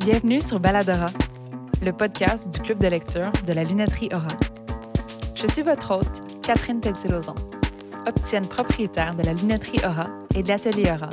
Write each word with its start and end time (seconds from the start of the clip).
Bienvenue 0.00 0.40
sur 0.40 0.60
Baladora, 0.60 1.06
le 1.82 1.92
podcast 1.92 2.48
du 2.50 2.60
club 2.60 2.78
de 2.78 2.86
lecture 2.86 3.32
de 3.46 3.52
la 3.52 3.64
lunetterie 3.64 4.08
Aura. 4.14 4.28
Je 5.34 5.46
suis 5.48 5.62
votre 5.62 5.90
hôte, 5.98 6.40
Catherine 6.42 6.80
Pelletier-Lauzon, 6.80 7.34
opticienne 8.06 8.46
propriétaire 8.46 9.16
de 9.16 9.24
la 9.24 9.34
lunetterie 9.34 9.80
Aura 9.84 10.06
et 10.36 10.42
de 10.44 10.48
l'atelier 10.48 10.92
Aura, 10.92 11.10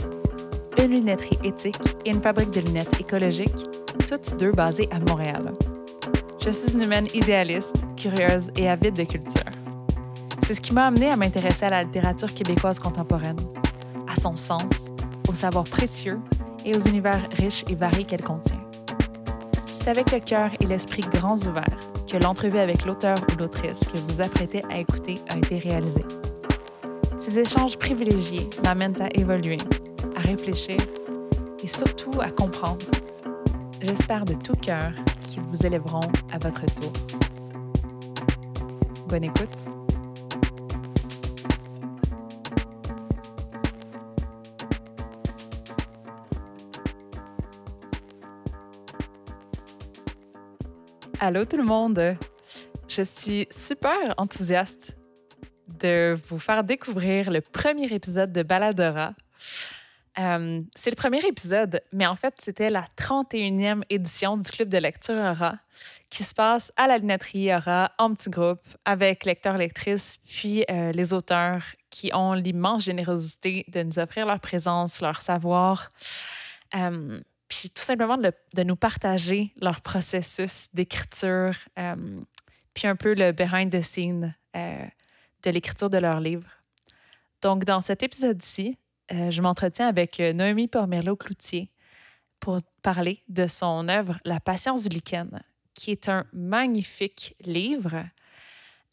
une 0.77 0.91
lunetterie 0.91 1.39
éthique 1.43 1.97
et 2.05 2.11
une 2.11 2.21
fabrique 2.21 2.51
de 2.51 2.61
lunettes 2.61 2.99
écologiques, 2.99 3.67
toutes 4.07 4.37
deux 4.37 4.51
basées 4.51 4.87
à 4.91 4.99
Montréal. 4.99 5.53
Je 6.43 6.51
suis 6.51 6.73
une 6.73 6.83
humaine 6.83 7.07
idéaliste, 7.15 7.83
curieuse 7.97 8.51
et 8.55 8.69
avide 8.69 8.95
de 8.95 9.03
culture. 9.03 9.51
C'est 10.45 10.53
ce 10.53 10.61
qui 10.61 10.73
m'a 10.73 10.85
amenée 10.85 11.09
à 11.09 11.15
m'intéresser 11.15 11.65
à 11.65 11.71
la 11.71 11.83
littérature 11.83 12.31
québécoise 12.33 12.77
contemporaine, 12.77 13.39
à 14.07 14.15
son 14.19 14.35
sens, 14.35 14.91
aux 15.27 15.33
savoirs 15.33 15.63
précieux 15.63 16.19
et 16.63 16.75
aux 16.75 16.81
univers 16.81 17.27
riches 17.31 17.65
et 17.67 17.75
variés 17.75 18.03
qu'elle 18.03 18.23
contient. 18.23 18.64
C'est 19.85 19.91
avec 19.91 20.11
le 20.11 20.19
cœur 20.19 20.49
et 20.59 20.65
l'esprit 20.65 21.03
grands 21.13 21.37
ouverts 21.45 21.77
que 22.11 22.17
l'entrevue 22.17 22.57
avec 22.57 22.85
l'auteur 22.85 23.19
ou 23.31 23.37
l'autrice 23.37 23.81
que 23.81 23.99
vous 23.99 24.19
apprêtez 24.19 24.63
à 24.71 24.79
écouter 24.79 25.13
a 25.29 25.37
été 25.37 25.59
réalisée. 25.59 26.03
Ces 27.19 27.37
échanges 27.37 27.77
privilégiés 27.77 28.49
m'amènent 28.63 28.99
à 28.99 29.15
évoluer, 29.15 29.59
à 30.15 30.21
réfléchir 30.21 30.77
et 31.63 31.67
surtout 31.67 32.19
à 32.19 32.31
comprendre. 32.31 32.87
J'espère 33.79 34.25
de 34.25 34.33
tout 34.33 34.55
cœur 34.55 34.89
qu'ils 35.21 35.43
vous 35.43 35.63
élèveront 35.63 36.09
à 36.33 36.39
votre 36.39 36.65
tour. 36.65 36.91
Bonne 39.07 39.25
écoute. 39.25 39.84
Allô 51.19 51.45
tout 51.45 51.55
le 51.55 51.63
monde! 51.63 52.17
Je 52.89 53.01
suis 53.01 53.47
super 53.49 54.13
enthousiaste 54.17 54.97
de 55.67 56.17
vous 56.27 56.39
faire 56.39 56.63
découvrir 56.63 57.31
le 57.31 57.39
premier 57.39 57.85
épisode 57.85 58.33
de 58.33 58.43
Baladora. 58.43 59.13
Euh, 60.19 60.61
c'est 60.75 60.89
le 60.89 60.95
premier 60.95 61.19
épisode, 61.25 61.81
mais 61.93 62.05
en 62.05 62.15
fait, 62.15 62.33
c'était 62.39 62.69
la 62.69 62.85
31e 62.97 63.83
édition 63.89 64.37
du 64.37 64.49
Club 64.49 64.67
de 64.67 64.77
lecture 64.77 65.15
Aura 65.15 65.55
qui 66.09 66.23
se 66.23 66.33
passe 66.33 66.73
à 66.75 66.87
la 66.87 66.97
lunetterie 66.97 67.53
Aura 67.53 67.91
en 67.97 68.13
petit 68.13 68.29
groupe 68.29 68.65
avec 68.83 69.25
lecteurs-lectrices, 69.25 70.17
puis 70.25 70.65
euh, 70.69 70.91
les 70.91 71.13
auteurs 71.13 71.63
qui 71.89 72.11
ont 72.13 72.33
l'immense 72.33 72.83
générosité 72.83 73.65
de 73.69 73.83
nous 73.83 73.99
offrir 73.99 74.25
leur 74.25 74.39
présence, 74.41 75.01
leur 75.01 75.21
savoir. 75.21 75.91
Euh, 76.75 77.21
puis 77.59 77.69
tout 77.69 77.83
simplement 77.83 78.17
de, 78.17 78.63
nous 78.63 78.75
partager 78.75 79.53
leur 79.61 79.79
processus 79.81 80.67
d'écriture, 80.73 81.55
euh, 81.79 81.95
puis 82.73 82.87
un 82.87 82.97
peu 82.97 83.13
le 83.13 83.31
behind 83.31 83.71
the 83.71 83.81
scene 83.81 84.35
euh, 84.57 84.85
de 85.43 85.49
l'écriture 85.51 85.89
de 85.89 85.97
leurs 85.97 86.19
livres. 86.19 86.49
Donc, 87.41 87.63
dans 87.63 87.81
cet 87.81 88.03
épisode-ci, 88.03 88.77
euh, 89.13 89.31
je 89.31 89.41
m'entretiens 89.41 89.87
avec 89.87 90.19
Noémie 90.19 90.67
Pormerlo-Cloutier 90.67 91.71
pour 92.41 92.59
parler 92.81 93.23
de 93.29 93.47
son 93.47 93.87
œuvre 93.87 94.19
La 94.25 94.41
patience 94.41 94.83
du 94.83 94.97
lichen, 94.97 95.41
qui 95.73 95.91
est 95.91 96.09
un 96.09 96.25
magnifique 96.33 97.35
livre, 97.41 98.05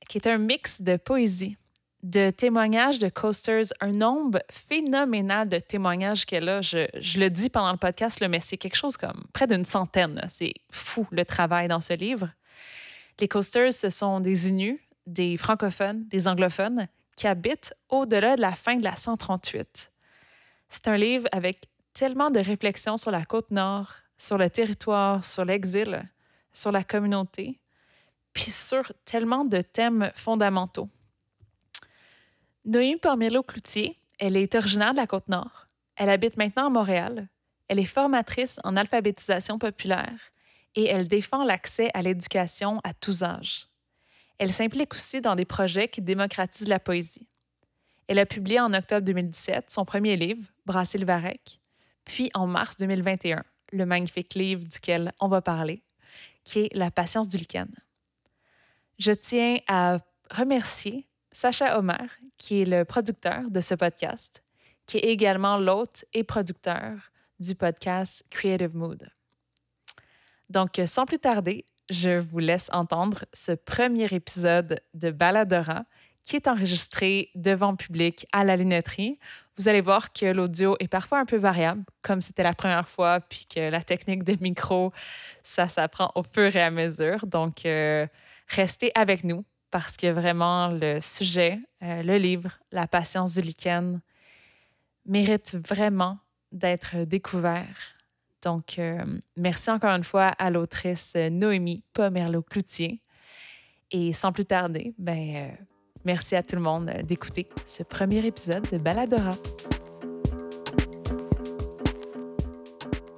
qui 0.09 0.19
est 0.19 0.29
un 0.29 0.39
mix 0.39 0.83
de 0.83 0.97
poésie, 0.97 1.57
de 2.03 2.31
témoignages 2.31 2.99
de 2.99 3.09
coasters, 3.09 3.67
un 3.81 3.93
nombre 3.93 4.41
phénoménal 4.51 5.49
de 5.49 5.59
témoignages 5.59 6.27
qu'elle 6.27 6.49
a. 6.49 6.61
Je, 6.61 6.87
je, 6.99 7.21
le 7.21 7.31
dis 7.31 7.49
pendant 7.49 7.71
le 7.71 7.79
podcast, 7.79 8.21
mais 8.29 8.41
c'est 8.41 8.57
quelque 8.57 8.77
chose 8.77 8.97
comme 8.97 9.25
près 9.33 9.47
d'une 9.47 9.65
centaine. 9.65 10.27
C'est 10.29 10.55
fou 10.71 11.07
le 11.11 11.25
travail 11.25 11.69
dans 11.69 11.81
ce 11.81 11.95
livre. 11.95 12.29
Les 13.21 13.29
coasters, 13.29 13.73
ce 13.73 13.91
sont 13.91 14.21
des 14.21 14.49
Inuits, 14.49 14.81
des 15.07 15.37
francophones, 15.37 16.07
des 16.09 16.27
anglophones 16.27 16.89
qui 17.17 17.27
habitent 17.27 17.75
au-delà 17.89 18.37
de 18.37 18.41
la 18.41 18.53
fin 18.53 18.77
de 18.77 18.85
la 18.85 18.97
138. 18.97 19.93
C'est 20.69 20.89
un 20.89 20.97
livre 20.97 21.29
avec 21.31 21.69
tellement 21.93 22.31
de 22.31 22.41
réflexions 22.41 22.97
sur 22.97 23.11
la 23.11 23.25
côte 23.25 23.51
nord, 23.51 23.93
sur 24.17 24.39
le 24.39 24.49
territoire, 24.49 25.25
sur 25.25 25.45
l'exil, 25.45 26.09
sur 26.53 26.73
la 26.73 26.83
communauté, 26.83 27.61
puis 28.33 28.51
sur 28.51 28.93
tellement 29.05 29.45
de 29.45 29.61
thèmes 29.61 30.11
fondamentaux. 30.15 30.89
Noémie 32.65 32.97
Pormelo-Cloutier, 32.97 33.99
elle 34.21 34.37
est 34.37 34.55
originaire 34.55 34.93
de 34.93 34.99
la 34.99 35.09
Côte-Nord. 35.09 35.67
Elle 35.97 36.09
habite 36.09 36.37
maintenant 36.37 36.67
à 36.67 36.71
Montréal. 36.71 37.29
Elle 37.67 37.81
est 37.81 37.85
formatrice 37.85 38.61
en 38.63 38.77
alphabétisation 38.77 39.59
populaire 39.59 40.31
et 40.77 40.85
elle 40.85 41.09
défend 41.09 41.43
l'accès 41.43 41.91
à 41.93 42.03
l'éducation 42.03 42.81
à 42.85 42.95
tous 42.95 43.25
âges. 43.25 43.67
Elle 44.39 44.53
s'implique 44.53 44.95
aussi 44.95 45.21
dans 45.21 45.35
des 45.35 45.45
projets 45.45 45.89
qui 45.89 46.03
démocratisent 46.03 46.69
la 46.69 46.79
poésie. 46.79 47.27
Elle 48.07 48.21
a 48.21 48.27
publié 48.27 48.61
en 48.61 48.73
octobre 48.73 49.05
2017 49.07 49.69
son 49.69 49.85
premier 49.85 50.17
livre, 50.17 50.47
Brasser 50.65 51.05
Varec, 51.05 51.59
puis 52.05 52.31
en 52.33 52.47
mars 52.47 52.77
2021, 52.77 53.43
le 53.73 53.87
magnifique 53.87 54.35
livre 54.35 54.69
duquel 54.69 55.13
on 55.21 55.27
va 55.27 55.43
parler, 55.43 55.83
qui 56.45 56.61
est 56.61 56.75
La 56.75 56.93
patience 56.93 57.27
du 57.27 57.39
lichen. 57.39 57.75
Je 59.01 59.13
tiens 59.13 59.59
à 59.67 59.97
remercier 60.31 61.09
Sacha 61.33 61.79
Omer, 61.79 62.09
qui 62.37 62.63
est 62.63 62.65
le 62.65 62.85
producteur 62.85 63.51
de 63.51 63.61
ce 63.61 63.75
podcast, 63.75 64.43
qui 64.87 64.99
est 64.99 65.11
également 65.11 65.59
l'hôte 65.59 66.05
et 66.13 66.25
producteur 66.25 67.11
du 67.41 67.55
podcast 67.55 68.25
Creative 68.31 68.77
Mood. 68.77 69.09
Donc, 70.51 70.81
sans 70.87 71.07
plus 71.07 71.19
tarder, 71.19 71.65
je 71.91 72.19
vous 72.19 72.39
laisse 72.39 72.69
entendre 72.73 73.25
ce 73.33 73.53
premier 73.53 74.07
épisode 74.13 74.81
de 74.95 75.11
Baladora 75.11 75.85
qui 76.23 76.37
est 76.37 76.47
enregistré 76.47 77.31
devant 77.35 77.75
public 77.75 78.27
à 78.33 78.45
la 78.45 78.57
lunetterie. 78.57 79.19
Vous 79.59 79.69
allez 79.69 79.81
voir 79.81 80.13
que 80.13 80.27
l'audio 80.27 80.77
est 80.79 80.89
parfois 80.89 81.19
un 81.19 81.25
peu 81.25 81.37
variable, 81.37 81.83
comme 82.01 82.21
c'était 82.21 82.45
la 82.45 82.55
première 82.55 82.89
fois, 82.89 83.21
puis 83.21 83.47
que 83.53 83.71
la 83.71 83.83
technique 83.83 84.23
des 84.23 84.37
micros, 84.37 84.93
ça 85.43 85.69
s'apprend 85.69 86.13
au 86.15 86.23
fur 86.23 86.55
et 86.55 86.63
à 86.63 86.71
mesure. 86.71 87.27
Donc, 87.27 87.67
euh, 87.67 88.07
restez 88.49 88.93
avec 88.95 89.25
nous 89.25 89.45
parce 89.73 89.97
que 89.97 90.07
vraiment 90.07 90.69
le 90.69 91.01
sujet, 91.01 91.59
euh, 91.83 92.03
le 92.03 92.17
livre, 92.17 92.51
La 92.71 92.87
patience 92.87 93.35
du 93.35 93.41
lichen, 93.41 94.01
mérite 95.07 95.57
vraiment 95.67 96.19
d'être 96.53 96.99
découvert. 96.99 97.97
Donc, 98.43 98.79
euh, 98.79 99.03
merci 99.37 99.71
encore 99.71 99.97
une 99.97 100.05
fois 100.05 100.27
à 100.39 100.51
l'autrice 100.51 101.17
Noémie 101.17 101.83
Pomerleau-Cloutier. 101.95 103.01
Et 103.91 104.13
sans 104.13 104.31
plus 104.31 104.45
tarder, 104.45 104.95
ben, 104.99 105.37
euh, 105.37 105.65
merci 106.05 106.37
à 106.37 106.43
tout 106.43 106.57
le 106.57 106.63
monde 106.63 106.91
d'écouter 107.05 107.49
ce 107.65 107.83
premier 107.83 108.25
épisode 108.27 108.69
de 108.71 108.77
Baladora. 108.77 109.33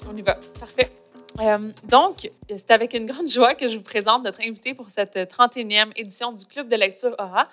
On 0.09 0.17
y 0.17 0.23
va. 0.23 0.39
Parfait. 0.61 1.04
Euh, 1.41 1.73
donc, 1.85 2.31
c'est 2.49 2.71
avec 2.71 2.95
une 2.95 3.07
grande 3.07 3.29
joie 3.29 3.55
que 3.55 3.69
je 3.69 3.77
vous 3.77 3.83
présente 3.83 4.23
notre 4.25 4.41
invitée 4.41 4.75
pour 4.75 4.89
cette 4.91 5.17
31e 5.17 5.91
édition 5.97 6.33
du 6.33 6.45
Club 6.47 6.69
de 6.69 6.77
lecture 6.77 7.15
Aura, 7.19 7.49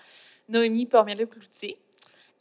Noémie 0.49 0.85
Pormier-Cloutier. 0.85 1.77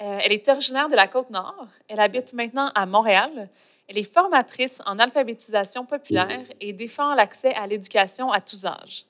Euh, 0.03 0.19
elle 0.23 0.33
est 0.33 0.49
originaire 0.49 0.89
de 0.89 0.97
la 0.97 1.07
Côte-Nord. 1.09 1.67
Elle 1.89 2.01
habite 2.01 2.33
maintenant 2.35 2.71
à 2.75 2.85
Montréal. 2.85 3.49
Elle 3.89 3.99
est 3.99 4.13
formatrice 4.13 4.81
en 4.87 4.99
alphabétisation 4.99 5.85
populaire 5.85 6.45
et 6.61 6.73
défend 6.73 7.15
l'accès 7.15 7.55
à 7.55 7.67
l'éducation 7.67 8.31
à 8.31 8.41
tous 8.41 8.65
âges. 8.65 9.05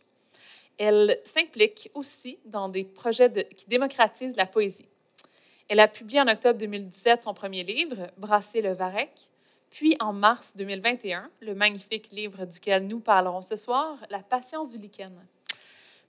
Elle 0.79 1.19
s'implique 1.25 1.91
aussi 1.95 2.39
dans 2.47 2.69
des 2.69 2.85
projets 2.85 3.31
qui 3.57 3.67
démocratisent 3.67 4.37
la 4.37 4.47
poésie. 4.47 4.89
Elle 5.69 5.81
a 5.81 5.89
publié 5.89 6.21
en 6.21 6.29
octobre 6.29 6.59
2017 6.59 7.23
son 7.23 7.35
premier 7.35 7.63
livre, 7.63 8.09
Brasser 8.17 8.63
le 8.63 8.73
Varec, 8.73 9.29
puis 9.71 9.97
en 10.01 10.13
mars 10.13 10.53
2021, 10.57 11.31
le 11.41 11.55
magnifique 11.55 12.11
livre 12.11 12.45
duquel 12.45 12.87
nous 12.87 13.01
parlerons 13.01 13.43
ce 13.43 13.57
soir, 13.57 13.97
La 14.11 14.19
patience 14.19 14.71
du 14.71 14.79
lichen. 14.79 15.13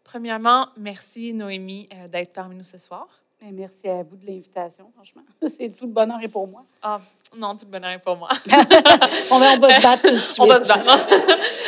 Premièrement, 0.04 0.70
merci 0.78 1.32
Noémie 1.32 1.88
euh, 1.94 2.08
d'être 2.08 2.34
parmi 2.34 2.56
nous 2.56 2.64
ce 2.64 2.80
soir. 2.80 3.21
Merci 3.50 3.88
à 3.88 4.04
vous 4.04 4.16
de 4.18 4.26
l'invitation, 4.26 4.92
franchement. 4.94 5.24
C'est 5.58 5.70
tout 5.76 5.86
le 5.88 5.92
bonheur 5.92 6.22
est 6.22 6.28
pour 6.28 6.48
moi. 6.48 6.64
Ah, 6.82 7.02
non, 7.36 7.56
tout 7.56 7.66
le 7.66 7.72
bonheur 7.72 7.92
est 7.92 8.00
pour 8.00 8.16
moi. 8.16 8.30
on, 9.32 9.40
va, 9.40 9.56
on, 9.56 9.60
va, 9.60 9.70
se 9.70 9.82
battre 9.82 10.04
tout 10.04 10.14
de 10.14 10.20
suite. 10.20 10.40
On 10.40 10.46
va 10.46 10.64
se 10.64 10.68
battre. 10.68 11.08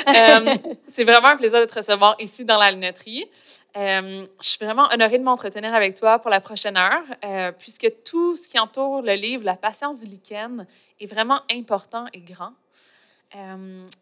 euh, 0.07 0.71
c'est 0.93 1.03
vraiment 1.03 1.29
un 1.29 1.37
plaisir 1.37 1.59
de 1.59 1.65
te 1.65 1.73
recevoir 1.73 2.15
ici 2.19 2.45
dans 2.45 2.57
la 2.59 2.69
lunetterie. 2.69 3.25
Euh, 3.75 4.23
je 4.39 4.47
suis 4.47 4.63
vraiment 4.63 4.87
honorée 4.93 5.17
de 5.17 5.23
m'entretenir 5.23 5.73
avec 5.73 5.95
toi 5.95 6.19
pour 6.19 6.29
la 6.29 6.41
prochaine 6.41 6.77
heure, 6.77 7.03
euh, 7.25 7.51
puisque 7.51 7.91
tout 8.05 8.35
ce 8.35 8.47
qui 8.47 8.59
entoure 8.59 9.01
le 9.01 9.13
livre 9.13 9.43
La 9.43 9.55
patience 9.55 10.01
du 10.01 10.05
lichen 10.05 10.67
est 10.99 11.07
vraiment 11.07 11.39
important 11.51 12.05
et 12.13 12.19
grand. 12.19 12.53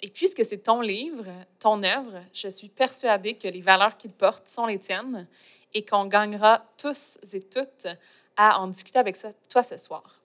Et 0.02 0.10
puisque 0.10 0.44
c'est 0.44 0.58
ton 0.58 0.82
livre, 0.82 1.24
ton 1.58 1.82
œuvre, 1.84 2.22
je 2.34 2.50
suis 2.50 2.68
persuadée 2.68 3.36
que 3.36 3.48
les 3.48 3.62
valeurs 3.62 3.96
qu'il 3.96 4.12
porte 4.12 4.50
sont 4.50 4.66
les 4.66 4.78
tiennes 4.78 5.26
et 5.74 5.86
qu'on 5.86 6.06
gagnera 6.06 6.64
tous 6.78 7.18
et 7.34 7.42
toutes 7.42 7.88
à 8.38 8.60
en 8.60 8.68
discuter 8.68 9.00
avec 9.00 9.18
toi 9.50 9.64
ce 9.64 9.78
soir. 9.78 10.20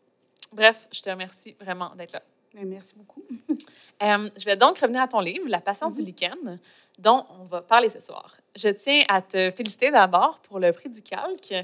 Bref, 0.53 0.89
je 0.93 1.01
te 1.03 1.11
remercie 1.11 1.57
vraiment 1.61 1.95
d'être 1.97 2.13
là. 2.13 2.23
Merci 2.55 2.95
beaucoup. 2.97 3.23
Euh, 4.03 4.29
je 4.37 4.45
vais 4.45 4.57
donc 4.57 4.79
revenir 4.79 5.01
à 5.01 5.09
ton 5.09 5.21
livre, 5.21 5.49
La 5.49 5.59
patience 5.63 5.95
du 5.95 6.03
Mhm. 6.03 6.07
lichen, 6.07 6.59
dont 6.99 7.25
on 7.41 7.45
va 7.47 7.63
parler 7.63 7.89
ce 7.89 7.99
soir. 7.99 8.37
Je 8.55 8.69
tiens 8.69 9.03
à 9.09 9.23
te 9.23 9.51
féliciter 9.53 9.91
d'abord 9.91 10.39
pour 10.41 10.59
le 10.59 10.71
prix 10.71 10.91
du 10.91 11.01
calque, 11.01 11.55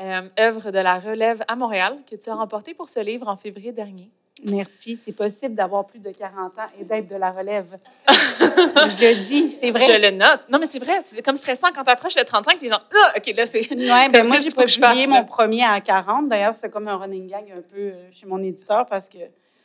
euh, 0.00 0.28
œuvre 0.40 0.72
de 0.72 0.78
la 0.80 0.98
relève 0.98 1.44
à 1.46 1.54
Montréal, 1.54 1.96
que 2.10 2.16
tu 2.16 2.30
as 2.30 2.34
remporté 2.34 2.74
pour 2.74 2.88
ce 2.88 2.98
livre 2.98 3.28
en 3.28 3.36
février 3.36 3.70
dernier. 3.70 4.10
Merci. 4.46 4.96
C'est 4.96 5.12
possible 5.12 5.54
d'avoir 5.54 5.86
plus 5.86 5.98
de 5.98 6.10
40 6.10 6.58
ans 6.58 6.62
et 6.80 6.84
d'être 6.84 7.08
de 7.08 7.16
la 7.16 7.30
relève. 7.30 7.78
je 8.08 9.04
le 9.04 9.24
dis, 9.24 9.50
c'est 9.50 9.70
vrai. 9.70 9.80
Je 9.80 10.00
le 10.00 10.10
note. 10.10 10.40
Non, 10.48 10.58
mais 10.58 10.66
c'est 10.66 10.78
vrai, 10.78 11.00
c'est 11.04 11.22
comme 11.22 11.36
stressant 11.36 11.68
quand 11.74 11.84
tu 11.84 11.90
approches 11.90 12.16
le 12.16 12.24
35, 12.24 12.58
t'es 12.58 12.68
genre, 12.68 12.84
ah, 12.94 13.14
OK, 13.16 13.34
là, 13.36 13.46
c'est. 13.46 13.70
Ouais, 13.72 14.08
ben 14.08 14.26
moi, 14.26 14.38
j'ai 14.40 14.50
publié 14.50 15.06
mon 15.06 15.24
premier 15.24 15.64
à 15.64 15.80
40. 15.80 16.28
D'ailleurs, 16.28 16.54
c'est 16.60 16.70
comme 16.70 16.88
un 16.88 16.96
running 16.96 17.28
gag 17.28 17.52
un 17.56 17.62
peu 17.62 17.78
euh, 17.78 18.08
chez 18.12 18.26
mon 18.26 18.42
éditeur 18.42 18.86
parce 18.86 19.08
que 19.08 19.18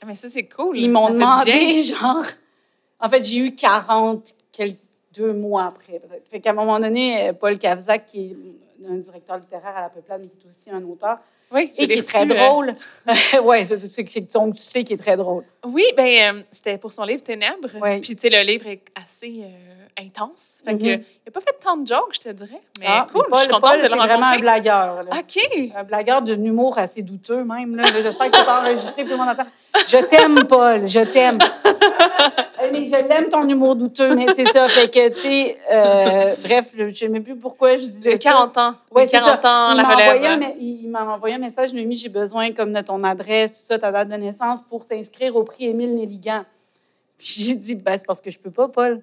Mais 0.06 0.16
ça, 0.16 0.30
c'est 0.30 0.44
cool. 0.44 0.78
ils 0.78 0.90
m'ont 0.90 1.10
demandé, 1.10 1.82
genre... 1.84 2.26
En 3.00 3.10
fait, 3.10 3.24
j'ai 3.24 3.38
eu 3.38 3.54
40 3.54 4.34
quelques, 4.52 4.78
deux 5.14 5.34
mois 5.34 5.66
après. 5.66 6.02
Fait 6.30 6.40
qu'à 6.40 6.52
un 6.52 6.54
moment 6.54 6.80
donné, 6.80 7.30
euh, 7.30 7.34
Paul 7.34 7.58
Cavzac, 7.58 8.06
qui 8.06 8.36
est 8.82 8.88
un 8.88 8.96
directeur 8.96 9.38
littéraire 9.38 9.76
à 9.76 9.82
la 9.82 9.90
Peuplade, 9.90 10.22
mais 10.22 10.28
qui 10.28 10.48
est 10.48 10.50
aussi 10.50 10.70
un 10.72 10.84
auteur, 10.84 11.20
Oui, 11.54 11.72
et 11.78 11.88
qui 11.88 11.94
est 11.94 12.08
très 12.10 12.24
euh, 12.24 12.26
drôle. 12.48 12.76
c'est- 13.06 14.34
donc 14.34 14.56
tu 14.56 14.62
sais 14.62 14.84
qu'il 14.84 14.96
est 14.96 15.02
très 15.04 15.16
drôle. 15.16 15.44
Oui, 15.66 15.84
ben 15.96 16.36
euh, 16.38 16.44
c'était 16.52 16.78
pour 16.78 16.92
son 16.92 17.04
livre 17.04 17.22
Ténèbres. 17.24 17.70
Ouais. 17.80 18.00
Puis, 18.02 18.16
tu 18.16 18.22
sais, 18.22 18.30
le 18.30 18.46
livre 18.46 18.68
est 18.68 18.82
assez 18.96 19.42
euh, 19.44 20.02
intense. 20.04 20.62
Fait 20.66 20.74
que, 20.78 20.84
Mhm. 20.84 20.90
il 20.90 21.26
n'a 21.28 21.32
pas 21.32 21.42
fait 21.42 21.56
tant 21.64 21.78
de 21.78 21.88
jokes, 21.88 22.14
je 22.16 22.20
te 22.22 22.30
dirais. 22.30 22.60
Mais 22.80 22.86
Ah, 22.90 23.08
cool, 23.12 23.26
Paul, 23.30 23.40
je 23.40 23.44
suis 23.44 23.48
contente 23.54 23.70
Paul, 23.70 23.78
de 23.78 23.84
le 23.84 23.90
c'est 23.90 23.96
vraiment 23.96 24.12
un 24.14 24.18
rencontrer. 24.18 24.42
blagueur. 24.42 25.04
là. 25.04 25.10
OK. 25.20 25.72
Un 25.76 25.84
blagueur 25.84 26.22
d'un 26.24 26.44
humour 26.44 26.78
assez 26.80 27.02
douteux, 27.04 27.44
même. 27.44 27.80
J'espère 27.86 28.32
que 28.32 28.38
tu 28.40 28.46
pas 28.46 28.62
enregistré, 28.62 29.04
tout 29.04 29.10
le 29.12 29.18
monde 29.18 29.30
entend. 29.30 29.46
Je 29.88 29.98
t'aime, 29.98 30.36
Paul, 30.48 30.88
je 30.88 31.00
t'aime. 31.02 31.38
Mais 32.74 32.86
je 32.88 32.92
l'aime, 33.08 33.30
ton 33.30 33.48
humour 33.48 33.76
douteux, 33.76 34.16
mais 34.16 34.34
c'est 34.34 34.48
ça. 34.48 34.68
Fait 34.70 34.90
que, 34.90 35.10
tu 35.10 35.22
sais, 35.22 35.58
euh, 35.72 36.36
bref, 36.44 36.72
je 36.76 36.84
ne 36.84 36.92
sais 36.92 37.08
même 37.08 37.24
plus 37.24 37.36
pourquoi 37.36 37.76
je 37.78 37.86
disais 37.86 38.14
De 38.14 38.18
40 38.18 38.58
ans. 38.58 38.76
C'est 38.96 39.06
40 39.08 39.46
ans, 39.46 39.72
Il 39.72 39.78
la 39.78 39.84
m'a 39.84 39.94
envoyé, 39.94 40.28
un, 40.28 40.36
relève. 40.36 40.56
me- 40.58 40.62
il 40.62 40.90
m'a 40.90 41.06
envoyé 41.16 41.36
un 41.36 41.40
message, 41.40 41.74
Noémie, 41.74 41.98
j'ai 41.98 42.10
besoin 42.10 42.52
comme 42.54 42.74
de 42.74 42.82
ton 42.82 43.04
adresse, 43.04 43.54
tout 43.54 43.66
ça, 43.68 43.80
ta 43.80 43.92
date 43.92 44.10
de 44.10 44.16
naissance 44.16 44.62
pour 44.70 44.86
t'inscrire 44.86 45.36
au 45.36 45.44
prix 45.44 45.66
Émile 45.68 45.96
Nelligan. 45.96 46.44
Puis 47.18 47.28
j'ai 47.40 47.56
dit, 47.56 47.76
ben, 47.76 47.98
c'est 47.98 48.06
parce 48.08 48.22
que 48.22 48.32
je 48.32 48.38
peux 48.40 48.52
pas, 48.52 48.68
Paul. 48.68 49.02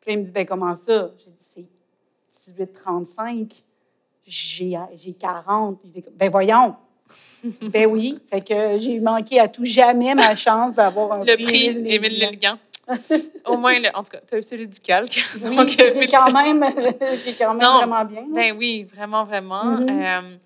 Puis 0.00 0.12
il 0.14 0.18
me 0.20 0.24
dit, 0.24 0.30
ben, 0.30 0.46
comment 0.46 0.76
ça? 0.76 1.10
J'ai 1.18 1.62
dit, 1.62 1.68
c'est 2.32 2.52
18,35. 2.52 3.62
J'ai 4.26 4.76
j'ai 4.96 5.12
40. 5.12 5.78
Il 5.84 5.90
dit, 5.92 6.04
ben, 6.16 6.30
voyons. 6.30 6.74
ben 7.62 7.86
oui. 7.86 8.18
Fait 8.28 8.40
que 8.40 8.78
j'ai 8.78 8.98
manqué 8.98 9.38
à 9.38 9.46
tout 9.46 9.64
jamais 9.64 10.12
ma 10.16 10.34
chance 10.34 10.74
d'avoir 10.74 11.12
un 11.12 11.24
Le 11.24 11.34
prix 11.36 11.66
Émile 11.66 11.92
Émile 11.92 12.18
Nelligan. 12.18 12.58
Au 13.44 13.56
moins, 13.56 13.78
le, 13.78 13.88
en 13.94 14.02
tout 14.04 14.10
cas, 14.10 14.20
tu 14.28 14.34
as 14.34 14.38
eu 14.38 14.42
celui 14.42 14.66
du 14.68 14.80
calque. 14.80 15.24
Oui, 15.42 15.56
Donc, 15.56 15.68
qui 15.68 15.80
est 15.80 16.06
quand 16.06 16.30
même, 16.32 16.60
qui 17.22 17.30
est 17.30 17.38
quand 17.38 17.54
même 17.54 17.62
Non. 17.62 17.78
vraiment 17.78 18.04
bien. 18.04 18.24
Ben 18.28 18.56
oui, 18.56 18.84
vraiment, 18.84 19.24
vraiment. 19.24 19.64
Mhm. 19.64 19.88
Euh, 19.90 20.36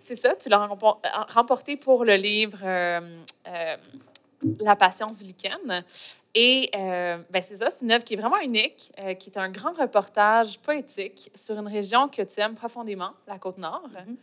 c'est 0.00 0.16
ça, 0.16 0.34
tu 0.34 0.48
l'as 0.48 0.62
euh, 0.62 1.08
remporté 1.28 1.76
pour 1.76 2.04
le 2.04 2.14
livre 2.16 2.58
euh, 2.62 3.00
La 4.60 4.76
patience 4.76 5.18
du 5.18 5.32
lichen. 5.32 5.84
Et 6.34 6.70
euh, 6.76 7.18
ben 7.30 7.42
c'est 7.42 7.56
ça, 7.56 7.70
c'est 7.70 7.84
une 7.84 7.90
œuvre 7.90 8.04
qui 8.04 8.14
est 8.14 8.16
vraiment 8.16 8.38
unique, 8.40 8.92
euh, 9.00 9.14
qui 9.14 9.30
est 9.30 9.38
un 9.38 9.48
grand 9.50 9.72
reportage 9.72 10.60
poétique 10.60 11.30
sur 11.34 11.58
une 11.58 11.66
région 11.66 12.08
que 12.08 12.22
tu 12.22 12.40
aimes 12.40 12.54
profondément, 12.54 13.10
la 13.26 13.38
Côte-Nord. 13.38 13.88
Mhm. 14.06 14.16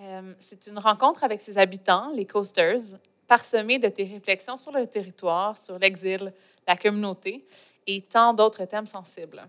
Euh, 0.00 0.32
c'est 0.40 0.66
une 0.68 0.78
rencontre 0.78 1.24
avec 1.24 1.40
ses 1.40 1.58
habitants, 1.58 2.10
les 2.14 2.24
coasters, 2.24 2.80
parsemée 3.28 3.78
de 3.78 3.88
tes 3.88 4.04
réflexions 4.04 4.56
sur 4.56 4.72
le 4.72 4.86
territoire, 4.86 5.58
sur 5.58 5.78
l'exil, 5.78 6.32
la 6.66 6.76
communauté 6.76 7.44
et 7.86 8.02
tant 8.02 8.34
d'autres 8.34 8.64
thèmes 8.64 8.86
sensibles. 8.86 9.46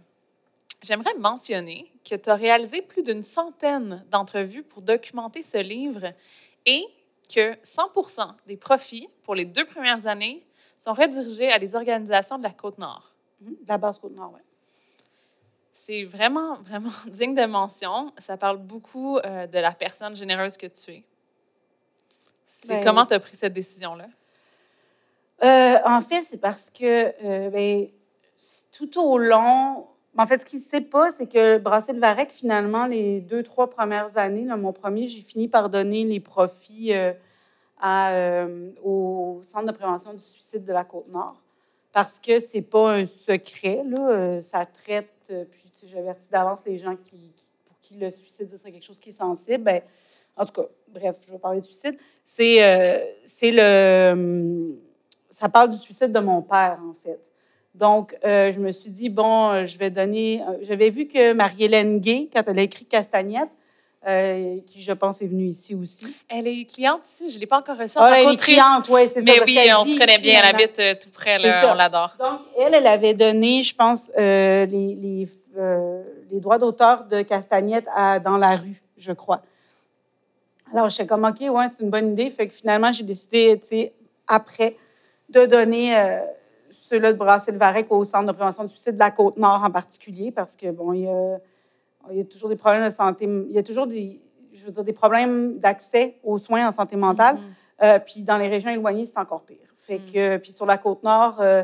J'aimerais 0.81 1.13
mentionner 1.15 1.91
que 2.03 2.15
tu 2.15 2.29
as 2.29 2.35
réalisé 2.35 2.81
plus 2.81 3.03
d'une 3.03 3.23
centaine 3.23 4.05
d'entrevues 4.09 4.63
pour 4.63 4.81
documenter 4.81 5.41
ce 5.41 5.57
livre 5.57 6.11
et 6.65 6.85
que 7.33 7.55
100 7.63 7.91
des 8.45 8.57
profits 8.57 9.07
pour 9.23 9.33
les 9.35 9.45
deux 9.45 9.65
premières 9.65 10.07
années 10.07 10.45
sont 10.77 10.93
redirigés 10.93 11.51
à 11.51 11.59
des 11.59 11.75
organisations 11.75 12.37
de 12.37 12.43
la 12.43 12.51
Côte-Nord. 12.51 13.13
Mhm. 13.39 13.51
De 13.61 13.67
la 13.67 13.77
basse 13.77 13.99
Côte-Nord, 13.99 14.31
oui. 14.33 14.41
C'est 15.71 16.03
vraiment, 16.03 16.55
vraiment 16.61 16.91
digne 17.07 17.35
de 17.35 17.45
mention. 17.45 18.13
Ça 18.17 18.37
parle 18.37 18.57
beaucoup 18.57 19.17
euh, 19.17 19.47
de 19.47 19.59
la 19.59 19.71
personne 19.71 20.15
généreuse 20.15 20.57
que 20.57 20.67
tu 20.67 20.91
es. 20.91 21.03
C'est 22.61 22.67
Ben- 22.67 22.83
comment 22.83 23.05
tu 23.05 23.13
as 23.13 23.19
pris 23.19 23.35
cette 23.35 23.53
décision-là? 23.53 24.07
Euh, 25.41 25.75
en 25.85 26.01
fait, 26.01 26.23
c'est 26.29 26.39
parce 26.39 26.69
que 26.69 27.11
euh, 27.23 27.49
ben, 27.49 27.87
tout 28.71 29.01
au 29.01 29.17
long, 29.17 29.87
en 30.17 30.27
fait, 30.27 30.39
ce 30.39 30.45
qui 30.45 30.57
ne 30.57 30.61
sait 30.61 30.81
pas, 30.81 31.11
c'est 31.11 31.27
que 31.27 31.57
Brasser 31.57 31.93
le 31.93 31.99
Varec, 31.99 32.29
finalement, 32.31 32.85
les 32.85 33.19
deux, 33.19 33.43
trois 33.43 33.69
premières 33.69 34.17
années, 34.17 34.45
mon 34.55 34.73
premier, 34.73 35.07
j'ai 35.07 35.21
fini 35.21 35.47
par 35.47 35.69
donner 35.69 36.03
les 36.03 36.19
profits 36.19 36.93
euh, 36.93 38.71
au 38.83 39.41
Centre 39.51 39.65
de 39.65 39.71
prévention 39.71 40.13
du 40.13 40.21
suicide 40.21 40.63
de 40.63 40.73
la 40.73 40.83
Côte-Nord. 40.83 41.41
Parce 41.91 42.19
que 42.19 42.39
c'est 42.39 42.61
pas 42.61 42.93
un 42.93 43.05
secret, 43.05 43.83
là, 43.85 44.41
ça 44.41 44.65
traite, 44.65 45.09
puis 45.27 45.87
j'avertis 45.87 46.29
d'avance 46.31 46.65
les 46.65 46.77
gens 46.77 46.95
qui, 46.95 47.31
pour 47.65 47.79
qui 47.81 47.95
le 47.95 48.09
suicide, 48.09 48.49
ce 48.49 48.57
serait 48.57 48.71
quelque 48.71 48.85
chose 48.85 48.99
qui 48.99 49.09
est 49.09 49.13
sensible. 49.13 49.63
Ben, 49.63 49.81
en 50.35 50.45
tout 50.45 50.53
cas, 50.53 50.67
bref, 50.87 51.15
je 51.27 51.33
vais 51.33 51.37
parler 51.37 51.61
de 51.61 51.65
suicide. 51.65 51.95
C'est 52.23 53.15
c'est 53.25 53.51
le. 53.51 54.79
Ça 55.33 55.49
parle 55.49 55.71
du 55.71 55.77
suicide 55.79 56.11
de 56.11 56.19
mon 56.19 56.41
père, 56.43 56.77
en 56.79 56.93
fait. 57.03 57.19
Donc, 57.73 58.15
euh, 58.23 58.53
je 58.53 58.59
me 58.59 58.71
suis 58.71 58.91
dit, 58.91 59.09
bon, 59.09 59.49
euh, 59.49 59.65
je 59.65 59.77
vais 59.79 59.89
donner. 59.89 60.43
euh, 60.47 60.57
J'avais 60.61 60.91
vu 60.91 61.07
que 61.07 61.33
Marie-Hélène 61.33 61.99
Gay, 61.99 62.29
quand 62.31 62.43
elle 62.45 62.59
a 62.59 62.61
écrit 62.61 62.85
Castagnette, 62.85 63.49
euh, 64.05 64.57
qui, 64.67 64.83
je 64.83 64.91
pense, 64.91 65.23
est 65.23 65.27
venue 65.27 65.45
ici 65.47 65.73
aussi. 65.73 66.15
Elle 66.29 66.45
est 66.47 66.65
cliente 66.65 67.01
ici, 67.09 67.29
je 67.31 67.35
ne 67.35 67.39
l'ai 67.39 67.47
pas 67.47 67.57
encore 67.57 67.77
reçue 67.77 67.97
Ah, 67.99 68.09
elle 68.21 68.27
est 68.33 68.37
cliente, 68.37 68.87
oui, 68.89 69.01
c'est 69.07 69.21
ça. 69.21 69.21
Mais 69.21 69.39
oui, 69.43 69.57
on 69.75 69.85
se 69.85 69.97
connaît 69.97 70.19
bien, 70.19 70.39
elle 70.43 70.55
habite 70.55 70.77
euh, 70.79 70.93
tout 71.01 71.09
près, 71.09 71.39
là, 71.39 71.71
on 71.71 71.73
l'adore. 71.73 72.15
Donc, 72.19 72.41
elle, 72.59 72.75
elle 72.75 72.85
avait 72.87 73.13
donné, 73.15 73.63
je 73.63 73.73
pense, 73.75 74.11
les, 74.15 74.67
les, 74.67 75.27
les 76.31 76.39
droits 76.39 76.59
d'auteur 76.59 77.05
de 77.05 77.23
Castagnette 77.23 77.85
à- 77.95 78.19
dans 78.19 78.37
la 78.37 78.55
rue, 78.55 78.79
je 78.97 79.13
crois. 79.13 79.41
Alors, 80.71 80.89
j'étais 80.89 81.07
comme, 81.07 81.23
OK, 81.25 81.39
ouais, 81.39 81.67
c'est 81.75 81.83
une 81.83 81.89
bonne 81.89 82.11
idée. 82.11 82.29
Fait 82.29 82.47
que 82.47 82.53
finalement, 82.53 82.91
j'ai 82.91 83.03
décidé, 83.03 83.57
tu 83.61 83.67
sais, 83.67 83.93
après, 84.27 84.75
de 85.29 85.45
donner 85.45 85.97
euh, 85.97 86.19
ceux-là 86.71 87.13
de 87.13 87.17
brasser 87.17 87.51
le 87.51 87.57
varec 87.57 87.87
au 87.91 88.03
Centre 88.05 88.25
de 88.27 88.31
prévention 88.31 88.63
du 88.63 88.69
suicide 88.69 88.93
de 88.95 88.99
la 88.99 89.11
Côte-Nord 89.11 89.63
en 89.63 89.71
particulier, 89.71 90.31
parce 90.31 90.55
que, 90.55 90.69
bon, 90.71 90.93
il 90.93 91.01
y 91.01 91.07
a, 91.07 91.37
il 92.11 92.17
y 92.17 92.21
a 92.21 92.25
toujours 92.25 92.49
des 92.49 92.55
problèmes 92.55 92.89
de 92.89 92.93
santé, 92.93 93.25
il 93.25 93.51
y 93.51 93.57
a 93.57 93.63
toujours 93.63 93.87
des, 93.87 94.19
je 94.53 94.65
veux 94.65 94.71
dire, 94.71 94.83
des 94.83 94.93
problèmes 94.93 95.57
d'accès 95.59 96.15
aux 96.23 96.37
soins 96.37 96.67
en 96.67 96.71
santé 96.71 96.95
mentale. 96.95 97.35
Mhm. 97.35 97.41
Euh, 97.83 97.99
puis 97.99 98.21
dans 98.21 98.37
les 98.37 98.47
régions 98.47 98.69
éloignées, 98.69 99.05
c'est 99.05 99.17
encore 99.17 99.41
pire. 99.41 99.57
Fait 99.81 99.97
Mm. 99.99 100.11
que, 100.13 100.37
puis 100.37 100.51
sur 100.51 100.65
la 100.65 100.77
côte 100.77 101.03
nord, 101.03 101.37
euh, 101.41 101.63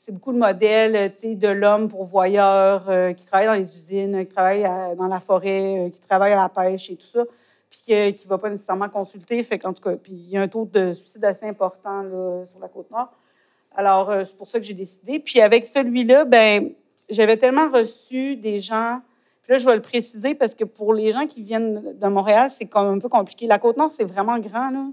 c'est 0.00 0.10
beaucoup 0.12 0.32
tu 0.32 0.38
sais, 0.38 1.34
de 1.36 1.48
l'homme 1.48 1.88
pourvoyeur 1.88 2.90
qui 3.16 3.24
travaille 3.26 3.46
dans 3.46 3.52
les 3.54 3.76
usines, 3.76 4.26
qui 4.26 4.32
travaille 4.34 4.64
à- 4.64 4.94
dans 4.96 5.06
la 5.06 5.20
forêt, 5.20 5.90
qui 5.92 6.00
travaille 6.00 6.32
à 6.32 6.36
la 6.42 6.48
pêche 6.48 6.90
et 6.90 6.96
tout 6.96 7.06
ça, 7.06 7.22
puis 7.72 7.94
euh, 7.94 8.12
qui 8.12 8.26
ne 8.26 8.28
va 8.28 8.38
pas 8.38 8.50
nécessairement 8.50 8.88
consulter. 8.90 9.42
Fait 9.42 9.58
qu'en 9.58 9.72
tout 9.72 9.82
cas, 9.82 9.94
il 10.08 10.28
y 10.28 10.36
a 10.36 10.42
un 10.42 10.48
taux 10.48 10.68
de 10.70 10.92
suicide 10.92 11.24
assez 11.24 11.46
important 11.46 12.02
là, 12.02 12.44
sur 12.44 12.60
la 12.60 12.68
côte 12.68 12.90
nord. 12.90 13.10
Alors, 13.74 14.10
euh, 14.10 14.24
c'est 14.26 14.36
pour 14.36 14.48
ça 14.48 14.60
que 14.60 14.66
j'ai 14.66 14.74
décidé. 14.74 15.18
Puis 15.18 15.40
avec 15.40 15.64
celui-là, 15.64 16.26
ben, 16.26 16.72
j'avais 17.08 17.38
tellement 17.38 17.70
reçu 17.70 18.36
des 18.36 18.60
gens. 18.60 19.00
Puis 19.42 19.52
là, 19.52 19.56
je 19.56 19.66
vais 19.66 19.74
le 19.74 19.82
préciser 19.82 20.34
parce 20.34 20.54
que 20.54 20.64
pour 20.64 20.92
les 20.92 21.12
gens 21.12 21.26
qui 21.26 21.42
viennent 21.42 21.98
de 21.98 22.06
Montréal, 22.08 22.50
c'est 22.50 22.66
comme 22.66 22.86
un 22.86 22.98
peu 22.98 23.08
compliqué. 23.08 23.46
La 23.46 23.58
côte 23.58 23.78
nord, 23.78 23.92
c'est 23.92 24.04
vraiment 24.04 24.38
grand, 24.38 24.70
là. 24.70 24.84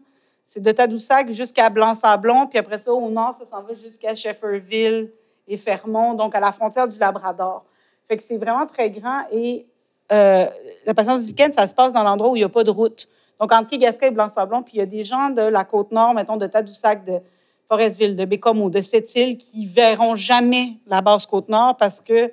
C'est 0.47 0.61
de 0.61 0.71
Tadoussac 0.71 1.29
jusqu'à 1.29 1.69
Blanc-Sablon, 1.69 2.47
puis 2.47 2.57
après 2.57 2.79
ça, 2.79 2.91
au 2.91 3.11
nord, 3.11 3.35
ça 3.35 3.45
s'en 3.45 3.61
va 3.61 3.75
jusqu'à 3.75 4.15
Shefferville 4.15 5.11
et 5.47 5.57
Fermont, 5.57 6.15
donc 6.15 6.33
à 6.33 6.39
la 6.39 6.51
frontière 6.51 6.87
du 6.87 6.97
Labrador. 6.97 7.65
Fait 8.07 8.17
que 8.17 8.23
c'est 8.23 8.37
vraiment 8.37 8.65
très 8.65 8.89
grand 8.89 9.25
et 9.31 9.67
euh, 10.11 10.47
la 10.85 10.93
patience 10.93 11.23
du 11.23 11.29
week-end, 11.29 11.49
ça 11.51 11.67
se 11.67 11.75
passe 11.75 11.93
dans 11.93 12.03
l'endroit 12.03 12.31
où 12.31 12.35
il 12.35 12.39
n'y 12.39 12.45
a 12.45 12.49
pas 12.49 12.63
de 12.63 12.71
route. 12.71 13.07
Donc, 13.39 13.51
entre 13.51 13.69
Quai-Gasca 13.69 14.07
et 14.07 14.11
Blanc-Sablon, 14.11 14.63
puis 14.63 14.75
il 14.75 14.79
y 14.79 14.81
a 14.81 14.85
des 14.85 15.03
gens 15.03 15.29
de 15.29 15.41
la 15.41 15.63
Côte-Nord, 15.63 16.13
mettons, 16.13 16.37
de 16.37 16.47
Tadoussac, 16.47 17.05
de 17.05 17.19
Forestville, 17.67 18.15
de 18.15 18.25
Bécomo, 18.25 18.69
de 18.69 18.81
Sept-Îles, 18.81 19.37
qui 19.37 19.65
verront 19.65 20.15
jamais 20.15 20.73
la 20.87 21.01
base 21.01 21.25
Côte-Nord 21.25 21.77
parce 21.77 21.99
que 21.99 22.31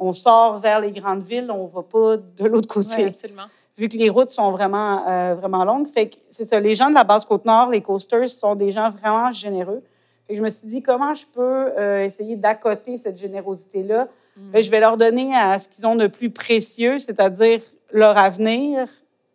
on 0.00 0.14
sort 0.14 0.58
vers 0.58 0.80
les 0.80 0.90
grandes 0.92 1.22
villes, 1.24 1.50
on 1.50 1.64
ne 1.64 1.68
va 1.68 1.82
pas 1.82 2.16
de 2.16 2.48
l'autre 2.48 2.66
côté 2.66 3.02
Oui, 3.02 3.08
absolument. 3.08 3.42
vu 3.76 3.88
que 3.88 3.98
les 3.98 4.08
routes 4.08 4.30
sont 4.30 4.50
vraiment, 4.50 5.06
euh, 5.06 5.34
vraiment 5.34 5.62
longues. 5.64 5.86
Fait 5.86 6.08
que 6.08 6.16
c'est 6.30 6.46
ça, 6.46 6.58
les 6.58 6.74
gens 6.74 6.88
de 6.88 6.94
la 6.94 7.04
base 7.04 7.26
Côte-Nord, 7.26 7.68
les 7.68 7.82
coasters, 7.82 8.28
sont 8.30 8.54
des 8.54 8.72
gens 8.72 8.88
vraiment 8.88 9.30
généreux. 9.30 9.82
Que 10.26 10.34
je 10.34 10.40
me 10.40 10.48
suis 10.48 10.66
dit, 10.66 10.82
comment 10.82 11.12
je 11.12 11.26
peux 11.26 11.72
euh, 11.78 12.04
essayer 12.04 12.36
d'accoter 12.36 12.96
cette 12.96 13.18
générosité-là? 13.18 14.08
Je 14.54 14.70
vais 14.70 14.80
leur 14.80 14.96
donner 14.96 15.34
à 15.34 15.58
ce 15.58 15.68
qu'ils 15.68 15.86
ont 15.86 15.96
de 15.96 16.06
plus 16.06 16.30
précieux, 16.30 16.98
c'est-à-dire 16.98 17.60
leur 17.92 18.16
avenir, 18.16 18.88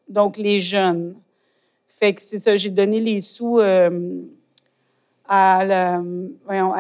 donc 0.09 0.38
les 0.38 0.59
jeunes. 0.59 1.15
Fait 1.88 2.13
que 2.13 2.21
c'est 2.21 2.39
ça, 2.39 2.55
j'ai 2.55 2.69
donné 2.69 3.00
les 3.00 3.21
sous 3.21 3.59
euh, 3.59 4.21
à, 5.27 5.63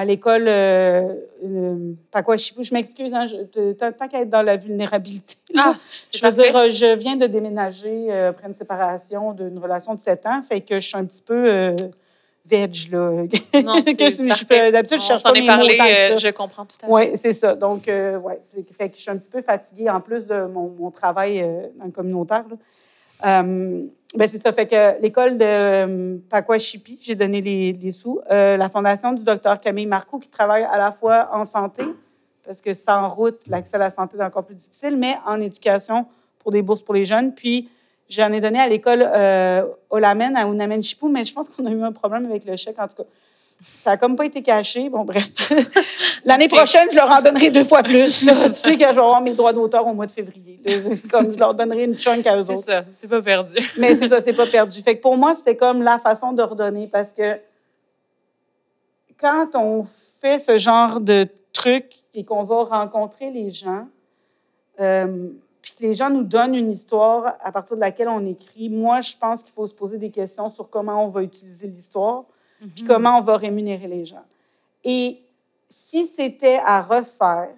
l'école 0.05 0.47
euh, 0.47 1.13
euh. 1.43 1.93
Je 2.13 2.73
m'excuse, 2.73 3.13
hein, 3.13 3.25
je- 3.25 3.71
tant, 3.73 4.07
qu'à 4.07 4.21
être 4.21 4.29
dans 4.29 4.41
la 4.41 4.57
vulnérabilité. 4.57 5.35
Ah, 5.55 5.75
je 6.13 6.25
veux 6.25 6.33
parfait. 6.33 6.51
dire, 6.51 6.69
je 6.69 6.95
viens 6.97 7.15
de 7.15 7.27
déménager 7.27 8.07
euh, 8.11 8.29
après 8.29 8.47
une 8.47 8.53
séparation 8.53 9.33
d'une 9.33 9.57
relation 9.57 9.93
de 9.95 9.99
7 9.99 10.25
ans, 10.25 10.41
fait 10.43 10.61
que 10.61 10.79
je 10.79 10.87
suis 10.87 10.97
un 10.97 11.05
petit 11.05 11.21
peu 11.23 11.49
euh, 11.49 11.75
veg, 12.47 12.73
là. 12.91 13.09
Non, 13.63 13.75
Que 13.81 14.09
je- 14.09 14.45
fais- 14.47 14.71
D'habitude, 14.71 14.99
je 15.01 15.05
cherche 15.05 15.23
pas 15.23 15.31
mes 15.33 15.41
mots 15.41 15.47
parlé, 15.47 15.77
tant 15.77 15.85
que 15.85 15.89
euh, 15.89 16.09
ça. 16.09 16.15
je 16.17 16.27
comprends 16.33 16.65
tout 16.65 16.75
à 16.83 16.85
fait. 16.87 16.91
Oui, 16.91 17.11
c'est 17.15 17.33
ça. 17.33 17.55
Donc, 17.55 17.87
euh, 17.87 18.17
ouais, 18.19 18.39
fait 18.77 18.89
que 18.89 18.95
je 18.95 19.01
suis 19.01 19.11
un 19.11 19.17
petit 19.17 19.29
peu 19.29 19.41
fatiguée 19.41 19.89
en 19.89 19.99
plus 20.01 20.25
de 20.27 20.45
mon, 20.45 20.69
mon 20.79 20.91
travail 20.91 21.41
euh, 21.41 21.67
dans 21.77 21.85
le 21.85 21.91
communautaire. 21.91 22.43
là. 22.49 22.55
Euh, 23.41 23.83
ben, 24.15 24.27
c'est 24.27 24.37
ça. 24.37 24.51
Fait 24.53 24.67
que 24.67 25.01
l'école 25.01 25.37
de 25.37 25.45
euh, 25.45 26.17
Pakwashipi, 26.29 26.99
j'ai 27.01 27.15
donné 27.15 27.41
les, 27.41 27.73
les 27.73 27.91
sous. 27.91 28.19
Euh, 28.29 28.55
la 28.57 28.69
fondation 28.69 29.13
du 29.13 29.23
docteur 29.23 29.57
Camille 29.59 29.85
Marcoux, 29.85 30.19
qui 30.19 30.29
travaille 30.29 30.63
à 30.63 30.77
la 30.77 30.91
fois 30.91 31.29
en 31.33 31.45
santé, 31.45 31.83
parce 32.45 32.61
que 32.61 32.73
sans 32.73 33.09
route, 33.09 33.39
l'accès 33.47 33.75
à 33.75 33.79
la 33.79 33.89
santé 33.89 34.17
est 34.17 34.23
encore 34.23 34.45
plus 34.45 34.55
difficile, 34.55 34.95
mais 34.97 35.15
en 35.25 35.39
éducation 35.41 36.05
pour 36.39 36.51
des 36.51 36.61
bourses 36.61 36.83
pour 36.83 36.93
les 36.93 37.05
jeunes. 37.05 37.33
Puis, 37.33 37.69
j'en 38.09 38.31
ai 38.33 38.41
donné 38.41 38.59
à 38.59 38.67
l'école 38.67 39.03
euh, 39.13 39.63
Olamen, 39.89 40.35
à 40.37 40.43
Unamen 40.45 40.81
Chipou, 40.81 41.07
mais 41.09 41.23
je 41.25 41.33
pense 41.33 41.49
qu'on 41.49 41.65
a 41.65 41.71
eu 41.71 41.81
un 41.83 41.91
problème 41.91 42.25
avec 42.25 42.45
le 42.45 42.55
chèque, 42.55 42.79
en 42.79 42.87
tout 42.87 42.95
cas. 42.97 43.09
Ça 43.77 43.91
n'a 43.91 43.97
comme 43.97 44.17
pas 44.17 44.25
été 44.25 44.41
caché. 44.41 44.89
Bon, 44.89 45.05
bref. 45.05 45.31
L'année 46.25 46.47
C'est- 46.49 46.55
prochaine, 46.55 46.87
je 46.91 46.95
leur 46.97 47.09
en 47.09 47.21
donnerai 47.21 47.49
deux 47.51 47.63
fois 47.63 47.83
plus. 47.83 48.23
Là. 48.23 48.49
tu 48.49 48.53
sais 48.53 48.75
que 48.75 48.83
je 48.83 48.95
vais 48.95 48.97
avoir 49.01 49.21
mes 49.21 49.33
droits 49.33 49.53
d'auteur 49.53 49.87
au 49.87 49.93
mois 49.93 50.05
de 50.07 50.11
février. 50.11 50.59
C'est 50.93 51.07
comme 51.09 51.31
je 51.31 51.37
leur 51.39 51.53
donnerai 51.53 51.85
une 51.85 51.95
chunk 51.97 52.27
à 52.27 52.37
eux 52.37 52.43
C'est 52.43 52.53
autres. 52.53 52.63
ça, 52.65 52.83
c'est 52.93 53.07
pas 53.07 53.21
perdu. 53.21 53.53
Mais 53.77 53.95
c'est 53.95 54.09
ça, 54.09 54.19
c'est 54.21 54.33
pas 54.33 54.45
perdu. 54.47 54.81
Fait 54.81 54.97
que 54.97 55.01
pour 55.01 55.15
moi, 55.15 55.35
c'était 55.35 55.55
comme 55.55 55.81
la 55.83 55.99
façon 55.99 56.33
de 56.33 56.43
redonner 56.43 56.87
parce 56.91 57.13
que 57.13 57.37
quand 59.19 59.51
on 59.55 59.85
fait 60.21 60.39
ce 60.39 60.57
genre 60.57 60.99
de 60.99 61.27
truc 61.53 61.85
et 62.13 62.23
qu'on 62.25 62.43
va 62.43 62.63
rencontrer 62.65 63.31
les 63.31 63.51
gens, 63.51 63.87
euh, 64.81 65.29
puis 65.65 65.73
que 65.73 65.81
les 65.81 65.95
gens 65.95 66.11
nous 66.11 66.21
donnent 66.23 66.53
une 66.53 66.69
histoire 66.69 67.33
à 67.43 67.51
partir 67.51 67.75
de 67.75 67.81
laquelle 67.81 68.07
on 68.07 68.23
écrit, 68.27 68.69
moi, 68.69 69.01
je 69.01 69.15
pense 69.19 69.41
qu'il 69.41 69.51
faut 69.51 69.65
se 69.65 69.73
poser 69.73 69.97
des 69.97 70.11
questions 70.11 70.51
sur 70.51 70.69
comment 70.69 71.03
on 71.03 71.07
va 71.07 71.23
utiliser 71.23 71.65
l'histoire 71.67 72.25
puis 72.59 72.83
Mhm. 72.83 72.87
comment 72.87 73.17
on 73.17 73.21
va 73.21 73.35
rémunérer 73.35 73.87
les 73.87 74.05
gens. 74.05 74.21
Et 74.83 75.17
si 75.71 76.05
c'était 76.05 76.59
à 76.63 76.83
refaire, 76.83 77.49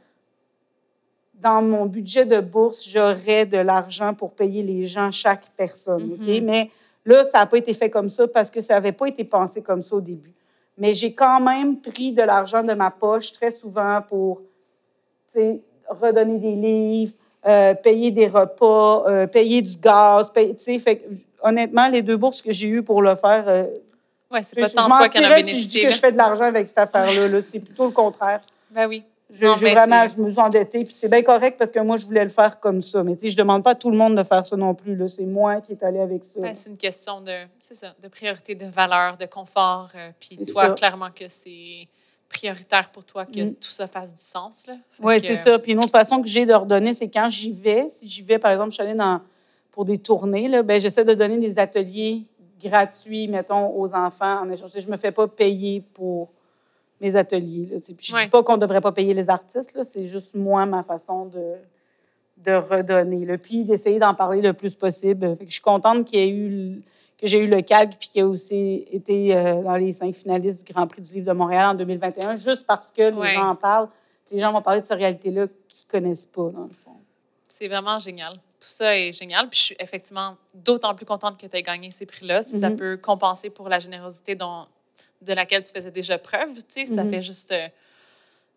dans 1.33 1.61
mon 1.61 1.85
budget 1.85 2.25
de 2.25 2.39
bourse, 2.39 2.87
j'aurais 2.87 3.45
de 3.45 3.57
l'argent 3.57 4.13
pour 4.13 4.31
payer 4.31 4.63
les 4.63 4.85
gens, 4.85 5.11
chaque 5.11 5.45
personne. 5.57 6.13
OK? 6.13 6.25
Mhm. 6.27 6.45
Mais 6.45 6.71
là, 7.05 7.25
ça 7.25 7.39
n'a 7.39 7.45
pas 7.45 7.57
été 7.57 7.73
fait 7.73 7.89
comme 7.89 8.07
ça 8.09 8.25
parce 8.25 8.49
que 8.49 8.61
ça 8.61 8.75
n'avait 8.75 8.93
pas 8.93 9.07
été 9.07 9.25
pensé 9.25 9.61
comme 9.61 9.83
ça 9.83 9.97
au 9.97 10.01
début. 10.01 10.33
Mais 10.77 10.93
j'ai 10.93 11.13
quand 11.13 11.41
même 11.41 11.81
pris 11.81 12.13
de 12.13 12.21
l'argent 12.21 12.63
de 12.63 12.73
ma 12.73 12.89
poche 12.89 13.33
très 13.33 13.51
souvent 13.51 14.01
pour 14.07 14.41
redonner 15.89 16.37
des 16.39 16.55
livres, 16.55 17.13
euh, 17.47 17.73
payer 17.73 18.11
des 18.11 18.27
repas, 18.27 19.05
euh, 19.07 19.25
payer 19.27 19.61
du 19.61 19.77
gaz. 19.77 20.29
payer- 20.31 20.55
tu 20.55 20.63
sais, 20.65 20.77
fait 20.79 21.03
honnêtement, 21.41 21.87
les 21.87 22.01
deux 22.01 22.17
bourses 22.17 22.41
que 22.41 22.51
j'ai 22.51 22.67
eues 22.67 22.83
pour 22.83 23.01
le 23.01 23.15
faire, 23.15 23.45
euh, 23.47 23.63
Ouais, 24.29 24.43
c'est 24.43 24.59
pas 24.59 24.67
je 24.67 24.73
tant 24.75 24.87
toi 24.87 25.07
qui 25.07 25.19
en 25.19 25.47
si 25.47 25.59
je 25.61 25.67
dis 25.69 25.81
que 25.83 25.91
je 25.91 25.97
fais 25.99 26.11
de 26.11 26.17
l'argent 26.17 26.43
avec 26.43 26.67
cette 26.67 26.77
affaire-là. 26.77 27.27
là. 27.29 27.39
C'est 27.49 27.59
plutôt 27.61 27.85
le 27.85 27.91
contraire. 27.91 28.41
Ben 28.71 28.85
oui. 28.87 29.03
Je, 29.31 29.45
Non, 29.45 29.55
je- 29.57 29.65
vraiment, 29.67 30.05
me 30.17 30.29
suis 30.31 30.39
endettée, 30.39 30.85
puis 30.85 30.93
c'est 30.93 31.09
bien 31.09 31.21
correct 31.21 31.57
parce 31.59 31.69
que 31.71 31.79
moi, 31.79 31.97
je 31.97 32.05
voulais 32.05 32.23
le 32.23 32.29
faire 32.29 32.59
comme 32.61 32.81
ça. 32.81 33.03
Mais 33.03 33.15
tu 33.15 33.23
sais, 33.23 33.29
je 33.29 33.37
demande 33.37 33.61
pas 33.63 33.71
à 33.71 33.75
tout 33.75 33.89
le 33.91 33.97
monde 33.97 34.15
de 34.17 34.23
faire 34.23 34.45
ça 34.45 34.55
non 34.55 34.73
plus. 34.73 34.95
là. 34.95 35.07
C'est 35.09 35.25
moi 35.25 35.59
qui 35.61 35.73
est 35.73 35.83
allé 35.83 35.99
avec 35.99 36.23
ça. 36.23 36.39
Ben, 36.41 36.53
c'est 36.55 36.69
une 36.69 36.77
question 36.77 37.19
de, 37.21 37.33
c'est 37.59 37.75
ça, 37.75 37.93
de 38.01 38.07
priorité, 38.07 38.55
de 38.55 38.65
valeur, 38.67 39.17
de 39.17 39.25
confort. 39.25 39.89
euh, 39.95 40.09
puis 40.19 40.37
toi, 40.37 40.67
ça. 40.67 40.69
clairement 40.71 41.09
que 41.13 41.25
c'est 41.29 41.87
prioritaire 42.29 42.89
pour 42.91 43.05
toi 43.05 43.25
que 43.25 43.41
Mm. 43.41 43.55
tout 43.55 43.69
ça 43.69 43.87
fasse 43.87 44.13
du 44.13 44.21
sens. 44.21 44.65
Oui, 45.01 45.15
que, 45.15 45.21
c'est 45.23 45.35
ça. 45.35 45.57
Puis 45.59 45.71
une 45.71 45.79
autre 45.79 45.89
façon 45.89 46.21
que 46.21 46.27
j'ai 46.27 46.45
de 46.45 46.53
redonner, 46.53 46.93
c'est 46.93 47.07
quand 47.09 47.29
j'y 47.29 47.51
vais. 47.53 47.87
Si 47.89 48.07
j'y 48.07 48.21
vais, 48.21 48.37
par 48.39 48.51
exemple, 48.51 48.71
je 48.71 48.75
suis 48.75 48.83
allée 48.83 48.93
dans, 48.97 49.21
pour 49.71 49.85
des 49.85 49.97
tournées, 49.97 50.47
là, 50.47 50.63
ben, 50.63 50.79
j'essaie 50.79 51.05
de 51.05 51.13
donner 51.13 51.37
des 51.37 51.57
ateliers 51.57 52.23
gratuits, 52.61 53.27
mettons, 53.27 53.69
aux 53.79 53.93
enfants 53.93 54.41
en 54.41 54.49
échange. 54.49 54.71
Je 54.75 54.85
ne 54.85 54.91
me 54.91 54.97
fais 54.97 55.11
pas 55.11 55.27
payer 55.27 55.81
pour 55.93 56.29
mes 56.99 57.15
ateliers. 57.15 57.67
Là. 57.71 57.77
Puis 57.79 57.95
je 58.01 58.15
ne 58.15 58.21
dis 58.21 58.27
pas 58.27 58.41
qu'on 58.43 58.55
ne 58.55 58.61
devrait 58.61 58.81
pas 58.81 58.91
payer 58.91 59.13
les 59.13 59.29
artistes, 59.29 59.73
là, 59.75 59.83
c'est 59.83 60.05
juste 60.05 60.33
moi, 60.33 60.65
ma 60.65 60.81
façon 60.83 61.27
de, 61.27 61.53
de 62.37 62.53
redonner. 62.53 63.25
Là. 63.25 63.37
Puis 63.37 63.63
d'essayer 63.63 63.99
d'en 63.99 64.15
parler 64.15 64.41
le 64.41 64.53
plus 64.53 64.73
possible. 64.73 65.35
Fait 65.37 65.45
que 65.45 65.49
je 65.49 65.53
suis 65.53 65.61
contente 65.61 66.05
qu'il 66.05 66.19
y 66.19 66.23
ait 66.23 66.29
eu 66.29 66.81
que 67.19 67.27
j'ai 67.27 67.39
eu 67.39 67.47
le 67.47 67.61
CAG 67.61 67.95
puis 67.99 68.09
qu'il 68.09 68.19
ait 68.21 68.23
aussi 68.23 68.85
été 68.91 69.35
euh, 69.35 69.61
dans 69.63 69.75
les 69.75 69.91
cinq 69.93 70.13
finalistes 70.15 70.63
du 70.65 70.71
Grand 70.73 70.87
Prix 70.87 71.01
du 71.01 71.13
livre 71.13 71.25
de 71.27 71.31
Montréal 71.33 71.65
en 71.71 71.73
2021, 71.75 72.35
juste 72.35 72.65
parce 72.67 72.91
que 72.91 73.01
les 73.09 73.17
Ouais. 73.17 73.33
gens 73.33 73.49
en 73.49 73.55
parlent. 73.55 73.89
Les 74.31 74.39
gens 74.39 74.51
vont 74.51 74.61
parler 74.61 74.81
de 74.81 74.85
cette 74.85 74.97
réalité-là 74.97 75.47
qu'ils 75.67 75.85
ne 75.87 75.91
connaissent 75.91 76.25
pas, 76.25 76.49
dans 76.49 76.63
le 76.63 76.73
fond. 76.83 76.91
C'est 77.57 77.67
vraiment 77.67 77.97
génial. 77.97 78.33
Tout 78.59 78.67
ça 78.69 78.95
est 78.97 79.11
génial. 79.13 79.49
Puis 79.49 79.57
je 79.59 79.63
suis 79.65 79.75
effectivement 79.79 80.35
d'autant 80.53 80.93
plus 80.93 81.05
contente 81.05 81.37
que 81.39 81.47
tu 81.47 81.55
aies 81.57 81.63
gagné 81.63 81.89
ces 81.91 82.05
prix-là. 82.05 82.43
Si 82.43 82.59
ça 82.59 82.69
Mhm. 82.69 82.75
peut 82.75 82.97
compenser 82.97 83.49
pour 83.49 83.69
la 83.69 83.79
générosité 83.79 84.35
dont, 84.35 84.65
de 85.21 85.33
laquelle 85.33 85.63
tu 85.63 85.71
faisais 85.73 85.89
déjà 85.91 86.17
preuve, 86.19 86.53
tu 86.55 86.61
sais, 86.67 86.85
ça 86.85 87.03
Mhm. 87.03 87.09
fait 87.09 87.21
juste. 87.21 87.51
euh, 87.51 87.67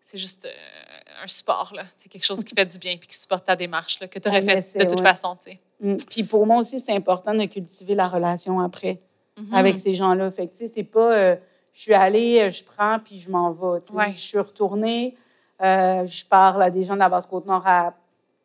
c'est 0.03 0.17
juste 0.17 0.45
euh, 0.45 1.23
un 1.23 1.27
support, 1.27 1.71
là. 1.75 1.83
C'est 1.97 2.09
quelque 2.09 2.25
chose 2.25 2.43
qui 2.43 2.53
fait 2.55 2.65
du 2.65 2.77
bien 2.77 2.97
puis 2.97 3.07
qui 3.07 3.17
supporte 3.17 3.45
ta 3.45 3.55
démarche, 3.55 3.99
là, 3.99 4.07
que 4.07 4.19
tu 4.19 4.27
aurais 4.27 4.43
On 4.43 4.45
fait 4.47 4.57
essaie, 4.57 4.79
de 4.79 4.85
toute 4.89 4.99
ouais. 5.01 5.07
façon, 5.07 5.35
tu 5.43 5.51
sais. 5.51 5.59
Mm. 5.79 5.97
Puis 6.09 6.23
pour 6.23 6.45
moi 6.45 6.57
aussi, 6.57 6.79
c'est 6.79 6.93
important 6.95 7.33
de 7.33 7.45
cultiver 7.45 7.95
la 7.95 8.07
relation 8.07 8.59
après 8.59 8.99
Mhm. 9.37 9.53
avec 9.53 9.77
ces 9.79 9.93
gens-là. 9.93 10.29
Fait 10.29 10.47
que, 10.47 10.51
tu 10.51 10.57
sais, 10.57 10.67
c'est 10.67 10.83
pas 10.83 11.13
euh, 11.13 11.35
je 11.73 11.81
suis 11.81 11.93
allée, 11.93 12.41
euh, 12.41 12.51
je 12.51 12.63
prends, 12.63 12.99
puis 12.99 13.19
je 13.19 13.29
m'en 13.31 13.51
vais. 13.51 13.79
Ouais. 13.91 14.11
Je 14.13 14.19
suis 14.19 14.37
retournée, 14.37 15.15
euh, 15.61 16.05
je 16.05 16.25
parle 16.25 16.61
à 16.63 16.69
des 16.69 16.83
gens 16.83 16.95
de 16.95 16.99
la 16.99 17.07
Basse-Côte-Nord 17.09 17.63
à 17.65 17.93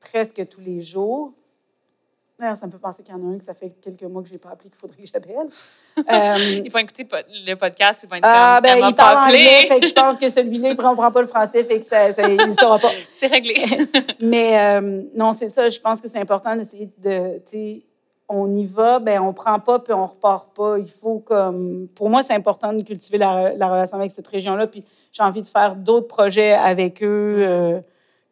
presque 0.01 0.47
tous 0.49 0.61
les 0.61 0.81
jours. 0.83 1.33
D'ailleurs, 2.39 2.57
ça 2.59 2.67
me 2.67 2.71
fait 2.73 2.79
penser 2.79 3.03
qu'il 3.03 3.15
y 3.15 3.19
en 3.19 3.31
a 3.31 3.35
un 3.35 3.39
que 3.39 3.45
ça 3.45 3.55
fait 3.55 3.71
quelques 3.83 4.03
mois 4.03 4.21
que 4.23 4.29
je 4.29 4.35
n'ai 4.35 4.39
pas 4.39 4.51
appelé 4.51 4.69
qu'il 4.69 4.79
faudrait 4.79 5.03
que 5.03 5.09
j'appelle. 5.13 5.49
Euh, 6.13 6.37
Ils 6.63 6.71
vont 6.71 6.79
écouter 6.81 7.09
le 7.47 7.55
podcast, 7.55 8.03
ils 8.05 8.09
vont 8.11 8.17
être 8.17 8.25
ah, 8.27 8.61
comme, 8.63 8.71
ben, 8.71 8.87
il 8.91 8.95
pas 8.95 9.03
parle 9.15 9.29
anglais, 9.29 9.67
fait 9.67 9.81
que 9.81 9.87
je 9.87 9.95
pense 9.95 10.19
que 10.19 10.29
celui-là, 10.29 10.69
il 10.69 10.77
ne 10.77 10.83
comprend 10.83 11.11
pas 11.11 11.23
le 11.23 11.27
français, 11.27 11.65
fait 11.65 11.81
que 11.81 11.87
ça, 11.87 12.13
ça- 12.13 12.29
il 12.29 12.37
ne 12.37 12.53
saura 12.53 12.79
pas. 12.79 12.91
C'est 13.13 13.29
réglé. 13.29 13.65
Mais 14.21 14.59
euh, 14.59 15.03
non, 15.15 15.33
c'est 15.33 15.49
ça. 15.49 15.67
Je 15.71 15.81
pense 15.81 16.03
que 16.03 16.09
c'est 16.09 16.19
important 16.19 16.55
d'essayer 16.55 16.91
de. 16.99 17.37
tu 17.39 17.43
sais, 17.47 17.83
On 18.29 18.55
y 18.55 18.67
va, 18.67 18.99
ben 18.99 19.21
on 19.21 19.33
prend 19.33 19.59
pas 19.59 19.79
puis 19.79 19.95
on 19.95 20.05
repart 20.07 20.55
pas. 20.55 20.77
Il 20.79 20.91
faut 20.91 21.21
comme. 21.21 21.89
Pour 21.95 22.11
moi, 22.11 22.23
c'est 22.23 22.35
important 22.35 22.75
de 22.75 22.83
cultiver 22.83 23.17
la, 23.17 23.55
la 23.55 23.69
relation 23.69 23.97
avec 23.99 24.11
cette 24.11 24.27
région-là. 24.27 24.67
Puis 24.67 24.85
j'ai 25.13 25.23
envie 25.23 25.41
de 25.41 25.47
faire 25.47 25.77
d'autres 25.77 26.09
projets 26.09 26.53
avec 26.53 27.03
eux. 27.03 27.37
euh, 27.39 27.81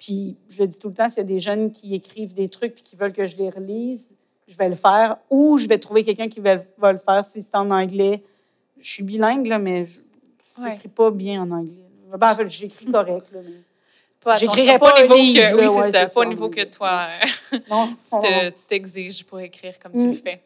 puis 0.04 0.36
je 0.50 0.58
le 0.62 0.68
dis 0.68 0.78
tout 0.78 0.88
le 0.88 0.94
temps, 0.94 1.08
s'il 1.08 1.18
y 1.18 1.20
a 1.20 1.28
des 1.28 1.40
jeunes 1.40 1.72
qui 1.72 1.94
écrivent 1.94 2.34
des 2.34 2.48
trucs 2.48 2.74
puis 2.74 2.82
qui 2.82 2.96
veulent 2.96 3.12
que 3.12 3.24
je 3.26 3.36
les 3.36 3.48
relise, 3.48 4.06
je 4.46 4.56
vais 4.56 4.68
le 4.68 4.74
faire. 4.74 5.16
Ou 5.30 5.56
je 5.58 5.66
vais 5.66 5.78
trouver 5.78 6.04
quelqu'un 6.04 6.28
qui 6.28 6.40
va, 6.40 6.56
va 6.76 6.92
le 6.92 6.98
faire 6.98 7.24
si 7.24 7.42
c'est 7.42 7.54
en 7.54 7.70
anglais. 7.70 8.22
Je 8.78 8.90
suis 8.90 9.02
bilingue, 9.02 9.46
là, 9.46 9.58
mais 9.58 9.86
je 9.86 10.00
Ouais. 10.62 10.72
n'écris 10.74 10.88
pas 10.88 11.10
bien 11.10 11.42
en 11.42 11.50
anglais. 11.50 11.72
Ben, 12.18 12.30
en 12.32 12.36
fait, 12.36 12.48
j'écris 12.48 12.86
correct. 12.86 13.26
Là, 13.32 13.40
mais... 13.42 14.36
J'écrirais 14.38 14.78
pas 14.78 14.86
au 14.86 14.90
pas 14.94 15.00
un 15.00 15.02
niveau 15.02 15.14
livre, 15.16 15.50
que, 15.50 15.56
oui, 15.56 15.66
ouais, 15.66 15.92
ça. 15.92 16.06
Pas 16.06 16.20
au 16.20 16.24
niveau 16.24 16.48
que 16.48 16.64
toi, 16.64 17.08
Non, 17.70 17.88
tu 18.04 18.10
te- 18.20 18.48
tu 18.50 18.66
t'exiges 18.68 19.24
pour 19.24 19.40
écrire 19.40 19.78
comme 19.80 19.92
tu 19.92 20.06
Mm. 20.06 20.10
le 20.10 20.14
fais. 20.16 20.42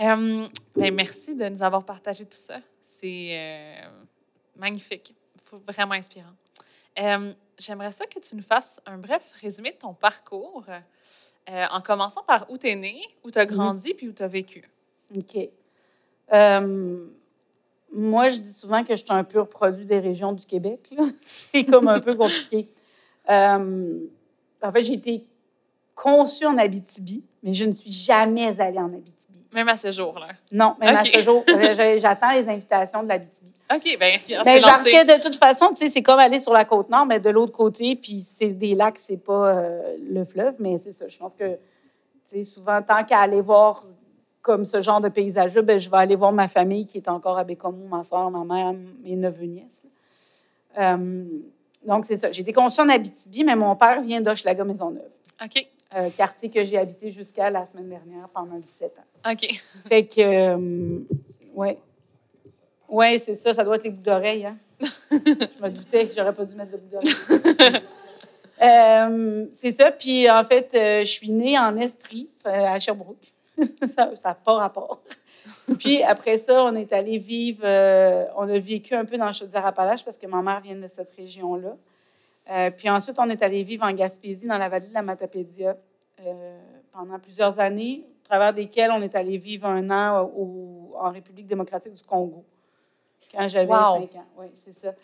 Euh, 0.00 0.46
ben, 0.76 0.94
merci 0.94 1.34
de 1.34 1.48
nous 1.48 1.62
avoir 1.62 1.82
partagé 1.84 2.24
tout 2.24 2.36
ça. 2.36 2.58
C'est 3.00 3.28
euh, 3.32 3.88
magnifique. 4.56 5.14
Vraiment 5.66 5.92
inspirant. 5.94 6.26
Euh, 6.98 7.32
J'aimerais 7.58 7.92
ça 7.92 8.06
que 8.06 8.18
tu 8.18 8.36
nous 8.36 8.42
fasses 8.42 8.80
un 8.86 8.98
bref 8.98 9.22
résumé 9.40 9.70
de 9.72 9.76
ton 9.76 9.94
parcours, 9.94 10.64
euh, 11.48 11.64
en 11.70 11.80
commençant 11.80 12.22
par 12.26 12.50
où 12.50 12.58
tu 12.58 12.68
es 12.68 12.74
né, 12.76 13.00
où 13.24 13.30
tu 13.30 13.38
as 13.38 13.44
Mhm. 13.46 13.50
grandi, 13.52 13.94
puis 13.94 14.08
où 14.08 14.12
tu 14.12 14.22
as 14.22 14.28
vécu. 14.28 14.68
OK. 15.16 15.48
Euh, 16.32 17.06
moi, 17.92 18.28
je 18.28 18.38
dis 18.38 18.52
souvent 18.52 18.82
que 18.82 18.90
je 18.96 19.02
suis 19.04 19.06
un 19.12 19.24
pur 19.24 19.48
produit 19.48 19.84
des 19.86 20.00
régions 20.00 20.32
du 20.32 20.44
Québec. 20.44 20.90
C'est 21.22 21.64
comme 21.64 21.88
un 21.88 22.00
peu 22.00 22.14
compliqué. 22.16 22.68
Euh, 23.30 23.98
en 24.62 24.72
fait, 24.72 24.82
j'ai 24.82 24.94
été 24.94 25.24
conçue 25.94 26.44
en 26.46 26.58
Abitibi, 26.58 27.24
mais 27.42 27.54
je 27.54 27.64
ne 27.64 27.72
suis 27.72 27.92
jamais 27.92 28.60
allée 28.60 28.78
en 28.78 28.92
Abitibi. 28.92 29.12
Même 29.52 29.68
à 29.68 29.76
ce 29.76 29.90
jour-là. 29.92 30.28
Non, 30.52 30.74
même 30.80 30.96
à 30.96 31.04
ce 31.04 31.22
jour, 31.22 31.42
j'attends 32.00 32.30
les 32.32 32.46
invitations 32.48 33.02
de 33.02 33.08
l'Abitibi. 33.08 33.45
OK, 33.74 33.96
ben 33.98 34.18
regarde, 34.24 34.46
Mais 34.46 34.54
c'est 34.60 34.62
parce 34.62 34.88
que 34.88 35.16
de 35.16 35.22
toute 35.22 35.36
façon, 35.36 35.68
tu 35.70 35.76
sais, 35.76 35.88
c'est 35.88 36.02
comme 36.02 36.18
aller 36.18 36.38
sur 36.38 36.52
la 36.52 36.64
côte 36.64 36.88
nord, 36.88 37.06
mais 37.06 37.18
de 37.18 37.30
l'autre 37.30 37.52
côté, 37.52 37.96
puis 37.96 38.20
c'est 38.20 38.50
des 38.50 38.74
lacs, 38.74 38.98
c'est 38.98 39.16
pas 39.16 39.48
euh, 39.48 39.96
le 40.08 40.24
fleuve, 40.24 40.54
mais 40.58 40.78
c'est 40.78 40.92
ça. 40.92 41.08
Je 41.08 41.18
pense 41.18 41.34
que, 41.34 41.54
tu 42.30 42.38
sais, 42.38 42.44
souvent, 42.44 42.80
tant 42.82 43.04
qu'à 43.04 43.20
aller 43.20 43.40
voir 43.40 43.84
comme 44.40 44.64
ce 44.64 44.80
genre 44.80 45.00
de 45.00 45.08
paysage-là, 45.08 45.62
ben, 45.62 45.80
je 45.80 45.90
vais 45.90 45.96
aller 45.96 46.14
voir 46.14 46.30
ma 46.30 46.46
famille 46.46 46.86
qui 46.86 46.98
est 46.98 47.08
encore 47.08 47.36
à 47.36 47.42
Bécomo, 47.42 47.88
ma 47.88 48.04
soeur, 48.04 48.30
ma 48.30 48.44
mère, 48.44 48.72
mes 49.02 49.16
neveux, 49.16 49.46
nièces. 49.46 49.82
Euh, 50.78 51.24
donc, 51.84 52.04
c'est 52.06 52.18
ça. 52.18 52.30
J'ai 52.30 52.42
été 52.42 52.52
conçue 52.52 52.80
en 52.80 52.88
Abitibi, 52.88 53.42
mais 53.42 53.56
mon 53.56 53.74
père 53.74 54.00
vient 54.02 54.20
d'Hochelaga-Maisonneuve, 54.20 55.10
OK, 55.44 55.66
euh, 55.96 56.10
quartier 56.16 56.50
que 56.50 56.64
j'ai 56.64 56.78
habité 56.78 57.10
jusqu'à 57.10 57.50
la 57.50 57.64
semaine 57.66 57.88
dernière 57.88 58.28
pendant 58.28 58.58
17 58.58 58.92
ans. 58.98 59.32
OK. 59.32 59.60
Fait 59.88 60.06
que, 60.06 60.56
ouais. 61.54 61.78
Oui, 62.88 63.18
c'est 63.18 63.36
ça. 63.36 63.52
Ça 63.52 63.64
doit 63.64 63.76
être 63.76 63.84
les 63.84 63.90
boucles 63.90 64.04
d'oreilles. 64.04 64.46
Hein? 64.46 64.56
je 65.10 65.62
me 65.62 65.68
doutais 65.70 66.06
que 66.06 66.14
j'aurais 66.14 66.34
pas 66.34 66.44
dû 66.44 66.54
mettre 66.54 66.72
de 66.72 66.76
boucles 66.76 66.92
d'oreilles. 66.92 67.82
Euh, 68.62 69.46
c'est 69.52 69.72
ça. 69.72 69.90
Puis, 69.90 70.30
en 70.30 70.42
fait, 70.44 70.70
euh, 70.74 71.00
je 71.00 71.10
suis 71.10 71.30
née 71.30 71.58
en 71.58 71.76
Estrie, 71.76 72.30
à 72.44 72.78
Sherbrooke. 72.78 73.32
ça 73.86 74.12
n'a 74.24 74.34
pas 74.34 74.54
rapport. 74.54 75.02
Puis, 75.78 76.02
après 76.02 76.38
ça, 76.38 76.64
on 76.64 76.74
est 76.74 76.92
allé 76.92 77.18
vivre, 77.18 77.62
euh, 77.64 78.24
on 78.36 78.48
a 78.48 78.58
vécu 78.58 78.94
un 78.94 79.04
peu 79.04 79.16
dans 79.18 79.26
le 79.26 79.32
Chaudière-Appalaches 79.32 80.04
parce 80.04 80.16
que 80.16 80.26
ma 80.26 80.42
mère 80.42 80.60
vient 80.60 80.76
de 80.76 80.86
cette 80.86 81.10
région-là. 81.10 81.76
puis 82.70 82.88
ensuite, 82.88 83.18
on 83.18 83.28
est 83.28 83.42
allé 83.42 83.62
vivre 83.62 83.84
en 83.84 83.92
Gaspésie, 83.92 84.46
dans 84.46 84.58
la 84.58 84.68
vallée 84.68 84.88
de 84.88 84.94
la 84.94 85.02
Matapédia, 85.02 85.76
pendant 86.92 87.18
plusieurs 87.18 87.58
années, 87.60 88.04
au 88.22 88.28
travers 88.28 88.54
desquelles 88.54 88.90
on 88.90 89.02
est 89.02 89.14
allé 89.14 89.38
vivre 89.38 89.66
un 89.66 89.90
an 89.90 90.30
en 90.98 91.10
République 91.10 91.46
démocratique 91.46 91.94
du 91.94 92.02
Congo, 92.02 92.44
quand 93.32 93.48
j'avais 93.48 93.66
5 93.66 93.76
ans. 93.76 94.08
Oui, 94.38 94.46
c'est 94.64 94.72
ça. 94.72 94.94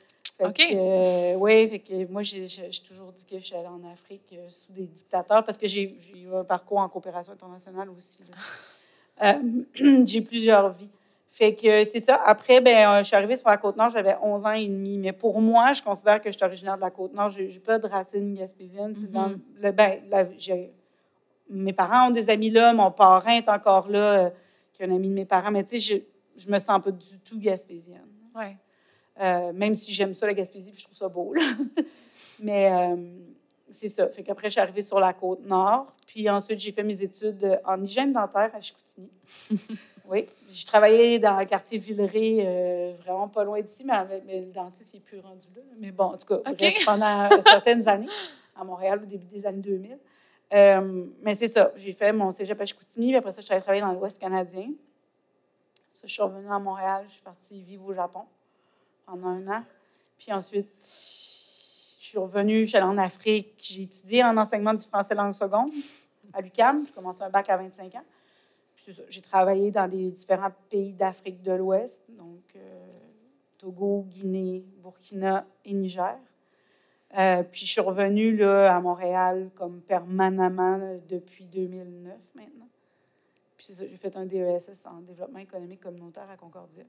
OK. 0.41 0.61
Euh, 0.61 1.35
oui, 1.37 1.69
fait 1.69 1.79
que 1.79 2.11
moi, 2.11 2.23
j'ai 2.23 2.47
toujours 2.87 3.12
dit 3.12 3.25
que 3.25 3.38
je 3.38 3.45
suis 3.45 3.55
allée 3.55 3.69
en 3.69 3.83
Afrique 3.91 4.33
euh, 4.33 4.49
sous 4.49 4.73
des 4.73 4.87
dictateurs 4.87 5.45
parce 5.45 5.59
que 5.59 5.67
j'ai 5.67 5.97
eu 6.14 6.35
un 6.35 6.45
parcours 6.45 6.79
en 6.79 6.88
coopération 6.88 7.33
internationale 7.33 7.88
aussi. 7.91 8.23
Euh, 9.21 9.35
j'ai 10.05 10.23
plusieurs 10.23 10.71
vies. 10.71 10.88
Fait 11.31 11.55
que 11.55 11.85
c'est 11.85 12.00
ça. 12.00 12.21
Après, 12.25 12.61
ben, 12.61 13.02
je 13.02 13.07
suis 13.07 13.14
arrivée 13.14 13.37
sur 13.37 13.47
la 13.47 13.59
Côte-Nord, 13.59 13.91
j'avais 13.91 14.17
11 14.21 14.47
ans 14.47 14.52
et 14.52 14.67
demi. 14.67 14.97
Mais 14.97 15.12
pour 15.12 15.41
moi, 15.41 15.75
je 15.75 15.83
considère 15.83 16.21
que 16.21 16.31
je 16.31 16.37
suis 16.37 16.45
originaire 16.45 16.76
de 16.76 16.81
la 16.81 16.91
Côte-Nord. 16.91 17.29
Je 17.29 17.43
n'ai 17.43 17.59
pas 17.59 17.79
de 17.79 17.87
racines 17.87 18.35
gaspésiennes. 18.35 18.95
Mm-hmm. 18.95 19.38
le, 19.61 19.71
ben, 19.71 20.00
mes 21.50 21.73
parents 21.75 22.09
ont 22.09 22.11
des 22.11 22.31
amis 22.31 22.50
là, 22.50 22.73
mon 22.73 22.91
parrain 22.91 23.37
est 23.37 23.49
encore 23.50 23.88
là, 23.88 24.31
qui 24.73 24.83
est 24.83 24.87
un 24.87 24.95
ami 24.95 25.09
de 25.09 25.14
mes 25.14 25.26
parents. 25.26 25.50
Mais 25.50 25.62
tu 25.62 25.79
sais, 25.79 26.05
je 26.35 26.47
ne 26.47 26.52
me 26.52 26.59
sens 26.59 26.83
pas 26.83 26.91
du 26.91 27.21
tout 27.21 27.38
gaspésienne. 27.38 28.12
Ouais. 28.34 28.56
Euh, 29.20 29.52
même 29.52 29.74
si 29.74 29.92
j'aime 29.92 30.14
ça, 30.14 30.26
la 30.26 30.34
Gaspésie, 30.34 30.70
puis 30.70 30.80
je 30.80 30.84
trouve 30.84 30.96
ça 30.96 31.08
beau. 31.08 31.34
Mais 32.40 32.72
euh, 32.72 32.96
c'est 33.70 33.88
ça. 33.88 34.08
Fait 34.08 34.22
qu'après, 34.22 34.48
je 34.48 34.52
suis 34.52 34.60
arrivée 34.60 34.82
sur 34.82 34.98
la 34.98 35.12
côte 35.12 35.44
nord. 35.44 35.92
Puis 36.06 36.28
ensuite, 36.28 36.60
j'ai 36.60 36.72
fait 36.72 36.82
mes 36.82 37.00
études 37.02 37.60
en 37.64 37.82
hygiène 37.82 38.12
dentaire 38.12 38.50
à 38.54 38.60
Chicoutimi. 38.60 39.10
oui. 40.08 40.26
J'ai 40.48 40.64
travaillé 40.64 41.18
dans 41.18 41.38
le 41.38 41.44
quartier 41.44 41.78
Villeray, 41.78 42.38
euh, 42.40 42.92
vraiment 43.04 43.28
pas 43.28 43.44
loin 43.44 43.60
d'ici, 43.60 43.84
mais, 43.84 44.46
le 44.46 44.52
dentiste, 44.52 44.94
n'est 44.94 45.00
plus 45.00 45.20
rendu 45.20 45.46
là. 45.54 45.62
Mais 45.78 45.90
bon, 45.90 46.04
en 46.04 46.16
tout 46.16 46.26
cas, 46.26 46.52
pendant 46.84 47.28
certaines 47.42 47.86
années, 47.88 48.08
à 48.56 48.64
Montréal, 48.64 49.00
au 49.02 49.06
début 49.06 49.26
des 49.26 49.46
années 49.46 49.62
2000. 49.62 49.98
mais 51.22 51.34
c'est 51.34 51.48
ça. 51.48 51.72
J'ai 51.76 51.92
fait 51.92 52.12
mon 52.12 52.32
cégep 52.32 52.60
à 52.60 52.64
Chicoutimi, 52.64 53.08
puis 53.08 53.16
après 53.16 53.32
ça, 53.32 53.40
je 53.40 53.46
suis 53.46 53.54
allée 53.54 53.62
travailler 53.62 53.82
dans 53.82 53.92
l'Ouest 53.92 54.18
canadien. 54.18 54.68
Je 56.04 56.09
suis 56.09 56.23
revenue 56.23 56.50
à 56.50 56.59
Montréal, 56.59 57.04
je 57.06 57.12
suis 57.12 57.23
partie 57.23 57.62
vivre 57.62 57.87
au 57.87 57.94
Japon 57.94 58.23
pendant 59.06 59.28
un 59.28 59.47
an. 59.47 59.64
Puis 60.18 60.32
ensuite, 60.32 60.68
je 60.82 62.06
suis 62.06 62.18
revenue, 62.18 62.62
je 62.62 62.68
suis 62.71 62.76
allée 62.76 62.87
en 62.87 62.99
Afrique. 62.99 63.54
J'ai 63.59 63.82
étudié 63.82 64.25
en 64.25 64.37
enseignement 64.37 64.75
du 64.75 64.87
français 64.87 65.14
langue 65.14 65.32
seconde 65.32 65.71
à 66.32 66.40
l'UQAM. 66.40 66.85
J'ai 66.87 66.92
commencé 66.92 67.23
un 67.23 67.30
bac 67.30 67.49
à 67.50 67.56
25 67.56 67.94
ans. 67.94 68.04
J'ai 69.09 69.21
travaillé 69.21 69.71
dans 69.71 69.88
des 69.88 70.11
différents 70.11 70.50
pays 70.68 70.92
d'Afrique 70.92 71.40
de 71.42 71.52
l'Ouest, 71.52 72.02
donc 72.09 72.42
euh, 72.56 72.88
Togo, 73.59 74.04
Guinée, 74.09 74.64
Burkina 74.82 75.47
et 75.64 75.73
Niger. 75.73 76.18
Euh, 77.16 77.44
puis 77.44 77.64
je 77.64 77.71
suis 77.71 77.80
revenue 77.80 78.37
là, 78.37 78.75
à 78.75 78.80
Montréal 78.80 79.50
comme 79.54 79.82
permanemment 79.82 80.99
depuis 81.09 81.44
2009 81.44 82.12
maintenant. 82.35 82.72
Puis 83.62 83.73
c'est 83.76 83.81
ça, 83.81 83.88
j'ai 83.88 83.97
fait 83.97 84.16
un 84.16 84.26
DESS 84.26 84.87
en 84.87 85.02
développement 85.02 85.38
économique 85.38 85.81
communautaire 85.81 86.28
à 86.28 86.37
Concordia. 86.37 86.83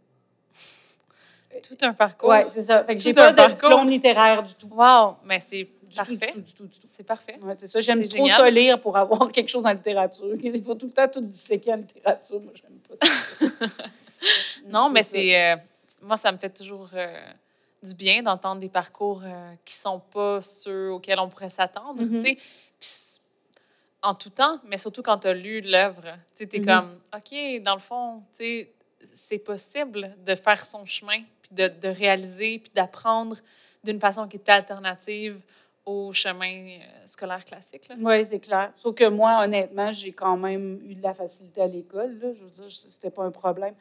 Tout 1.62 1.78
un 1.82 1.94
parcours. 1.94 2.30
Oui, 2.30 2.38
c'est 2.50 2.64
ça. 2.64 2.84
Fait 2.84 2.96
que 2.96 3.02
j'ai 3.02 3.14
pas 3.14 3.32
de 3.32 3.54
diplôme 3.54 3.88
littéraire 3.88 4.42
du 4.42 4.56
tout. 4.56 4.70
Wow, 4.72 5.18
mais 5.24 5.40
c'est 5.46 5.70
parfait. 5.96 6.16
du 6.16 6.28
tout, 6.28 6.42
du 6.42 6.54
tout, 6.54 6.66
du 6.66 6.80
tout. 6.80 6.88
C'est 6.92 7.04
parfait. 7.04 7.38
Ouais, 7.44 7.54
c'est 7.58 7.68
ça. 7.68 7.80
J'aime 7.80 8.08
trop 8.08 8.28
ça 8.28 8.50
lire 8.50 8.82
pour 8.82 8.98
avoir 8.98 9.32
quelque 9.32 9.50
chose 9.50 9.68
en 9.68 9.72
littérature. 9.72 10.36
Il 10.42 10.64
faut 10.64 10.74
tout 10.74 10.88
le 10.88 10.92
temps 10.92 11.08
tout 11.08 11.22
disséquer 11.22 11.74
en 11.74 11.78
littérature. 11.78 12.42
Moi, 12.42 12.54
j'aime 12.56 12.80
pas. 12.98 13.68
non, 14.68 14.90
mais 14.90 15.04
c'est... 15.04 15.40
Euh, 15.40 15.58
moi, 16.02 16.18
ça 16.18 16.32
me 16.32 16.40
fait 16.40 16.50
toujours 16.50 16.90
euh, 16.96 17.22
du 17.84 17.94
bien 17.94 18.24
d'entendre 18.24 18.60
des 18.60 18.70
parcours 18.70 19.22
euh, 19.24 19.54
qui 19.64 19.76
sont 19.76 20.00
pas 20.00 20.42
ceux 20.42 20.92
auxquels 20.92 21.20
on 21.20 21.30
pourrait 21.30 21.52
s'attendre, 21.52 22.02
tu 22.04 22.20
sais. 22.20 22.38
En 24.04 24.14
tout 24.14 24.30
temps, 24.30 24.60
mais 24.66 24.78
surtout 24.78 25.02
quand 25.02 25.20
tu 25.20 25.28
as 25.28 25.34
lu 25.34 25.62
l'œuvre, 25.62 26.04
tu 26.36 26.44
es 26.44 26.46
mm-hmm. 26.46 26.66
comme, 26.66 27.00
OK, 27.16 27.64
dans 27.64 27.76
le 27.76 27.82
fond, 27.82 28.22
c'est 28.34 29.40
possible 29.40 30.16
de 30.26 30.36
faire 30.36 30.64
son 30.64 30.86
chemin, 30.86 31.22
puis 31.42 31.56
de, 31.56 31.68
de 31.68 31.88
réaliser, 31.88 32.60
puis 32.60 32.72
d'apprendre 32.76 33.38
d'une 33.84 34.00
façon 34.00 34.28
qui 34.28 34.38
est 34.38 34.50
alternative 34.50 35.40
au 35.86 36.14
chemin 36.14 36.68
euh, 36.68 36.80
scolaire 37.06 37.44
classique. 37.44 37.90
Oui, 38.00 38.26
c'est 38.26 38.40
clair. 38.40 38.72
Sauf 38.78 38.96
que 38.96 39.08
moi, 39.08 39.44
honnêtement, 39.44 39.92
j'ai 39.92 40.14
quand 40.14 40.38
même 40.38 40.80
eu 40.86 40.96
de 40.96 41.04
la 41.04 41.14
facilité 41.14 41.62
à 41.62 41.68
l'école. 41.68 42.18
Je 42.22 42.44
veux 42.44 42.50
dire, 42.50 42.66
c'était 42.70 43.10
pas 43.10 43.24
un 43.24 43.32
problème. 43.32 43.74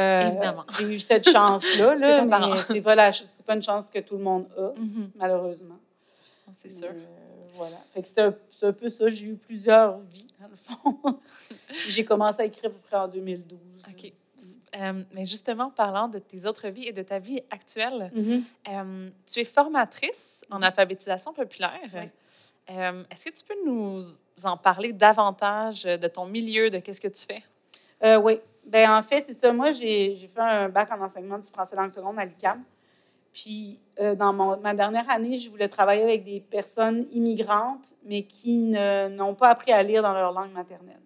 Euh, 0.00 0.28
Évidemment. 0.28 0.64
J'ai 0.78 0.94
eu 0.94 1.00
cette 1.00 1.28
chance-là, 1.28 1.94
là, 1.96 2.24
mais 2.24 2.58
c'est 2.58 2.80
pas, 2.80 2.96
pas 2.96 3.54
une 3.54 3.62
chance 3.62 3.90
que 3.90 4.00
tout 4.00 4.16
le 4.16 4.22
monde 4.22 4.46
a, 4.56 4.68
mm-hmm. 4.78 5.08
malheureusement. 5.16 5.78
C'est 6.56 6.70
sûr. 6.70 6.88
Euh, 6.88 7.33
voilà. 7.54 7.76
Fait 7.92 8.02
que 8.02 8.08
c'est 8.08 8.20
un, 8.20 8.34
un, 8.62 8.72
peu 8.72 8.90
ça. 8.90 9.08
J'ai 9.08 9.26
eu 9.26 9.36
plusieurs 9.36 9.98
vies, 10.00 10.26
dans 10.40 10.48
le 10.48 10.56
fond. 10.56 11.20
j'ai 11.88 12.04
commencé 12.04 12.42
à 12.42 12.44
écrire 12.44 12.66
à 12.66 12.70
peu 12.70 12.80
près 12.80 12.96
en 12.96 13.08
2012. 13.08 13.58
OK. 13.88 14.12
Euh, 14.76 15.02
mais 15.12 15.24
justement, 15.24 15.70
parlant 15.70 16.08
de 16.08 16.18
tes 16.18 16.46
autres 16.46 16.68
vies 16.68 16.88
et 16.88 16.92
de 16.92 17.02
ta 17.02 17.18
vie 17.18 17.40
actuelle, 17.50 18.10
mm-hmm. 18.14 18.42
euh, 18.70 19.10
tu 19.26 19.40
es 19.40 19.44
formatrice 19.44 20.42
en 20.50 20.58
mm-hmm. 20.58 20.64
alphabétisation 20.64 21.32
populaire. 21.32 22.10
Euh, 22.70 23.04
est-ce 23.10 23.26
que 23.26 23.30
tu 23.30 23.44
peux 23.44 23.66
nous 23.66 24.02
en 24.42 24.56
parler 24.56 24.92
davantage 24.92 25.84
de 25.84 26.08
ton 26.08 26.26
milieu, 26.26 26.70
de 26.70 26.78
qu'est-ce 26.78 27.00
que 27.00 27.08
tu 27.08 27.24
fais? 27.26 27.42
oui. 28.18 28.40
Ben 28.66 28.90
en 28.90 29.02
fait, 29.02 29.20
c'est 29.20 29.34
ça. 29.34 29.52
Moi, 29.52 29.72
j'ai 29.72 30.16
fait 30.34 30.40
un 30.40 30.70
bac 30.70 30.90
en 30.90 31.00
enseignement 31.02 31.38
du 31.38 31.46
français 31.48 31.76
langue 31.76 31.92
seconde 31.92 32.18
à 32.18 32.24
l'UQAM. 32.24 32.62
Puis, 33.34 33.80
dans 33.98 34.32
mon, 34.32 34.56
ma 34.60 34.72
dernière 34.74 35.10
année, 35.10 35.36
je 35.36 35.50
voulais 35.50 35.68
travailler 35.68 36.04
avec 36.04 36.24
des 36.24 36.40
personnes 36.40 37.06
immigrantes, 37.12 37.92
mais 38.04 38.22
qui 38.22 38.56
n'ont 38.56 39.34
pas 39.34 39.50
appris 39.50 39.72
à 39.72 39.82
lire 39.82 40.02
dans 40.02 40.14
leur 40.14 40.32
langue 40.32 40.52
maternelle. 40.52 41.02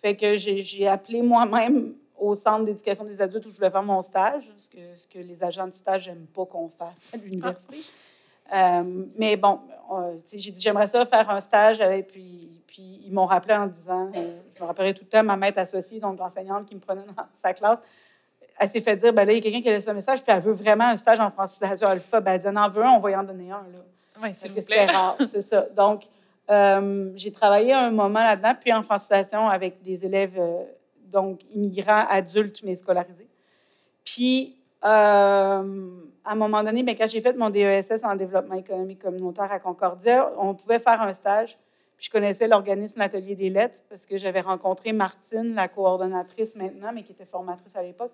Fait 0.00 0.14
que 0.14 0.36
j'ai 0.36 0.86
appelé 0.86 1.22
moi-même 1.22 1.94
au 2.18 2.34
centre 2.34 2.66
d'éducation 2.66 3.04
des 3.04 3.20
adultes 3.20 3.46
où 3.46 3.50
je 3.50 3.56
voulais 3.56 3.70
faire 3.70 3.82
mon 3.82 4.02
stage, 4.02 4.52
ce 4.58 4.68
que, 4.68 4.94
ce 4.96 5.06
que 5.06 5.18
les 5.18 5.42
agents 5.42 5.66
de 5.66 5.74
stage 5.74 6.08
n'aiment 6.08 6.26
pas 6.26 6.44
qu'on 6.44 6.68
fasse 6.68 7.14
à 7.14 7.16
l'université. 7.16 7.78
Euh, 8.52 9.04
mais 9.16 9.36
bon, 9.36 9.60
j'ai 10.32 10.50
dit 10.50 10.60
j'aimerais 10.60 10.88
ça 10.88 11.04
faire 11.06 11.30
un 11.30 11.40
stage, 11.40 11.80
avec, 11.80 12.08
puis, 12.08 12.50
puis 12.66 13.00
ils 13.04 13.12
m'ont 13.12 13.26
rappelé 13.26 13.54
en 13.54 13.66
disant, 13.66 14.10
euh, 14.14 14.40
je 14.54 14.62
me 14.62 14.66
rappellerai 14.66 14.92
tout 14.92 15.04
le 15.04 15.08
temps, 15.08 15.22
ma 15.22 15.36
maître 15.36 15.58
associée, 15.58 16.00
donc 16.00 16.18
l'enseignante 16.18 16.66
qui 16.66 16.74
me 16.74 16.80
prenait 16.80 17.04
dans 17.04 17.24
sa 17.32 17.54
classe, 17.54 17.80
elle 18.60 18.68
s'est 18.68 18.80
fait 18.80 18.94
dire, 18.96 19.14
ben 19.14 19.24
là, 19.24 19.32
il 19.32 19.36
y 19.36 19.38
a 19.38 19.42
quelqu'un 19.42 19.62
qui 19.62 19.68
a 19.70 19.72
laissé 19.72 19.88
un 19.88 19.94
message, 19.94 20.22
puis 20.22 20.30
elle 20.36 20.42
veut 20.42 20.52
vraiment 20.52 20.84
un 20.84 20.96
stage 20.96 21.18
en 21.18 21.30
francisation 21.30 21.88
alpha. 21.88 22.20
Ben, 22.20 22.32
elle 22.32 22.40
dit, 22.40 22.58
en 22.58 22.68
veut 22.68 22.84
un, 22.84 22.90
on 22.90 23.00
va 23.00 23.10
y 23.10 23.16
en 23.16 23.22
donner 23.22 23.50
un. 23.50 23.64
Là. 23.72 23.78
Oui, 24.22 24.28
c'est 24.34 24.48
C'était 24.48 24.84
rare, 24.84 25.16
c'est 25.32 25.40
ça. 25.40 25.66
Donc, 25.74 26.02
euh, 26.50 27.10
j'ai 27.16 27.32
travaillé 27.32 27.72
un 27.72 27.90
moment 27.90 28.20
là-dedans, 28.20 28.54
puis 28.60 28.70
en 28.72 28.82
francisation 28.82 29.48
avec 29.48 29.82
des 29.82 30.04
élèves 30.04 30.38
donc 31.10 31.40
immigrants 31.54 32.04
adultes, 32.10 32.62
mais 32.62 32.76
scolarisés. 32.76 33.28
Puis, 34.04 34.56
euh, 34.84 34.88
à 36.24 36.32
un 36.32 36.34
moment 36.34 36.62
donné, 36.62 36.82
bien, 36.82 36.94
quand 36.94 37.08
j'ai 37.08 37.22
fait 37.22 37.36
mon 37.36 37.48
DESS 37.48 38.04
en 38.04 38.14
développement 38.14 38.56
économique 38.56 39.00
communautaire 39.00 39.50
à 39.50 39.58
Concordia, 39.58 40.30
on 40.38 40.54
pouvait 40.54 40.78
faire 40.78 41.00
un 41.00 41.14
stage. 41.14 41.56
Puis 41.96 42.06
je 42.06 42.10
connaissais 42.10 42.48
l'organisme 42.48 42.98
L'Atelier 42.98 43.34
des 43.34 43.50
lettres 43.50 43.78
parce 43.88 44.06
que 44.06 44.16
j'avais 44.16 44.40
rencontré 44.40 44.92
Martine, 44.92 45.54
la 45.54 45.68
coordonnatrice 45.68 46.56
maintenant, 46.56 46.92
mais 46.94 47.02
qui 47.02 47.12
était 47.12 47.26
formatrice 47.26 47.76
à 47.76 47.82
l'époque, 47.82 48.12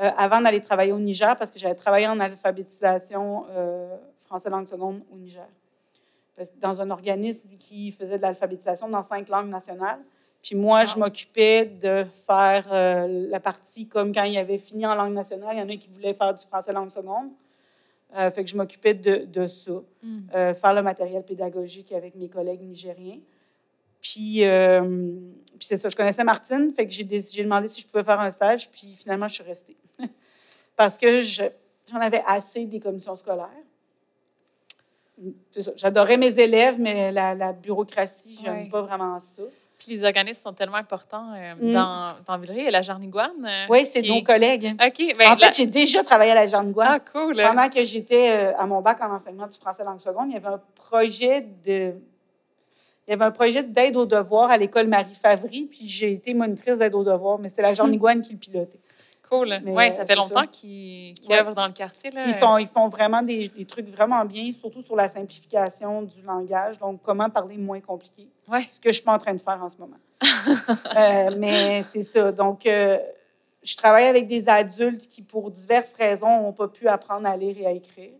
euh, 0.00 0.10
avant 0.16 0.40
d'aller 0.40 0.62
travailler 0.62 0.92
au 0.92 0.98
Niger 0.98 1.36
parce 1.36 1.50
que 1.50 1.58
j'avais 1.58 1.74
travaillé 1.74 2.06
en 2.06 2.18
alphabétisation 2.20 3.44
euh, 3.50 3.96
français 4.24 4.48
langue 4.48 4.66
seconde 4.66 5.02
au 5.12 5.16
Niger. 5.16 5.46
Dans 6.56 6.80
un 6.80 6.90
organisme 6.90 7.48
qui 7.58 7.92
faisait 7.92 8.16
de 8.16 8.22
l'alphabétisation 8.22 8.88
dans 8.88 9.02
cinq 9.02 9.28
langues 9.28 9.50
nationales. 9.50 9.98
Puis 10.42 10.54
moi, 10.54 10.86
je 10.86 10.98
m'occupais 10.98 11.66
de 11.66 12.06
faire 12.26 12.66
euh, 12.72 13.28
la 13.28 13.40
partie 13.40 13.88
comme 13.88 14.14
quand 14.14 14.22
il 14.24 14.38
avait 14.38 14.56
fini 14.56 14.86
en 14.86 14.94
langue 14.94 15.12
nationale. 15.12 15.50
Il 15.56 15.58
y 15.58 15.62
en 15.62 15.68
a 15.68 15.76
qui 15.76 15.88
voulaient 15.88 16.14
faire 16.14 16.32
du 16.32 16.46
français 16.46 16.72
langue 16.72 16.90
seconde. 16.90 17.28
Fait 18.12 18.42
que 18.42 18.50
je 18.50 18.56
m'occupais 18.56 18.94
de, 18.94 19.24
de, 19.26 19.46
ça, 19.46 19.70
hmm. 20.02 20.54
faire 20.54 20.74
le 20.74 20.82
matériel 20.82 21.22
pédagogique 21.22 21.92
avec 21.92 22.16
mes 22.16 22.28
collègues 22.28 22.60
nigériens. 22.62 23.20
Puis, 24.02 24.40
puis 25.58 25.66
c'est 25.66 25.76
ça, 25.76 25.88
je 25.88 25.96
connaissais 25.96 26.24
Martine, 26.24 26.72
fait 26.74 26.86
que 26.86 26.92
j'ai 26.92 27.04
demandé 27.04 27.68
si 27.68 27.80
je 27.82 27.86
pouvais 27.86 28.04
faire 28.04 28.20
un 28.20 28.30
stage, 28.30 28.70
puis 28.70 28.94
finalement, 28.98 29.28
je 29.28 29.34
suis 29.34 29.42
restée. 29.44 29.76
Parce 30.76 30.96
que 30.96 31.20
j'en 31.22 32.00
avais 32.00 32.22
assez 32.26 32.64
des 32.64 32.80
commissions 32.80 33.14
scolaires. 33.16 33.48
J'adorais 35.76 36.16
mes 36.16 36.38
élèves, 36.38 36.76
mais 36.78 37.12
la, 37.12 37.34
la 37.34 37.52
bureaucratie, 37.52 38.38
je 38.42 38.48
n'aime 38.50 38.70
pas 38.70 38.80
vraiment 38.82 39.18
ça. 39.18 39.42
Puis 39.78 39.92
les 39.92 40.04
organismes 40.04 40.42
sont 40.42 40.52
tellement 40.52 40.76
importants 40.76 41.32
euh, 41.34 41.54
Mm. 41.58 41.72
dans, 41.72 42.12
dans 42.26 42.38
Villeray. 42.38 42.68
A 42.68 42.70
la 42.70 42.82
Jarniguane. 42.82 43.44
euh, 43.46 43.66
Oui, 43.70 43.84
c'est 43.86 44.02
qui 44.02 44.10
nos 44.14 44.22
collègues. 44.22 44.74
OK. 44.82 45.14
Ben, 45.18 45.26
en 45.28 45.30
la- 45.30 45.36
fait, 45.36 45.56
j'ai 45.56 45.66
déjà 45.66 46.02
travaillé 46.02 46.32
à 46.32 46.34
la 46.34 46.46
Jarniguane. 46.46 46.88
Ah, 46.90 47.00
cool. 47.00 47.36
Pendant 47.36 47.68
que 47.68 47.82
j'étais 47.84 48.34
euh, 48.34 48.56
à 48.58 48.66
mon 48.66 48.80
bac 48.82 48.98
en 49.02 49.10
enseignement 49.14 49.46
du 49.46 49.58
français 49.58 49.82
langue 49.84 50.00
seconde, 50.00 50.28
il 50.28 50.34
y 50.34 50.36
avait 50.36 50.48
un 50.48 50.60
projet 50.74 51.46
de. 51.66 51.94
Il 53.06 53.10
y 53.10 53.14
avait 53.14 53.24
un 53.24 53.30
projet 53.30 53.62
d'aide 53.62 53.96
aux 53.96 54.06
devoirs 54.06 54.50
à 54.50 54.56
l'école 54.56 54.86
Marie 54.86 55.14
Favry, 55.14 55.64
puis 55.64 55.88
j'ai 55.88 56.12
été 56.12 56.32
monitrice 56.34 56.78
d'aide 56.78 56.94
aux 56.94 57.02
devoirs, 57.04 57.38
mais 57.38 57.48
c'était 57.48 57.62
la 57.62 57.74
Jean 57.74 57.88
Niguane 57.88 58.22
qui 58.22 58.32
le 58.32 58.38
pilotait. 58.38 58.78
Cool. 59.28 59.54
Oui, 59.64 59.84
euh, 59.86 59.90
ça 59.90 60.04
fait 60.04 60.16
longtemps 60.16 60.46
qu'ils 60.46 61.14
qu'ils 61.14 61.30
Ouais. 61.30 61.40
œuvrent 61.40 61.54
dans 61.54 61.66
le 61.68 61.72
quartier. 61.72 62.10
Là. 62.10 62.24
Ils, 62.26 62.34
sont, 62.34 62.58
ils 62.58 62.66
font 62.66 62.88
vraiment 62.88 63.22
des, 63.22 63.48
des 63.48 63.64
trucs 63.64 63.88
vraiment 63.88 64.24
bien, 64.24 64.50
surtout 64.52 64.82
sur 64.82 64.96
la 64.96 65.08
simplification 65.08 66.02
du 66.02 66.20
langage, 66.22 66.78
donc 66.78 67.00
comment 67.02 67.30
parler 67.30 67.56
moins 67.56 67.80
compliqué, 67.80 68.26
Ouais. 68.50 68.68
ce 68.72 68.80
que 68.80 68.90
je 68.90 68.96
suis 68.96 69.04
pas 69.04 69.14
en 69.14 69.18
train 69.18 69.34
de 69.34 69.40
faire 69.40 69.60
en 69.62 69.68
ce 69.68 69.76
moment. 69.78 69.96
Euh, 70.96 71.34
mais 71.38 71.82
c'est 71.84 72.02
ça. 72.02 72.32
Donc, 72.32 72.66
euh, 72.66 72.98
je 73.62 73.76
travaille 73.76 74.06
avec 74.06 74.26
des 74.26 74.48
adultes 74.48 75.06
qui, 75.06 75.22
pour 75.22 75.50
diverses 75.50 75.92
raisons, 75.92 76.42
n'ont 76.42 76.52
pas 76.52 76.68
pu 76.68 76.88
apprendre 76.88 77.28
à 77.28 77.36
lire 77.36 77.56
et 77.58 77.66
à 77.66 77.72
écrire. 77.72 78.12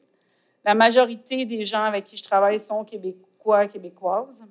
La 0.65 0.75
majorité 0.75 1.45
des 1.47 1.65
gens 1.65 1.83
avec 1.85 2.05
qui 2.05 2.17
je 2.19 2.23
travaille 2.23 2.61
sont 2.61 2.85
québécois, 2.85 3.67
québécoises. 3.67 4.45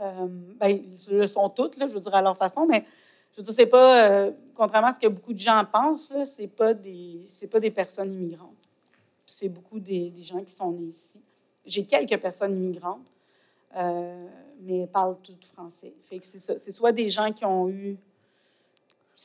Euh, 0.00 0.26
ben, 0.58 0.68
ils 0.68 0.96
le 1.14 1.26
sont 1.26 1.48
toutes, 1.50 1.76
là, 1.76 1.86
je 1.86 1.92
veux 1.92 2.00
dire, 2.00 2.14
à 2.14 2.22
leur 2.22 2.36
façon, 2.36 2.66
mais 2.66 2.84
je 3.32 3.38
veux 3.38 3.42
dire, 3.42 3.54
c'est 3.54 3.66
pas, 3.66 4.08
euh, 4.08 4.30
contrairement 4.54 4.88
à 4.88 4.92
ce 4.92 4.98
que 4.98 5.06
beaucoup 5.08 5.32
de 5.32 5.38
gens 5.38 5.64
pensent, 5.70 6.10
là, 6.10 6.24
c'est 6.24 6.46
pas 6.48 6.74
des, 6.74 7.20
c'est 7.28 7.46
pas 7.46 7.60
des 7.60 7.70
personnes 7.70 8.12
immigrantes. 8.12 8.48
C'est 9.26 9.48
beaucoup 9.48 9.78
des, 9.80 10.10
des 10.10 10.22
gens 10.22 10.42
qui 10.42 10.52
sont 10.52 10.70
nés 10.72 10.88
ici. 10.88 11.20
J'ai 11.64 11.84
quelques 11.84 12.20
personnes 12.20 12.56
immigrantes, 12.56 13.06
euh, 13.76 14.26
mais 14.60 14.80
elles 14.80 14.88
parlent 14.88 15.16
toutes 15.22 15.44
français. 15.44 15.92
Fait 16.08 16.18
que 16.18 16.26
c'est 16.26 16.40
ça. 16.40 16.58
C'est 16.58 16.72
soit 16.72 16.92
des 16.92 17.08
gens 17.08 17.32
qui 17.32 17.44
ont 17.44 17.68
eu 17.68 17.96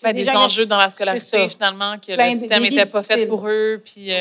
Ben, 0.04 0.14
des, 0.14 0.24
qui- 0.24 0.30
enjeux 0.30 0.66
dans 0.66 0.78
la 0.78 0.90
scolarité, 0.90 1.50
finalement, 1.50 1.98
que 1.98 2.14
Plein 2.14 2.28
le 2.30 2.34
de- 2.36 2.40
système 2.40 2.64
des 2.64 2.70
n'était 2.70 2.90
pas 2.92 3.02
fait 3.04 3.26
pour 3.26 3.48
eux. 3.48 3.82
Puis, 3.84 4.12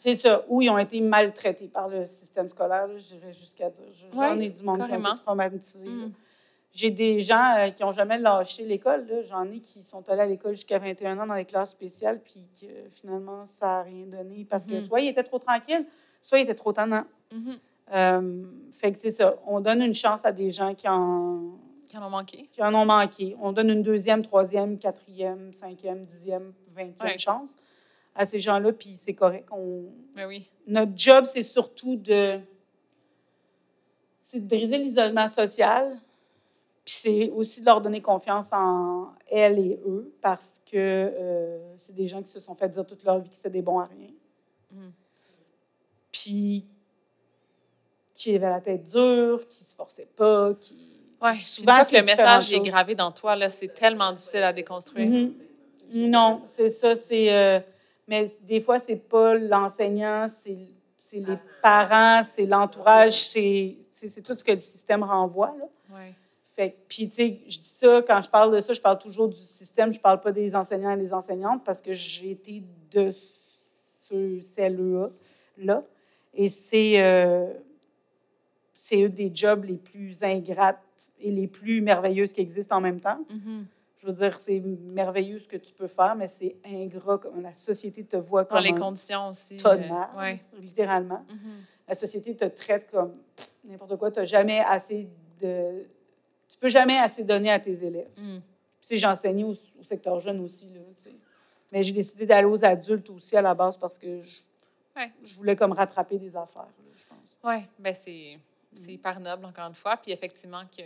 C'est 0.00 0.16
ça. 0.16 0.42
Ou 0.48 0.62
ils 0.62 0.70
ont 0.70 0.78
été 0.78 0.98
maltraités 1.02 1.68
par 1.68 1.88
le 1.88 2.06
système 2.06 2.48
scolaire, 2.48 2.88
j'irais 2.96 3.32
jusqu'à 3.34 3.68
dire. 3.68 3.84
Je- 3.92 4.06
J'en 4.14 4.38
ai 4.40 4.48
du 4.48 4.62
monde 4.64 4.80
qui 4.80 4.86
carrément. 4.88 5.12
été 5.12 5.22
traumatisés. 5.22 5.84
là. 5.84 5.90
mm. 6.06 6.12
J'ai 6.72 6.90
des 6.90 7.20
gens 7.20 7.56
euh, 7.58 7.70
qui 7.70 7.82
n'ont 7.82 7.92
jamais 7.92 8.16
lâché 8.16 8.64
l'école. 8.64 9.04
J'en 9.24 9.44
ai 9.50 9.58
qui 9.58 9.82
sont 9.82 10.08
allés 10.08 10.22
à 10.22 10.26
l'école 10.26 10.52
jusqu'à 10.52 10.78
21 10.78 11.18
ans 11.18 11.26
dans 11.26 11.34
les 11.34 11.44
classes 11.44 11.72
spéciales, 11.72 12.20
puis 12.22 12.46
que 12.60 12.66
finalement, 12.92 13.44
ça 13.44 13.66
n'a 13.66 13.82
rien 13.82 14.06
donné 14.06 14.46
parce 14.48 14.64
que 14.64 14.74
Mhm. 14.74 14.84
soit 14.86 15.00
ils 15.00 15.08
étaient 15.08 15.22
trop 15.24 15.38
tranquilles, 15.38 15.84
soit 16.22 16.38
ils 16.38 16.42
étaient 16.44 16.54
trop 16.54 16.72
tannants. 16.72 17.04
Mhm. 17.32 17.58
Euh, 17.92 18.44
fait 18.72 18.92
que 18.92 19.00
c'est 19.00 19.10
ça. 19.10 19.34
On 19.46 19.60
donne 19.60 19.82
une 19.82 19.92
chance 19.94 20.24
à 20.24 20.32
des 20.32 20.50
gens 20.52 20.74
qui 20.74 20.88
en, 20.88 21.40
Qui 21.88 21.98
en 21.98 22.06
ont 22.06 22.10
manqué. 22.10 22.48
qui 22.52 22.62
en 22.62 22.72
ont 22.72 22.84
manqué. 22.86 23.36
On 23.42 23.50
donne 23.52 23.68
une 23.70 23.82
deuxième, 23.82 24.22
troisième, 24.22 24.78
quatrième, 24.78 25.52
cinquième, 25.52 26.04
dixième, 26.04 26.52
vingtième 26.74 27.10
Ouais. 27.10 27.18
chance 27.18 27.56
à 28.20 28.26
ces 28.26 28.38
gens-là, 28.38 28.70
puis 28.74 28.90
c'est 28.92 29.14
correct. 29.14 29.48
On, 29.50 29.84
Ben 30.14 30.28
oui. 30.28 30.46
notre 30.66 30.92
job, 30.94 31.24
c'est 31.24 31.42
surtout 31.42 31.96
de, 31.96 32.38
c'est 34.26 34.40
de 34.40 34.46
briser 34.46 34.76
l'isolement 34.76 35.26
social, 35.26 35.98
puis 36.84 36.94
c'est 36.94 37.30
aussi 37.30 37.60
de 37.60 37.64
leur 37.64 37.80
donner 37.80 38.02
confiance 38.02 38.52
en 38.52 39.08
elles 39.30 39.58
et 39.58 39.80
eux, 39.86 40.12
parce 40.20 40.52
que 40.70 40.76
euh, 40.76 41.58
c'est 41.78 41.94
des 41.94 42.06
gens 42.06 42.22
qui 42.22 42.28
se 42.28 42.40
sont 42.40 42.54
fait 42.54 42.68
dire 42.68 42.84
toute 42.84 43.02
leur 43.04 43.20
vie 43.20 43.30
que 43.30 43.36
c'était 43.36 43.48
des 43.48 43.62
bons 43.62 43.78
à 43.78 43.86
rien. 43.86 44.10
Mm. 44.72 44.90
Puis 46.12 46.66
qui 48.14 48.34
avaient 48.36 48.50
la 48.50 48.60
tête 48.60 48.84
dure, 48.84 49.48
qui 49.48 49.64
se 49.64 49.74
forçaient 49.74 50.08
pas, 50.14 50.52
qui... 50.60 50.76
Ouais. 51.22 51.38
Souvent, 51.42 51.80
que 51.82 51.96
le 51.96 52.02
message 52.02 52.52
est 52.52 52.60
gravé 52.60 52.94
dans 52.94 53.12
toi, 53.12 53.34
là, 53.34 53.48
c'est 53.48 53.68
tellement 53.68 54.12
difficile 54.12 54.42
à 54.42 54.52
déconstruire. 54.52 55.08
Mhm. 55.08 55.32
Non, 55.94 56.42
c'est 56.46 56.70
ça. 56.70 56.94
C'est, 56.94 57.32
euh, 57.32 57.60
mais 58.10 58.28
des 58.42 58.60
fois, 58.60 58.80
c'est 58.80 58.96
pas 58.96 59.34
l'enseignant, 59.34 60.26
c'est, 60.28 60.66
les 61.12 61.38
parents, 61.62 62.22
c'est 62.24 62.44
l'entourage, 62.44 63.22
c'est, 63.28 63.76
tout 64.24 64.36
ce 64.36 64.42
que 64.42 64.50
le 64.50 64.56
système 64.56 65.04
renvoie. 65.04 65.54
Là. 65.56 65.96
Ouais. 65.96 66.12
Fait 66.56 66.76
puis, 66.88 67.08
tu 67.08 67.14
sais, 67.14 67.38
je 67.46 67.58
dis 67.60 67.68
ça, 67.68 68.02
quand 68.04 68.20
je 68.20 68.28
parle 68.28 68.52
de 68.52 68.60
ça, 68.60 68.72
je 68.72 68.80
parle 68.80 68.98
toujours 68.98 69.28
du 69.28 69.36
système, 69.36 69.92
je 69.92 70.00
parle 70.00 70.20
pas 70.20 70.32
des 70.32 70.56
enseignants 70.56 70.90
et 70.90 70.96
des 70.96 71.14
enseignantes 71.14 71.62
parce 71.64 71.80
que 71.80 71.92
j'ai 71.92 72.32
été 72.32 72.64
de 72.90 73.12
ce 74.08 74.40
celle-là. 74.56 75.10
Là. 75.58 75.84
Et 76.34 76.48
c'est, 76.48 77.00
euh, 77.00 77.46
c'est 78.74 79.04
un 79.04 79.08
des 79.08 79.30
jobs 79.32 79.64
les 79.64 79.76
plus 79.76 80.20
ingrates 80.20 80.82
et 81.20 81.30
les 81.30 81.46
plus 81.46 81.80
merveilleuses 81.80 82.32
qui 82.32 82.40
existent 82.40 82.76
en 82.76 82.80
même 82.80 82.98
temps. 82.98 83.24
Mhm. 83.30 83.66
Je 84.00 84.06
veux 84.06 84.12
dire, 84.14 84.40
c'est 84.40 84.60
merveilleux 84.60 85.38
ce 85.38 85.46
que 85.46 85.58
tu 85.58 85.74
peux 85.74 85.86
faire, 85.86 86.14
mais 86.16 86.26
c'est 86.26 86.56
ingrat 86.64 87.18
comme 87.18 87.42
la 87.42 87.52
société 87.52 88.02
te 88.04 88.16
voit 88.16 88.44
Dans 88.44 88.48
comme 88.56 88.64
les 88.64 88.70
un 88.70 88.78
conditions 88.78 89.28
aussi. 89.28 89.56
euh, 90.14 90.18
ouais. 90.18 90.40
littéralement. 90.58 91.24
Mhm. 91.28 91.64
La 91.86 91.94
société 91.94 92.34
te 92.34 92.46
traite 92.46 92.90
comme 92.90 93.14
n'importe 93.64 93.96
quoi. 93.96 94.10
Tu 94.10 94.20
n'as 94.20 94.24
jamais 94.24 94.60
assez 94.60 95.06
de... 95.40 95.84
Tu 96.48 96.56
peux 96.58 96.68
jamais 96.68 96.98
assez 96.98 97.24
donner 97.24 97.50
à 97.50 97.58
tes 97.58 97.84
élèves. 97.84 98.08
Mm. 98.16 98.38
Puis, 98.80 99.04
enseigné 99.06 99.44
au, 99.44 99.50
au 99.52 99.82
secteur 99.82 100.18
jeune 100.20 100.40
aussi, 100.40 100.66
là, 100.70 100.80
tu 100.96 101.02
sais. 101.04 101.14
Mais 101.70 101.82
j'ai 101.82 101.92
décidé 101.92 102.26
d'aller 102.26 102.46
aux 102.46 102.64
adultes 102.64 103.10
aussi 103.10 103.36
à 103.36 103.42
la 103.42 103.54
base 103.54 103.76
parce 103.76 103.98
que 103.98 104.22
je, 104.22 104.40
Ouais. 104.96 105.10
je 105.22 105.36
voulais 105.36 105.54
comme 105.54 105.72
rattraper 105.72 106.18
des 106.18 106.36
affaires, 106.36 106.62
là, 106.62 106.90
je 106.96 107.04
pense. 107.08 107.38
Oui, 107.44 107.64
ben 107.78 107.94
c'est 107.94 108.38
c'est 108.72 108.92
hyper 108.92 109.20
noble, 109.20 109.44
encore 109.44 109.66
une 109.68 109.74
fois. 109.74 109.96
Puis 109.96 110.10
effectivement, 110.12 110.62
que 110.76 110.82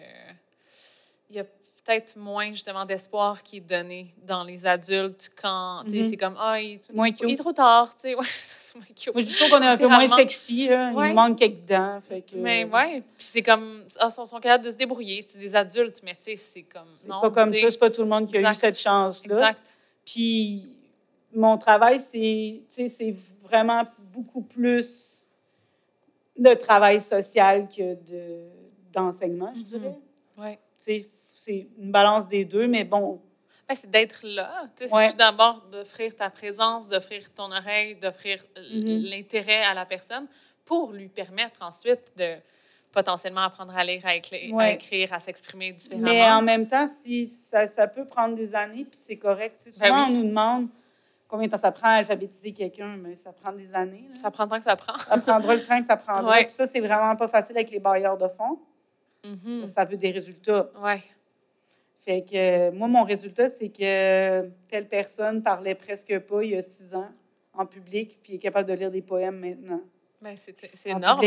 il 1.30 1.36
y 1.36 1.38
a 1.40 1.44
peut-être 1.84 2.16
moins, 2.16 2.50
justement, 2.52 2.84
d'espoir 2.86 3.42
qui 3.42 3.58
est 3.58 3.60
donné 3.60 4.08
dans 4.26 4.42
les 4.42 4.64
adultes 4.66 5.30
quand, 5.40 5.84
Mhm. 5.86 6.02
c'est 6.02 6.16
comme, 6.16 6.36
ah, 6.38 6.60
il, 6.60 6.80
Moins 6.92 7.08
il, 7.08 7.16
il 7.22 7.30
est 7.32 7.36
trop 7.36 7.52
tard, 7.52 7.94
tu 7.96 8.08
sais. 8.08 8.14
Ouais, 8.18 8.24
c'est 8.30 8.74
moins 8.74 8.86
cute. 8.96 9.14
Moi, 9.14 9.20
je 9.20 9.26
dis 9.26 9.32
toujours 9.32 9.50
qu'on 9.50 9.62
est 9.62 9.68
un 9.68 9.76
peu 9.76 9.86
moins 9.88 10.06
sexy, 10.06 10.68
là. 10.68 10.90
il 10.90 10.96
Ouais. 10.96 11.12
manque 11.12 11.38
quelques 11.38 11.64
dents. 11.66 12.00
Fait 12.00 12.22
que, 12.22 12.36
Mais 12.36 12.64
ouais, 12.64 13.02
puis 13.16 13.26
c'est 13.26 13.42
comme, 13.42 13.84
ah, 13.98 14.06
ils 14.08 14.12
sont, 14.12 14.24
sont 14.26 14.40
capables 14.40 14.64
de 14.64 14.70
se 14.70 14.76
débrouiller. 14.76 15.22
C'est 15.22 15.38
des 15.38 15.54
adultes, 15.54 16.00
mais 16.02 16.14
tu 16.14 16.22
sais, 16.24 16.36
c'est 16.36 16.62
comme, 16.62 16.82
C'est 17.00 17.08
non. 17.08 17.20
pas 17.20 17.30
comme 17.30 17.52
ça, 17.54 17.70
c'est 17.70 17.78
pas 17.78 17.90
tout 17.90 18.02
le 18.02 18.08
monde 18.08 18.28
qui 18.28 18.38
a 18.38 18.50
eu 18.50 18.54
cette 18.54 18.78
chance-là. 18.80 19.34
Exact. 19.36 19.78
Puis 20.06 20.66
mon 21.34 21.58
travail, 21.58 22.00
c'est, 22.00 22.62
tu 22.62 22.64
sais, 22.70 22.88
c'est 22.88 23.14
vraiment 23.42 23.82
beaucoup 24.12 24.42
plus 24.42 25.22
de 26.36 26.54
travail 26.54 27.00
social 27.00 27.68
que 27.68 27.94
de, 27.94 28.40
d'enseignement, 28.92 29.52
je 29.54 29.60
Mhm. 29.60 29.64
dirais. 29.66 29.98
Ouais. 30.36 30.58
Tu 30.78 30.84
sais, 30.84 31.06
c'est 31.44 31.68
une 31.78 31.90
balance 31.92 32.26
des 32.28 32.44
deux, 32.44 32.66
mais 32.66 32.84
bon, 32.84 33.20
Ben, 33.68 33.74
c'est 33.74 33.90
d'être 33.90 34.20
là. 34.24 34.64
C'est 34.76 34.92
Ouais. 34.92 35.10
tout 35.10 35.16
d'abord 35.16 35.62
d'offrir 35.72 36.14
ta 36.14 36.28
présence, 36.28 36.86
d'offrir 36.88 37.32
ton 37.32 37.50
oreille, 37.50 37.94
d'offrir 37.96 38.44
Mhm. 38.56 39.04
l'intérêt 39.04 39.62
à 39.64 39.72
la 39.72 39.86
personne 39.86 40.26
pour 40.66 40.92
lui 40.92 41.08
permettre 41.08 41.62
ensuite 41.62 42.12
de 42.16 42.34
potentiellement 42.92 43.40
apprendre 43.40 43.74
à 43.76 43.82
lire, 43.82 44.02
à, 44.04 44.14
écla- 44.16 44.60
à 44.60 44.70
écrire, 44.72 45.12
à 45.14 45.18
s'exprimer 45.20 45.72
différemment. 45.72 46.06
mais 46.06 46.22
en 46.30 46.42
même 46.42 46.66
temps, 46.68 46.86
si 46.86 47.26
ça, 47.26 47.66
ça 47.66 47.86
peut 47.88 48.04
prendre 48.04 48.36
des 48.36 48.54
années, 48.54 48.84
puis 48.84 48.98
c'est 49.02 49.16
correct. 49.16 49.60
Tu 49.64 49.70
sais, 49.72 49.80
Ben 49.80 49.86
souvent, 49.88 50.06
oui. 50.06 50.10
on 50.10 50.12
nous 50.22 50.28
demande 50.28 50.68
combien 51.26 51.46
de 51.46 51.50
temps 51.50 51.56
ça 51.58 51.72
prend 51.72 51.88
à 51.88 51.92
alphabétiser 51.94 52.52
quelqu'un, 52.52 52.96
mais 52.98 53.14
ça 53.16 53.32
prend 53.32 53.50
des 53.52 53.74
années. 53.74 54.04
là. 54.12 54.16
Ça 54.18 54.30
prend 54.30 54.44
le 54.44 54.50
temps 54.50 54.58
que 54.58 54.64
ça 54.64 54.76
prend. 54.76 54.98
Ça 54.98 55.16
prendra 55.18 55.54
le 55.56 55.64
temps 55.66 55.80
que 55.80 55.86
ça 55.86 55.96
prendra. 55.96 56.30
Ouais. 56.32 56.42
Puis 56.42 56.52
ça, 56.52 56.66
c'est 56.66 56.80
vraiment 56.80 57.16
pas 57.16 57.28
facile 57.28 57.56
avec 57.56 57.70
les 57.70 57.80
bailleurs 57.80 58.18
de 58.18 58.28
fonds. 58.28 58.58
Mhm. 59.24 59.66
Ça 59.68 59.84
veut 59.84 59.96
des 59.96 60.10
résultats. 60.10 60.68
Ouais. 60.82 61.02
Fait 62.04 62.22
que 62.22 62.36
euh, 62.36 62.72
moi, 62.72 62.88
mon 62.88 63.02
résultat, 63.02 63.48
c'est 63.48 63.70
que 63.70 64.48
telle 64.68 64.88
personne 64.88 65.42
parlait 65.42 65.74
presque 65.74 66.18
pas 66.20 66.42
il 66.42 66.50
y 66.50 66.56
a 66.56 66.62
six 66.62 66.94
ans 66.94 67.08
en 67.54 67.66
public, 67.66 68.18
puis 68.22 68.34
est 68.34 68.38
capable 68.38 68.68
de 68.68 68.74
lire 68.74 68.90
des 68.90 69.02
poèmes 69.02 69.38
maintenant. 69.38 69.80
Ben, 70.20 70.36
c'est 70.36 70.90
énorme. 70.90 71.22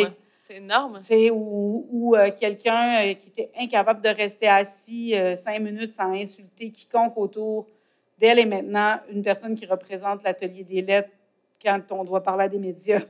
C'est 0.47 0.55
énorme. 0.55 0.99
Tu 0.99 1.03
sais, 1.03 1.29
ou, 1.29 1.85
ou, 1.89 2.15
euh, 2.15 2.31
quelqu'un 2.31 3.01
euh, 3.01 3.13
qui 3.15 3.29
était 3.29 3.51
incapable 3.59 4.01
de 4.01 4.07
rester 4.07 4.47
assis 4.47 5.13
euh, 5.13 5.35
cinq 5.35 5.59
minutes 5.59 5.91
sans 5.91 6.13
insulter 6.13 6.71
quiconque 6.71 7.17
autour 7.17 7.67
d'elle 8.17 8.39
est 8.39 8.45
maintenant 8.45 8.97
une 9.11 9.21
personne 9.21 9.55
qui 9.55 9.65
représente 9.65 10.23
l'atelier 10.23 10.63
des 10.63 10.81
lettres 10.81 11.09
quand 11.61 11.81
on 11.91 12.05
doit 12.05 12.23
parler 12.23 12.45
à 12.45 12.49
des 12.49 12.59
médias. 12.59 13.01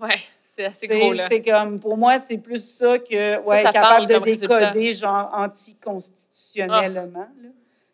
Ouais, 0.00 0.18
c'est 0.56 0.64
assez 0.64 0.86
gros, 0.86 1.12
là. 1.12 1.26
c'est 1.28 1.42
comme, 1.42 1.78
pour 1.78 1.96
moi, 1.96 2.18
c'est 2.18 2.38
plus 2.38 2.64
ça 2.64 2.98
que, 2.98 3.38
ouais, 3.42 3.62
ça 3.62 3.72
capable 3.72 4.06
de 4.06 4.18
décoder, 4.18 4.94
genre, 4.94 5.30
anticonstitutionnellement, 5.34 7.08
là, 7.12 7.28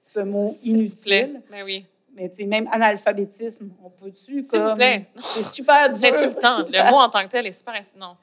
ce 0.03 0.21
mot 0.21 0.49
vous 0.49 0.55
plaît. 0.55 0.71
inutile. 0.71 1.43
Ben 1.51 1.63
oui. 1.65 1.87
Mais 2.15 2.29
tu 2.29 2.37
sais, 2.37 2.45
même 2.45 2.69
analphabétisme, 2.71 3.71
on 3.83 3.89
peut-tu 3.89 4.41
S'il 4.41 4.47
comme... 4.47 4.69
vous 4.69 4.75
plaît. 4.77 5.07
C'est 5.21 5.45
super 5.45 5.89
dur. 5.89 5.99
C'est 5.99 6.15
insultant. 6.15 6.59
Le 6.69 6.91
mot 6.91 6.99
en 6.99 7.09
tant 7.09 7.25
que 7.25 7.31
tel 7.31 7.47
est 7.47 7.53
super 7.53 7.75
insultant. 7.75 7.99
Non. 7.99 8.17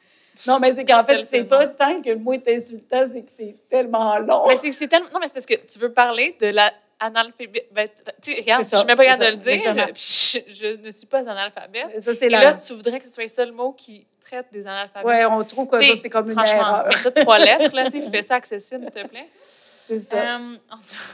Non, 0.47 0.60
mais 0.60 0.71
c'est 0.71 0.86
qu'en 0.86 1.04
fait, 1.04 1.25
c'est 1.30 1.43
pas 1.43 1.67
tant 1.67 2.02
que 2.02 2.12
le 2.12 2.15
mot 2.15 2.32
est 2.32 2.47
insultant, 2.47 3.06
c'est 3.12 3.23
que 3.23 3.30
c'est 3.30 3.56
tellement 3.69 4.17
long. 4.19 4.47
Mais 4.47 4.56
c'est 4.56 4.88
tellement. 4.88 5.10
Non, 5.13 5.19
mais 5.19 5.28
c'est 5.28 5.34
parce 5.34 5.45
que 5.45 5.56
tu 5.56 5.80
veux 5.80 5.91
parler 5.91 6.38
de 6.39 6.47
la 6.47 6.71
analphabète. 6.99 7.67
Ben, 7.73 7.89
tu 8.21 8.34
sais, 8.34 8.39
regarde, 8.39 8.63
ça, 8.63 8.78
je 8.78 8.80
suis 8.80 8.88
même 8.88 8.97
pas 8.97 9.06
capable 9.06 9.25
de 9.25 9.32
le 9.32 9.58
dire, 9.58 9.88
je, 9.95 10.39
je 10.54 10.86
ne 10.86 10.91
suis 10.91 11.08
pas 11.08 11.19
analphabète. 11.19 12.02
ça, 12.02 12.15
c'est 12.15 12.28
Et 12.28 12.30
la... 12.30 12.41
là, 12.41 12.54
tu 12.54 12.73
voudrais 12.73 12.99
que 12.99 13.06
ce 13.06 13.12
soit 13.12 13.23
le 13.23 13.30
seul 13.30 13.52
mot 13.52 13.71
qui 13.73 14.06
des 14.52 14.65
analphabètes. 14.68 15.06
Ouais, 15.08 15.26
on 15.26 15.44
trouve 15.44 15.68
que 15.68 15.96
c'est 15.96 16.10
comme 16.10 16.30
une 16.30 16.36
Franchement, 16.36 16.84
de 16.89 17.22
trois 17.22 17.39
lettres, 17.39 17.76
là, 17.76 17.89
fais 18.12 18.22
ça 18.24 18.36
accessible, 18.36 18.86
s'il 18.86 18.94
te 19.04 19.08
plaît. 19.08 19.28
C'est 19.88 20.02
ça. 20.02 20.38
Euh, 20.38 20.56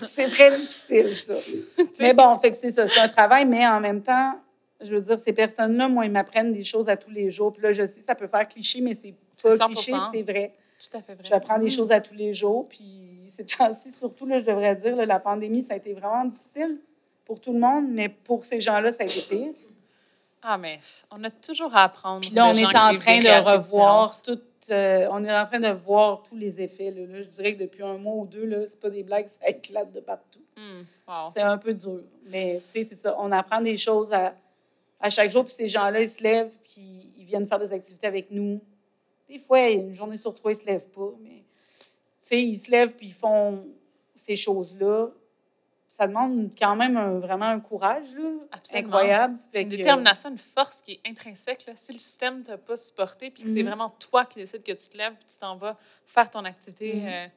C'est 0.04 0.28
très 0.28 0.51
difficile, 0.51 1.15
ça. 1.15 1.34
mais 1.99 2.13
bon, 2.13 2.38
fait 2.39 2.51
que 2.51 2.58
c'est 2.58 2.71
ça. 2.71 2.88
C'est 2.88 2.99
un 2.99 3.08
travail, 3.08 3.45
mais 3.45 3.65
en 3.65 3.80
même 3.80 4.01
temps, 4.01 4.34
je 4.82 4.93
veux 4.95 5.01
dire, 5.01 5.17
ces 5.19 5.32
personnes-là, 5.32 5.88
moi, 5.88 6.06
ils 6.06 6.12
m'apprennent 6.12 6.51
des 6.54 6.63
choses 6.65 6.89
à 6.89 6.97
tous 6.97 7.10
les 7.12 7.32
jours. 7.32 7.54
Puis 7.54 7.62
là, 7.63 7.71
je 7.71 7.86
sais, 7.86 8.01
ça 8.01 8.15
peut 8.15 8.28
faire 8.28 8.45
cliché, 8.47 8.82
mais 8.82 8.93
c'est 9.01 9.13
pas 9.41 9.51
C'est 9.51 9.58
100%. 9.58 9.67
cliché, 9.67 9.93
c'est 10.13 10.21
vrai. 10.23 10.54
tout 10.91 10.97
à 10.97 11.01
fait 11.01 11.13
vrai. 11.15 11.23
J'apprends 11.23 11.58
des 11.58 11.67
Mm. 11.67 11.71
choses 11.71 11.91
à 11.91 12.01
tous 12.01 12.13
les 12.15 12.34
jours. 12.34 12.67
Puis 12.67 12.84
ces 13.30 13.45
temps-ci, 13.45 13.91
surtout, 13.91 14.25
là, 14.25 14.39
je 14.39 14.43
devrais 14.43 14.75
dire, 14.75 14.95
là, 14.97 15.06
la 15.06 15.19
pandémie, 15.19 15.63
ça 15.63 15.73
a 15.73 15.78
été 15.78 15.93
vraiment 15.93 16.25
difficile 16.25 16.78
pour 17.25 17.39
tout 17.39 17.54
le 17.54 17.60
monde, 17.60 17.86
mais 17.89 18.10
pour 18.10 18.45
ces 18.45 18.60
gens-là, 18.60 18.91
ça 18.91 19.04
a 19.04 19.06
été 19.06 19.21
pire. 19.21 19.54
Ah, 20.47 20.58
mais 20.60 20.79
on 21.12 21.23
a 21.23 21.29
toujours 21.31 21.75
à 21.75 21.84
apprendre. 21.86 22.21
Puis 22.21 22.29
là, 22.29 22.45
on 22.47 22.53
est 22.53 22.65
en 22.75 22.93
train 22.95 23.19
de 23.19 23.27
revoir 23.58 24.21
tout. 24.21 24.39
euh, 24.69 25.08
on 25.12 25.23
est 25.25 25.36
en 25.36 25.45
train 25.45 25.60
de 25.60 25.69
voir 25.71 26.21
tous 26.23 26.36
les 26.36 26.62
effets. 26.62 26.91
Là, 26.91 27.01
Là, 27.08 27.21
je 27.23 27.27
dirais 27.27 27.55
que 27.55 27.63
depuis 27.63 27.81
un 27.84 27.97
mois 27.97 28.13
ou 28.15 28.25
deux, 28.27 28.45
là, 28.45 28.58
c'est 28.67 28.79
pas 28.79 28.89
des 28.91 29.01
blagues, 29.03 29.27
ça 29.27 29.47
éclate 29.49 29.91
de 29.91 29.99
partout. 30.01 30.41
Mm, 30.55 30.81
wow. 31.08 31.29
C'est 31.34 31.41
un 31.41 31.58
peu 31.58 31.73
dur. 31.73 32.01
Mais 32.29 32.62
tu 32.65 32.71
sais, 32.71 32.86
c'est 32.86 32.95
ça. 32.95 33.15
On 33.19 33.31
apprend 33.31 33.60
des 33.62 33.75
choses 33.77 34.13
à, 34.13 34.36
à 34.99 35.10
chaque 35.10 35.31
jour. 35.31 35.43
Puis 35.45 35.53
ces 35.53 35.67
gens-là, 35.67 36.01
ils 36.01 36.10
se 36.10 36.21
lèvent, 36.21 36.51
puis 36.63 37.12
ils 37.17 37.25
viennent 37.25 37.47
faire 37.47 37.60
des 37.60 37.73
activités 37.73 38.05
avec 38.08 38.29
nous. 38.29 38.62
Des 39.27 39.39
fois, 39.39 39.67
une 39.69 39.95
journée 39.95 40.17
sur 40.17 40.34
trois, 40.36 40.51
ils 40.51 40.58
se 40.62 40.65
lèvent 40.65 40.89
pas. 40.93 41.10
Mais 41.23 41.41
tu 41.41 41.84
sais, 42.21 42.41
ils 42.41 42.58
se 42.58 42.69
lèvent, 42.69 42.93
puis 42.95 43.08
ils 43.08 43.13
font 43.13 43.65
ces 44.13 44.36
choses-là. 44.36 45.08
Ça 45.97 46.08
demande 46.08 46.49
quand 46.60 46.75
même 46.75 46.97
un- 46.97 47.19
vraiment 47.19 47.45
un 47.45 47.60
courage 47.62 48.13
là, 48.15 48.29
Absolument. 48.51 48.88
incroyable. 48.88 49.38
Une 49.53 49.69
détermination, 49.69 50.29
une 50.29 50.38
force 50.38 50.81
qui 50.81 50.93
est 50.93 51.10
intrinsèque. 51.10 51.65
Là. 51.67 51.73
Si 51.75 51.93
le 51.93 51.99
système 51.99 52.39
ne 52.39 52.43
t'a 52.43 52.58
pas 52.58 52.75
supporté, 52.75 53.29
puis 53.29 53.43
que 53.43 53.49
c'est 53.49 53.62
Mhm. 53.63 53.67
vraiment 53.69 53.89
toi 53.91 54.25
qui 54.25 54.39
décides 54.39 54.63
que 54.63 54.73
tu 54.73 54.89
te 54.89 54.97
lèves, 54.97 55.13
puis 55.13 55.25
tu 55.31 55.38
t'en 55.39 55.55
vas 55.55 55.77
faire 56.05 56.29
ton 56.29 56.43
activité 56.43 56.95
Mhm. 56.95 57.08
euh, 57.08 57.27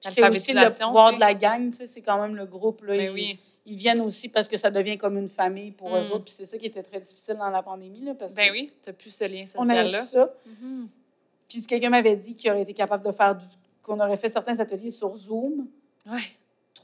c'est 0.00 0.28
aussi 0.28 0.52
le 0.52 0.68
pouvoir 0.84 1.14
de 1.14 1.18
la 1.20 1.34
gang, 1.34 1.70
tu 1.70 1.78
sais, 1.78 1.86
c'est 1.88 2.02
quand 2.02 2.20
même 2.20 2.36
le 2.36 2.46
groupe. 2.46 2.82
Là, 2.84 2.92
Mais 2.96 3.06
ils, 3.06 3.10
oui, 3.10 3.38
ils 3.66 3.76
viennent 3.76 4.00
aussi 4.02 4.28
parce 4.28 4.46
que 4.46 4.56
ça 4.56 4.70
devient 4.70 4.96
comme 4.98 5.16
une 5.18 5.28
famille 5.30 5.72
pour 5.72 5.88
eux 5.96 6.02
Mm. 6.08 6.12
autres. 6.12 6.24
Puis 6.24 6.34
c'est 6.36 6.46
ça 6.46 6.56
qui 6.56 6.66
était 6.66 6.82
très 6.84 7.00
difficile 7.00 7.34
dans 7.36 7.50
la 7.50 7.62
pandémie. 7.62 8.02
Là, 8.02 8.14
parce 8.14 8.32
ben 8.34 8.46
que 8.48 8.52
oui, 8.52 8.70
tu 8.84 8.90
n'as 8.90 8.92
plus 8.92 9.10
ce 9.10 9.24
lien 9.24 9.44
on 9.56 9.62
social-là. 9.64 10.02
tout 10.02 10.12
ça. 10.12 10.30
Mhm. 10.46 10.88
Puis 11.48 11.60
si 11.62 11.66
quelqu'un 11.66 11.90
m'avait 11.90 12.14
dit 12.16 12.34
qu'il 12.36 12.50
aurait 12.52 12.62
été 12.62 12.74
capable 12.74 13.04
de 13.04 13.10
faire 13.12 13.34
du- 13.34 13.44
qu'on 13.82 13.98
aurait 13.98 14.16
fait 14.18 14.28
certains 14.28 14.58
ateliers 14.60 14.90
sur 14.92 15.16
Zoom, 15.16 15.66
Ouais. 16.06 16.20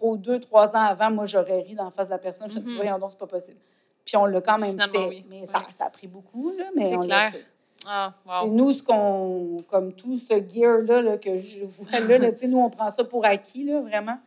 Trop 0.01 0.17
deux, 0.17 0.41
trois 0.41 0.75
ans 0.75 0.81
avant, 0.83 1.11
moi, 1.11 1.27
j'aurais 1.27 1.61
ri 1.61 1.75
d'en 1.75 1.91
face 1.91 2.07
de 2.07 2.13
la 2.13 2.19
personne. 2.19 2.51
Je 2.51 2.57
me 2.59 2.61
suis 2.61 2.67
dit, 2.67 2.73
Mhm. 2.73 2.79
voyons 2.79 2.99
donc, 2.99 3.11
c'est 3.11 3.19
pas 3.19 3.27
possible. 3.27 3.59
Puis 4.05 4.17
on 4.17 4.25
l'a 4.25 4.41
quand 4.41 4.59
même 4.59 4.71
Finalement, 4.71 4.93
fait. 4.95 5.09
oui. 5.09 5.27
Mais 5.29 5.45
ça, 5.47 5.59
Oui. 5.59 5.73
ça 5.77 5.85
a 5.85 5.91
pris 5.91 6.07
beaucoup, 6.07 6.53
là, 6.59 6.65
mais 6.75 6.89
C'est 6.89 6.97
on 6.97 7.01
clair. 7.01 7.19
l'a 7.25 7.31
fait. 7.31 7.45
Ah, 7.87 8.13
wow. 8.27 8.49
nous, 8.51 8.73
ce 8.73 8.83
qu'on, 8.83 9.63
comme 9.71 9.93
tout 9.93 10.17
ce 10.17 10.35
gear-là 10.35 11.01
là, 11.03 11.17
que 11.19 11.37
je 11.39 11.65
vois 11.65 12.01
là, 12.01 12.19
là, 12.19 12.31
nous, 12.49 12.59
on 12.59 12.71
prend 12.71 12.91
ça 12.91 13.05
pour 13.05 13.25
acquis, 13.25 13.65
là, 13.65 13.81
vraiment. 13.81 14.19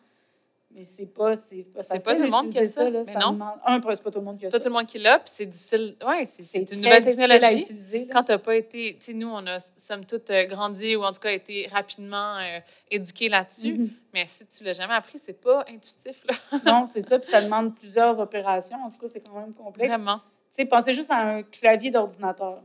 Mais 0.76 0.86
c'est 0.86 1.06
pas, 1.06 1.36
c'est 1.36 1.64
pas 1.72 1.84
C'est 1.84 2.04
pas 2.04 2.16
tout 2.16 2.22
le 2.24 2.30
monde 2.30 2.50
qui 2.52 2.58
a 2.58 2.62
d'utiliser 2.62 2.74
ça. 2.74 2.90
là. 2.90 3.04
Mais 3.06 3.14
ça 3.14 3.20
non. 3.20 3.34
demande- 3.34 3.60
un, 3.66 3.80
c'est 3.96 4.02
pas 4.04 4.12
tout 4.12 4.20
le 4.20 4.26
monde 4.26 4.40
qui 4.40 4.46
a 4.48 4.50
Pas 4.50 4.58
ça. 4.58 4.64
tout 4.64 4.70
le 4.70 4.74
monde 4.74 4.86
qui 4.88 4.98
l'a, 4.98 5.20
puis 5.20 5.30
c'est 5.32 5.46
difficile. 5.46 5.96
Oui, 6.08 6.26
c'est 6.28 6.72
une 6.72 6.82
nouvelle 6.82 7.04
difficile 7.04 7.32
à 7.32 7.40
technologie. 7.40 7.62
utiliser. 7.62 8.06
là. 8.06 8.14
Quand 8.14 8.24
tu 8.24 8.32
n'as 8.32 8.38
pas 8.40 8.56
été, 8.56 8.96
tu 8.98 9.06
sais, 9.06 9.14
nous, 9.14 9.28
on 9.30 9.46
a, 9.46 9.60
somme 9.78 10.06
toute, 10.06 10.30
euh, 10.32 10.46
grandi 10.46 10.96
ou 10.96 11.04
en 11.04 11.14
tout 11.14 11.22
cas 11.22 11.32
été 11.32 11.68
rapidement 11.72 12.38
euh, 12.38 12.60
éduqués 12.90 13.30
là-dessus. 13.30 13.74
Mhm. 13.74 13.90
Mais 14.14 14.26
si 14.26 14.46
tu 14.48 14.64
l'as 14.64 14.74
jamais 14.74 14.96
appris, 14.96 15.20
c'est 15.24 15.40
pas 15.40 15.64
intuitif, 15.70 16.24
là. 16.28 16.34
Non, 16.66 16.88
c'est 16.88 17.02
ça. 17.04 17.20
Puis 17.20 17.30
ça 17.30 17.42
demande 17.42 17.76
plusieurs 17.76 18.18
opérations. 18.20 18.78
En 18.84 18.90
tout 18.90 19.00
cas, 19.00 19.08
c'est 19.08 19.20
quand 19.22 19.40
même 19.40 19.54
complexe. 19.54 19.90
Vraiment. 19.90 20.18
Tu 20.18 20.24
sais, 20.62 20.66
pensez 20.66 20.94
juste 20.94 21.12
à 21.12 21.18
un 21.18 21.44
clavier 21.44 21.92
d'ordinateur. 21.92 22.62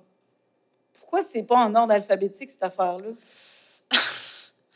Pourquoi 0.98 1.22
c'est 1.22 1.42
pas 1.42 1.56
en 1.56 1.74
ordre 1.74 1.92
alphabétique, 1.92 2.50
cette 2.50 2.62
affaire-là? 2.62 3.08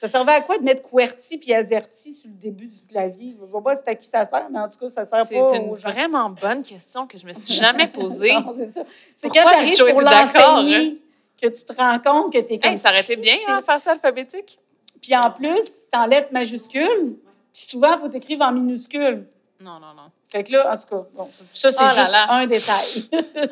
Ça 0.02 0.08
servait 0.08 0.32
à 0.32 0.40
quoi 0.40 0.58
de 0.58 0.64
mettre 0.64 0.82
QWERTY 0.82 1.38
puis 1.38 1.54
AZERTY 1.54 2.12
sur 2.12 2.28
le 2.28 2.34
début 2.34 2.66
du 2.66 2.82
clavier? 2.84 3.34
Je 3.38 3.42
ne 3.44 3.46
vois 3.48 3.62
pas 3.62 3.76
c'est 3.76 3.88
à 3.88 3.94
qui 3.94 4.06
ça 4.08 4.24
sert, 4.24 4.48
mais 4.50 4.58
en 4.58 4.68
tout 4.68 4.78
cas, 4.80 4.88
ça 4.88 5.04
sert 5.06 5.24
C'est 5.26 5.38
pas 5.38 5.56
une 5.56 5.70
aux 5.70 5.76
gens. 5.76 5.90
vraiment 5.90 6.28
bonne 6.30 6.62
question 6.62 7.06
que 7.06 7.16
je 7.18 7.24
me 7.26 7.32
suis 7.32 7.54
jamais 7.64 7.86
posée. 7.86 8.32
C'est 8.56 8.70
ça. 8.70 8.82
C'est 9.16 9.28
quand 9.28 9.42
tu 9.48 9.56
arrives 9.56 9.78
pour 9.78 10.02
d'accord, 10.02 10.42
hein? 10.42 10.56
l'enseigner 10.62 11.02
que 11.40 11.46
tu 11.48 11.64
te 11.64 11.72
rends 11.74 11.98
compte 12.00 12.32
que 12.32 12.38
tu 12.38 12.54
es 12.54 12.58
comme... 12.58 12.72
Hey, 12.72 12.78
ça 12.78 12.88
aurait 12.90 13.00
été 13.02 13.16
bien, 13.16 13.34
C'est- 13.44 13.50
hein, 13.50 13.62
faire 13.64 13.80
ça 13.80 13.92
alphabétique. 13.92 14.58
Puis 15.00 15.14
en 15.16 15.30
plus, 15.30 15.62
c'est 15.64 15.96
en 15.98 16.06
lettres 16.06 16.32
majuscules. 16.32 17.16
Puis 17.52 17.62
souvent, 17.62 17.94
il 17.94 18.00
faut 18.00 18.08
t'écrire 18.08 18.40
en 18.42 18.52
minuscules. 18.52 19.26
Non, 19.60 19.74
non, 19.74 19.94
non. 19.96 20.10
Fait 20.30 20.42
que 20.44 20.52
là, 20.52 20.68
en 20.68 20.78
tout 20.78 20.86
cas, 20.88 21.08
bon, 21.14 21.28
ça, 21.52 21.70
c'est 21.70 21.82
Oh 21.82 21.86
juste 21.88 22.10
là. 22.10 22.32
un 22.32 22.46
détail. 22.46 23.08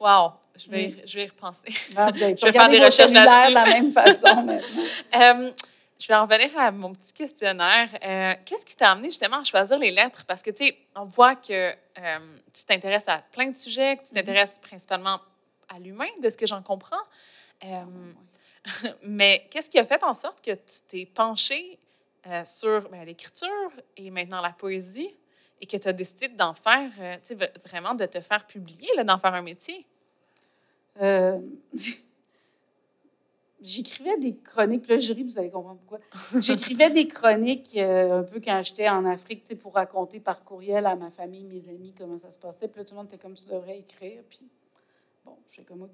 Wow. 0.00 0.32
Je 0.58 0.70
vais, 0.70 0.84
y- 0.84 1.02
je 1.06 1.16
vais 1.18 1.24
y 1.24 1.28
repenser. 1.28 1.72
Ah, 1.96 2.10
Je 2.14 2.20
vais 2.20 2.52
faire 2.52 2.68
des 2.68 2.78
recherches 2.78 3.10
là-dessus. 3.12 3.48
de 3.48 3.54
la 3.54 3.64
même 3.64 3.92
façon 3.92 4.42
maintenant. 4.42 5.50
Je 6.02 6.08
vais 6.08 6.14
en 6.14 6.26
revenir 6.26 6.50
à 6.58 6.72
mon 6.72 6.92
petit 6.94 7.12
questionnaire. 7.12 7.88
Euh, 8.02 8.34
Qu'est-ce 8.44 8.66
qui 8.66 8.74
t'a 8.74 8.90
amené 8.90 9.08
justement 9.08 9.38
à 9.38 9.44
choisir 9.44 9.78
les 9.78 9.92
lettres? 9.92 10.24
Parce 10.26 10.42
que, 10.42 10.50
tu 10.50 10.66
sais, 10.66 10.76
on 10.96 11.04
voit 11.04 11.36
que 11.36 11.70
euh, 11.70 12.18
tu 12.52 12.64
t'intéresses 12.64 13.06
à 13.06 13.18
plein 13.30 13.48
de 13.48 13.56
sujets, 13.56 13.98
que 13.98 14.08
tu 14.08 14.12
t'intéresses 14.12 14.58
principalement 14.58 15.20
à 15.68 15.78
l'humain, 15.78 16.08
de 16.20 16.28
ce 16.28 16.36
que 16.36 16.44
j'en 16.44 16.60
comprends. 16.60 16.96
Euh, 17.64 17.84
mais 19.02 19.46
qu'est-ce 19.50 19.70
qui 19.70 19.78
a 19.78 19.86
fait 19.86 20.02
en 20.02 20.14
sorte 20.14 20.44
que 20.44 20.50
tu 20.50 20.80
t'es 20.88 21.06
penché 21.06 21.78
sur 22.44 22.88
ben, 22.88 23.04
l'écriture 23.04 23.72
et 23.96 24.10
maintenant 24.10 24.40
la 24.40 24.52
poésie 24.52 25.16
et 25.60 25.66
que 25.66 25.76
tu 25.76 25.88
as 25.88 25.92
décidé 25.92 26.28
d'en 26.28 26.54
faire, 26.54 26.90
tu 27.26 27.36
sais, 27.36 27.52
vraiment 27.64 27.94
de 27.94 28.06
te 28.06 28.20
faire 28.20 28.46
publier, 28.46 28.88
d'en 29.04 29.18
faire 29.18 29.34
un 29.34 29.42
métier? 29.42 29.86
J'écrivais 33.62 34.16
des 34.18 34.34
chroniques, 34.36 34.82
puis 34.82 34.92
là, 34.94 34.98
je 34.98 35.12
ris, 35.12 35.22
vous 35.22 35.38
allez 35.38 35.50
comprendre 35.50 35.78
pourquoi. 35.86 35.98
J'écrivais 36.40 36.90
des 36.90 37.06
chroniques 37.06 37.70
euh, 37.76 38.20
un 38.20 38.22
peu 38.24 38.40
quand 38.40 38.60
j'étais 38.64 38.88
en 38.88 39.04
Afrique, 39.06 39.42
tu 39.42 39.48
sais, 39.48 39.54
pour 39.54 39.74
raconter 39.74 40.18
par 40.20 40.42
courriel 40.44 40.84
à 40.86 40.96
ma 40.96 41.10
famille, 41.10 41.44
mes 41.44 41.68
amis, 41.68 41.94
comment 41.96 42.18
ça 42.18 42.30
se 42.30 42.38
passait. 42.38 42.68
Puis 42.68 42.80
là, 42.80 42.84
tout 42.84 42.94
le 42.94 42.98
monde 42.98 43.06
était 43.08 43.18
comme, 43.18 43.34
tu 43.34 43.46
devrais 43.46 43.78
écrire. 43.78 44.20
Puis 44.28 44.40
bon, 45.24 45.32
j'étais 45.48 45.62
comme, 45.62 45.82
OK. 45.82 45.90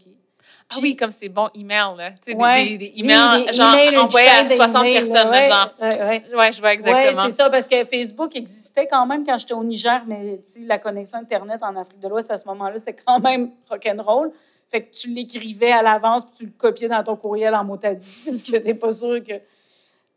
Ah 0.71 0.77
oui, 0.81 0.95
comme 0.97 1.11
c'est 1.11 1.29
bon, 1.29 1.49
email, 1.55 1.97
là. 1.97 2.13
Tu 2.13 2.19
sais, 2.27 2.35
des- 2.35 2.41
Ouais. 2.43 2.65
des, 2.65 2.79
des, 2.79 2.93
Oui, 2.97 3.01
emails, 3.05 3.47
des 3.47 3.53
genre, 3.53 3.75
emails, 3.75 3.97
envoyés 3.99 4.29
à 4.29 4.45
chaîne 4.47 4.57
60 4.57 4.83
d'emails, 4.85 4.95
personnes, 5.11 5.31
là, 5.31 5.49
genre. 5.49 5.75
ouais, 5.81 5.89
ouais, 5.89 5.99
ouais. 6.31 6.37
Ouais, 6.37 6.53
je 6.53 6.61
vois 6.61 6.73
exactement. 6.73 7.23
Oui, 7.25 7.31
c'est 7.31 7.37
ça, 7.37 7.51
parce 7.51 7.67
que 7.67 7.85
Facebook 7.85 8.35
existait 8.37 8.87
quand 8.87 9.05
même 9.07 9.27
quand 9.27 9.37
j'étais 9.37 9.55
au 9.55 9.65
Niger, 9.65 10.03
mais 10.07 10.39
tu 10.47 10.53
sais, 10.53 10.61
la 10.61 10.79
connexion 10.79 11.19
Internet 11.19 11.63
en 11.63 11.75
Afrique 11.77 11.99
de 11.99 12.09
l'Ouest 12.09 12.31
à 12.31 12.39
ce 12.39 12.47
moment-là, 12.47 12.79
c'était 12.79 12.95
quand 12.95 13.19
même 13.21 13.51
rock'n'roll. 13.69 14.33
Fait 14.71 14.83
que 14.83 14.91
tu 14.95 15.09
l'écrivais 15.09 15.73
à 15.73 15.83
l'avance, 15.83 16.25
puis 16.25 16.35
tu 16.37 16.45
le 16.45 16.53
copiais 16.57 16.89
dans 16.89 17.03
ton 17.03 17.17
courriel 17.17 17.55
en 17.55 17.65
motadie, 17.65 18.23
parce 18.27 18.43
que 18.43 18.57
t'es 18.57 18.75
pas 18.75 18.93
sûr 18.93 19.23
que. 19.25 19.35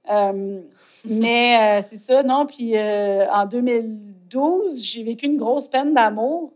Euh, 0.09 0.59
mais 1.05 1.79
euh, 1.81 1.85
c'est 1.89 1.97
ça, 1.97 2.21
non. 2.23 2.45
Puis 2.45 2.75
euh, 2.75 3.27
en 3.31 3.45
2012, 3.45 4.83
j'ai 4.83 5.03
vécu 5.03 5.25
une 5.25 5.37
grosse 5.37 5.67
peine 5.67 5.93
d'amour. 5.93 6.51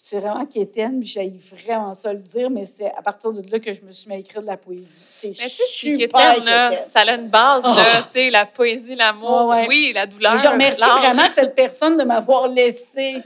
C'est 0.00 0.20
vraiment 0.20 0.46
quétaine, 0.46 1.00
puis 1.00 1.08
j'ai 1.08 1.32
vraiment 1.50 1.92
ça 1.92 2.12
le 2.12 2.20
dire, 2.20 2.50
mais 2.50 2.64
c'est 2.66 2.86
à 2.96 3.02
partir 3.02 3.32
de 3.32 3.42
là 3.50 3.58
que 3.58 3.72
je 3.72 3.82
me 3.82 3.90
suis 3.90 4.08
mis 4.08 4.14
à 4.14 4.18
écrire 4.18 4.42
de 4.42 4.46
la 4.46 4.56
poésie. 4.56 4.86
C'est 5.08 5.32
super 5.34 5.98
quétaine, 5.98 6.44
là, 6.44 6.72
ça 6.72 7.00
a 7.00 7.16
une 7.16 7.26
base, 7.26 7.64
Oh. 7.66 7.74
là, 7.74 8.02
tu 8.02 8.10
sais, 8.10 8.30
la 8.30 8.46
poésie, 8.46 8.94
l'amour, 8.94 9.46
ouais. 9.46 9.66
oui, 9.66 9.90
la 9.92 10.06
douleur. 10.06 10.34
Mais 10.34 10.38
je 10.40 10.46
remercie 10.46 10.80
vraiment 11.00 11.28
cette 11.32 11.52
personne 11.56 11.96
de 11.96 12.04
m'avoir 12.04 12.46
laissé 12.46 13.16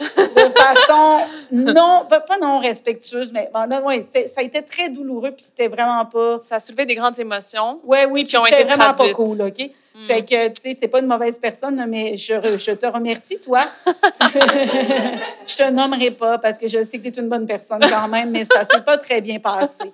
de 0.00 0.50
façon 0.50 1.16
non, 1.50 2.04
pas, 2.08 2.20
pas 2.20 2.38
non 2.38 2.58
respectueuse, 2.58 3.32
mais 3.32 3.48
bon, 3.52 3.66
non, 3.66 3.84
ouais, 3.86 4.04
ça 4.26 4.40
a 4.40 4.44
été 4.44 4.62
très 4.62 4.88
douloureux, 4.90 5.30
puis 5.32 5.44
c'était 5.44 5.68
vraiment 5.68 6.04
pas. 6.04 6.38
Ça 6.42 6.56
a 6.56 6.60
soulevé 6.60 6.84
des 6.86 6.94
grandes 6.94 7.18
émotions. 7.18 7.80
Oui, 7.84 7.98
oui, 8.10 8.22
puis 8.24 8.30
Qui 8.32 8.36
ont 8.38 8.44
c'était 8.44 8.62
été 8.62 8.68
vraiment 8.74 8.92
traduites. 8.92 9.16
pas 9.16 9.22
cool, 9.22 9.42
OK? 9.42 9.58
Mm. 9.94 10.02
Fait 10.02 10.22
que, 10.22 10.48
tu 10.48 10.60
sais, 10.62 10.76
c'est 10.80 10.88
pas 10.88 10.98
une 11.00 11.06
mauvaise 11.06 11.38
personne, 11.38 11.82
mais 11.88 12.16
je, 12.16 12.34
je 12.58 12.72
te 12.72 12.86
remercie, 12.86 13.38
toi. 13.38 13.60
je 15.46 15.56
te 15.56 15.70
nommerai 15.70 16.10
pas 16.10 16.38
parce 16.38 16.58
que 16.58 16.68
je 16.68 16.84
sais 16.84 16.98
que 16.98 17.08
tu 17.08 17.18
es 17.18 17.22
une 17.22 17.28
bonne 17.28 17.46
personne 17.46 17.80
quand 17.80 18.08
même, 18.08 18.30
mais 18.30 18.44
ça 18.44 18.64
s'est 18.64 18.82
pas 18.82 18.98
très 18.98 19.20
bien 19.20 19.38
passé. 19.38 19.92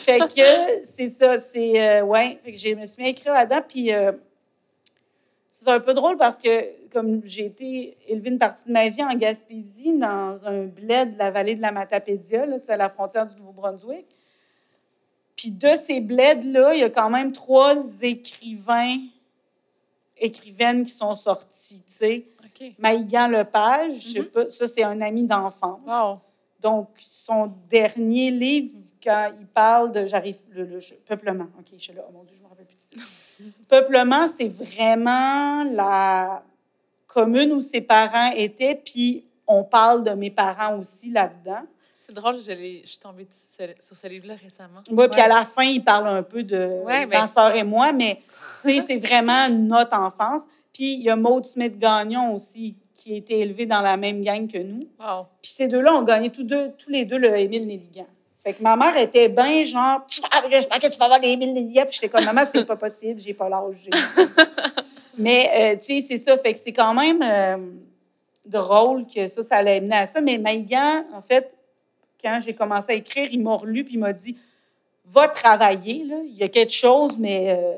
Fait 0.00 0.18
que, 0.18 0.82
c'est 0.94 1.14
ça, 1.16 1.38
c'est. 1.38 1.80
euh, 1.80 2.02
ouais, 2.02 2.38
fait 2.44 2.52
que 2.52 2.58
je 2.58 2.74
me 2.74 2.84
suis 2.86 3.02
mis 3.02 3.08
à 3.08 3.10
écrire 3.12 3.32
là-dedans, 3.34 3.62
puis. 3.66 3.92
euh, 3.92 4.12
c'est 5.62 5.70
un 5.70 5.80
peu 5.80 5.92
drôle 5.94 6.16
parce 6.16 6.38
que, 6.38 6.88
comme 6.90 7.20
j'ai 7.24 7.46
été 7.46 7.96
élevée 8.08 8.30
une 8.30 8.38
partie 8.38 8.64
de 8.66 8.72
ma 8.72 8.88
vie 8.88 9.02
en 9.02 9.14
Gaspésie, 9.14 9.92
dans 9.98 10.38
un 10.46 10.64
bled 10.64 11.14
de 11.14 11.18
la 11.18 11.30
vallée 11.30 11.54
de 11.54 11.62
la 11.62 11.70
Matapédia, 11.72 12.46
là, 12.46 12.56
à 12.68 12.76
la 12.76 12.88
frontière 12.88 13.26
du 13.26 13.36
Nouveau-Brunswick. 13.36 14.06
Puis 15.36 15.50
de 15.50 15.74
ces 15.76 16.00
bleds-là, 16.00 16.74
il 16.74 16.80
y 16.80 16.82
a 16.82 16.90
quand 16.90 17.10
même 17.10 17.32
trois 17.32 17.76
écrivains, 18.02 18.98
écrivaines 20.18 20.84
qui 20.84 20.92
sont 20.92 21.14
sortis, 21.14 21.82
tu 21.86 21.92
sais. 21.92 22.24
Maïgan 22.78 23.28
Lepage, 23.28 24.00
je 24.00 24.08
sais 24.08 24.18
Mhm. 24.20 24.26
pas, 24.26 24.50
ça 24.50 24.66
c'est 24.66 24.82
un 24.82 25.00
ami 25.00 25.24
d'enfance. 25.24 25.80
Wow. 25.86 26.20
Donc, 26.60 26.88
son 27.06 27.50
dernier 27.70 28.30
livre, 28.30 28.76
quand 29.02 29.32
il 29.40 29.46
parle 29.46 29.92
de. 29.92 30.04
J'arrive. 30.06 30.38
Le, 30.50 30.78
peuplement. 31.06 31.46
OK, 31.58 31.68
je 31.74 31.82
suis 31.82 31.92
là. 31.94 32.02
Oh 32.06 32.12
mon 32.12 32.22
Dieu, 32.24 32.36
je 32.36 32.42
me 32.42 32.48
rappelle 32.48 32.66
plus 32.66 32.76
du 32.76 32.86
titre. 32.86 33.08
Peuplement, 33.68 34.28
c'est 34.28 34.48
vraiment 34.48 35.64
la 35.64 36.42
commune 37.06 37.52
où 37.52 37.60
ses 37.60 37.80
parents 37.80 38.32
étaient, 38.32 38.74
puis 38.74 39.24
on 39.46 39.64
parle 39.64 40.04
de 40.04 40.10
mes 40.10 40.30
parents 40.30 40.78
aussi 40.78 41.10
là-dedans. 41.10 41.62
C'est 41.98 42.14
drôle, 42.14 42.38
je, 42.38 42.52
suis 42.84 42.98
tombée 42.98 43.28
sur 43.30 43.96
ce, 43.96 44.08
livre-là 44.08 44.34
récemment. 44.34 44.80
Oui, 44.90 45.06
puis 45.08 45.20
à 45.20 45.28
la 45.28 45.44
fin, 45.44 45.62
il 45.62 45.82
parle 45.82 46.08
un 46.08 46.22
peu 46.22 46.42
de 46.42 46.82
Ouais, 46.84 47.06
ben, 47.06 47.20
ma 47.20 47.28
sœur 47.28 47.54
et 47.54 47.62
moi, 47.62 47.92
mais 47.92 48.20
c'est 48.60 48.96
vraiment 48.96 49.48
notre 49.48 49.96
enfance. 49.96 50.42
Puis 50.72 50.94
il 50.94 51.02
y 51.02 51.10
a 51.10 51.16
Maud 51.16 51.46
Smith-Gagnon 51.46 52.34
aussi, 52.34 52.76
qui 52.94 53.14
a 53.14 53.16
été 53.16 53.40
élevée 53.40 53.66
dans 53.66 53.80
la 53.80 53.96
même 53.96 54.22
gang 54.22 54.50
que 54.50 54.58
nous. 54.58 54.80
Wow. 54.98 55.26
Puis 55.42 55.52
ces 55.52 55.68
deux-là 55.68 55.94
ont 55.94 56.02
gagné 56.02 56.30
tous, 56.30 56.42
deux, 56.42 56.72
tous 56.78 56.90
les 56.90 57.04
deux 57.04 57.18
le 57.18 57.38
Émile 57.38 57.66
Nelligan. 57.66 58.06
Fait 58.42 58.54
que 58.54 58.62
ma 58.62 58.74
mère 58.74 58.96
était 58.96 59.28
bien 59.28 59.64
genre, 59.64 60.00
j'espère 60.50 60.80
que 60.80 60.86
tu 60.86 60.98
vas 60.98 61.04
avoir 61.04 61.20
l'Émile 61.20 61.52
Nelligan. 61.52 61.82
Puis 61.82 61.98
j'étais 62.00 62.08
comme, 62.08 62.24
maman, 62.24 62.42
c'est 62.44 62.64
pas 62.64 62.76
possible, 62.76 63.20
j'ai 63.20 63.34
pas 63.34 63.48
l'âge. 63.48 63.88
Mais, 65.18 65.50
euh, 65.54 65.76
tu 65.76 66.00
sais, 66.00 66.00
c'est 66.00 66.18
ça. 66.18 66.38
Fait 66.38 66.54
que 66.54 66.58
c'est 66.58 66.72
quand 66.72 66.94
même 66.94 67.20
euh, 67.22 67.58
drôle 68.46 69.06
que 69.06 69.28
ça, 69.28 69.42
ça 69.42 69.56
allait 69.56 69.76
amener 69.76 69.96
à 69.96 70.06
ça. 70.06 70.22
Mais 70.22 70.38
Maïgan, 70.38 71.04
en 71.12 71.20
fait, 71.20 71.52
quand 72.22 72.38
j'ai 72.42 72.54
commencé 72.54 72.92
à 72.92 72.94
écrire, 72.94 73.28
il 73.30 73.42
m'a 73.42 73.56
relu 73.56 73.84
puis 73.84 73.94
il 73.94 74.00
m'a 74.00 74.14
dit, 74.14 74.36
va 75.04 75.28
travailler, 75.28 76.04
là. 76.04 76.16
Il 76.24 76.36
y 76.36 76.42
a 76.42 76.48
quelque 76.48 76.72
chose, 76.72 77.18
mais 77.18 77.50
euh, 77.50 77.74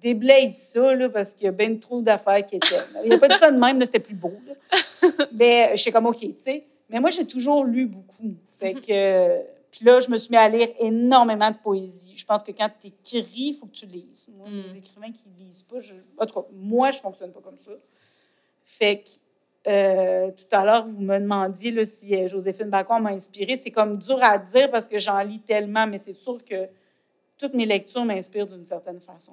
déblaye 0.00 0.52
ça, 0.52 0.94
là, 0.94 1.08
parce 1.08 1.32
qu'il 1.32 1.44
y 1.44 1.48
a 1.48 1.52
bien 1.52 1.76
trop 1.76 2.00
d'affaires 2.00 2.44
qui 2.44 2.56
étaient. 2.56 2.76
Il 3.04 3.10
n'a 3.10 3.18
pas 3.18 3.28
dit 3.28 3.38
ça 3.38 3.52
de 3.52 3.58
même, 3.58 3.78
là, 3.78 3.86
c'était 3.86 4.00
plus 4.00 4.14
beau. 4.14 4.32
Là. 4.46 5.08
Mais 5.32 5.76
je 5.76 5.82
sais 5.82 5.92
comme, 5.92 6.06
OK, 6.06 6.18
tu 6.18 6.34
sais. 6.38 6.64
Mais 6.90 6.98
moi, 6.98 7.10
j'ai 7.10 7.26
toujours 7.26 7.64
lu 7.64 7.86
beaucoup. 7.86 8.34
Fait 8.58 8.74
que. 8.74 8.80
euh, 8.90 9.42
Puis 9.70 9.84
là, 9.84 10.00
je 10.00 10.08
me 10.08 10.16
suis 10.16 10.30
mis 10.30 10.36
à 10.38 10.48
lire 10.48 10.68
énormément 10.78 11.50
de 11.50 11.56
poésie. 11.56 12.14
Je 12.16 12.24
pense 12.24 12.42
que 12.42 12.50
quand 12.52 12.70
tu 12.80 12.86
écris, 12.86 13.26
il 13.36 13.54
faut 13.54 13.66
que 13.66 13.72
tu 13.72 13.84
lises. 13.86 14.28
Moi, 14.34 14.48
Mm. 14.48 14.62
les 14.62 14.76
écrivains 14.78 15.12
qui 15.12 15.24
ne 15.28 15.44
lisent 15.44 15.62
pas, 15.62 15.80
je... 15.80 15.94
en 16.18 16.24
tout 16.24 16.40
cas, 16.40 16.46
moi, 16.52 16.90
je 16.92 16.98
ne 16.98 17.02
fonctionne 17.02 17.32
pas 17.32 17.40
comme 17.40 17.58
ça. 17.58 17.72
Fait 18.64 19.00
que 19.02 19.70
euh, 19.70 20.30
tout 20.30 20.44
à 20.56 20.64
l'heure, 20.64 20.86
vous 20.86 21.00
me 21.00 21.18
demandiez 21.18 21.72
là, 21.72 21.84
si 21.84 22.14
euh, 22.14 22.28
Joséphine 22.28 22.70
Bacon 22.70 23.02
m'a 23.02 23.10
inspirée. 23.10 23.56
C'est 23.56 23.70
comme 23.72 23.98
dur 23.98 24.18
à 24.22 24.38
dire 24.38 24.70
parce 24.70 24.86
que 24.88 24.98
j'en 24.98 25.20
lis 25.20 25.40
tellement, 25.40 25.86
mais 25.86 25.98
c'est 25.98 26.14
sûr 26.14 26.42
que 26.44 26.68
toutes 27.36 27.52
mes 27.52 27.66
lectures 27.66 28.04
m'inspirent 28.04 28.46
d'une 28.46 28.64
certaine 28.64 29.00
façon. 29.00 29.32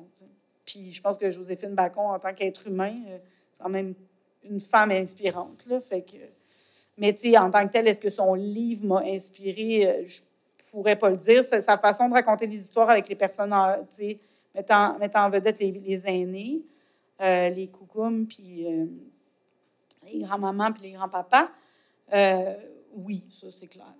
Puis 0.65 0.91
je 0.91 1.01
pense 1.01 1.17
que 1.17 1.29
Joséphine 1.29 1.75
Bacon, 1.75 2.05
en 2.07 2.19
tant 2.19 2.33
qu'être 2.33 2.67
humain, 2.67 2.95
euh, 3.07 3.17
c'est 3.51 3.61
quand 3.63 3.69
même 3.69 3.93
une 4.43 4.59
femme 4.59 4.91
inspirante. 4.91 5.63
Là, 5.67 5.79
fait 5.79 6.01
que... 6.01 6.17
Mais 6.97 7.13
tu 7.13 7.31
sais, 7.31 7.37
en 7.37 7.49
tant 7.49 7.65
que 7.67 7.71
telle, 7.73 7.87
est-ce 7.87 8.01
que 8.01 8.09
son 8.09 8.33
livre 8.35 8.85
m'a 8.85 9.01
inspiré? 9.05 9.87
Euh, 9.87 10.03
Je 10.05 10.21
pourrais 10.71 10.95
pas 10.95 11.09
le 11.11 11.17
dire. 11.17 11.43
C'est 11.43 11.61
sa 11.61 11.77
façon 11.77 12.09
de 12.09 12.13
raconter 12.13 12.47
des 12.47 12.59
histoires 12.59 12.89
avec 12.89 13.07
les 13.07 13.15
personnes, 13.15 13.53
en- 13.53 13.75
tu 13.89 13.95
sais, 13.95 14.19
mettant, 14.55 14.97
mettant 14.97 15.25
en 15.25 15.29
vedette 15.29 15.59
les, 15.59 15.71
les 15.71 16.07
aînés, 16.07 16.61
euh, 17.21 17.49
les 17.49 17.67
coucoums, 17.67 18.25
puis 18.25 18.65
euh, 18.65 18.85
les 20.11 20.19
grands-mamans, 20.19 20.71
puis 20.73 20.83
les 20.83 20.91
grands-papas. 20.93 21.49
Euh, 22.13 22.55
oui, 22.95 23.23
ça, 23.29 23.49
c'est 23.51 23.67
clair. 23.67 23.93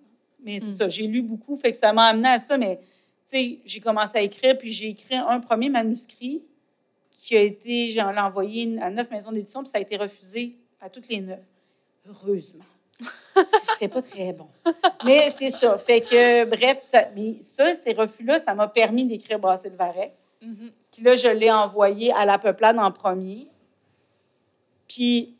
Mais 0.43 0.59
c'est 0.59 0.65
Mm. 0.67 0.77
ça, 0.77 0.89
j'ai 0.89 1.07
lu 1.07 1.21
beaucoup, 1.21 1.55
fait 1.55 1.71
que 1.71 1.77
ça 1.77 1.93
m'a 1.93 2.05
amené 2.05 2.27
à 2.29 2.39
ça, 2.39 2.57
mais 2.57 2.77
tu 2.77 2.83
sais, 3.27 3.59
j'ai 3.65 3.79
commencé 3.79 4.17
à 4.17 4.21
écrire, 4.21 4.57
puis 4.57 4.71
j'ai 4.71 4.89
écrit 4.89 5.15
un 5.15 5.39
premier 5.39 5.69
manuscrit 5.69 6.43
qui 7.11 7.37
a 7.37 7.41
été, 7.41 7.89
j'en 7.89 8.15
envoyé 8.17 8.77
à 8.81 8.89
neuf 8.89 9.09
maisons 9.11 9.31
d'édition, 9.31 9.61
puis 9.61 9.69
ça 9.69 9.77
a 9.77 9.81
été 9.81 9.95
refusé 9.95 10.55
à 10.81 10.89
toutes 10.89 11.07
les 11.07 11.21
neuf. 11.21 11.45
Heureusement. 12.07 12.65
C'était 13.63 13.87
pas 13.87 14.01
très 14.01 14.33
bon. 14.33 14.47
Mais 15.05 15.29
c'est 15.29 15.49
ça. 15.49 15.77
Fait 15.77 16.01
que, 16.01 16.45
bref, 16.45 16.79
ça, 16.83 17.05
mais 17.15 17.37
ça, 17.41 17.73
ces 17.75 17.93
refus-là, 17.93 18.39
ça 18.39 18.53
m'a 18.53 18.67
permis 18.67 19.05
d'écrire 19.05 19.39
Brasser 19.39 19.69
le 19.69 19.75
Varet. 19.75 20.13
Mhm. 20.41 20.71
Puis 20.91 21.03
là, 21.03 21.15
je 21.15 21.27
l'ai 21.27 21.51
envoyé 21.51 22.13
à 22.13 22.25
la 22.25 22.37
peuplade 22.37 22.77
en 22.77 22.91
premier. 22.91 23.47
Puis 24.87 25.35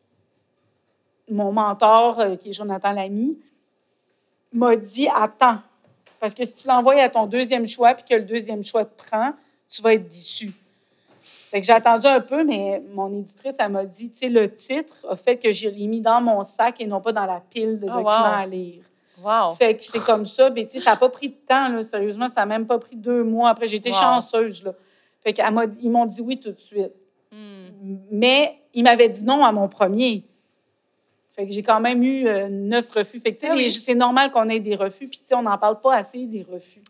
mon 1.29 1.51
mentor, 1.51 2.19
euh, 2.19 2.35
qui 2.35 2.49
est 2.49 2.53
Jonathan 2.53 2.91
Lamy, 2.91 3.37
m'a 4.51 4.75
dit 4.75 5.07
Attends, 5.13 5.59
parce 6.19 6.33
que 6.33 6.45
si 6.45 6.53
tu 6.53 6.67
l'envoies 6.67 7.01
à 7.01 7.09
ton 7.09 7.25
deuxième 7.25 7.67
choix 7.67 7.93
puis 7.93 8.05
que 8.05 8.15
le 8.15 8.23
deuxième 8.23 8.63
choix 8.63 8.85
te 8.85 9.03
prend, 9.03 9.33
tu 9.69 9.81
vas 9.81 9.93
être 9.93 10.07
déçu. 10.07 10.53
Fait 11.53 11.61
que 11.61 11.67
j'ai 11.67 11.73
attendu 11.73 12.07
un 12.07 12.19
peu, 12.19 12.43
mais 12.43 12.81
mon 12.95 13.15
éditrice, 13.15 13.53
elle 13.59 13.69
m'a 13.71 13.85
dit, 13.85 14.09
tu 14.09 14.17
sais, 14.17 14.27
le 14.29 14.51
titre 14.51 15.05
a 15.07 15.15
fait 15.15 15.37
que 15.37 15.51
j'ai 15.51 15.71
mis 15.71 16.01
dans 16.01 16.19
mon 16.19 16.41
sac 16.41 16.81
et 16.81 16.87
non 16.87 16.99
pas 16.99 17.11
dans 17.11 17.27
la 17.27 17.41
pile 17.47 17.79
de 17.79 17.85
Oh, 17.85 17.89
documents 17.91 18.05
wow. 18.05 18.33
à 18.41 18.45
lire. 18.47 18.83
Wow. 19.23 19.53
Fait 19.53 19.75
que 19.77 19.83
c'est 19.83 20.03
comme 20.03 20.25
ça. 20.25 20.49
Mais 20.49 20.65
tu 20.65 20.79
sais, 20.79 20.83
ça 20.83 20.89
n'a 20.91 20.95
pas 20.97 21.09
pris 21.09 21.29
de 21.29 21.35
temps, 21.47 21.67
là, 21.69 21.83
sérieusement. 21.83 22.27
Ça 22.27 22.39
n'a 22.41 22.47
même 22.47 22.65
pas 22.65 22.79
pris 22.79 22.95
deux 22.95 23.23
mois. 23.23 23.49
Après, 23.51 23.67
Wow. 23.67 23.91
chanceuse, 23.93 24.63
là. 24.63 24.73
Fait 25.21 25.31
qu'elle 25.31 25.53
m'a- 25.53 25.65
ils 25.79 25.91
m'ont 25.91 26.07
dit 26.07 26.21
oui 26.21 26.39
tout 26.39 26.51
de 26.53 26.59
suite. 26.59 26.91
Hmm. 27.31 27.97
Mais 28.09 28.55
ils 28.73 28.83
m'avaient 28.83 29.09
dit 29.09 29.23
non 29.23 29.43
à 29.43 29.51
mon 29.51 29.67
premier. 29.67 30.23
Fait 31.35 31.45
que 31.45 31.53
j'ai 31.53 31.61
quand 31.61 31.79
même 31.79 32.01
eu 32.01 32.27
euh, 32.27 32.47
neuf 32.49 32.89
refus. 32.89 33.19
Fait 33.19 33.31
que, 33.35 33.39
tu 33.39 33.45
sais, 33.45 33.51
Ah 33.51 33.55
oui. 33.55 33.69
c'est 33.69 33.93
normal 33.95 34.31
qu'on 34.31 34.49
ait 34.49 34.59
des 34.59 34.75
refus. 34.75 35.07
Puis, 35.07 35.19
tu 35.19 35.25
sais, 35.27 35.35
on 35.35 35.43
n'en 35.43 35.57
parle 35.59 35.79
pas 35.81 35.95
assez 35.97 36.25
des 36.25 36.41
refus. 36.51 36.81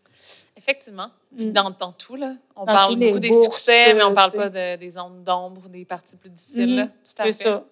Effectivement. 0.64 1.10
Puis 1.36 1.48
Mm. 1.48 1.52
dans, 1.52 1.70
dans 1.72 1.92
tout, 1.92 2.16
là, 2.16 2.34
on 2.56 2.62
Dans 2.62 2.66
parle 2.74 2.96
beaucoup 2.96 3.20
des 3.20 3.30
bourses, 3.30 3.44
succès, 3.44 3.94
mais 3.94 4.04
on 4.04 4.12
euh, 4.12 4.14
parle 4.14 4.32
pas 4.32 4.50
de- 4.50 4.78
des 4.78 4.90
zones 4.92 5.24
d'ombre, 5.24 5.68
des 5.70 5.84
parties 5.86 6.16
plus 6.16 6.30
difficiles. 6.30 6.70
Mhm. 6.72 6.76
là. 6.78 6.86
Tout 6.88 7.22
à 7.22 7.26
C'est 7.26 7.34
fait. 7.34 7.44
ça. 7.50 7.64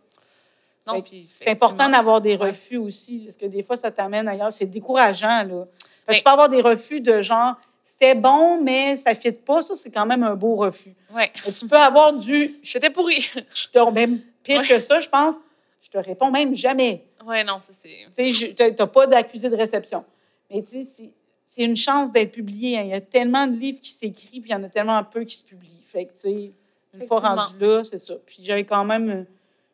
Non, 0.87 0.95
Fait- 0.95 1.01
puis 1.03 1.29
C'est 1.33 1.47
important 1.49 1.87
d'avoir 1.89 2.19
des 2.21 2.35
Ouais. 2.35 2.49
refus 2.49 2.77
aussi, 2.77 3.19
parce 3.25 3.37
que 3.37 3.45
des 3.45 3.63
fois, 3.63 3.75
ça 3.77 3.91
t'amène 3.91 4.27
ailleurs. 4.27 4.51
C'est 4.51 4.65
décourageant, 4.65 5.43
là. 5.43 5.47
Parce 5.47 5.67
Mais- 6.07 6.13
que 6.13 6.17
tu 6.17 6.23
peux 6.23 6.29
avoir 6.31 6.49
des 6.49 6.61
refus 6.61 6.99
de 7.01 7.21
genre, 7.21 7.55
c'était 7.85 8.15
bon, 8.15 8.61
mais 8.61 8.97
ça 8.97 9.11
ne 9.11 9.15
fit 9.15 9.31
pas. 9.31 9.61
Ça, 9.61 9.75
c'est 9.77 9.91
quand 9.91 10.05
même 10.05 10.23
un 10.23 10.35
beau 10.35 10.55
refus. 10.55 10.95
Ouais. 11.13 11.31
Mais 11.45 11.51
tu 11.53 11.67
peux 11.67 11.77
avoir 11.77 12.11
du, 12.13 12.59
J'étais 12.63 12.89
pourri. 12.89 13.29
je 13.53 13.67
te, 13.67 13.91
même 13.91 14.19
pire 14.43 14.61
Ouais. 14.61 14.67
que 14.67 14.79
ça, 14.79 14.99
je 14.99 15.07
pense, 15.07 15.35
je 15.81 15.89
te 15.89 15.97
réponds 15.99 16.31
même 16.31 16.53
jamais. 16.55 17.05
ouais, 17.25 17.43
non, 17.43 17.59
ça 17.59 17.71
c'est. 17.73 18.07
Tu 18.55 18.55
n'as 18.79 18.87
pas 18.87 19.05
d'accusé 19.07 19.49
de 19.49 19.55
réception. 19.55 20.03
Mais 20.49 20.63
tu 20.63 20.83
sais, 20.83 20.87
c'est- 20.95 21.11
c'est 21.53 21.63
une 21.63 21.75
chance 21.75 22.11
d'être 22.13 22.31
publié. 22.31 22.77
hein. 22.77 22.83
Il 22.83 22.89
y 22.89 22.93
a 22.93 23.01
tellement 23.01 23.45
de 23.45 23.57
livres 23.57 23.79
qui 23.81 23.89
s'écrivent, 23.89 24.41
puis 24.41 24.51
il 24.51 24.53
y 24.53 24.55
en 24.55 24.63
a 24.63 24.69
tellement 24.69 25.03
peu 25.03 25.25
qui 25.25 25.35
se 25.35 25.43
publient. 25.43 25.83
Fait 25.85 26.05
que, 26.05 26.13
tu 26.13 26.19
sais, 26.19 26.51
une 26.93 27.05
fois 27.05 27.19
rendu 27.19 27.59
là, 27.59 27.83
c'est 27.83 27.99
ça. 27.99 28.15
Puis 28.25 28.37
j'avais 28.39 28.63
quand 28.63 28.85
même, 28.85 29.25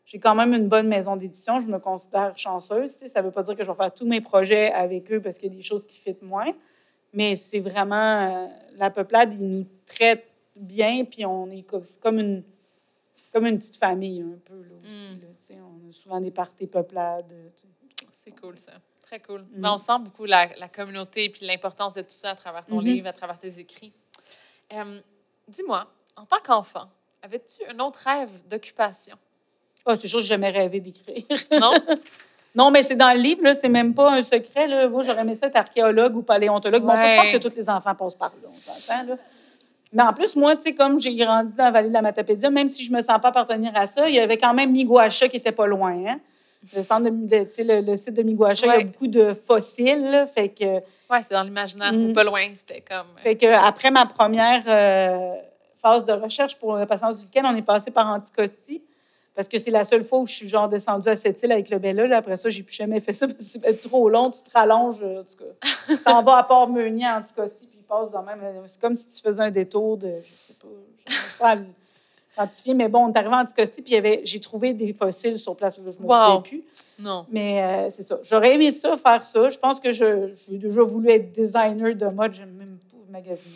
j'ai 0.03 0.17
quand 0.17 0.33
même 0.33 0.55
une 0.55 0.67
bonne 0.67 0.87
maison 0.87 1.15
d'édition. 1.15 1.59
Je 1.59 1.67
me 1.67 1.77
considère 1.77 2.35
chanceuse. 2.35 2.93
tu 2.93 2.99
sais. 3.01 3.07
Ça 3.09 3.21
ne 3.21 3.27
veut 3.27 3.31
pas 3.31 3.43
dire 3.43 3.55
que 3.55 3.63
je 3.63 3.69
vais 3.69 3.77
faire 3.77 3.93
tous 3.93 4.07
mes 4.07 4.21
projets 4.21 4.71
avec 4.71 5.11
eux 5.11 5.21
parce 5.21 5.37
qu'il 5.37 5.51
y 5.51 5.53
a 5.53 5.55
des 5.55 5.61
choses 5.61 5.85
qui 5.85 5.99
fitent 5.99 6.23
moins. 6.23 6.51
Mais 7.13 7.35
c'est 7.35 7.59
vraiment, 7.59 8.45
euh, 8.45 8.47
la 8.77 8.89
peuplade, 8.89 9.33
ils 9.33 9.47
nous 9.47 9.65
traitent 9.85 10.27
bien, 10.55 11.05
puis 11.05 11.25
on 11.27 11.49
est 11.51 11.61
comme, 11.61 11.83
c'est 11.83 11.99
comme 12.01 12.17
une, 12.19 12.43
comme 13.31 13.45
une 13.45 13.59
petite 13.59 13.77
famille 13.77 14.21
un 14.23 14.39
peu, 14.43 14.63
là, 14.63 14.75
aussi. 14.83 15.11
Mm. 15.11 15.21
là. 15.21 15.27
Tu 15.39 15.45
sais, 15.45 15.55
on 15.61 15.89
a 15.89 15.93
souvent 15.93 16.19
des 16.19 16.31
parties 16.31 16.65
peuplades. 16.65 17.31
euh, 17.33 17.49
tu 17.55 17.67
sais. 17.67 18.07
C'est 18.23 18.31
cool, 18.41 18.57
ça. 18.57 18.73
Très 19.07 19.19
cool. 19.21 19.41
Mm. 19.41 19.61
Ben, 19.61 19.71
on 19.73 19.77
sent 19.77 19.99
beaucoup 20.01 20.25
la, 20.25 20.47
la 20.57 20.67
communauté 20.67 21.29
puis 21.29 21.45
l'importance 21.45 21.93
de 21.93 22.01
tout 22.01 22.07
ça 22.09 22.31
à 22.31 22.35
travers 22.35 22.65
ton 22.65 22.81
Mhm. 22.81 22.85
livre, 22.85 23.07
à 23.07 23.13
travers 23.13 23.39
tes 23.39 23.57
écrits. 23.59 23.93
Euh, 24.73 24.99
Dis-moi, 25.47 25.87
en 26.17 26.25
tant 26.25 26.39
qu'enfant, 26.43 26.89
avais-tu 27.23 27.63
un 27.73 27.79
autre 27.79 27.99
rêve 28.05 28.29
d'occupation? 28.49 29.15
Ah, 29.85 29.95
c'est 29.95 30.09
sûr 30.09 30.19
jamais 30.19 30.49
rêvé 30.49 30.81
d'écrire. 30.81 31.23
Non? 31.61 31.71
non, 32.53 32.69
mais 32.71 32.83
c'est 32.83 32.97
dans 32.97 33.13
le 33.13 33.19
livre, 33.21 33.53
c'est 33.53 33.69
même 33.69 33.93
pas 33.93 34.11
un 34.11 34.21
secret. 34.21 34.67
Là. 34.67 34.89
Moi, 34.89 35.03
j'aurais 35.03 35.21
aimé 35.21 35.35
ça 35.35 35.47
être 35.47 35.55
archéologue 35.55 36.17
ou 36.17 36.21
paléontologue. 36.21 36.83
Bon, 36.83 36.91
Ouais. 36.93 37.09
je 37.11 37.15
pense 37.15 37.29
que 37.29 37.37
tous 37.37 37.55
les 37.55 37.69
enfants 37.69 37.95
passent 37.95 38.15
par 38.15 38.31
là, 38.41 38.49
on 38.49 38.53
s'entend, 38.55 39.03
là. 39.05 39.15
Mais 39.93 40.03
en 40.03 40.11
plus, 40.11 40.35
moi, 40.35 40.53
tu 40.57 40.63
sais, 40.63 40.75
comme 40.75 40.99
j'ai 40.99 41.15
grandi 41.15 41.55
dans 41.55 41.63
la 41.63 41.71
vallée 41.71 41.87
de 41.87 41.93
la 41.93 42.01
Matapédia, 42.01 42.49
même 42.49 42.67
si 42.67 42.83
je 42.83 42.91
me 42.91 42.99
sens 43.01 43.21
pas 43.21 43.29
appartenir 43.29 43.71
à 43.73 43.87
ça, 43.87 44.09
il 44.09 44.15
y 44.15 44.19
avait 44.19 44.37
quand 44.37 44.53
même 44.53 44.73
Miguacha 44.73 45.29
qui 45.29 45.37
était 45.37 45.53
pas 45.53 45.65
loin. 45.65 45.93
Hein? 46.07 46.19
Le, 46.75 46.83
centre 46.83 47.03
de, 47.09 47.63
le, 47.63 47.81
le 47.81 47.95
site 47.97 48.13
de 48.15 48.23
Miguacha, 48.23 48.65
il 48.67 48.79
y 48.79 48.81
a 48.83 48.85
beaucoup 48.85 49.07
de 49.07 49.33
fossiles. 49.33 50.11
là. 50.11 50.27
fait 50.27 50.49
que 50.49 50.65
Ouais, 51.09 51.21
c'est 51.21 51.31
dans 51.31 51.43
l'imaginaire, 51.43 51.93
Mm. 51.93 52.01
c'était 52.01 52.13
pas 52.13 52.23
loin, 52.23 52.47
c'était 52.53 52.81
comme. 52.81 52.97
euh, 53.17 53.21
fait 53.21 53.35
que 53.37 53.45
après 53.45 53.91
ma 53.91 54.05
première 54.05 54.63
euh, 54.67 55.35
phase 55.81 56.03
de 56.05 56.11
recherche 56.13 56.55
pour 56.57 56.75
la 56.75 56.85
patience 56.85 57.17
du 57.19 57.23
week-end, 57.25 57.43
on 57.45 57.55
est 57.55 57.61
passé 57.61 57.91
par 57.91 58.07
Anticosti. 58.07 58.81
Parce 59.35 59.47
que 59.47 59.59
c'est 59.59 59.69
la 59.69 59.83
seule 59.83 60.03
fois 60.03 60.17
où 60.19 60.25
je 60.25 60.33
suis 60.33 60.49
genre 60.49 60.67
descendue 60.67 61.09
à 61.09 61.15
cette 61.15 61.41
île 61.43 61.51
avec 61.51 61.69
le 61.69 61.77
Bella. 61.77 62.07
Là. 62.07 62.17
Après 62.17 62.35
ça, 62.37 62.49
j'ai 62.49 62.63
plus 62.63 62.73
jamais 62.75 62.99
fait 62.99 63.13
ça 63.13 63.27
parce 63.27 63.37
que 63.37 63.43
c'est 63.43 63.81
trop 63.87 64.09
long. 64.09 64.31
Tu 64.31 64.41
te 64.41 64.49
rallonges. 64.51 64.97
euh, 65.03 65.21
En 65.21 65.23
tout 65.23 65.37
cas, 65.37 65.95
ça 65.99 66.15
en 66.15 66.23
va 66.23 66.37
à 66.37 66.43
Port-Meunier, 66.43 67.05
Anticosti, 67.07 67.67
puis 67.67 67.77
il 67.79 67.83
passe 67.85 68.09
de 68.09 68.17
même. 68.25 68.39
C'est 68.65 68.81
comme 68.81 68.95
si 68.95 69.07
tu 69.07 69.21
faisais 69.21 69.43
un 69.43 69.51
détour 69.51 69.97
de. 69.97 70.11
Je 70.25 70.33
sais 70.33 70.53
pas. 70.59 70.67
Je 71.07 71.13
sais 71.13 71.19
pas 71.39 71.55
Mais 72.73 72.87
bon, 72.87 73.05
on 73.05 73.13
est 73.13 73.17
arrivé 73.17 73.33
à 73.33 73.39
Anticosti, 73.39 73.81
puis 73.81 73.95
j'ai 74.23 74.39
trouvé 74.39 74.73
des 74.73 74.93
fossiles 74.93 75.37
sur 75.39 75.55
place. 75.55 75.75
Je 75.77 75.81
me 75.81 75.87
Wow. 75.87 75.93
souviens 75.93 76.41
plus. 76.41 76.63
Non. 76.99 77.25
Mais 77.31 77.63
euh, 77.63 77.89
c'est 77.91 78.03
ça. 78.03 78.17
J'aurais 78.23 78.55
aimé 78.55 78.71
ça, 78.71 78.95
faire 78.97 79.23
ça. 79.25 79.49
Je 79.49 79.57
pense 79.59 79.79
que 79.79 79.91
j'ai 79.91 80.35
déjà 80.47 80.81
voulu 80.81 81.09
être 81.11 81.31
designer 81.31 81.95
de 81.95 82.05
mode. 82.07 82.33
J'aime 82.33 82.51
même 82.53 82.77
pas 82.91 82.97
magasiner. 83.11 83.55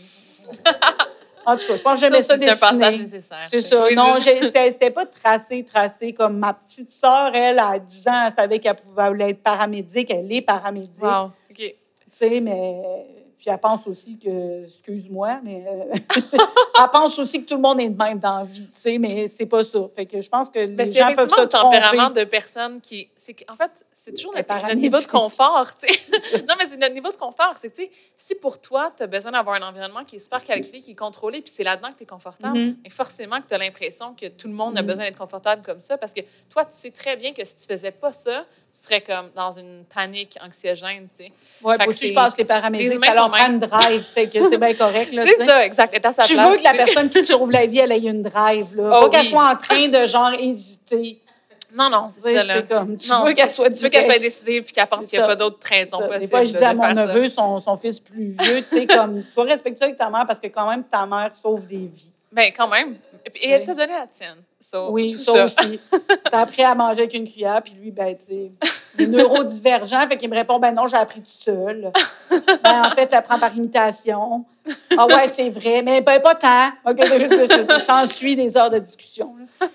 en 1.46 1.58
tout 1.58 1.66
cas, 1.68 1.76
je 1.78 1.82
pense 1.82 1.94
que 2.00 2.06
j'aimais 2.06 2.22
ça, 2.22 2.36
aussi, 2.36 2.44
c'est 2.46 2.52
un 2.52 2.56
passage 2.56 2.80
dessiner. 2.98 3.04
nécessaire. 3.06 3.48
C'est 3.50 3.62
ça. 3.62 3.86
Oui, 3.86 3.96
non, 3.96 4.16
c'était 4.20 4.92
pas 4.92 5.06
tracé, 5.06 5.64
tracé. 5.64 6.14
Comme 6.14 6.38
ma 6.38 6.54
petite 6.54 6.92
sœur, 6.92 7.32
elle, 7.34 7.60
à 7.60 7.80
10 7.80 8.08
ans, 8.08 8.26
elle 8.28 8.34
savait 8.34 8.60
qu'elle 8.60 8.76
pouvait 8.76 9.08
voulait 9.10 9.30
être 9.32 9.42
paramédic. 9.44 10.12
Elle 10.12 10.32
est 10.32 10.42
paramédic. 10.42 11.04
Wow. 11.04 11.32
OK. 11.50 11.58
Tu 11.58 11.76
sais, 12.12 12.40
mais 12.42 12.82
puis 13.42 13.50
elle 13.50 13.58
pense 13.58 13.88
aussi 13.88 14.20
que, 14.20 14.66
excuse-moi, 14.66 15.40
mais 15.44 15.66
euh, 15.68 15.96
elle 16.80 16.90
pense 16.92 17.18
aussi 17.18 17.44
que 17.44 17.50
tout 17.50 17.56
le 17.56 17.62
monde 17.62 17.82
est 17.82 17.90
de 17.90 17.98
même 17.98 18.20
dans 18.20 18.38
la 18.38 18.44
vie, 18.44 18.68
tu 18.68 18.70
sais, 18.74 19.00
mais 19.00 19.28
c'est 19.28 19.48
pas 19.48 19.64
ça. 19.64 19.80
Fait 19.96 20.06
que 20.06 20.22
je 20.22 20.30
pense 20.30 20.48
que 20.48 20.64
Ben, 20.68 20.86
les 20.86 20.92
c'est 20.94 21.00
gens 21.00 21.12
peuvent 21.16 21.28
se 21.28 21.42
le 21.42 21.48
tempérament 21.50 22.04
tromper. 22.04 22.24
de 22.24 22.30
personne 22.30 22.80
qui. 22.80 23.10
C'est 23.16 23.36
en 23.50 23.56
fait, 23.56 23.72
c'est 24.04 24.14
toujours 24.16 24.34
notre, 24.34 24.74
niveau 24.76 24.98
de 25.00 25.06
confort. 25.06 25.68
tu 25.78 25.88
sais. 25.88 26.42
non, 26.50 26.56
mais 26.58 26.66
c'est 26.68 26.78
notre 26.78 26.94
niveau 26.94 27.10
de 27.12 27.16
confort. 27.18 27.54
C'est 27.62 27.70
que, 27.70 27.76
tu 27.76 27.84
sais, 27.84 27.92
si 28.18 28.34
pour 28.36 28.60
toi, 28.60 28.92
tu 28.98 29.04
as 29.04 29.08
besoin 29.08 29.32
d'avoir 29.32 29.56
un 29.62 29.68
environnement 29.68 30.04
qui 30.04 30.16
est 30.16 30.20
super 30.20 30.44
calculé, 30.44 30.82
qui 30.82 30.92
est 30.92 30.96
contrôlé, 30.96 31.42
puis 31.42 31.54
c'est 31.56 31.64
là-dedans 31.64 31.90
que 31.92 31.98
tu 31.98 32.04
es 32.04 32.08
confortable, 32.08 32.58
Mhm. 32.58 32.78
mais 32.84 32.90
forcément 32.90 33.40
que 33.42 33.48
tu 33.48 33.54
as 33.54 33.60
l'impression 33.60 34.16
que 34.20 34.26
tout 34.28 34.48
le 34.48 34.54
monde 34.56 34.76
a 34.78 34.82
Mhm. 34.82 34.88
besoin 34.88 35.04
d'être 35.06 35.18
confortable 35.20 35.62
comme 35.64 35.80
ça. 35.80 35.98
Parce 36.00 36.14
que 36.14 36.22
toi, 36.50 36.66
tu 36.66 36.72
sais 36.76 36.90
très 36.90 37.16
bien 37.16 37.32
que 37.34 37.46
si 37.46 37.56
tu 37.56 37.68
faisais 37.68 37.92
pas 37.92 38.12
ça, 38.12 38.46
tu 38.74 38.80
serais 38.80 39.02
comme 39.02 39.30
dans 39.36 39.52
une 39.52 39.84
panique 39.94 40.36
anxiogène. 40.42 41.08
tu 41.16 41.26
sais. 41.26 41.32
Que 41.62 41.88
aussi, 41.90 42.08
je 42.08 42.14
pense 42.14 42.34
que 42.34 42.40
les 42.40 42.46
paramédics, 42.46 43.04
ça 43.06 43.14
leur 43.14 43.30
prend 43.30 43.48
une 43.48 43.60
drive, 43.60 44.02
fait 44.02 44.30
que 44.30 44.50
c'est 44.50 44.58
bien 44.58 44.74
correct. 44.74 45.12
C'est 45.28 45.46
ça, 45.46 45.64
exact. 45.64 46.04
À 46.06 46.14
sa 46.14 46.24
Tu 46.24 46.34
place, 46.34 46.50
veux 46.50 46.58
que 46.58 46.64
la 46.64 46.74
personne 46.74 47.10
qui 47.10 47.20
te 47.22 47.26
sauve 47.28 47.52
la 47.52 47.66
vie, 47.68 47.80
elle 47.80 47.92
ait 47.92 48.00
une 48.00 48.24
drive, 48.24 48.76
là. 48.78 48.84
Oh 48.98 49.02
pas 49.02 49.10
qu'elle 49.10 49.22
oui. 49.22 49.28
soit 49.30 49.48
en 49.48 49.56
train 49.58 49.88
de, 49.90 50.06
genre, 50.06 50.34
hésiter. 50.34 51.20
Non, 51.74 51.90
non, 51.90 52.10
c'est 52.16 52.36
ça. 52.36 52.44
Là. 52.44 52.62
Comme, 52.64 52.98
tu 52.98 53.10
Non. 53.10 53.24
veux 53.26 53.34
qu'elle 53.34 53.50
soit 53.50 53.70
Tu 53.70 53.84
veux 53.84 53.90
qu'elle 53.90 54.06
soit 54.06 54.20
décidée 54.20 54.62
puis 54.62 54.74
qu'elle 54.74 54.88
pense 54.88 55.08
qu'il 55.08 55.18
n'y 55.20 55.24
a 55.24 55.28
ça. 55.28 55.34
pas 55.34 55.36
d'autres 55.38 55.60
raisons 55.64 56.00
Ça. 56.00 56.06
possibles. 56.06 56.20
Des 56.20 56.28
fois, 56.28 56.44
je 56.44 56.54
dis 56.54 56.64
à 56.64 56.74
mon 56.74 56.84
ça. 56.84 56.94
neveu, 56.94 57.30
son, 57.30 57.60
son 57.60 57.78
fils 57.78 58.00
plus 58.00 58.36
vieux, 58.40 58.62
tu 58.64 58.70
sais, 58.70 58.88
comme, 58.88 59.24
sois 59.34 59.46
respectueux 59.46 59.86
avec 59.86 59.98
ta 59.98 60.10
mère 60.10 60.26
parce 60.28 60.40
que 60.40 60.48
quand 60.48 60.70
même, 60.70 60.84
ta 60.84 61.06
mère 61.06 61.34
sauve 61.34 61.66
des 61.68 61.78
vies. 61.94 62.12
Ben, 62.32 62.52
quand 62.56 62.68
même. 62.68 62.96
Et 63.36 63.50
elle 63.50 63.66
t'a 63.66 63.74
donné 63.74 63.94
la 63.94 64.08
tienne. 64.08 64.38
So, 64.60 64.90
Oui, 64.92 65.12
tout 65.12 65.20
ça, 65.20 65.44
aussi. 65.46 65.80
T'as 66.32 66.40
appris 66.42 66.64
à 66.64 66.74
manger 66.76 67.02
avec 67.02 67.14
une 67.14 67.28
cuillère, 67.30 67.62
puis 67.64 67.74
lui, 67.74 67.92
ben, 67.92 68.16
tu 68.18 68.26
sais, 68.26 68.52
il 68.98 69.04
est 69.04 69.08
neurodivergent, 69.08 70.08
fait 70.08 70.18
qu'il 70.18 70.30
me 70.30 70.36
répond, 70.36 70.60
ben 70.60 70.72
non, 70.72 70.88
j'ai 70.88 70.98
appris 70.98 71.22
tout 71.22 71.32
seul. 71.32 71.92
Ben, 72.30 72.82
en 72.86 72.90
fait, 72.92 73.08
t'apprends 73.08 73.40
par 73.40 73.56
imitation. 73.56 74.46
Ah 74.98 75.08
ouais, 75.08 75.28
c'est 75.28 75.50
vrai, 75.50 75.82
mais 75.82 76.02
ben, 76.02 76.22
pas 76.22 76.36
tant. 76.36 76.70
OK, 76.86 77.02
s'ensuit 77.80 78.36
des 78.36 78.56
heures 78.58 78.70
de 78.70 78.80
discussion. 78.80 79.36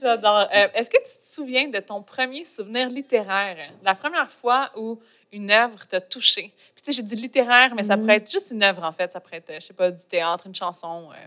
J'adore. 0.00 0.48
Euh, 0.54 0.68
Est-ce 0.74 0.90
que 0.90 0.98
tu 0.98 1.18
te 1.18 1.26
souviens 1.26 1.68
de 1.68 1.78
ton 1.78 2.02
premier 2.02 2.44
souvenir 2.44 2.88
littéraire? 2.88 3.56
La 3.84 3.94
première 3.94 4.30
fois 4.30 4.70
où 4.76 4.98
une 5.32 5.50
œuvre 5.50 5.86
t'a 5.86 6.00
touché? 6.00 6.52
Puis, 6.74 6.82
tu 6.82 6.92
sais, 6.92 6.92
j'ai 6.92 7.02
dit 7.02 7.16
littéraire, 7.16 7.74
mais 7.74 7.82
ça 7.82 7.96
Mhm. 7.96 8.02
pourrait 8.02 8.16
être 8.16 8.30
juste 8.30 8.50
une 8.50 8.62
œuvre, 8.62 8.84
en 8.84 8.92
fait. 8.92 9.12
Ça 9.12 9.20
pourrait 9.20 9.38
être, 9.38 9.60
je 9.60 9.66
sais 9.66 9.74
pas, 9.74 9.90
du 9.90 10.04
théâtre, 10.04 10.46
une 10.46 10.54
chanson. 10.54 11.08
euh. 11.12 11.26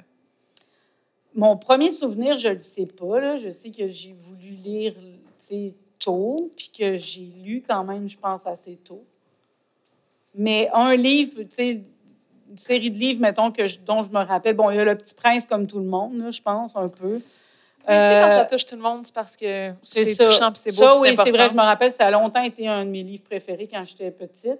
Mon 1.35 1.55
premier 1.57 1.91
souvenir, 1.91 2.37
je 2.37 2.49
le 2.49 2.59
sais 2.59 2.85
pas. 2.85 3.19
Là. 3.19 3.37
Je 3.37 3.51
sais 3.51 3.71
que 3.71 3.87
j'ai 3.89 4.13
voulu 4.13 4.49
lire 4.51 4.93
tôt, 5.99 6.51
puis 6.57 6.69
que 6.77 6.97
j'ai 6.97 7.21
lu 7.43 7.63
quand 7.67 7.83
même, 7.83 8.09
je 8.09 8.17
pense, 8.17 8.45
assez 8.47 8.75
tôt. 8.77 9.03
Mais 10.33 10.69
un 10.73 10.95
livre, 10.95 11.43
tu 11.43 11.47
sais, 11.51 11.81
une 12.49 12.57
série 12.57 12.89
de 12.89 12.97
livres, 12.97 13.21
mettons, 13.21 13.51
que 13.51 13.65
je- 13.65 13.79
dont 13.79 14.01
je 14.03 14.09
me 14.09 14.19
rappelle, 14.23 14.55
bon, 14.55 14.69
il 14.71 14.77
y 14.77 14.79
a 14.79 14.83
Le 14.85 14.95
Petit 14.95 15.13
Prince 15.15 15.45
comme 15.45 15.67
tout 15.67 15.79
le 15.79 15.85
monde, 15.85 16.17
là, 16.17 16.31
je 16.31 16.41
pense, 16.41 16.75
un 16.75 16.87
peu. 16.87 17.21
Mais 17.87 18.01
tu 18.03 18.07
sais, 18.09 18.19
quand 18.19 18.27
Euh, 18.29 18.37
ça 18.37 18.45
touche 18.45 18.65
tout 18.65 18.75
le 18.75 18.81
monde, 18.81 19.05
c'est 19.05 19.13
parce 19.13 19.35
que 19.35 19.71
c'est 19.83 20.15
touchant 20.25 20.51
c'est 20.53 20.69
beau. 20.71 20.75
Ça, 20.93 20.99
oui, 20.99 21.09
c'est 21.23 21.31
vrai, 21.31 21.49
je 21.49 21.53
me 21.55 21.61
rappelle, 21.61 21.91
ça 21.91 22.05
a 22.07 22.11
longtemps 22.11 22.43
été 22.43 22.67
un 22.67 22.85
de 22.85 22.89
mes 22.91 23.03
livres 23.03 23.23
préférés 23.23 23.67
quand 23.71 23.83
j'étais 23.85 24.11
petite. 24.11 24.59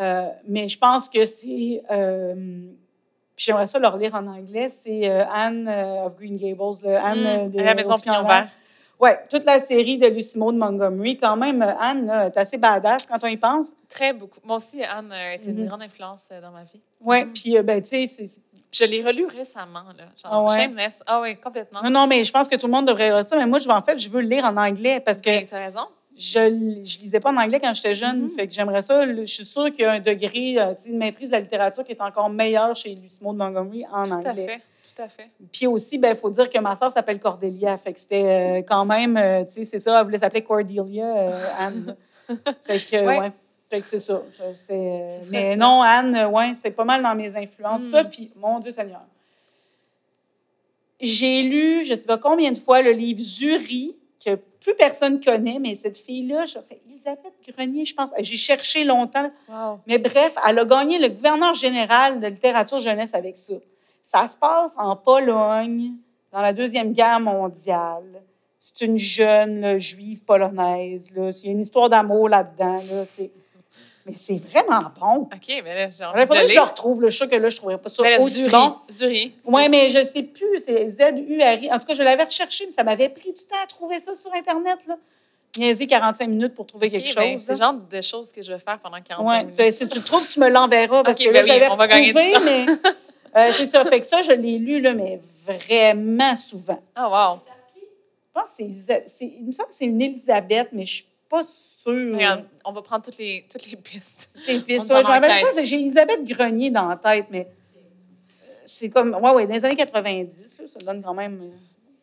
Euh, 0.00 0.28
mais 0.48 0.68
je 0.68 0.78
pense 0.78 1.08
que 1.08 1.24
c'est. 1.24 1.82
euh, 1.90 2.34
puis 3.36 3.44
j'aimerais 3.46 3.66
ça 3.66 3.78
le 3.80 3.88
relire 3.88 4.14
en 4.14 4.26
anglais. 4.26 4.68
C'est 4.68 5.08
euh, 5.10 5.24
Anne 5.32 5.66
euh, 5.68 6.06
of 6.06 6.16
Green 6.16 6.36
Gables, 6.36 6.76
le 6.84 6.96
Anne 6.96 7.22
Mm, 7.22 7.26
euh, 7.26 7.48
de 7.48 7.58
à 7.60 7.62
la 7.64 7.74
maison 7.74 7.98
Pignon 7.98 8.22
Vert. 8.28 8.48
Oui, 9.00 9.10
toute 9.28 9.44
la 9.44 9.60
série 9.60 9.98
de 9.98 10.06
Lucy 10.06 10.38
Maud 10.38 10.54
Montgomery. 10.56 11.18
Quand 11.18 11.36
même, 11.36 11.60
euh, 11.62 11.72
Anne, 11.78 12.08
est 12.08 12.36
assez 12.36 12.56
badass 12.58 13.06
quand 13.06 13.22
on 13.22 13.26
y 13.26 13.36
pense. 13.36 13.72
Très 13.88 14.12
beaucoup. 14.12 14.38
Moi 14.44 14.56
aussi, 14.58 14.82
Anne 14.84 15.10
a 15.12 15.34
été 15.34 15.50
une 15.50 15.62
Mhm. 15.62 15.66
grande 15.68 15.82
influence 15.82 16.20
euh, 16.32 16.40
dans 16.40 16.50
ma 16.52 16.62
vie. 16.62 16.80
Oui, 17.00 17.24
Mhm. 17.24 17.32
puis, 17.32 17.58
euh, 17.58 17.62
ben, 17.62 17.82
tu 17.82 18.06
sais. 18.06 18.26
Je 18.72 18.84
l'ai 18.84 19.02
relu 19.04 19.26
récemment, 19.26 19.84
là. 19.96 20.04
Genre, 20.22 20.32
Ah 20.32 20.42
ouais? 20.44 20.56
Shameless. 20.62 21.02
Ah 21.06 21.20
oui, 21.20 21.36
complètement. 21.36 21.80
Non, 21.82 21.90
non, 21.90 22.06
mais 22.06 22.24
je 22.24 22.32
pense 22.32 22.48
que 22.48 22.56
tout 22.56 22.66
le 22.66 22.72
monde 22.72 22.86
devrait 22.86 23.10
lire 23.10 23.24
ça. 23.24 23.36
Mais 23.36 23.46
moi, 23.46 23.58
je 23.58 23.66
veux, 23.68 23.74
en 23.74 23.82
fait, 23.82 23.98
je 23.98 24.08
veux 24.08 24.20
le 24.20 24.28
lire 24.28 24.44
en 24.44 24.56
anglais 24.56 25.00
parce 25.00 25.18
que. 25.20 25.30
Ben, 25.30 25.46
T'as 25.48 25.58
raison. 25.64 25.86
je 26.16 26.38
ne 26.38 26.74
lisais 26.84 27.20
pas 27.20 27.30
en 27.30 27.36
anglais 27.36 27.58
quand 27.60 27.72
j'étais 27.74 27.94
jeune. 27.94 28.22
Mhm. 28.22 28.30
Fait 28.30 28.46
que 28.48 28.54
j'aimerais 28.54 28.82
ça. 28.82 29.04
Je 29.12 29.24
suis 29.26 29.44
sûre 29.44 29.66
qu'il 29.70 29.80
y 29.80 29.84
a 29.84 29.92
un 29.92 30.00
degré, 30.00 30.56
euh, 30.58 30.74
tu 30.80 30.90
une 30.90 30.98
maîtrise 30.98 31.28
de 31.30 31.34
la 31.34 31.40
littérature 31.40 31.82
qui 31.84 31.92
est 31.92 32.00
encore 32.00 32.30
meilleure 32.30 32.74
chez 32.76 32.94
Lucie 32.94 33.18
Maud 33.22 33.36
Montgomery 33.36 33.84
en 33.92 34.04
Tout 34.04 34.12
à 34.12 34.16
anglais. 34.16 34.46
fait. 34.46 34.60
Tout 34.94 35.02
à 35.02 35.08
fait. 35.08 35.30
Puis 35.52 35.66
aussi, 35.66 36.00
il 36.02 36.14
faut 36.14 36.30
dire 36.30 36.48
que 36.48 36.58
ma 36.58 36.76
soeur 36.76 36.92
s'appelle 36.92 37.18
Cordelia. 37.18 37.76
Fait 37.78 37.92
que 37.92 38.00
c'était 38.00 38.24
euh, 38.24 38.62
quand 38.62 38.84
même, 38.84 39.16
euh, 39.16 39.44
tu 39.44 39.50
sais, 39.52 39.64
c'est 39.64 39.80
ça, 39.80 39.98
elle 39.98 40.04
voulait 40.04 40.18
s'appeler 40.18 40.42
Cordelia, 40.42 41.04
euh, 41.04 41.46
Anne. 41.58 41.96
fait 42.66 42.78
que, 42.78 43.04
Ouais. 43.04 43.18
ouais. 43.18 43.32
Fait 43.70 43.80
que 43.80 43.86
c'est 43.86 44.00
ça. 44.00 44.22
Mais 45.30 45.50
ça. 45.50 45.56
non, 45.56 45.82
Anne, 45.82 46.26
ouais, 46.32 46.52
c'est 46.54 46.70
pas 46.70 46.84
mal 46.84 47.02
dans 47.02 47.14
mes 47.14 47.34
influences. 47.34 47.82
Ça, 47.90 48.04
puis, 48.04 48.30
mon 48.36 48.60
Dieu 48.60 48.72
Seigneur. 48.72 49.00
J'ai 51.00 51.42
lu, 51.42 51.84
je 51.84 51.92
ne 51.92 51.98
sais 51.98 52.06
pas 52.06 52.18
combien 52.18 52.52
de 52.52 52.58
fois, 52.58 52.82
le 52.82 52.92
livre 52.92 53.20
Zuri, 53.20 53.96
que 54.24 54.36
plus 54.36 54.74
personne 54.76 55.20
connaît, 55.20 55.58
mais 55.58 55.74
cette 55.74 55.98
fille-là, 55.98 56.44
c'est 56.46 56.80
Elisabeth 56.86 57.32
Grenier, 57.48 57.84
je 57.84 57.94
pense. 57.94 58.10
J'ai 58.20 58.36
cherché 58.36 58.84
longtemps. 58.84 59.30
Wow. 59.48 59.80
Mais 59.86 59.98
bref, 59.98 60.34
elle 60.48 60.58
a 60.58 60.64
gagné 60.64 60.98
le 60.98 61.08
gouverneur 61.08 61.54
général 61.54 62.20
de 62.20 62.28
littérature 62.28 62.78
jeunesse 62.78 63.12
avec 63.14 63.36
ça. 63.36 63.54
Ça 64.04 64.28
se 64.28 64.36
passe 64.36 64.74
en 64.76 64.94
Pologne, 64.96 65.92
dans 66.30 66.40
la 66.40 66.52
Deuxième 66.52 66.92
Guerre 66.92 67.20
mondiale. 67.20 68.22
C'est 68.60 68.84
une 68.86 68.98
jeune 68.98 69.60
là, 69.60 69.78
juive 69.78 70.22
polonaise. 70.24 71.10
Là. 71.14 71.30
Il 71.42 71.44
y 71.46 71.48
a 71.48 71.52
une 71.52 71.60
histoire 71.60 71.88
d'amour 71.88 72.28
là-dedans. 72.28 72.74
Là. 72.90 73.04
Mais 74.06 74.14
c'est 74.18 74.36
vraiment 74.36 74.82
bon. 75.00 75.16
OK, 75.22 75.62
mais 75.64 75.74
là, 75.74 75.84
envie 76.10 76.20
Il 76.22 76.26
faudrait 76.26 76.42
le 76.42 76.46
que 76.46 76.52
je 76.52 76.56
le 76.56 76.62
retrouve. 76.62 77.02
là. 77.02 77.08
Je 77.08 77.16
suis 77.16 77.28
que 77.28 77.36
là, 77.36 77.48
je 77.48 77.54
ne 77.54 77.58
trouverais 77.58 77.78
pas 77.78 77.88
ça 77.88 78.02
Mais 78.02 78.10
là, 78.18 78.20
aussi 78.20 78.40
Zuri. 78.42 78.50
bon. 78.52 78.76
Zuri. 78.90 79.34
Oui, 79.46 79.68
mais 79.70 79.88
je 79.88 79.98
ne 79.98 80.04
sais 80.04 80.22
plus. 80.22 80.62
C'est 80.66 80.90
Z-U-R-I. 80.90 81.72
En 81.72 81.78
tout 81.78 81.86
cas, 81.86 81.94
je 81.94 82.02
l'avais 82.02 82.24
recherché, 82.24 82.66
mais 82.66 82.72
ça 82.72 82.84
m'avait 82.84 83.08
pris 83.08 83.32
du 83.32 83.44
temps 83.44 83.56
à 83.62 83.66
trouver 83.66 83.98
ça 84.00 84.12
sur 84.14 84.32
Internet. 84.34 84.78
Là. 84.86 84.96
Niaiser 85.58 85.86
45 85.86 86.28
minutes 86.28 86.54
pour 86.54 86.66
trouver 86.66 86.90
quelque 86.90 87.14
ben, 87.14 87.32
chose. 87.32 87.44
C'est 87.46 87.52
le 87.52 87.58
genre 87.58 87.74
de 87.74 88.00
choses 88.02 88.32
que 88.32 88.42
je 88.42 88.52
vais 88.52 88.58
faire 88.58 88.78
pendant 88.80 89.00
45 89.00 89.26
Ouais, 89.26 89.44
minutes. 89.44 89.72
si 89.72 89.88
tu 89.88 89.98
le 89.98 90.04
trouves, 90.04 90.28
tu 90.28 90.40
me 90.40 90.48
l'enverras 90.48 91.02
parce 91.02 91.18
que 91.18 91.30
là, 91.30 91.42
ben 91.42 91.60
oui, 91.62 91.68
on 91.70 91.76
va 91.76 91.86
gagner 91.86 92.12
du 92.12 92.18
retrouvé, 92.18 92.66
mais 92.66 92.66
euh, 93.36 93.52
c'est 93.56 93.66
ça. 93.66 93.84
Fait 93.84 94.00
que 94.00 94.06
ça, 94.06 94.22
je 94.22 94.32
l'ai 94.32 94.58
lu, 94.58 94.80
là, 94.80 94.92
mais 94.94 95.20
vraiment 95.46 96.34
souvent. 96.36 96.82
Ah, 96.94 97.08
wow. 97.34 97.40
Je 97.76 98.40
pense 98.40 98.50
que 98.56 98.64
c'est 99.06 99.24
Il 99.26 99.44
me 99.46 99.52
semble 99.52 99.68
que 99.68 99.74
c'est 99.74 99.84
une 99.84 100.00
Elisabeth, 100.02 100.68
mais 100.72 100.86
je 100.86 100.94
suis 100.96 101.06
pas 101.28 101.44
sûre. 101.82 102.14
Regarde, 102.14 102.44
on 102.64 102.72
va 102.72 102.82
prendre 102.82 103.04
toutes 103.04 103.18
les, 103.18 103.44
toutes 103.50 103.70
les 103.70 103.76
pistes. 103.76 104.36
Ça, 104.80 104.94
ça, 105.42 105.46
c'est- 105.54 105.66
j'ai 105.66 105.76
Elisabeth 105.76 106.24
Grenier 106.24 106.70
dans 106.70 106.88
la 106.88 106.96
tête, 106.96 107.26
mais 107.30 107.46
c'est 108.64 108.88
comme. 108.88 109.14
Ouais, 109.14 109.30
ouais, 109.32 109.46
dans 109.46 109.54
les 109.54 109.64
années 109.64 109.76
90, 109.76 110.58
là, 110.60 110.66
ça 110.68 110.78
donne 110.84 111.02
quand 111.02 111.14
même. 111.14 111.40
euh, 111.42 111.56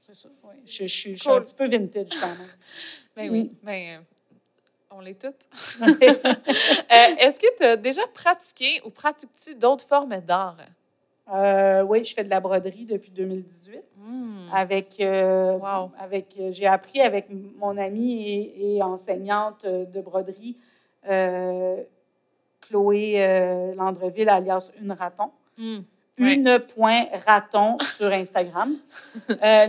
C'est 0.07 0.15
ça. 0.15 0.29
ouais. 0.43 0.55
Je, 0.65 0.85
je- 0.85 1.13
je 1.13 1.17
suis 1.17 1.29
un 1.29 1.41
petit 1.41 1.55
peu 1.55 1.67
vintage 1.67 2.07
quand 2.19 2.27
même. 2.27 2.47
Ben 3.15 3.27
Mm. 3.29 3.31
oui, 3.33 3.51
ben, 3.61 3.97
euh, 3.99 4.01
on 4.91 5.01
l'est 5.01 5.19
toutes. 5.19 5.35
Euh, 5.81 7.15
Est-ce 7.17 7.39
que 7.39 7.57
tu 7.57 7.63
as 7.63 7.75
déjà 7.75 8.05
pratiqué 8.13 8.81
ou 8.85 8.89
pratiques-tu 8.89 9.55
d'autres 9.55 9.85
formes 9.85 10.17
d'art? 10.21 10.55
Euh, 11.33 11.81
oui, 11.83 12.03
je 12.03 12.13
fais 12.13 12.23
de 12.23 12.29
la 12.29 12.39
broderie 12.39 12.85
depuis 12.85 13.11
2018. 13.11 13.79
Hmm. 13.97 14.49
avec, 14.53 14.99
euh, 14.99 15.53
Wow. 15.57 15.91
avec 15.99 16.35
euh, 16.39 16.49
j'ai 16.51 16.65
appris 16.67 16.99
avec 17.01 17.27
mon 17.57 17.77
amie 17.77 18.27
et, 18.27 18.75
et 18.77 18.83
enseignante 18.83 19.65
de 19.65 20.01
broderie, 20.01 20.57
euh, 21.07 21.77
Chloé 22.61 23.73
Landreville, 23.77 24.27
alias 24.29 24.71
Une 24.81 24.91
Raton. 24.91 25.31
Hmm. 25.57 25.79
Ouais. 26.19 26.33
Une 26.35 26.59
point 26.59 27.05
raton 27.25 27.77
sur 27.97 28.07
Instagram. 28.11 28.75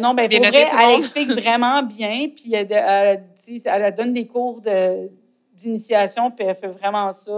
Non, 0.00 0.14
ben, 0.14 0.28
pour 0.28 0.40
vrai, 0.48 0.66
elle 0.82 0.98
explique 0.98 1.30
vraiment 1.30 1.82
bien, 1.82 2.28
puis 2.34 2.52
elle, 2.54 3.94
donne 3.96 4.12
des 4.12 4.26
cours 4.26 4.60
de- 4.60 5.08
d'initiation, 5.54 6.30
puis 6.30 6.44
elle 6.46 6.56
fait 6.56 6.66
vraiment 6.66 7.12
ça. 7.12 7.30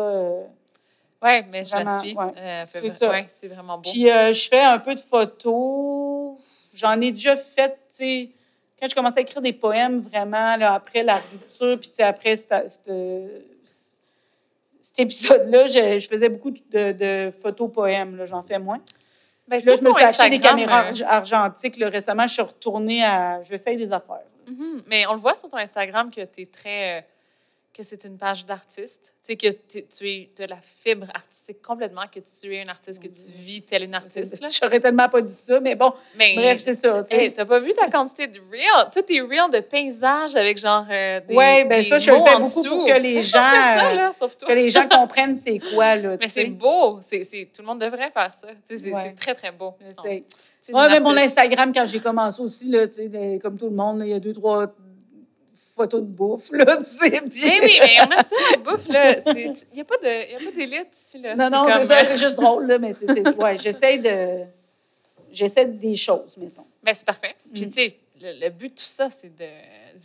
Oui, 1.25 1.41
mais 1.51 1.65
je 1.65 1.73
la 1.75 1.99
suis. 1.99 2.15
ouais. 2.15 2.25
Euh, 2.37 2.65
C'est 2.73 2.91
ça. 2.91 3.13
c'est 3.41 3.49
vraiment 3.49 3.79
beau. 3.79 3.91
Puis 3.91 4.11
euh, 4.11 4.33
je 4.33 4.49
fais 4.49 4.61
un 4.63 4.79
peu 4.79 4.95
de 4.95 5.01
photos. 5.01 6.37
J'en 6.75 7.01
ai 7.01 7.11
déjà 7.13 7.37
fait, 7.37 7.71
tu 7.71 7.77
sais, 7.93 8.29
quand 8.81 8.89
je 8.91 8.95
commençais 8.95 9.19
à 9.19 9.23
écrire 9.23 9.41
des 9.41 9.53
poèmes, 9.53 10.01
vraiment, 10.01 10.57
là, 10.57 10.75
après 10.75 11.03
la 11.03 11.17
rupture, 11.19 11.79
puis 11.81 11.89
tu 11.89 11.95
sais, 11.97 12.03
après 12.03 12.37
cette- 12.37 12.71
cette- 12.71 12.91
cet 14.83 14.99
épisode-là, 15.01 15.67
je, 15.67 15.99
je 15.99 16.09
faisais 16.09 16.29
beaucoup 16.29 16.51
de, 16.51 16.93
de 16.93 17.33
photos-poèmes. 17.43 18.25
J'en 18.27 18.43
fais 18.43 18.59
moins. 18.59 18.81
Ben, 19.49 19.63
là, 19.65 19.77
je 19.77 19.83
me 19.83 19.93
suis 19.93 20.05
acheté 20.05 20.31
des 20.31 20.39
caméras 20.41 20.85
euh, 20.85 20.91
arg- 20.91 21.05
argentiques. 21.07 21.77
là. 21.79 21.89
Récemment, 21.89 22.27
je 22.27 22.33
suis 22.35 22.43
retournée 22.43 23.05
à... 23.05 23.43
J'essaye 23.43 23.77
des 23.77 23.93
affaires. 23.93 24.23
Mhm. 24.47 24.83
Mais 24.87 25.07
on 25.07 25.15
le 25.15 25.21
voit 25.21 25.35
sur 25.35 25.49
ton 25.49 25.57
Instagram 25.57 26.11
que 26.11 26.21
tu 26.23 26.43
es 26.43 26.47
très. 26.47 27.07
Que 27.77 27.83
c'est 27.83 28.05
une 28.05 28.17
page 28.17 28.47
d'artiste. 28.47 29.13
Tu 29.27 29.33
sais, 29.33 29.37
que 29.37 29.49
tu 29.67 30.09
es 30.09 30.29
de 30.39 30.45
la 30.45 30.59
fibre 30.81 31.07
artistique 31.13 31.61
complètement, 31.61 32.03
que 32.13 32.21
tu 32.21 32.55
es 32.55 32.63
une 32.63 32.69
artiste, 32.69 33.03
que 33.03 33.09
tu 33.09 33.33
vis 33.39 33.63
telle 33.63 33.83
une 33.85 33.95
artiste. 33.95 34.37
J'aurais 34.63 34.79
tellement 34.81 35.09
pas 35.09 35.21
dit 35.21 35.35
ça, 35.35 35.59
mais 35.61 35.75
bon, 35.75 35.93
Mais, 36.17 36.35
bref, 36.37 36.59
c'est 36.59 36.75
ça. 36.75 37.03
tu. 37.03 37.15
Hey, 37.15 37.33
t'as 37.33 37.45
pas 37.45 37.59
vu 37.59 37.73
ta 37.75 37.89
quantité 37.91 38.27
de 38.29 38.39
reels? 38.39 38.91
Tout 38.93 39.01
est 39.13 39.21
reels 39.21 39.51
de 39.53 39.61
paysages 39.61 40.37
avec 40.37 40.59
genre 40.59 40.87
euh, 40.91 41.21
des 41.21 41.35
Oui, 41.35 41.67
des 41.69 41.83
ça, 41.83 41.99
je 41.99 42.11
le 42.11 42.17
fais 42.19 42.23
en 42.35 42.41
beaucoup 42.41 42.61
dessous. 42.63 42.77
pour 42.77 42.87
que 42.87 42.99
les 43.01 43.23
gens, 43.23 43.33
ça, 43.39 43.93
là, 43.95 44.13
sauf 44.13 44.37
toi. 44.37 44.49
que 44.49 44.55
les 44.55 44.71
gens 44.71 44.87
comprennent 44.89 45.35
c'est 45.37 45.59
quoi, 45.75 45.97
là. 45.97 46.17
Mais 46.21 46.29
c'est 46.29 46.45
beau. 46.45 47.01
C'est, 47.03 47.23
tout 47.55 47.63
le 47.63 47.67
monde 47.67 47.81
devrait 47.81 48.11
faire 48.11 48.33
ça. 48.41 48.49
C'est, 48.69 48.93
Ouais. 48.93 49.15
très, 49.19 49.35
très 49.35 49.51
beau. 49.51 49.75
Une 50.69 50.75
mais 50.91 51.01
mon. 51.01 51.17
Instagram, 51.17 51.73
quand 51.75 51.87
j'ai 51.87 52.01
commencé 52.01 52.41
aussi, 52.41 52.69
là, 52.69 52.87
comme 53.43 53.59
tout 53.59 53.67
le 53.67 53.75
monde, 53.75 54.01
il 54.05 54.09
y 54.11 54.15
a 54.15 54.21
deux, 54.21 54.33
trois 54.33 54.67
photos 55.75 56.01
de 56.03 56.07
bouffe, 56.07 56.51
là, 56.53 56.77
tu 56.79 56.85
sais. 56.85 57.11
puis- 57.23 57.43
Mais 57.45 57.61
oui, 57.63 57.79
mais 57.81 57.97
on 58.07 58.11
a 58.11 58.23
ça, 58.23 58.37
la 58.53 58.57
bouffe, 58.59 58.89
là. 58.89 59.17
Il 59.35 59.55
n'y 59.75 59.81
a 59.81 59.85
pas 59.85 59.97
d'élite 59.99 60.89
ici, 60.97 61.19
là. 61.21 61.35
Non, 61.37 61.51
non, 61.51 61.67
c'est 61.69 61.85
ça, 61.85 62.05
c'est 62.05 62.19
juste 62.19 62.37
drôle, 62.37 62.67
là, 62.67 62.79
mais 62.79 62.95
tu 62.95 63.07
sais, 63.07 63.29
ouais, 63.37 63.59
j'essaie 63.59 63.99
de... 63.99 64.45
J'essaie 65.33 65.65
des 65.67 65.97
choses, 65.97 66.37
mettons. 66.37 66.65
Ben, 66.83 66.95
c'est 66.95 67.05
parfait. 67.05 67.35
Puis, 67.53 67.67
Mm. 67.67 67.71
tu 67.71 67.73
sais, 67.73 67.97
le, 68.23 68.41
le 68.45 68.51
but 68.51 68.69
de 68.69 68.75
tout 68.79 68.85
ça, 68.85 69.11
c'est 69.11 69.37
de 69.37 69.49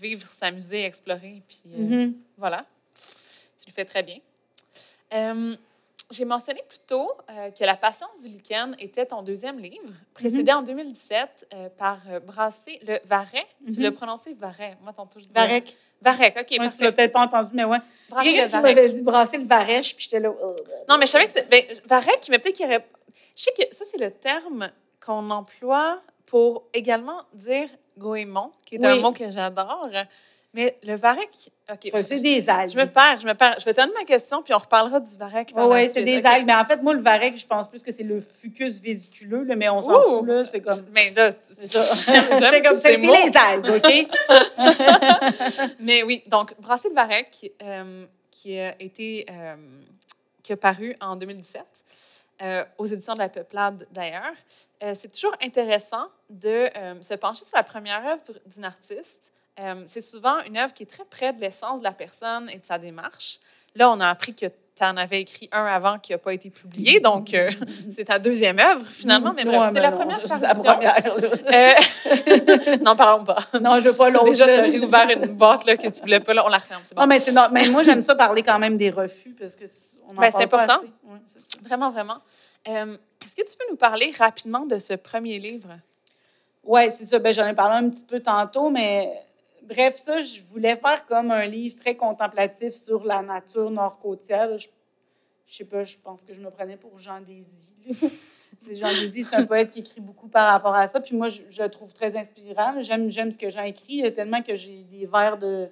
vivre, 0.01 0.27
s'amuser, 0.31 0.85
explorer. 0.85 1.43
Puis, 1.47 1.61
euh, 1.67 1.77
Mhm. 1.77 2.13
voilà. 2.35 2.65
Tu 2.95 3.67
le 3.67 3.73
fais 3.73 3.85
très 3.85 4.01
bien. 4.01 4.17
Euh, 5.13 5.55
j'ai 6.11 6.25
mentionné 6.25 6.61
plus 6.67 6.79
tôt 6.87 7.11
euh, 7.29 7.51
que 7.51 7.63
La 7.63 7.75
patience 7.75 8.23
du 8.23 8.29
lichen 8.29 8.75
était 8.79 9.05
ton 9.05 9.21
deuxième 9.21 9.59
livre, 9.59 9.93
précédé 10.13 10.51
en 10.51 10.61
2017 10.63 11.47
euh, 11.53 11.69
par 11.77 11.99
euh, 12.09 12.19
Brassé 12.19 12.79
le 12.87 12.99
Varet. 13.05 13.45
Tu 13.67 13.73
Mhm. 13.73 13.81
l'as 13.83 13.91
prononcé 13.91 14.33
Varet. 14.33 14.75
Moi, 14.81 14.91
tantôt, 14.93 15.19
je 15.19 15.25
disais. 15.25 15.33
Varech. 15.33 15.75
Varec, 16.01 16.37
OK, 16.39 16.47
Ouais, 16.59 16.69
tu 16.75 16.83
l'as 16.83 16.91
peut-être 16.93 17.11
pas 17.11 17.21
entendu, 17.25 17.51
mais 17.59 17.65
ouais. 17.65 17.77
Quelqu'un 18.23 18.45
qui 18.45 18.51
Varec. 18.51 18.75
m'avait 18.75 18.89
dit 18.93 19.01
brasser 19.01 19.37
le 19.37 19.45
varèche, 19.45 19.95
puis 19.95 20.05
j'étais 20.05 20.19
là... 20.21 20.31
oh, 20.31 20.55
Non, 20.87 20.97
mais 20.97 21.05
je 21.05 21.11
savais 21.11 21.25
que 21.27 21.33
c'est. 21.33 21.47
Ben, 21.49 21.63
Varec, 21.85 22.27
mais 22.29 22.39
peut-être 22.39 22.55
qu'il 22.55 22.65
y 22.65 22.69
aurait. 22.69 22.85
Je 23.37 23.43
sais 23.43 23.51
que 23.51 23.75
ça, 23.75 23.85
c'est 23.85 23.99
le 23.99 24.09
terme 24.11 24.71
qu'on 25.05 25.29
emploie 25.29 26.01
pour 26.25 26.63
également 26.73 27.21
dire 27.33 27.69
goémon, 27.97 28.51
qui 28.65 28.75
est 28.75 28.85
un 28.85 28.95
mot 28.99 29.11
que 29.11 29.29
j'adore. 29.29 29.89
Mais 30.53 30.77
le 30.83 30.95
Varec. 30.95 31.51
OK. 31.71 31.89
Enfin, 31.93 32.03
c'est 32.03 32.19
des 32.19 32.49
algues. 32.49 32.71
Je 32.71 32.77
me 32.77 32.85
perds, 32.85 33.19
je 33.21 33.27
me 33.27 33.33
perds. 33.33 33.57
Je 33.59 33.65
vais 33.65 33.73
te 33.73 33.79
donner 33.79 33.93
ma 33.93 34.03
question, 34.03 34.41
puis 34.41 34.53
on 34.53 34.57
reparlera 34.57 34.99
du 34.99 35.15
Varec. 35.15 35.53
par 35.53 35.67
la 35.67 35.75
oui, 35.75 35.89
c'est 35.89 36.03
des 36.03 36.25
algues. 36.25 36.47
Mais 36.47 36.55
en 36.55 36.65
fait, 36.65 36.81
moi, 36.81 36.93
le 36.93 37.01
varech, 37.01 37.37
je 37.37 37.45
pense 37.45 37.67
plus 37.67 37.83
que 37.83 37.91
c'est 37.91 38.03
le 38.03 38.19
fucus 38.19 38.81
vésiculeux, 38.81 39.43
là, 39.43 39.55
mais 39.55 39.69
on 39.69 39.81
s'en 39.83 40.01
fout, 40.01 40.27
là. 40.27 40.45
C'est 40.45 40.61
comme... 40.61 40.85
Mais 40.91 41.11
là, 41.15 41.33
C'est 41.61 41.83
ça. 41.83 42.11
J'aime 42.13 42.43
c'est 42.49 42.61
comme 42.63 42.77
ça. 42.77 42.89
ces 42.89 42.95
C'est 42.95 43.07
les 43.07 43.37
algues, 43.37 43.69
OK? 43.69 44.07
Mais 45.79 46.01
oui, 46.01 46.23
donc 46.25 46.59
Brasser 46.59 46.89
le 46.89 46.95
Varec, 46.95 47.51
euh, 47.61 48.05
qui 48.39 48.57
a 48.57 48.81
été 48.81 49.25
euh, 49.29 49.55
qui 50.41 50.53
a 50.53 50.57
paru 50.57 50.95
en 51.01 51.15
2017 51.15 51.65
euh, 52.41 52.63
aux 52.77 52.85
éditions 52.85 53.13
de 53.13 53.19
la 53.19 53.29
Peuplade 53.29 53.85
d'ailleurs. 53.91 54.33
Euh, 54.81 54.93
c'est 54.95 55.11
toujours 55.13 55.35
intéressant 55.41 56.07
de 56.29 56.69
se 57.01 57.13
pencher 57.15 57.43
sur 57.43 57.57
la 57.57 57.63
première 57.63 58.05
œuvre 58.05 58.23
d'une 58.45 58.63
artiste. 58.63 59.33
Euh, 59.59 59.83
c'est 59.87 60.01
souvent 60.01 60.41
une 60.47 60.57
œuvre 60.57 60.73
qui 60.73 60.83
est 60.83 60.85
très 60.85 61.05
près 61.05 61.33
de 61.33 61.41
l'essence 61.41 61.79
de 61.79 61.83
la 61.83 61.91
personne 61.91 62.49
et 62.49 62.57
de 62.57 62.65
sa 62.65 62.77
démarche. 62.77 63.39
Là, 63.75 63.91
on 63.91 63.99
a 63.99 64.07
appris 64.07 64.33
que 64.33 64.45
tu 64.47 64.83
en 64.85 64.95
avais 64.95 65.21
écrit 65.21 65.49
un 65.51 65.65
avant 65.65 65.99
qui 65.99 66.13
n'a 66.13 66.17
pas 66.17 66.33
été 66.33 66.49
publié, 66.49 67.01
donc 67.01 67.33
euh, 67.33 67.51
c'est 67.93 68.05
ta 68.05 68.17
deuxième 68.19 68.57
œuvre 68.59 68.85
finalement. 68.87 69.33
Mais 69.35 69.43
bref, 69.43 69.67
c'était 69.67 69.81
la 69.81 69.91
première 69.91 70.21
parution. 70.23 70.47
La 70.47 70.55
première, 70.55 71.17
là. 71.17 71.73
Euh, 72.73 72.77
N'en 72.81 72.95
parlons 72.95 73.25
pas. 73.25 73.39
Non, 73.59 73.79
je 73.79 73.89
veux 73.89 73.95
pas 73.95 74.09
l'autre. 74.09 74.25
Déjà, 74.25 74.45
tu 74.45 74.51
as 74.51 74.61
réouvert 74.61 75.09
une 75.09 75.25
boîte 75.33 75.65
là, 75.65 75.75
que 75.75 75.87
tu 75.89 75.99
voulais 76.01 76.21
pas. 76.21 76.33
Là, 76.33 76.45
on 76.45 76.49
la 76.49 76.59
referme. 76.59 76.81
Bon. 76.95 77.01
Non, 77.01 77.07
mais 77.07 77.19
non, 77.33 77.47
mais 77.51 77.67
moi, 77.69 77.83
j'aime 77.83 78.03
ça 78.03 78.15
parler 78.15 78.41
quand 78.43 78.59
même 78.59 78.77
des 78.77 78.89
refus 78.89 79.35
parce 79.37 79.55
que 79.57 79.65
c'est- 79.67 79.97
on 80.07 80.11
en 80.11 80.21
Ben, 80.21 80.31
parle 80.31 80.41
c'est 80.41 80.47
pas 80.47 80.63
important. 80.63 80.85
assez. 80.85 81.63
Vraiment, 81.67 81.91
vraiment. 81.91 82.17
Euh, 82.69 82.95
Est-ce 83.23 83.35
que 83.35 83.41
tu 83.51 83.57
peux 83.57 83.65
nous 83.69 83.75
parler 83.77 84.13
rapidement 84.17 84.65
de 84.65 84.79
ce 84.79 84.93
premier 84.93 85.37
livre? 85.39 85.69
Oui, 86.63 86.89
c'est 86.91 87.05
ça. 87.05 87.19
Ben, 87.19 87.33
J'en 87.33 87.45
ai 87.47 87.53
parlé 87.53 87.85
un 87.85 87.89
petit 87.89 88.05
peu 88.05 88.19
tantôt, 88.21 88.69
mais 88.69 89.11
bref, 89.69 89.97
ça, 89.97 90.19
je 90.19 90.41
voulais 90.51 90.75
faire 90.75 91.05
comme 91.05 91.31
un 91.31 91.45
livre 91.45 91.75
très 91.79 91.95
contemplatif 91.95 92.73
sur 92.75 93.03
la 93.05 93.21
nature 93.21 93.69
nord-côtière. 93.71 94.57
Je, 94.57 94.67
je 95.47 95.55
sais 95.55 95.65
pas, 95.65 95.83
je 95.83 95.97
pense 96.03 96.23
que 96.23 96.33
je 96.33 96.41
me 96.41 96.49
prenais 96.49 96.75
pour 96.77 96.97
Jean 96.99 97.19
Désy. 97.21 97.71
Jean 98.71 98.89
Désy, 98.91 99.23
c'est 99.23 99.35
un 99.35 99.45
poète 99.45 99.71
qui 99.71 99.79
écrit 99.79 100.01
beaucoup 100.01 100.27
par 100.27 100.51
rapport 100.51 100.75
à 100.75 100.87
ça. 100.87 100.99
Puis 100.99 101.15
moi, 101.15 101.29
je, 101.29 101.41
je 101.49 101.63
le 101.63 101.69
trouve 101.69 101.93
très 101.93 102.15
inspirant. 102.17 102.73
J'aime, 102.81 103.09
j'aime 103.09 103.31
ce 103.31 103.37
que 103.37 103.49
Jean 103.49 103.63
écrit, 103.63 104.11
tellement 104.13 104.41
que 104.43 104.55
j'ai 104.55 104.83
des 104.83 105.05
vers 105.05 105.37
de, 105.37 105.67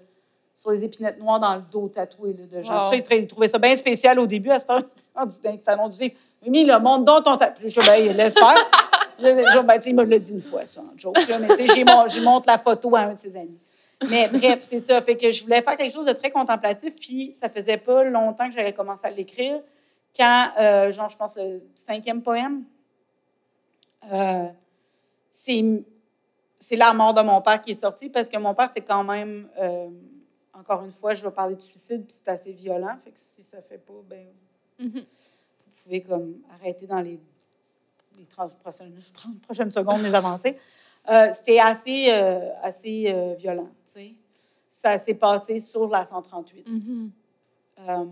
sur 0.55 0.71
les 0.71 0.83
épinettes 0.83 1.19
noires 1.19 1.39
dans 1.39 1.55
le 1.55 1.61
dos 1.71 1.89
tatoués 1.89 2.33
là, 2.33 2.45
de 2.45 2.61
Jean. 2.63 2.85
Wow. 2.85 2.91
Tu 2.91 3.03
sais, 3.03 3.19
il 3.19 3.27
trouvait 3.27 3.47
ça 3.49 3.57
bien 3.59 3.75
spécial 3.75 4.19
au 4.19 4.25
début, 4.25 4.49
à 4.51 4.59
cette 4.59 4.69
heure, 4.69 4.83
le 5.15 5.51
salon 5.63 5.89
du 5.89 5.99
livre. 5.99 6.15
Mimi, 6.43 6.65
le 6.65 6.79
monde 6.79 7.03
dont 7.05 7.21
on 7.25 7.35
t'a. 7.37 7.53
Je 7.63 7.67
dis, 7.67 7.85
ben, 7.87 8.15
laisse 8.15 8.35
faire. 8.37 8.55
Je, 9.19 9.25
je- 9.25 9.61
ben, 9.65 9.79
il 9.85 9.95
me 9.95 10.03
l'a 10.03 10.19
dit 10.19 10.31
une 10.31 10.39
fois, 10.41 10.65
ça, 10.65 10.81
en 10.81 10.95
joke. 10.97 11.17
là, 11.27 11.39
mais 11.39 11.47
mon- 11.83 12.07
j'ai 12.07 12.21
montre 12.21 12.47
la 12.47 12.57
photo 12.59 12.95
à 12.95 12.99
un 13.01 13.15
de 13.15 13.19
ses 13.19 13.35
amis. 13.35 13.57
Mais 14.09 14.29
bref, 14.29 14.59
c'est 14.61 14.79
ça. 14.79 15.01
Fait 15.01 15.17
que 15.17 15.31
je 15.31 15.43
voulais 15.43 15.61
faire 15.61 15.75
quelque 15.75 15.93
chose 15.93 16.05
de 16.05 16.13
très 16.13 16.29
contemplatif, 16.31 16.95
puis 16.95 17.33
ça 17.39 17.49
faisait 17.49 17.77
pas 17.77 18.03
longtemps 18.03 18.47
que 18.47 18.53
j'avais 18.55 18.73
commencé 18.73 19.05
à 19.05 19.09
l'écrire. 19.09 19.61
Quand, 20.15 20.51
euh, 20.59 20.91
genre, 20.91 21.09
je 21.09 21.17
pense, 21.17 21.35
le 21.37 21.61
cinquième 21.75 22.21
poème, 22.21 22.63
euh, 24.11 24.47
c'est 25.31 26.75
la 26.75 26.93
mort 26.93 27.13
de 27.13 27.21
mon 27.21 27.41
père 27.41 27.61
qui 27.61 27.71
est 27.71 27.81
sorti, 27.81 28.09
parce 28.09 28.29
que 28.29 28.37
mon 28.37 28.53
père, 28.53 28.69
c'est 28.73 28.81
quand 28.81 29.03
même, 29.03 29.47
euh, 29.59 29.89
encore 30.53 30.83
une 30.83 30.91
fois, 30.91 31.13
je 31.13 31.23
vais 31.25 31.31
parler 31.31 31.55
de 31.55 31.61
suicide, 31.61 32.05
puis 32.05 32.15
c'est 32.23 32.29
assez 32.31 32.51
violent. 32.51 32.97
Fait 33.03 33.11
que 33.11 33.19
si 33.19 33.43
ça 33.43 33.61
fait 33.61 33.77
pas, 33.77 33.93
ben, 34.07 34.25
Mhm. 34.79 34.91
vous 34.99 35.83
pouvez 35.83 36.01
comme 36.01 36.35
arrêter 36.53 36.85
dans 36.85 37.01
les, 37.01 37.19
les 38.17 38.25
30 38.25 38.55
prochaines, 38.59 38.93
30 39.13 39.41
prochaines 39.41 39.71
secondes 39.71 40.01
les 40.03 40.13
avancées. 40.13 40.57
Euh, 41.09 41.29
C'était 41.31 41.59
assez, 41.59 42.07
euh, 42.11 42.51
assez 42.61 43.05
euh, 43.07 43.33
violent. 43.35 43.69
Ça 44.69 44.97
s'est 44.97 45.15
passé 45.15 45.59
sur 45.59 45.87
la 45.87 46.05
138. 46.05 46.67
Mhm. 46.67 47.11
Euh, 47.79 48.05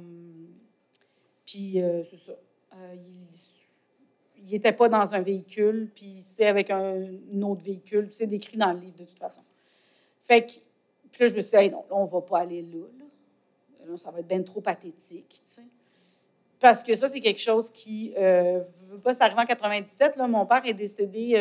puis 1.46 1.82
euh, 1.82 2.04
c'est 2.04 2.18
ça. 2.18 2.34
Euh, 2.74 2.96
il 4.38 4.52
n'était 4.52 4.74
pas 4.74 4.90
dans 4.90 5.14
un 5.14 5.22
véhicule, 5.22 5.90
puis 5.96 6.22
c'est 6.22 6.46
avec 6.46 6.70
un, 6.70 7.02
un 7.34 7.42
autre 7.42 7.64
véhicule. 7.64 8.10
C'est 8.12 8.28
décrit 8.28 8.58
dans 8.58 8.74
le 8.74 8.80
livre 8.80 8.98
de 8.98 9.06
toute 9.06 9.18
façon. 9.18 9.42
Fait 10.24 10.46
que, 10.46 10.52
puis 11.12 11.22
là, 11.24 11.28
je 11.28 11.36
me 11.36 11.42
suis 11.42 11.52
dit, 11.52 11.58
Hey, 11.58 11.70
non, 11.70 11.86
là, 11.90 11.96
on 11.96 12.06
va 12.06 12.22
pas 12.22 12.40
aller 12.40 12.62
là. 12.62 12.86
là. 13.00 13.06
Là, 13.88 13.98
ça 13.98 14.12
va 14.12 14.20
être 14.20 14.28
bien 14.28 14.42
trop 14.42 14.62
pathétique, 14.62 15.30
tu 15.30 15.42
sais. 15.46 15.64
Parce 16.60 16.84
que 16.84 16.96
ça, 16.96 17.08
c'est 17.10 17.22
quelque 17.22 17.40
chose 17.40 17.70
qui, 17.70 18.14
euh, 18.18 18.62
veut 18.88 19.00
pas, 19.00 19.14
ça 19.14 19.26
arrive 19.26 19.38
en 19.38 19.46
97. 19.46 20.16
Là, 20.16 20.28
mon 20.28 20.46
père 20.46 20.66
est 20.66 20.74
décédé 20.74 21.36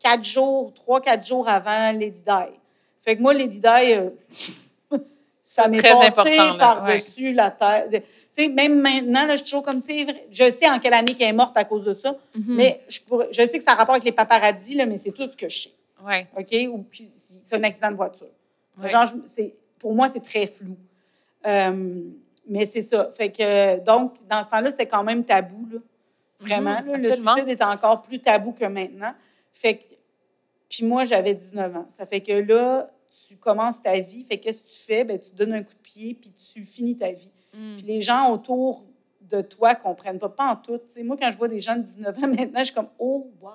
quatre 0.00 0.24
jours, 0.24 0.72
trois, 0.72 1.00
quatre 1.00 1.24
jours 1.24 1.48
avant 1.48 1.92
Lady 1.92 2.22
Di. 2.22 2.58
Fait 3.06 3.16
que 3.16 3.22
moi, 3.22 3.32
Lady 3.32 3.58
Di, 3.60 3.66
euh, 3.92 4.10
ça 5.42 5.68
m'est 5.68 5.78
passé 6.14 6.36
par-dessus 6.58 7.32
la 7.32 7.50
terre. 7.50 7.84
Tu 7.90 8.02
sais, 8.32 8.48
même 8.48 8.80
maintenant, 8.80 9.24
là, 9.26 9.32
je 9.32 9.36
suis 9.36 9.44
toujours 9.44 9.62
comme 9.62 9.80
c'est 9.80 10.04
vrai. 10.04 10.26
Je 10.30 10.50
sais 10.50 10.68
en 10.68 10.78
quelle 10.78 10.92
année 10.92 11.14
qu'elle 11.14 11.28
est 11.30 11.32
morte 11.32 11.56
à 11.56 11.64
cause 11.64 11.84
de 11.84 11.94
ça, 11.94 12.16
Mhm. 12.34 12.44
mais 12.56 12.80
je, 12.88 13.00
pourrais- 13.00 13.28
je 13.32 13.46
sais 13.46 13.56
que 13.58 13.64
ça 13.64 13.72
a 13.72 13.74
rapport 13.76 13.94
avec 13.94 14.04
les 14.04 14.12
paparazzis, 14.12 14.74
là, 14.74 14.84
mais 14.86 14.98
c'est 14.98 15.12
tout 15.12 15.30
ce 15.30 15.36
que 15.36 15.48
je 15.48 15.58
sais. 15.60 15.70
Ouais, 16.04 16.26
OK? 16.36 16.54
Ou 16.70 16.82
puis 16.82 17.10
c'est 17.42 17.56
un 17.56 17.62
accident 17.64 17.90
de 17.90 17.96
voiture. 17.96 18.26
ouais. 18.82 18.88
Genre, 18.90 19.06
je- 19.06 19.42
pour 19.78 19.94
moi, 19.94 20.08
c'est 20.10 20.20
très 20.22 20.46
flou. 20.46 20.76
Euh, 21.46 22.00
mais 22.48 22.66
c'est 22.66 22.82
ça. 22.82 23.10
Fait 23.16 23.30
que, 23.30 23.78
donc, 23.84 24.14
dans 24.28 24.42
ce 24.42 24.48
temps-là, 24.48 24.70
c'était 24.70 24.86
quand 24.86 25.04
même 25.04 25.24
tabou, 25.24 25.66
là. 25.72 25.78
Vraiment. 26.40 26.82
Mhm, 26.82 26.92
là. 26.92 26.96
le 26.98 27.16
suicide 27.16 27.48
est 27.48 27.62
encore 27.62 28.02
plus 28.02 28.18
tabou 28.20 28.52
que 28.52 28.64
maintenant. 28.66 29.14
Fait 29.54 29.76
que, 29.76 29.84
puis 30.68 30.84
moi, 30.84 31.04
j'avais 31.04 31.32
19 31.34 31.74
ans. 31.76 31.86
Ça 31.96 32.04
fait 32.04 32.20
que 32.20 32.32
là, 32.32 32.90
tu 33.28 33.36
commences 33.36 33.82
ta 33.82 33.98
vie. 33.98 34.24
Fait 34.24 34.38
que 34.38 34.44
qu'est-ce 34.44 34.60
que 34.60 34.68
tu 34.68 34.80
fais? 34.80 35.04
Ben, 35.04 35.18
tu 35.18 35.30
donnes 35.32 35.54
un 35.54 35.62
coup 35.62 35.74
de 35.74 35.82
pied, 35.82 36.14
puis 36.14 36.30
tu 36.32 36.64
finis 36.64 36.96
ta 36.96 37.10
vie. 37.12 37.30
Mm. 37.52 37.76
Puis 37.76 37.86
les 37.86 38.02
gens 38.02 38.30
autour 38.32 38.84
de 39.20 39.42
toi 39.42 39.74
comprennent 39.74 40.18
pas, 40.18 40.28
pas 40.28 40.46
en 40.46 40.56
tout. 40.56 40.80
Moi, 41.02 41.16
quand 41.18 41.30
je 41.30 41.38
vois 41.38 41.48
des 41.48 41.60
gens 41.60 41.76
de 41.76 41.82
19 41.82 42.18
ans 42.18 42.28
maintenant, 42.28 42.60
je 42.60 42.64
suis 42.64 42.74
comme, 42.74 42.90
oh, 42.98 43.30
wow! 43.40 43.52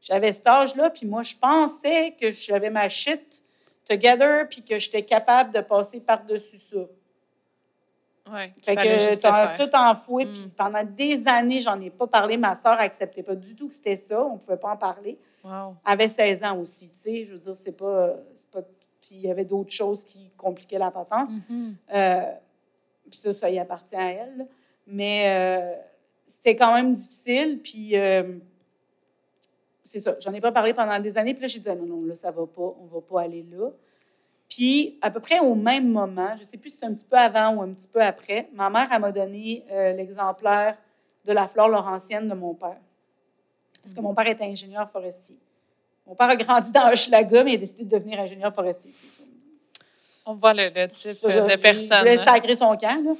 J'avais 0.00 0.32
cet 0.32 0.46
âge-là, 0.46 0.90
puis 0.90 1.06
moi, 1.06 1.22
je 1.22 1.34
pensais 1.34 2.14
que 2.20 2.30
j'avais 2.30 2.70
ma 2.70 2.88
shit 2.88 3.42
together, 3.84 4.46
puis 4.48 4.62
que 4.62 4.78
j'étais 4.78 5.02
capable 5.02 5.52
de 5.52 5.60
passer 5.60 6.00
par-dessus 6.00 6.58
ça. 6.58 6.78
Ouais, 8.32 8.52
Fait 8.62 8.74
que 8.74 9.14
t'as 9.20 9.56
tout 9.56 9.74
enfoué, 9.76 10.24
Mm. 10.24 10.32
puis 10.32 10.48
pendant 10.56 10.82
des 10.84 11.28
années, 11.28 11.60
j'en 11.60 11.80
ai 11.80 11.90
pas 11.90 12.06
parlé. 12.06 12.36
Ma 12.36 12.54
soeur 12.54 12.72
acceptait 12.80 13.22
pas 13.22 13.34
du 13.36 13.54
tout 13.54 13.68
que 13.68 13.74
c'était 13.74 13.96
ça. 13.96 14.20
On 14.24 14.36
pouvait 14.38 14.56
pas 14.56 14.70
en 14.72 14.76
parler. 14.76 15.16
Wow. 15.44 15.76
Elle 15.86 15.92
avait 15.92 16.08
16 16.08 16.42
ans 16.42 16.58
aussi, 16.58 16.88
tu 16.90 16.98
sais. 17.02 17.24
Je 17.24 17.32
veux 17.34 17.38
dire, 17.38 17.54
c'est 17.56 17.76
pas... 17.76 18.14
pas... 18.50 18.62
Puis 19.00 19.10
il 19.12 19.20
y 19.20 19.30
avait 19.30 19.44
d'autres 19.44 19.70
choses 19.70 20.02
qui 20.02 20.30
compliquaient 20.36 20.78
la 20.78 20.90
patente. 20.90 21.30
Mhm. 21.48 21.76
Euh, 21.94 22.22
puis 23.08 23.18
ça, 23.18 23.32
ça 23.32 23.48
y 23.48 23.58
appartient 23.60 23.94
à 23.94 24.10
elle. 24.10 24.38
là. 24.38 24.44
Mais 24.88 25.24
euh, 25.28 25.74
c'était 26.26 26.56
quand 26.56 26.74
même 26.74 26.94
difficile. 26.94 27.60
Puis 27.62 27.96
euh, 27.96 28.38
c'est 29.84 30.00
ça. 30.00 30.16
J'en 30.18 30.32
ai 30.32 30.40
pas 30.40 30.50
parlé 30.50 30.74
pendant 30.74 30.98
des 30.98 31.16
années. 31.16 31.34
Puis 31.34 31.42
là, 31.42 31.46
j'ai 31.48 31.60
dit, 31.60 31.68
Ah, 31.68 31.76
non, 31.76 31.86
non, 31.86 32.04
là, 32.06 32.14
ça 32.16 32.32
va 32.32 32.44
pas. 32.46 32.74
On 32.80 32.86
va 32.92 33.00
pas 33.00 33.22
aller 33.22 33.44
là. 33.48 33.68
Puis, 34.48 34.98
à 35.02 35.10
peu 35.10 35.20
près 35.20 35.40
au 35.40 35.54
même 35.54 35.90
moment, 35.90 36.30
je 36.36 36.42
ne 36.42 36.46
sais 36.46 36.56
plus 36.56 36.70
si 36.70 36.76
c'est 36.78 36.86
un 36.86 36.94
petit 36.94 37.04
peu 37.04 37.16
avant 37.16 37.54
ou 37.54 37.62
un 37.62 37.72
petit 37.72 37.88
peu 37.88 38.00
après, 38.00 38.48
ma 38.52 38.70
mère, 38.70 38.88
elle 38.92 39.00
m'a 39.00 39.12
donné 39.12 39.64
euh, 39.70 39.92
l'exemplaire 39.92 40.76
de 41.24 41.32
la 41.32 41.48
flore 41.48 41.68
laurentienne 41.68 42.28
de 42.28 42.34
mon 42.34 42.54
père. 42.54 42.76
Parce 43.82 43.94
que 43.94 44.00
mon 44.00 44.14
père 44.14 44.26
était 44.28 44.44
ingénieur 44.44 44.88
forestier. 44.90 45.36
Mon 46.06 46.14
père 46.14 46.28
a 46.28 46.36
grandi 46.36 46.70
dans 46.70 46.88
Hochelaga, 46.90 47.42
mais 47.42 47.52
il 47.52 47.54
a 47.56 47.58
décidé 47.58 47.84
de 47.84 47.90
devenir 47.90 48.20
ingénieur 48.20 48.54
forestier. 48.54 48.92
On 50.24 50.34
voit 50.34 50.54
le, 50.54 50.68
type 50.88 51.22
de 51.22 51.56
personne. 51.60 51.88
Il 51.90 51.98
voulait 51.98 52.16
sacrer 52.16 52.56
son 52.56 52.76
camp. 52.76 53.04
Là. 53.04 53.12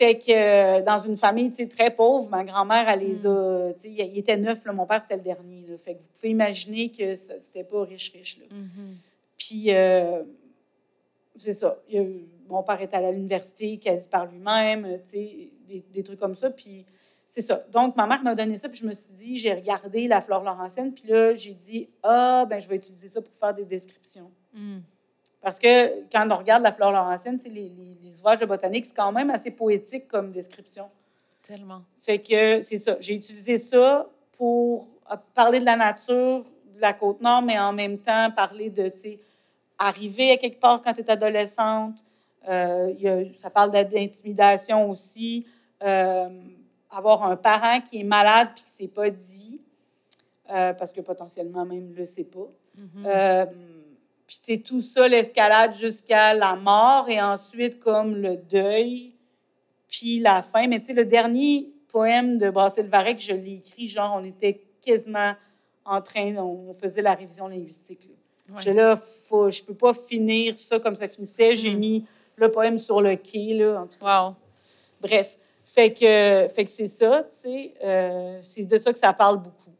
Fait 0.00 0.16
que 0.16 0.30
euh, 0.30 0.82
dans 0.82 0.98
une 1.00 1.18
famille 1.18 1.52
très 1.68 1.90
pauvre, 1.90 2.30
ma 2.30 2.42
grand-mère, 2.42 2.88
elle 2.88 3.00
les 3.00 3.14
mm. 3.14 3.26
a. 3.26 3.70
Il 3.84 4.18
était 4.18 4.38
neuf, 4.38 4.64
là, 4.64 4.72
mon 4.72 4.86
père, 4.86 5.02
c'était 5.02 5.16
le 5.16 5.22
dernier. 5.22 5.66
Là. 5.68 5.76
Fait 5.84 5.94
que 5.94 5.98
vous 5.98 6.08
pouvez 6.14 6.30
imaginer 6.30 6.90
que 6.90 7.14
c'était 7.14 7.64
pas 7.64 7.84
riche-riche. 7.84 8.38
Mm-hmm. 8.38 8.94
Puis, 9.36 9.64
euh, 9.68 10.22
c'est 11.40 11.52
ça. 11.52 11.78
mon 12.48 12.62
père 12.62 12.80
est 12.80 12.92
allé 12.94 13.06
à 13.06 13.12
l'université 13.12 13.78
quasi 13.78 14.08
par 14.08 14.26
lui-même, 14.26 15.00
des, 15.12 15.52
des 15.92 16.02
trucs 16.02 16.20
comme 16.20 16.34
ça. 16.34 16.50
Puis, 16.50 16.84
c'est 17.30 17.42
ça. 17.42 17.62
Donc, 17.70 17.94
ma 17.96 18.06
mère 18.06 18.22
m'a 18.24 18.34
donné 18.34 18.56
ça, 18.56 18.68
puis 18.68 18.80
je 18.80 18.86
me 18.86 18.92
suis 18.92 19.12
dit, 19.12 19.38
j'ai 19.38 19.54
regardé 19.54 20.08
la 20.08 20.20
flore 20.20 20.42
laurentienne, 20.42 20.92
puis 20.92 21.08
là, 21.08 21.32
j'ai 21.34 21.54
dit, 21.54 21.88
ah, 22.02 22.44
ben 22.48 22.58
je 22.58 22.68
vais 22.68 22.74
utiliser 22.74 23.08
ça 23.08 23.22
pour 23.22 23.32
faire 23.34 23.54
des 23.54 23.64
descriptions. 23.64 24.30
Mm. 24.52 24.78
Parce 25.40 25.60
que 25.60 26.08
quand 26.10 26.28
on 26.28 26.36
regarde 26.36 26.64
la 26.64 26.72
flore 26.72 26.90
laurentienne, 26.90 27.38
les, 27.44 27.70
les, 28.02 28.16
ouvrages 28.18 28.40
de 28.40 28.46
botanique, 28.46 28.84
c'est 28.84 28.96
quand 28.96 29.12
même 29.12 29.30
assez 29.30 29.52
poétique 29.52 30.08
comme 30.08 30.32
description. 30.32 30.90
Tellement. 31.42 31.82
Fait 32.02 32.18
que 32.18 32.60
c'est 32.62 32.78
ça. 32.78 32.96
J'ai 33.00 33.14
utilisé 33.14 33.56
ça 33.58 34.06
pour 34.32 34.88
parler 35.32 35.60
de 35.60 35.64
la 35.64 35.76
nature 35.76 36.44
de 36.74 36.80
la 36.80 36.92
Côte-Nord, 36.92 37.42
mais 37.42 37.58
en 37.58 37.72
même 37.72 37.98
temps 37.98 38.30
parler 38.32 38.70
de, 38.70 38.88
tu 38.88 38.98
sais, 38.98 39.20
arriver 39.80 40.30
à 40.32 40.36
quelque 40.36 40.60
part 40.60 40.82
quand 40.82 40.92
tu 40.92 41.00
es 41.00 41.10
adolescente. 41.10 42.04
Euh, 42.48 42.94
y 42.98 43.08
a, 43.08 43.24
ça 43.40 43.50
parle 43.50 43.70
d'intimidation 43.70 44.88
aussi. 44.90 45.46
Euh, 45.82 46.28
avoir 46.90 47.24
un 47.24 47.36
parent 47.36 47.80
qui 47.80 48.00
est 48.00 48.04
malade 48.04 48.48
puis 48.54 48.64
qui 48.64 48.70
ne 48.70 48.76
s'est 48.76 48.92
pas 48.92 49.10
dit, 49.10 49.60
euh, 50.50 50.72
parce 50.74 50.92
que 50.92 51.00
potentiellement 51.00 51.64
même 51.64 51.90
ne 51.90 51.94
le 51.94 52.04
sait 52.04 52.24
pas. 52.24 52.48
Mm-hmm. 52.76 53.48
Puis, 54.26 54.38
tu 54.38 54.54
sais, 54.54 54.58
tout 54.58 54.80
ça, 54.80 55.08
l'escalade 55.08 55.74
jusqu'à 55.74 56.34
la 56.34 56.54
mort 56.54 57.08
et 57.08 57.20
ensuite 57.20 57.80
comme 57.80 58.14
le 58.14 58.36
deuil, 58.36 59.14
puis 59.88 60.20
la 60.20 60.42
fin. 60.42 60.68
Mais 60.68 60.78
tu 60.78 60.86
sais, 60.86 60.92
le 60.92 61.04
dernier 61.04 61.72
poème 61.88 62.38
de 62.38 62.50
Brassel 62.50 62.86
Varek, 62.86 63.20
je 63.20 63.32
l'ai 63.32 63.54
écrit, 63.54 63.88
genre, 63.88 64.20
on 64.20 64.24
était 64.24 64.62
quasiment 64.82 65.34
en 65.84 66.00
train, 66.00 66.36
on 66.36 66.72
faisait 66.74 67.02
la 67.02 67.14
révision 67.14 67.48
linguistique. 67.48 68.04
Là. 68.08 68.14
Je 68.58 68.70
là, 68.70 68.96
faut, 68.96 69.50
je 69.50 69.62
peux 69.62 69.74
pas 69.74 69.92
finir 69.94 70.58
ça 70.58 70.78
comme 70.78 70.96
ça 70.96 71.08
finissait. 71.08 71.54
J'ai 71.54 71.74
hmm. 71.74 71.78
mis 71.78 72.06
le 72.36 72.50
poème 72.50 72.78
sur 72.78 73.00
le 73.00 73.16
quai, 73.16 73.54
là, 73.54 73.82
en 73.82 73.86
tout 73.86 73.98
cas. 73.98 74.28
Wow. 74.28 74.34
Bref, 75.00 75.36
fait 75.64 75.92
que, 75.92 76.48
fait 76.52 76.64
que 76.64 76.70
c'est 76.70 76.88
ça, 76.88 77.24
tu 77.30 77.38
sais, 77.38 77.74
euh, 77.82 78.40
c'est 78.42 78.64
de 78.64 78.76
ça 78.78 78.92
que 78.92 78.98
ça 78.98 79.12
parle 79.12 79.38
beaucoup. 79.38 79.70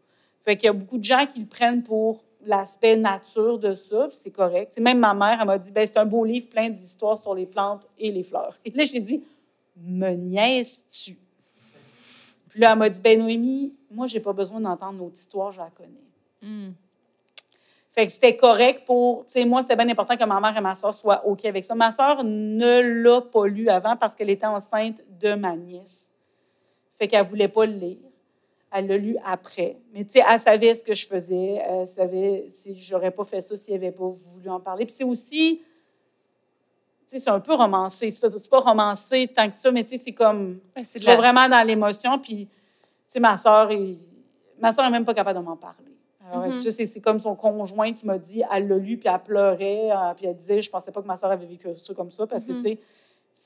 Fait 0.45 0.57
qu'il 0.57 0.67
y 0.67 0.71
a 0.71 0.73
beaucoup 0.73 0.99
de 0.99 1.05
gens 1.05 1.27
qui 1.27 1.41
le 1.41 1.47
prennent 1.47 1.83
pour 1.83 2.23
l'aspect 2.45 2.97
nature 2.97 3.59
de 3.59 3.75
ça, 3.75 4.07
puis 4.09 4.17
c'est 4.19 4.31
correct. 4.31 4.79
même 4.79 4.99
ma 4.99 5.15
mère, 5.15 5.39
elle 5.41 5.47
m'a 5.47 5.59
dit, 5.59 5.71
ben, 5.71 5.87
c'est 5.87 5.99
un 5.99 6.07
beau 6.07 6.25
livre 6.25 6.49
plein 6.49 6.71
d'histoires 6.71 7.19
sur 7.19 7.35
les 7.35 7.47
plantes 7.47 7.87
et 7.99 8.11
les 8.11 8.25
fleurs. 8.25 8.59
Et 8.65 8.71
là, 8.71 8.85
j'ai 8.85 9.01
dit, 9.01 9.23
me 9.77 10.13
niaises-tu? 10.13 11.17
Puis 12.49 12.61
là, 12.61 12.73
elle 12.73 12.79
m'a 12.79 12.89
dit, 12.89 13.01
ben 13.01 13.19
Noémie, 13.19 13.73
moi, 13.91 14.07
j'ai 14.07 14.21
pas 14.21 14.33
besoin 14.33 14.61
d'entendre 14.61 15.03
notre 15.03 15.17
histoire, 15.17 15.53
je 15.53 15.59
la 15.59 15.71
connais. 15.71 15.89
Hmm. 16.43 16.73
Fait 17.93 18.07
que 18.07 18.13
c'était 18.13 18.37
correct 18.37 18.85
pour, 18.87 19.25
tu 19.27 19.33
sais, 19.33 19.45
moi, 19.45 19.63
c'était 19.63 19.75
bien 19.75 19.89
important 19.89 20.17
que 20.17 20.25
ma 20.25 20.39
mère 20.39 20.57
et 20.57 20.61
ma 20.61 20.75
soeur 20.75 20.95
soient 20.95 21.27
OK 21.27 21.45
avec 21.45 21.65
ça. 21.65 21.75
Ma 21.75 21.91
soeur 21.91 22.23
ne 22.23 22.81
l'a 22.81 23.21
pas 23.21 23.47
lu 23.47 23.69
avant 23.69 23.97
parce 23.97 24.15
qu'elle 24.15 24.31
était 24.31 24.47
enceinte 24.47 25.01
de 25.21 25.35
ma 25.35 25.57
nièce. 25.57 26.11
Fait 26.99 27.09
qu'elle 27.09 27.27
voulait 27.27 27.49
pas 27.49 27.67
le 27.67 27.73
lire. 27.73 27.99
Elle 28.71 28.87
l'a 28.87 28.97
lu 28.97 29.17
après. 29.25 29.77
Mais 29.93 30.05
tu 30.05 30.13
sais, 30.13 30.25
elle 30.29 30.39
savait 30.39 30.75
ce 30.77 30.85
que 30.85 30.95
je 30.95 31.05
faisais. 31.05 31.61
Elle 31.69 31.89
savait 31.89 32.47
si 32.53 32.79
j'aurais 32.79 33.11
pas 33.11 33.25
fait 33.25 33.41
ça 33.41 33.57
s'il 33.57 33.75
avait 33.75 33.91
pas 33.91 34.07
voulu 34.07 34.49
en 34.49 34.61
parler. 34.61 34.87
Puis 34.87 34.95
c'est 34.95 35.03
aussi, 35.03 35.61
tu 37.09 37.09
sais, 37.09 37.19
c'est 37.19 37.31
un 37.31 37.41
peu 37.41 37.55
romancé. 37.55 38.09
C'est 38.13 38.21
pas, 38.21 38.29
pas 38.49 38.61
romancé 38.61 39.27
tant 39.27 39.51
que 39.51 39.57
ça, 39.57 39.73
mais 39.73 39.83
tu 39.83 39.91
sais, 39.91 39.99
c'est 39.99 40.13
comme, 40.13 40.61
ben, 40.77 40.85
c'est 40.85 41.03
vraiment 41.03 41.49
dans 41.49 41.67
l'émotion. 41.67 42.21
Puis, 42.21 42.47
tu 42.47 42.53
sais, 43.09 43.19
ma 43.19 43.37
soeur, 43.37 43.69
ma 44.61 44.71
soeur 44.71 44.85
est 44.85 44.91
même 44.91 45.05
pas 45.05 45.15
capable 45.15 45.41
de 45.41 45.45
m'en 45.45 45.57
parler. 45.57 45.90
Mm-hmm. 46.33 46.87
c'est 46.87 47.01
comme 47.01 47.21
son 47.21 47.35
conjoint 47.35 47.93
qui 47.93 48.07
m'a 48.07 48.19
dit, 48.19 48.43
elle 48.53 48.69
l'a 48.69 48.77
lu, 48.77 48.97
puis 48.97 49.09
elle 49.13 49.21
pleurait, 49.21 49.91
euh, 49.91 50.15
puis 50.15 50.27
elle 50.27 50.37
disait, 50.37 50.61
je 50.61 50.71
pensais 50.71 50.93
pas 50.93 51.03
que 51.03 51.07
ma 51.07 51.17
soeur 51.17 51.31
avait 51.31 51.47
vécu 51.47 51.69
ça 51.83 51.95
comme 51.95 52.11
ça, 52.11 52.27
parce 52.27 52.45
que, 52.45 52.53
mm-hmm. 52.53 52.57
tu 52.57 52.63
sais, 52.63 52.79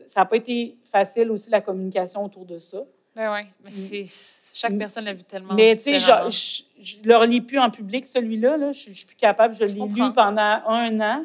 ça 0.07 0.21
n'a 0.21 0.27
pas 0.27 0.37
été 0.37 0.77
facile 0.85 1.31
aussi, 1.31 1.51
la 1.51 1.61
communication 1.61 2.25
autour 2.25 2.45
de 2.45 2.59
ça. 2.59 2.79
Ben 3.15 3.33
oui, 3.33 3.47
mais 3.63 3.71
mm. 3.71 3.75
c'est 3.75 4.07
chaque 4.55 4.79
personne 4.79 5.05
l'a 5.05 5.13
vu 5.13 5.23
tellement. 5.25 5.55
Mais 5.55 5.77
tu 5.77 5.99
sais, 5.99 5.99
je 5.99 7.03
ne 7.03 7.09
le 7.09 7.17
relis 7.17 7.41
plus 7.41 7.59
en 7.59 7.71
public, 7.71 8.07
celui-là. 8.07 8.57
Là. 8.57 8.73
Je 8.73 8.91
ne 8.91 8.95
suis 8.95 9.07
plus 9.07 9.17
capable. 9.17 9.55
Je 9.55 9.65
l'ai 9.65 9.75
lu 9.75 10.13
pendant 10.15 10.61
un 10.67 11.01
an. 11.01 11.25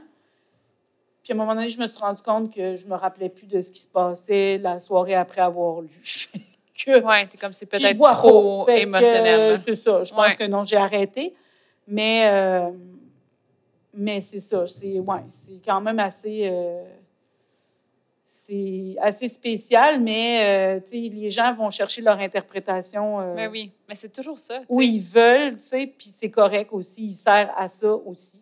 Puis 1.24 1.34
à 1.34 1.36
un 1.36 1.38
moment 1.38 1.54
donné, 1.54 1.70
je 1.70 1.80
me 1.80 1.86
suis 1.86 2.00
rendu 2.00 2.22
compte 2.22 2.54
que 2.54 2.76
je 2.76 2.86
ne 2.86 2.90
me 2.90 2.96
rappelais 2.96 3.30
plus 3.30 3.46
de 3.46 3.62
ce 3.62 3.72
qui 3.72 3.82
se 3.82 3.88
passait 3.88 4.58
la 4.58 4.80
soirée 4.80 5.16
après 5.16 5.42
avoir 5.42 5.82
lu. 5.82 5.90
Oui, 6.88 6.94
c'est 7.30 7.38
comme 7.38 7.52
c'est 7.52 7.66
peut-être 7.66 8.14
trop 8.14 8.66
émotionnel. 8.70 9.60
C'est 9.66 9.76
ça. 9.76 10.02
Je 10.02 10.14
pense 10.14 10.36
que 10.38 10.46
non, 10.46 10.64
j'ai 10.64 10.78
arrêté. 10.78 11.34
Mais, 11.90 12.30
euh, 12.32 12.70
mais 13.94 14.22
c'est 14.22 14.40
ça. 14.40 14.66
C'est 14.68 15.00
ouais, 15.00 15.24
quand 15.66 15.82
même 15.82 16.00
assez. 16.00 16.48
Euh, 16.50 16.84
c'est 18.28 18.96
assez 19.00 19.28
spécial, 19.28 20.02
mais 20.02 20.80
euh, 20.80 20.80
les 20.92 21.30
gens 21.30 21.54
vont 21.54 21.70
chercher 21.70 22.02
leur 22.02 22.18
interprétation. 22.18 23.20
Euh, 23.20 23.36
ben 23.36 23.52
oui, 23.52 23.72
mais 23.88 23.94
c'est 23.94 24.12
toujours 24.12 24.40
ça. 24.40 24.62
Où 24.68 24.82
ils 24.82 25.02
veulent, 25.02 25.58
puis 25.58 26.10
c'est 26.12 26.32
correct 26.32 26.70
aussi. 26.72 27.08
Il 27.08 27.14
sert 27.14 27.54
à 27.56 27.68
ça 27.68 27.94
aussi. 27.94 28.40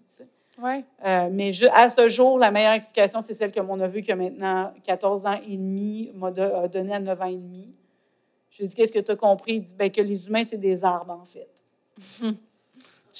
Ouais. 0.62 0.84
Euh, 1.06 1.30
mais 1.32 1.54
je, 1.54 1.68
à 1.68 1.90
ce 1.90 2.08
jour, 2.08 2.40
la 2.40 2.50
meilleure 2.50 2.74
explication, 2.74 3.22
c'est 3.22 3.36
celle 3.36 3.52
que 3.52 3.60
mon 3.60 3.78
neveu, 3.78 4.02
qui 4.02 4.12
a 4.12 4.16
maintenant 4.16 4.74
14 4.84 5.26
ans 5.26 5.40
et 5.48 5.56
demi, 5.56 6.12
m'a 6.16 6.28
a 6.28 6.68
donné 6.68 6.94
à 6.96 7.00
9 7.00 7.22
ans 7.22 7.26
et 7.26 7.36
demi. 7.36 7.70
Je 8.50 8.58
lui 8.58 8.66
ai 8.66 8.68
dit 8.68 8.76
Qu'est-ce 8.76 8.92
que 8.92 9.00
tu 9.00 9.12
as 9.12 9.16
compris 9.16 9.56
Il 9.56 9.62
dit 9.62 9.76
ben, 9.76 9.92
que 9.92 10.02
les 10.02 10.28
humains, 10.28 10.44
c'est 10.44 10.58
des 10.58 10.84
arbres, 10.84 11.14
en 11.22 11.26
fait. 11.26 11.50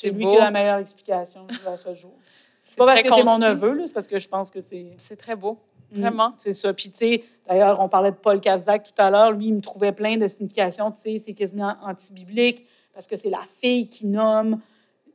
c'est 0.02 0.10
lui 0.10 0.26
qui 0.26 0.38
a 0.38 0.46
la 0.46 0.52
meilleure 0.52 0.80
explication 0.80 1.48
à 1.66 1.76
ce 1.76 1.94
jour. 1.96 2.14
C'est 2.64 2.76
pas 2.76 2.86
parce 2.86 3.02
que 3.02 3.10
c'est 3.10 3.24
mon 3.24 3.40
neveu, 3.40 3.84
c'est 3.88 3.94
parce 3.94 4.08
que 4.08 4.20
je 4.20 4.28
pense 4.28 4.52
que 4.52 4.60
c'est. 4.60 4.92
C'est 4.98 5.16
très 5.16 5.38
beau. 5.38 5.58
Mm. 5.92 6.02
Vraiment. 6.02 6.34
c'est 6.38 6.52
ça. 6.52 6.74
Puis, 6.74 6.92
tu 6.92 6.98
sais, 6.98 7.24
d'ailleurs, 7.48 7.80
on 7.80 7.88
parlait 7.88 8.12
de 8.12 8.18
Paul 8.18 8.42
Kavzak 8.42 8.84
tout 8.84 9.02
à 9.02 9.10
l'heure. 9.10 9.32
Lui, 9.32 9.48
il 9.48 9.54
me 9.54 9.62
trouvait 9.62 9.94
plein 9.94 10.18
de 10.18 10.28
significations. 10.28 10.92
Tu 10.92 11.02
sais, 11.02 11.20
c'est 11.20 11.34
quasiment 11.34 11.76
anti-biblique 11.82 12.68
parce 12.94 13.08
que 13.08 13.16
c'est 13.16 13.30
la 13.30 13.44
fille 13.62 13.88
qui 13.88 14.06
nomme 14.06 14.60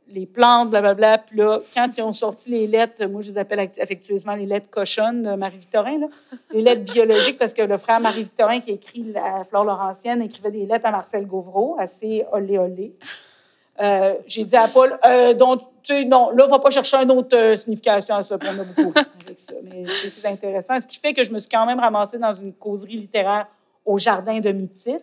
les 0.09 0.27
plantes, 0.27 0.71
blablabla. 0.71 1.19
Puis 1.19 1.37
là, 1.39 1.59
quand 1.75 1.89
ils 1.97 2.03
ont 2.03 2.13
sorti 2.13 2.51
les 2.51 2.67
lettres, 2.67 3.05
moi, 3.07 3.23
je 3.23 3.33
les 3.33 3.39
appelle 3.39 3.71
affectueusement 3.81 4.35
les 4.35 4.47
lettres 4.47 4.71
cochonnes 4.71 5.23
de 5.23 5.35
Marie-Victorin, 5.35 6.09
les 6.53 6.63
lettres 6.63 6.85
biologiques, 6.85 7.39
parce 7.39 7.53
que 7.53 7.63
le 7.63 7.79
frère 7.79 8.01
Marie-Victorin, 8.01 8.61
qui 8.61 8.73
écrit 8.73 9.05
la 9.13 9.45
Flore 9.45 9.65
Laurentienne, 9.65 10.23
écrivait 10.23 10.51
des 10.51 10.67
lettres 10.67 10.87
à 10.87 10.91
Marcel 10.91 11.27
Gauvreau, 11.27 11.77
assez 11.79 12.25
olé-olé. 12.33 12.95
Euh, 13.81 14.15
j'ai 14.27 14.45
dit 14.45 14.57
à 14.57 14.69
Paul, 14.69 14.99
euh, 15.05 15.35
donc, 15.35 15.63
tu 15.83 15.95
sais, 15.95 16.05
non, 16.05 16.31
là, 16.31 16.45
on 16.47 16.51
va 16.51 16.59
pas 16.59 16.71
chercher 16.71 16.99
une 16.99 17.11
autre 17.11 17.37
euh, 17.37 17.57
signification 17.57 18.15
à 18.15 18.23
ça, 18.23 18.37
puis 18.39 18.49
on 18.55 18.61
a 18.61 18.65
beaucoup 18.65 18.93
avec 19.25 19.41
ça. 19.41 19.55
Mais 19.65 19.85
c'est 19.87 20.29
intéressant. 20.29 20.81
Ce 20.81 20.87
qui 20.87 20.99
fait 20.99 21.15
que 21.15 21.25
je 21.25 21.31
me 21.31 21.39
suis 21.39 21.49
quand 21.49 21.67
même 21.67 21.81
ramassée 21.81 22.19
dans 22.19 22.35
une 22.35 22.53
causerie 22.53 22.97
littéraire 22.97 23.47
au 23.85 23.99
Jardin 23.99 24.39
de 24.39 24.53
Métis 24.53 25.03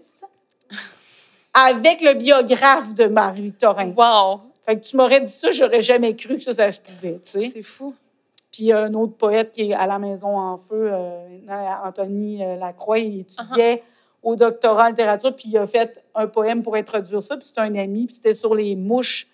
avec 1.53 2.01
le 2.01 2.13
biographe 2.13 2.93
de 2.93 3.05
Marie-Victorin. 3.05 3.91
Wow! 3.97 4.41
Fait 4.65 4.79
que 4.79 4.85
tu 4.85 4.95
m'aurais 4.95 5.21
dit 5.21 5.31
ça, 5.31 5.49
j'aurais 5.51 5.81
jamais 5.81 6.15
cru 6.15 6.37
que 6.37 6.43
ça, 6.43 6.53
ça 6.53 6.71
se 6.71 6.79
pouvait, 6.79 7.15
tu 7.15 7.19
sais. 7.23 7.51
C'est 7.51 7.63
fou. 7.63 7.95
Puis 8.51 8.63
il 8.63 8.65
y 8.67 8.71
a 8.71 8.79
un 8.83 8.93
autre 8.93 9.15
poète 9.15 9.51
qui 9.51 9.71
est 9.71 9.73
à 9.73 9.87
la 9.87 9.99
Maison 9.99 10.37
en 10.37 10.57
Feu, 10.57 10.91
Anthony 11.83 12.37
Lacroix, 12.57 12.99
il 12.99 13.21
étudiait... 13.21 13.75
Uh-huh 13.75 13.81
au 14.21 14.35
doctorat 14.35 14.85
en 14.85 14.89
littérature, 14.89 15.35
puis 15.35 15.45
il 15.49 15.57
a 15.57 15.67
fait 15.67 16.03
un 16.15 16.27
poème 16.27 16.63
pour 16.63 16.75
introduire 16.75 17.21
ça, 17.23 17.37
puis 17.37 17.47
c'était 17.47 17.61
un 17.61 17.75
ami, 17.75 18.05
puis 18.05 18.15
c'était 18.15 18.33
sur 18.33 18.53
les 18.53 18.75
mouches, 18.75 19.27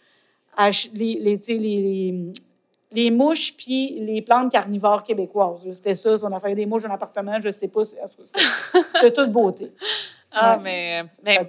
les, 0.94 1.16
les, 1.20 1.40
les, 1.48 2.32
les, 2.92 3.12
mouches, 3.12 3.56
puis 3.58 4.00
les 4.00 4.22
plantes 4.22 4.52
carnivores 4.52 5.04
québécoises. 5.04 5.62
C'était 5.74 5.96
ça, 5.96 6.18
son 6.18 6.32
affaire 6.32 6.56
des 6.56 6.66
mouches 6.66 6.84
dans 6.84 6.92
appartement, 6.92 7.40
je 7.42 7.48
ne 7.48 7.52
sais 7.52 7.68
pas, 7.68 7.84
c'était 7.84 8.02
de 9.04 9.10
toute 9.10 9.32
beauté. 9.32 9.72
Ah, 10.38 10.60
mais, 10.62 11.02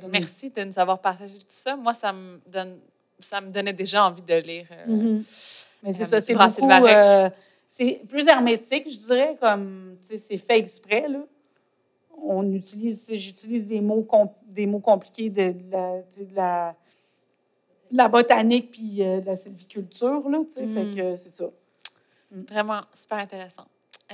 merci 0.09 0.51
de 0.51 0.63
nous 0.63 0.79
avoir 0.79 1.01
partagé 1.01 1.35
tout 1.35 1.47
ça. 1.49 1.75
Moi, 1.75 1.93
ça 1.93 2.13
me, 2.13 2.41
donne, 2.47 2.79
ça 3.19 3.41
me 3.41 3.51
donnait 3.51 3.73
déjà 3.73 4.05
envie 4.05 4.23
de 4.23 4.35
lire. 4.35 4.69
Euh, 4.71 4.87
mm-hmm. 4.87 5.71
Mais 5.83 5.93
c'est 5.93 6.05
ça, 6.05 6.21
c'est 6.21 6.35
beaucoup... 6.35 6.87
Euh, 6.87 7.29
c'est 7.69 8.03
plus 8.09 8.25
hermétique, 8.29 8.89
je 8.89 8.97
dirais, 8.97 9.37
comme, 9.41 9.97
c'est 10.05 10.37
fait 10.37 10.59
exprès, 10.59 11.09
là 11.09 11.19
on 12.23 12.53
utilise, 12.53 13.13
j'utilise 13.15 13.67
des 13.67 13.81
mots, 13.81 14.07
des 14.47 14.67
mots 14.67 14.81
compliqués 14.81 15.31
de, 15.31 15.55
la, 16.35 16.75
la, 17.91 18.09
botanique 18.09 18.71
puis 18.71 19.03
euh, 19.03 19.21
de 19.21 19.27
la 19.27 19.37
sylviculture, 19.37 20.29
là, 20.29 20.39
sais, 20.51 20.67
fait 20.67 20.85
mm. 20.85 20.97
que 20.97 21.17
c'est 21.17 21.35
ça. 21.35 21.47
Mm. 22.31 22.43
Vraiment 22.43 22.81
super 22.95 23.19
intéressant. 23.19 23.67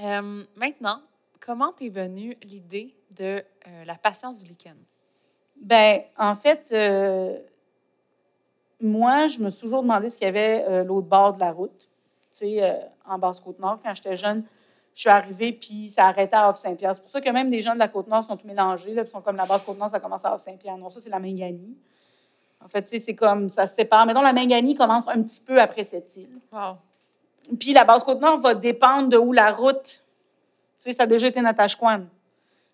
Euh, 0.03 0.45
maintenant, 0.57 1.01
comment 1.41 1.73
t'es 1.73 1.89
venue 1.89 2.37
l'idée 2.43 2.95
de 3.11 3.43
euh, 3.67 3.85
la 3.85 3.95
patience 3.95 4.43
du 4.43 4.51
lichen? 4.51 4.77
Ben, 5.57 6.03
en 6.19 6.35
fait, 6.35 6.75
moi, 8.81 9.29
je 9.29 9.39
me 9.39 9.51
suis 9.51 9.61
toujours 9.61 9.83
demandé 9.83 10.11
ce 10.11 10.19
qu'il 10.19 10.25
y 10.25 10.29
avait 10.29 10.83
l'autre 10.83 11.07
bord 11.07 11.35
de 11.35 11.41
la 11.41 11.53
route. 11.53 11.89
Tu 12.33 12.49
sais, 12.49 12.81
en 13.05 13.17
Basse-Côte-Nord, 13.17 13.79
quand 13.81 13.95
j'étais 13.95 14.17
jeune, 14.17 14.43
je 14.95 15.01
suis 15.01 15.11
arrivée, 15.11 15.53
puis 15.53 15.89
ça 15.91 16.07
arrêtait 16.07 16.37
à 16.37 16.51
Off-Saint-Pierre. 16.51 16.95
C'est 16.95 17.01
pour 17.01 17.11
ça 17.11 17.21
que 17.21 17.31
même 17.31 17.51
des 17.51 17.63
gens 17.63 17.75
de 17.75 17.79
la 17.79 17.89
Côte-Nord 17.89 18.25
sont 18.25 18.37
tout 18.37 18.47
mélangés, 18.47 18.93
là, 18.95 19.05
puis 19.05 19.11
sont 19.11 19.23
comme 19.23 19.37
la 19.37 19.47
Basse-Côte-Nord, 19.47 19.91
ça 19.91 20.01
commence 20.01 20.25
à 20.25 20.35
Off-Saint-Pierre. 20.35 20.77
Non, 20.77 20.91
ça, 20.91 21.01
c'est 21.01 21.11
la 21.11 21.19
Minganie. 21.19 21.77
En 22.65 22.69
fait, 22.69 22.89
c'est 22.89 23.15
comme, 23.15 23.49
ça 23.49 23.67
se 23.67 23.75
sépare. 23.75 24.07
Mettons, 24.07 24.21
la 24.21 24.33
Minganie 24.33 24.75
commence 24.75 25.05
un 25.09 25.23
petit 25.23 25.41
peu 25.41 25.61
après 25.61 25.85
cette 25.85 26.15
île. 26.17 26.29
Wow. 26.53 26.77
Puis 27.59 27.73
la 27.73 27.85
Basse-Côte-Nord 27.85 28.39
va 28.41 28.55
dépendre 28.55 29.09
de 29.09 29.17
où 29.17 29.33
la 29.33 29.51
route. 29.51 30.05
Tu 30.77 30.91
sais, 30.91 30.93
ça 30.93 31.05
a 31.05 31.07
déjà 31.07 31.29
été 31.29 31.41
Natashquan. 31.41 32.05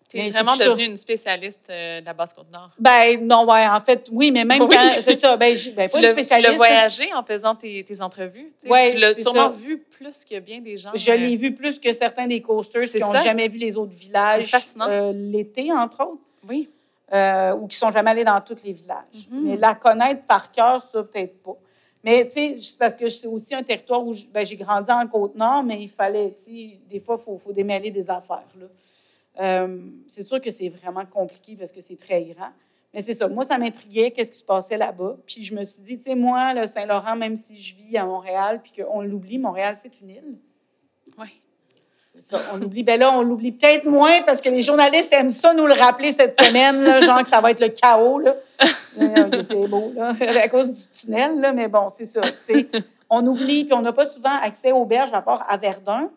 T'es 0.09 0.17
Mais 0.23 0.29
vraiment 0.31 0.53
c'est 0.53 0.63
plus 0.63 0.69
devenue 0.71 0.85
une 0.85 0.97
spécialiste 0.97 1.61
euh, 1.69 2.01
de 2.01 2.05
la 2.07 2.13
Basse-Côte-Nord. 2.13 2.71
Ben, 2.79 3.23
non, 3.27 3.45
ouais, 3.47 3.67
en 3.67 3.79
fait, 3.79 4.07
oui, 4.11 4.31
mais 4.31 4.43
même 4.43 4.63
Oui. 4.63 4.69
quand. 4.75 5.01
C'est 5.03 5.13
ça, 5.13 5.37
ben, 5.37 5.53
ben, 5.53 5.57
Tu 5.57 5.71
pas 5.71 5.81
une 5.83 5.83
l'as 5.83 5.87
tu 5.87 5.99
l'as 6.01 6.09
spécialiste. 6.09 6.49
là. 6.49 6.57
voyagé 6.57 7.13
en 7.13 7.23
faisant 7.23 7.53
tes, 7.55 7.83
tes 7.83 8.01
entrevues. 8.01 8.51
tu. 8.59 8.67
Ouais, 8.71 8.89
tu 8.91 8.97
l'as 8.97 9.13
sûrement 9.13 9.51
ça. 9.51 9.55
vu 9.55 9.77
plus 9.77 10.25
que 10.25 10.39
bien 10.39 10.61
des 10.61 10.77
gens. 10.77 10.89
Je 10.95 11.11
euh, 11.11 11.15
l'ai 11.15 11.35
vu 11.35 11.53
plus 11.53 11.77
que 11.79 11.93
certains 11.93 12.25
des 12.25 12.41
coasters 12.41 12.89
qui 12.89 12.97
n'ont 12.99 13.13
jamais 13.13 13.47
vu 13.47 13.59
les 13.59 13.77
autres 13.77 13.93
villages 13.93 14.45
C'est 14.45 14.49
fascinant. 14.49 14.87
euh, 14.89 15.11
l'été, 15.13 15.71
entre 15.71 16.01
autres, 16.03 16.21
Oui. 16.47 16.67
euh, 17.13 17.53
ou 17.53 17.67
qui 17.67 17.77
sont 17.77 17.91
jamais 17.91 18.09
allés 18.09 18.23
dans 18.23 18.41
tous 18.41 18.57
les 18.63 18.73
villages. 18.73 19.27
Mhm. 19.29 19.41
Mais 19.43 19.57
la 19.57 19.75
connaître 19.75 20.23
par 20.23 20.51
cœur, 20.51 20.81
ça, 20.83 21.03
peut-être 21.03 21.39
pas. 21.43 21.55
Mais, 22.03 22.25
tu 22.25 22.59
sais, 22.59 22.75
parce 22.79 22.95
que 22.95 23.07
c'est 23.09 23.27
aussi 23.27 23.53
un 23.53 23.61
territoire 23.61 24.03
où 24.03 24.15
ben, 24.33 24.43
j'ai 24.43 24.55
grandi 24.55 24.89
en 24.89 25.05
Côte-Nord, 25.05 25.61
mais 25.61 25.83
il 25.83 25.89
fallait, 25.89 26.33
tu 26.43 26.45
sais, 26.45 26.79
des 26.89 26.99
fois, 26.99 27.17
il 27.19 27.23
faut, 27.23 27.37
faut 27.37 27.51
démêler 27.51 27.91
des 27.91 28.09
affaires. 28.09 28.41
là. 28.59 28.65
Euh, 29.39 29.79
c'est 30.07 30.27
sûr 30.27 30.41
que 30.41 30.51
c'est 30.51 30.69
vraiment 30.69 31.05
compliqué 31.05 31.55
parce 31.55 31.71
que 31.71 31.81
c'est 31.81 31.97
très 31.97 32.23
grand. 32.23 32.49
Mais 32.93 33.01
c'est 33.01 33.13
ça. 33.13 33.27
Moi, 33.27 33.43
ça 33.43 33.57
m'intriguait, 33.57 34.11
qu'est-ce 34.11 34.31
qui 34.31 34.39
se 34.39 34.43
passait 34.43 34.77
là-bas. 34.77 35.17
Puis 35.25 35.43
je 35.43 35.53
me 35.53 35.63
suis 35.63 35.81
dit, 35.81 35.97
tu 35.97 36.05
sais, 36.05 36.15
moi, 36.15 36.53
le 36.53 36.65
Saint-Laurent, 36.65 37.15
même 37.15 37.35
si 37.35 37.55
je 37.55 37.75
vis 37.75 37.97
à 37.97 38.05
Montréal, 38.05 38.61
puis 38.63 38.83
qu'on 38.83 39.01
l'oublie, 39.01 39.37
Montréal, 39.37 39.75
c'est 39.77 40.01
une 40.01 40.09
île. 40.09 40.37
Oui. 41.17 41.41
C'est 42.15 42.35
ça, 42.35 42.41
on 42.53 42.57
l'oublie. 42.57 42.83
Ben 42.83 42.99
là, 42.99 43.11
on 43.13 43.21
l'oublie 43.21 43.51
peut-être 43.51 43.85
moins 43.85 44.23
parce 44.23 44.41
que 44.41 44.49
les 44.49 44.63
journalistes 44.63 45.13
aiment 45.13 45.29
ça 45.29 45.53
nous 45.53 45.67
le 45.67 45.73
rappeler 45.73 46.11
cette 46.11 46.41
semaine, 46.41 46.81
là, 46.83 47.01
genre 47.01 47.23
que 47.23 47.29
ça 47.29 47.39
va 47.39 47.51
être 47.51 47.61
le 47.61 47.69
chaos. 47.69 48.19
Là. 48.19 48.35
Ok, 48.99 49.37
c'est 49.43 49.67
beau, 49.67 49.93
là, 49.95 50.13
à 50.43 50.49
cause 50.49 50.73
du 50.73 50.89
tunnel, 50.89 51.39
là, 51.39 51.53
mais 51.53 51.67
bon, 51.67 51.87
c'est 51.95 52.07
ça. 52.07 52.21
tu 52.21 52.31
sais. 52.41 52.67
On 53.09 53.25
oublie, 53.25 53.65
puis 53.65 53.73
on 53.73 53.81
n'a 53.81 53.93
pas 53.93 54.07
souvent 54.07 54.35
accès 54.41 54.71
aux 54.71 54.85
berges 54.85 55.13
à 55.13 55.21
part 55.21 55.45
à 55.47 55.57
Verdun. 55.57 56.09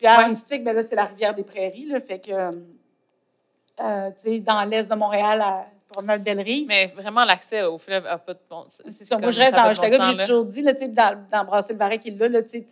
Puis 0.00 0.06
à 0.06 0.16
ben 0.16 0.72
là, 0.72 0.82
c'est 0.82 0.94
la 0.94 1.04
rivière 1.04 1.34
des 1.34 1.44
Prairies, 1.44 1.84
là, 1.84 2.00
fait 2.00 2.20
que, 2.20 2.32
euh, 2.32 4.10
tu 4.12 4.14
sais, 4.16 4.38
dans 4.38 4.64
l'est 4.64 4.88
de 4.88 4.94
Montréal, 4.94 5.42
à 5.42 5.66
promenade 5.92 6.22
Belle-Rive. 6.22 6.68
Mais 6.68 6.86
vraiment, 6.86 7.22
l'accès 7.26 7.64
au 7.64 7.76
fleuve 7.76 8.04
n'a 8.04 8.16
pas 8.16 8.32
de 8.32 8.38
bon 8.48 8.62
sens. 8.62 8.80
C'est. 8.88 9.20
Moi, 9.20 9.30
je 9.30 9.40
reste 9.40 9.54
dans 9.54 9.68
Hochelaga, 9.68 10.10
j'ai 10.10 10.16
toujours 10.16 10.46
dit, 10.46 10.62
là, 10.62 10.72
tu 10.72 10.78
sais, 10.78 10.88
dans, 10.88 11.22
dans 11.30 11.44
Brassé-le-Varet 11.44 11.98
qui 11.98 12.08
est 12.08 12.18
là, 12.18 12.28
là, 12.28 12.42
tu 12.42 12.64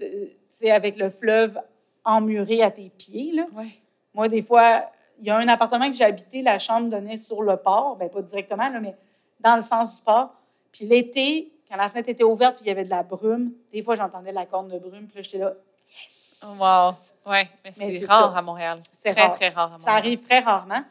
sais, 0.48 0.70
avec 0.70 0.96
le 0.96 1.10
fleuve 1.10 1.60
emmuré 2.02 2.62
à 2.62 2.70
tes 2.70 2.90
pieds, 2.96 3.32
là. 3.34 3.44
Ouais. 3.54 3.78
Moi, 4.14 4.28
des 4.28 4.40
fois, 4.40 4.86
il 5.18 5.26
y 5.26 5.30
a 5.30 5.36
un 5.36 5.48
appartement 5.48 5.90
que 5.90 5.96
j'ai 5.96 6.04
habité, 6.04 6.40
la 6.40 6.58
chambre 6.58 6.88
donnait 6.88 7.18
sur 7.18 7.42
le 7.42 7.58
port, 7.58 7.96
bien 7.96 8.08
pas 8.08 8.22
directement, 8.22 8.70
là, 8.70 8.80
mais 8.80 8.94
dans 9.40 9.56
le 9.56 9.62
sens 9.62 9.96
du 9.96 10.02
port. 10.02 10.32
Puis 10.72 10.86
l'été, 10.86 11.52
quand 11.68 11.76
la 11.76 11.90
fenêtre 11.90 12.08
était 12.08 12.24
ouverte, 12.24 12.56
puis 12.56 12.64
il 12.64 12.68
y 12.68 12.70
avait 12.70 12.84
de 12.84 12.90
la 12.90 13.02
brume, 13.02 13.52
des 13.70 13.82
fois, 13.82 13.96
j'entendais 13.96 14.32
la 14.32 14.46
corne 14.46 14.68
de 14.68 14.78
brume, 14.78 15.08
puis 15.08 15.16
là, 15.16 15.22
j'étais 15.22 15.38
là, 15.38 15.52
Wow. 16.44 16.92
Oui, 17.26 17.38
mais, 17.78 17.96
c'est 17.96 18.06
rare 18.06 18.32
ça. 18.32 18.38
à 18.38 18.42
Montréal. 18.42 18.80
C'est 18.92 19.12
très, 19.12 19.22
rare. 19.22 19.34
très 19.34 19.48
rare 19.48 19.66
à 19.66 19.70
Montréal. 19.70 19.82
Ça 19.82 19.92
arrive 19.92 20.20
très 20.20 20.38
rarement. 20.40 20.82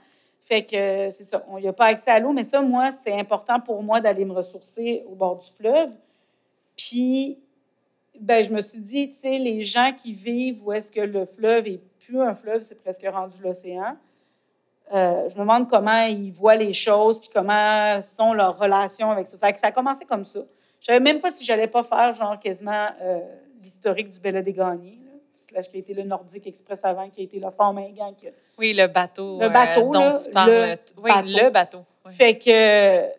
Fait 0.43 0.63
que 0.63 1.09
c'est 1.11 1.23
ça. 1.23 1.43
Il 1.57 1.61
n'y 1.61 1.67
a 1.67 1.73
pas 1.73 1.87
accès 1.87 2.11
à 2.11 2.19
l'eau, 2.19 2.31
mais 2.31 2.43
ça, 2.43 2.61
moi, 2.61 2.91
c'est 3.03 3.17
important 3.17 3.59
pour 3.59 3.83
moi 3.83 3.99
d'aller 3.99 4.25
me 4.25 4.33
ressourcer 4.33 5.03
au 5.09 5.15
bord 5.15 5.37
du 5.37 5.51
fleuve. 5.51 5.89
Puis, 6.77 7.37
ben, 8.19 8.43
je 8.43 8.51
me 8.51 8.61
suis 8.61 8.79
dit, 8.79 9.11
tu 9.11 9.19
sais, 9.19 9.37
les 9.37 9.63
gens 9.63 9.91
qui 9.91 10.13
vivent 10.13 10.65
où 10.65 10.71
est-ce 10.71 10.91
que 10.91 11.01
le 11.01 11.25
fleuve 11.25 11.67
est 11.67 11.81
plus 11.99 12.21
un 12.21 12.33
fleuve, 12.33 12.61
c'est 12.61 12.81
presque 12.81 13.05
rendu 13.11 13.41
l'océan. 13.41 13.97
Euh, 14.93 15.27
je 15.27 15.35
me 15.35 15.41
demande 15.41 15.69
comment 15.69 16.03
ils 16.03 16.31
voient 16.31 16.55
les 16.55 16.73
choses, 16.73 17.19
puis 17.19 17.29
comment 17.33 17.99
sont 17.99 18.33
leurs 18.33 18.57
relations 18.57 19.11
avec 19.11 19.27
ça. 19.27 19.37
Ça, 19.37 19.49
ça 19.57 19.67
a 19.67 19.71
commencé 19.71 20.05
comme 20.05 20.23
ça. 20.23 20.39
Je 20.79 20.85
savais 20.85 20.99
même 20.99 21.19
pas 21.19 21.31
si 21.31 21.43
j'allais 21.43 21.67
pas 21.67 21.83
faire, 21.83 22.13
genre, 22.13 22.39
quasiment 22.39 22.87
euh, 23.01 23.19
l'historique 23.61 24.09
du 24.09 24.19
Bella 24.19 24.41
des 24.41 24.53
Gagnés, 24.53 24.97
qui 25.47 25.77
a 25.77 25.79
été 25.79 25.93
le 25.93 26.03
Nordique 26.03 26.47
Express 26.47 26.83
avant, 26.83 27.09
qui 27.09 27.21
a 27.21 27.23
été 27.23 27.39
le 27.39 27.49
Fort 27.51 27.73
Mingan, 27.73 28.13
qui 28.15 28.27
Oui, 28.57 28.73
le 28.73 28.87
bateau. 28.87 29.39
Le 29.39 29.49
bateau, 29.49 29.89
euh, 29.89 29.91
dont 29.91 29.99
là, 29.99 30.15
tu 30.17 30.29
parles. 30.31 30.51
le 30.51 30.77
oui, 30.97 31.11
bateau. 31.11 31.45
le 31.45 31.49
bateau. 31.49 31.83
oui. 32.05 32.13
Fait 32.13 32.37
que 32.37 33.09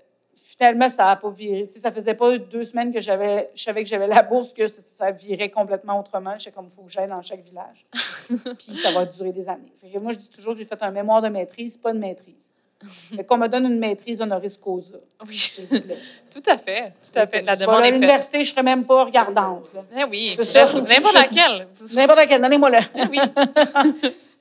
finalement, 0.43 0.89
ça 0.89 1.05
n'a 1.05 1.17
pas 1.17 1.31
viré. 1.31 1.67
Tu 1.67 1.75
sais, 1.75 1.81
ça 1.81 1.93
faisait 1.93 2.15
pas 2.15 2.37
deux 2.39 2.65
semaines 2.65 2.93
que 2.93 3.01
j'avais, 3.01 3.51
je 3.55 3.63
savais 3.63 3.83
que 3.83 3.89
j'avais 3.89 4.07
la 4.09 4.23
bourse, 4.23 4.53
que 4.53 4.67
ça, 4.67 4.83
ça 4.85 5.11
virait 5.11 5.51
complètement 5.51 6.01
autrement. 6.01 6.35
Je 6.39 6.45
sais 6.45 6.51
comme 6.51 6.67
il 6.67 6.73
faut 6.75 6.83
que 6.83 6.91
j'aille 6.91 7.09
dans 7.09 7.23
chaque 7.23 7.45
village. 7.45 7.87
Puis 8.59 8.75
ça 8.75 8.91
va 8.93 9.05
durer 9.05 9.33
des 9.33 9.49
années. 9.49 9.73
Moi, 10.01 10.13
je 10.13 10.19
dis 10.19 10.29
toujours 10.31 10.55
que 10.55 10.59
j'ai 10.59 10.65
fait 10.65 10.83
un 10.83 10.91
mémoire 10.91 11.23
de 11.23 11.29
maîtrise, 11.29 11.77
pas 11.77 11.93
de 11.93 11.99
maîtrise. 11.99 12.51
Qu'on 13.29 13.39
me 13.39 13.49
donne 13.49 13.67
une 13.67 13.79
maîtrise 13.79 14.21
honoris 14.21 14.57
causa, 14.57 14.99
Oui, 15.27 15.51
tout 16.31 16.43
à 16.47 16.59
fait. 16.59 16.93
Tout 17.03 17.19
à 17.19 17.27
fait. 17.27 17.43
La 17.43 17.57
demande 17.57 17.81
est 17.81 17.85
faite. 17.85 17.95
l'université, 17.95 18.43
je 18.43 18.49
ne 18.49 18.53
serais 18.53 18.63
même 18.63 18.85
pas 18.85 19.05
regardante. 19.05 19.69
Eh 19.97 20.05
oui, 20.05 20.37
n'importe 20.37 21.15
laquelle. 21.15 21.67
N'importe 21.95 22.29
quelle, 22.29 22.41
donnez-moi 22.41 22.71
le. 22.71 22.79
Eh 22.95 23.07
oui. 23.09 23.19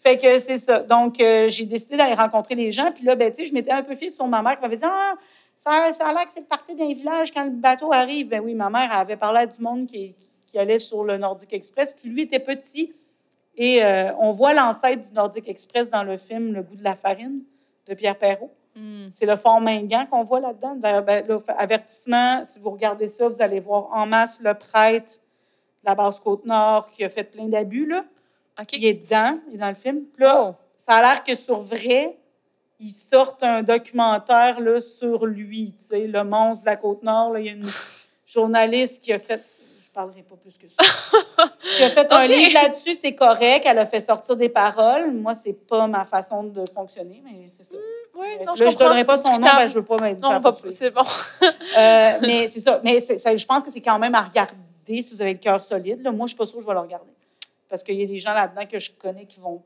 Fait 0.03 0.17
que 0.17 0.38
c'est 0.39 0.57
ça. 0.57 0.79
Donc, 0.79 1.19
euh, 1.19 1.49
j'ai 1.49 1.65
décidé 1.65 1.97
d'aller 1.97 2.13
rencontrer 2.13 2.53
les 2.53 2.71
gens. 2.71 2.91
Puis 2.91 3.03
là, 3.03 3.15
ben, 3.15 3.33
je 3.38 3.51
m'étais 3.53 3.71
un 3.71 3.81
peu 3.81 3.95
fiée 3.95 4.11
sur 4.11 4.27
ma 4.27 4.41
mère 4.43 4.55
qui 4.55 4.61
m'avait 4.61 4.75
dit 4.75 4.85
Ah, 4.85 5.15
ça, 5.55 5.91
ça 5.91 6.07
a 6.07 6.13
l'air 6.13 6.27
que 6.27 6.33
c'est 6.33 6.41
le 6.41 6.45
parti 6.45 6.75
d'un 6.75 6.93
village 6.93 7.31
quand 7.33 7.43
le 7.43 7.49
bateau 7.49 7.91
arrive. 7.91 8.27
Ben 8.27 8.39
oui, 8.39 8.53
ma 8.53 8.69
mère 8.69 8.89
elle 8.93 8.99
avait 8.99 9.17
parlé 9.17 9.39
à 9.39 9.45
du 9.47 9.59
monde 9.59 9.88
qui, 9.88 10.13
qui 10.45 10.59
allait 10.59 10.79
sur 10.79 11.03
le 11.03 11.17
Nordic 11.17 11.51
Express, 11.53 11.95
qui 11.95 12.07
lui 12.09 12.21
était 12.21 12.39
petit. 12.39 12.93
Et 13.55 13.83
euh, 13.83 14.13
on 14.19 14.31
voit 14.31 14.53
l'ancêtre 14.53 15.09
du 15.09 15.13
Nordic 15.15 15.49
Express 15.49 15.89
dans 15.89 16.03
le 16.03 16.17
film 16.17 16.53
Le 16.53 16.61
goût 16.61 16.75
de 16.75 16.83
la 16.83 16.95
farine 16.95 17.41
de 17.88 17.95
Pierre 17.95 18.17
Perrault. 18.17 18.51
Hmm. 18.75 19.07
C'est 19.11 19.25
le 19.25 19.35
fort 19.35 19.59
Mingan 19.59 20.05
qu'on 20.09 20.23
voit 20.23 20.39
là-dedans. 20.39 20.75
Ben, 20.75 21.25
avertissement, 21.57 22.45
si 22.45 22.59
vous 22.59 22.69
regardez 22.69 23.07
ça, 23.07 23.27
vous 23.27 23.41
allez 23.41 23.59
voir 23.59 23.89
en 23.91 24.05
masse 24.05 24.39
le 24.41 24.53
prêtre 24.53 25.13
de 25.83 25.89
la 25.89 25.95
Basse-Côte-Nord 25.95 26.91
qui 26.91 27.03
a 27.03 27.09
fait 27.09 27.23
plein 27.23 27.47
d'abus. 27.47 27.88
Là. 27.88 28.05
Il 28.73 28.85
est 28.85 28.93
dedans, 28.93 29.39
il 29.49 29.55
est 29.55 29.57
dans 29.57 29.69
le 29.69 29.75
film. 29.75 30.03
Puis 30.13 30.23
là, 30.23 30.49
Oh. 30.49 30.55
ça 30.75 30.95
a 30.95 31.01
l'air 31.01 31.23
que 31.23 31.35
sur 31.35 31.61
vrai, 31.61 32.17
ils 32.79 32.91
sortent 32.91 33.43
un 33.43 33.63
documentaire 33.63 34.59
là, 34.59 34.79
sur 34.79 35.25
lui, 35.25 35.73
le 35.91 36.23
monstre 36.23 36.65
de 36.65 36.69
la 36.69 36.75
Côte-Nord. 36.75 37.38
Il 37.39 37.45
y 37.45 37.49
a 37.49 37.53
une 37.53 37.65
journaliste 38.27 39.03
qui 39.03 39.13
a 39.13 39.19
fait, 39.19 39.43
parlerai 39.98 40.22
pas 40.22 40.36
plus 40.36 40.56
que 40.58 40.68
ça, 40.68 40.76
qui 41.78 41.84
a 41.84 41.89
fait 41.89 42.12
un 42.12 42.26
livre 42.26 42.54
là-dessus, 42.54 42.93
c'est 42.95 43.16
correct, 43.16 43.64
elle 43.66 43.80
a 43.80 43.86
fait 43.88 44.00
sortir 44.02 44.36
des 44.36 44.48
paroles. 44.50 45.12
Moi, 45.12 45.34
c'est 45.34 45.54
pas 45.68 45.88
ma 45.88 46.06
façon 46.06 46.43
de 46.43 46.64
fonctionner, 46.74 47.22
mais 47.26 47.50
c'est 47.58 47.64
ça. 47.64 47.78
Oui, 48.16 48.28
Là, 48.39 48.45
non, 48.45 48.56
je 48.56 48.64
je 48.66 48.70
ne 48.74 48.78
donnerai 48.80 49.06
pas 49.06 49.18
son 49.18 49.30
nom, 49.30 49.38
discutable. 49.38 49.62
ben, 49.64 49.68
je 49.68 49.74
veux 49.74 49.84
pas 49.86 49.98
m'être 49.98 50.20
Non, 50.22 50.30
on 50.36 50.39
va- 50.39 50.54
c'est 50.54 50.91
bon. 50.91 51.02
euh, 51.78 52.18
mais 52.22 52.48
c'est 52.48 52.60
ça. 52.60 52.80
Mais 52.84 53.00
ça- 53.00 53.36
je 53.36 53.45
pense 53.45 53.64
que 53.64 53.72
c'est 53.72 53.82
quand 53.82 53.98
même 53.98 54.14
à 54.16 54.22
regarder 54.22 55.02
si 55.02 55.16
vous 55.16 55.22
avez 55.22 55.34
le 55.34 55.39
cœur 55.39 55.64
solide. 55.64 56.02
là. 56.04 56.12
Moi, 56.12 56.20
je 56.20 56.24
ne 56.24 56.28
suis 56.30 56.38
pas 56.38 56.45
sûre 56.45 56.58
que 56.58 56.62
je 56.64 56.68
vais 56.68 56.74
le 56.74 56.80
regarder. 56.80 57.12
Parce 57.68 57.84
qu'il 57.84 57.95
y 57.95 58.04
a 58.04 58.06
des 58.06 58.20
gens 58.20 58.34
là-dedans 58.34 58.66
que 58.66 58.78
je 58.80 58.91
connais 58.91 59.26
qui 59.26 59.39
vont 59.39 59.62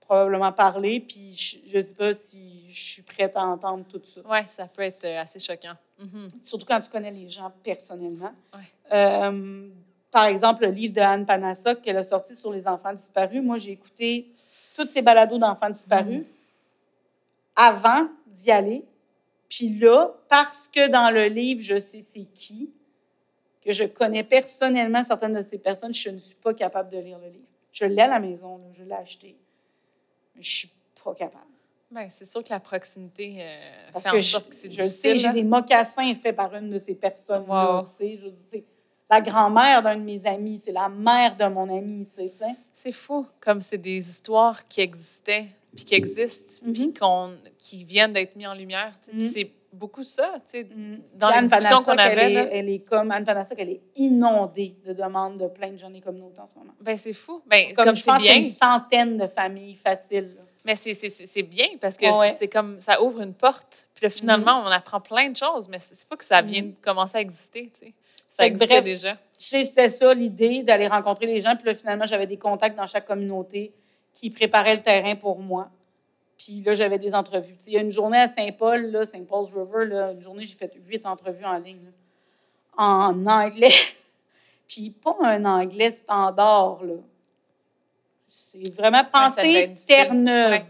probablement 0.00 0.52
parler, 0.52 1.00
puis 1.00 1.34
je 1.66 1.76
ne 1.76 1.82
sais 1.82 1.94
pas 1.94 2.12
si 2.12 2.64
je 2.70 2.92
suis 2.94 3.02
prête 3.02 3.36
à 3.36 3.42
entendre 3.42 3.84
tout 3.88 4.00
ça. 4.14 4.20
Oui, 4.28 4.38
ça 4.56 4.66
peut 4.66 4.82
être 4.82 5.04
euh, 5.04 5.20
assez 5.22 5.38
choquant. 5.38 5.74
Mhm. 5.98 6.28
Surtout 6.42 6.66
quand 6.66 6.80
tu 6.80 6.90
connais 6.90 7.10
les 7.10 7.28
gens 7.28 7.52
personnellement. 7.62 8.32
Ouais. 8.52 8.60
Euh, 8.92 9.68
par 10.10 10.24
exemple, 10.26 10.64
le 10.66 10.70
livre 10.72 10.94
de 10.94 11.00
Anne 11.00 11.26
Panassoc 11.26 11.80
qu'elle 11.82 11.96
a 11.96 12.02
sorti 12.04 12.34
sur 12.36 12.52
les 12.52 12.66
enfants 12.66 12.92
disparus. 12.92 13.42
Moi, 13.42 13.58
j'ai 13.58 13.72
écouté 13.72 14.28
toutes 14.76 14.90
ces 14.90 15.02
balados 15.02 15.38
d'enfants 15.38 15.70
disparus 15.70 16.20
Mm. 16.20 16.24
avant 17.56 18.08
d'y 18.26 18.50
aller. 18.50 18.84
Puis 19.48 19.68
là, 19.78 20.12
parce 20.28 20.68
que 20.68 20.88
dans 20.88 21.10
le 21.10 21.26
livre, 21.26 21.62
je 21.62 21.78
sais 21.78 22.00
c'est 22.08 22.24
qui, 22.34 22.72
que 23.64 23.72
je 23.72 23.84
connais 23.84 24.24
personnellement 24.24 25.04
certaines 25.04 25.34
de 25.34 25.42
ces 25.42 25.58
personnes, 25.58 25.94
je 25.94 26.10
ne 26.10 26.18
suis 26.18 26.34
pas 26.34 26.52
capable 26.54 26.90
de 26.90 26.98
lire 26.98 27.18
le 27.18 27.28
livre. 27.28 27.46
Je 27.72 27.84
l'ai 27.86 28.02
à 28.02 28.08
la 28.08 28.20
maison, 28.20 28.58
là, 28.58 28.64
je 28.72 28.84
l'ai 28.84 28.92
acheté. 28.92 29.36
Mais 30.34 30.42
je 30.42 30.50
suis 30.58 30.70
pas 31.02 31.14
capable. 31.14 31.44
Ben, 31.94 32.08
c'est 32.10 32.24
sûr 32.24 32.42
que 32.42 32.50
la 32.50 32.58
proximité 32.60 33.36
euh, 33.38 33.90
Parce 33.92 34.04
fait 34.06 34.10
que 34.10 34.16
en 34.16 34.20
je, 34.20 34.26
sorte 34.28 34.48
que 34.48 34.54
c'est 34.56 34.70
je 34.70 34.88
sais, 34.88 35.16
j'ai 35.16 35.28
hein. 35.28 35.32
des 35.32 35.44
mocassins 35.44 36.12
faits 36.14 36.34
par 36.34 36.54
une 36.56 36.68
de 36.70 36.78
ces 36.78 36.94
personnes-là. 36.94 37.76
Wow. 37.82 37.86
tu 37.86 37.96
sais, 37.96 38.18
je 38.22 38.28
dis, 38.28 38.42
c'est 38.50 38.64
la 39.10 39.20
grand-mère 39.20 39.80
d'un 39.82 39.96
de 39.96 40.02
mes 40.02 40.26
amis, 40.26 40.58
c'est 40.58 40.72
la 40.72 40.88
mère 40.88 41.36
de 41.36 41.44
mon 41.46 41.68
ami. 41.74 42.06
tu 42.06 42.22
sais. 42.22 42.32
C'est 42.74 42.92
fou, 42.92 43.26
comme 43.40 43.60
c'est 43.60 43.78
des 43.78 43.98
histoires 44.10 44.66
qui 44.66 44.80
existaient, 44.80 45.46
puis 45.76 45.84
qui 45.84 45.94
existent, 45.94 46.54
puis 46.72 46.88
Mhm. 46.88 46.94
qu'on, 46.98 47.30
qui 47.58 47.84
viennent 47.84 48.12
d'être 48.12 48.34
mis 48.34 48.46
en 48.46 48.54
lumière. 48.54 48.98
tu 49.04 49.10
sais. 49.10 49.16
Puis 49.16 49.26
Mhm. 49.26 49.32
c'est 49.32 49.50
beaucoup 49.72 50.02
ça, 50.04 50.34
tu 50.50 50.58
sais. 50.60 50.64
Mm. 50.64 51.00
Dans 51.14 51.28
les 51.30 51.34
Anne 51.36 51.46
discussions 51.46 51.82
qu'on 51.82 51.98
avait, 51.98 52.22
Elle 52.26 52.32
là. 52.34 52.44
est, 52.44 52.58
elle 52.58 52.68
est 52.70 52.78
comme 52.80 53.10
Anne 53.10 53.24
Panassoc, 53.24 53.56
elle 53.60 53.70
est 53.70 53.82
inondée 53.96 54.76
de 54.86 54.92
demandes 54.92 55.36
de 55.38 55.48
plein 55.48 55.70
de 55.72 55.76
jeunes 55.76 55.96
et 55.96 56.00
communautés 56.00 56.40
en 56.40 56.46
ce 56.46 56.54
moment. 56.56 56.72
Ben, 56.80 56.96
c'est 56.96 57.12
fou. 57.12 57.42
Ben, 57.46 57.72
Comme, 57.74 57.86
comme, 57.86 57.94
je 57.96 58.00
c'est 58.02 58.10
pense 58.10 58.18
qu'il 58.22 58.26
y 58.26 58.30
a 58.30 58.34
bien. 58.34 58.42
une 58.44 58.48
centaine 58.50 59.16
de 59.18 59.26
familles 59.26 59.74
faciles. 59.76 60.34
là. 60.36 60.42
Mais 60.64 60.76
c'est- 60.76 61.42
bien 61.42 61.66
parce 61.80 61.96
que 61.98 62.06
Ouais, 62.18 62.34
c'est 62.38 62.48
comme 62.48 62.80
ça 62.80 63.02
ouvre 63.02 63.20
une 63.20 63.34
porte. 63.34 63.86
Puis 63.94 64.04
là, 64.04 64.10
finalement, 64.10 64.62
on 64.64 64.66
apprend 64.66 65.00
plein 65.00 65.28
de 65.30 65.36
choses, 65.36 65.68
mais 65.68 65.78
c'est 65.78 66.08
pas 66.08 66.16
que 66.16 66.24
ça 66.24 66.40
vient 66.40 66.62
Mhm. 66.62 66.70
de 66.70 66.76
commencer 66.82 67.18
à 67.18 67.20
exister, 67.20 67.70
tu 67.78 67.86
sais. 67.86 67.92
Ça 68.30 68.46
existait 68.46 68.66
bref, 68.80 68.84
déjà. 68.84 69.16
C'était 69.34 69.90
ça 69.90 70.12
l'idée 70.12 70.62
d'aller 70.64 70.88
rencontrer 70.88 71.26
les 71.26 71.40
gens. 71.40 71.54
Puis 71.54 71.66
là, 71.66 71.74
finalement, 71.74 72.06
j'avais 72.06 72.26
des 72.26 72.36
contacts 72.38 72.76
dans 72.76 72.86
chaque 72.86 73.04
communauté 73.06 73.72
qui 74.14 74.30
préparaient 74.30 74.74
le 74.74 74.82
terrain 74.82 75.14
pour 75.14 75.38
moi. 75.38 75.68
Puis 76.36 76.60
là, 76.62 76.74
j'avais 76.74 76.98
des 76.98 77.14
entrevues. 77.14 77.54
Tu 77.58 77.64
sais, 77.64 77.70
Il 77.70 77.72
y 77.74 77.78
a 77.78 77.80
une 77.80 77.92
journée 77.92 78.18
à 78.18 78.26
Saint-Paul, 78.26 78.86
là, 78.90 79.04
Saint 79.06 79.22
Paul's 79.22 79.50
River, 79.54 79.84
là, 79.86 80.12
une 80.12 80.20
journée, 80.20 80.46
j'ai 80.46 80.56
fait 80.56 80.72
huit 80.86 81.06
entrevues 81.06 81.44
en 81.44 81.58
ligne, 81.58 81.78
là, 81.84 81.90
en 82.84 83.26
anglais. 83.26 83.68
Puis 84.68 84.90
pas 84.90 85.14
un 85.22 85.44
anglais 85.44 85.90
standard, 85.92 86.82
là. 86.82 86.94
C'est 88.36 88.72
vraiment 88.74 89.04
penser. 89.04 89.74
Terre-Neuve. 89.86 90.62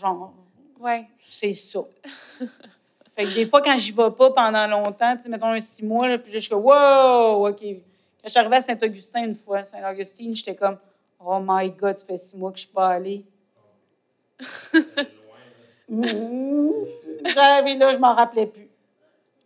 Genre, 0.00 0.32
Ouais. 0.80 1.06
c'est 1.28 1.52
ça. 1.52 1.80
fait 3.16 3.24
que 3.24 3.34
des 3.34 3.46
fois, 3.46 3.60
quand 3.60 3.76
j'y 3.76 3.92
vais 3.92 4.10
pas 4.10 4.30
pendant 4.30 4.66
longtemps, 4.66 5.16
tu 5.16 5.22
sais, 5.24 5.28
mettons 5.28 5.48
un 5.52 5.60
six 5.60 5.84
mois, 5.84 6.08
là, 6.08 6.18
puis 6.18 6.32
là, 6.32 6.38
je 6.38 6.44
suis 6.44 6.50
comme, 6.50 6.64
wow, 6.64 7.48
OK. 7.48 7.60
Quand 7.60 8.26
je 8.26 8.30
suis 8.30 8.38
arrivée 8.38 8.56
à 8.56 8.62
Saint-Augustin 8.62 9.24
une 9.24 9.34
fois, 9.34 9.64
Saint-Augustine, 9.64 10.34
j'étais 10.34 10.54
comme, 10.54 10.78
oh 11.24 11.38
my 11.42 11.70
God, 11.70 11.98
ça 11.98 12.06
fait 12.06 12.18
six 12.18 12.36
mois 12.36 12.50
que 12.50 12.56
je 12.56 12.62
suis 12.62 12.72
pas 12.72 12.88
allée. 12.88 13.24
J'avais 17.34 17.74
là, 17.74 17.90
je 17.92 17.98
m'en 17.98 18.14
rappelais 18.14 18.46
plus. 18.46 18.68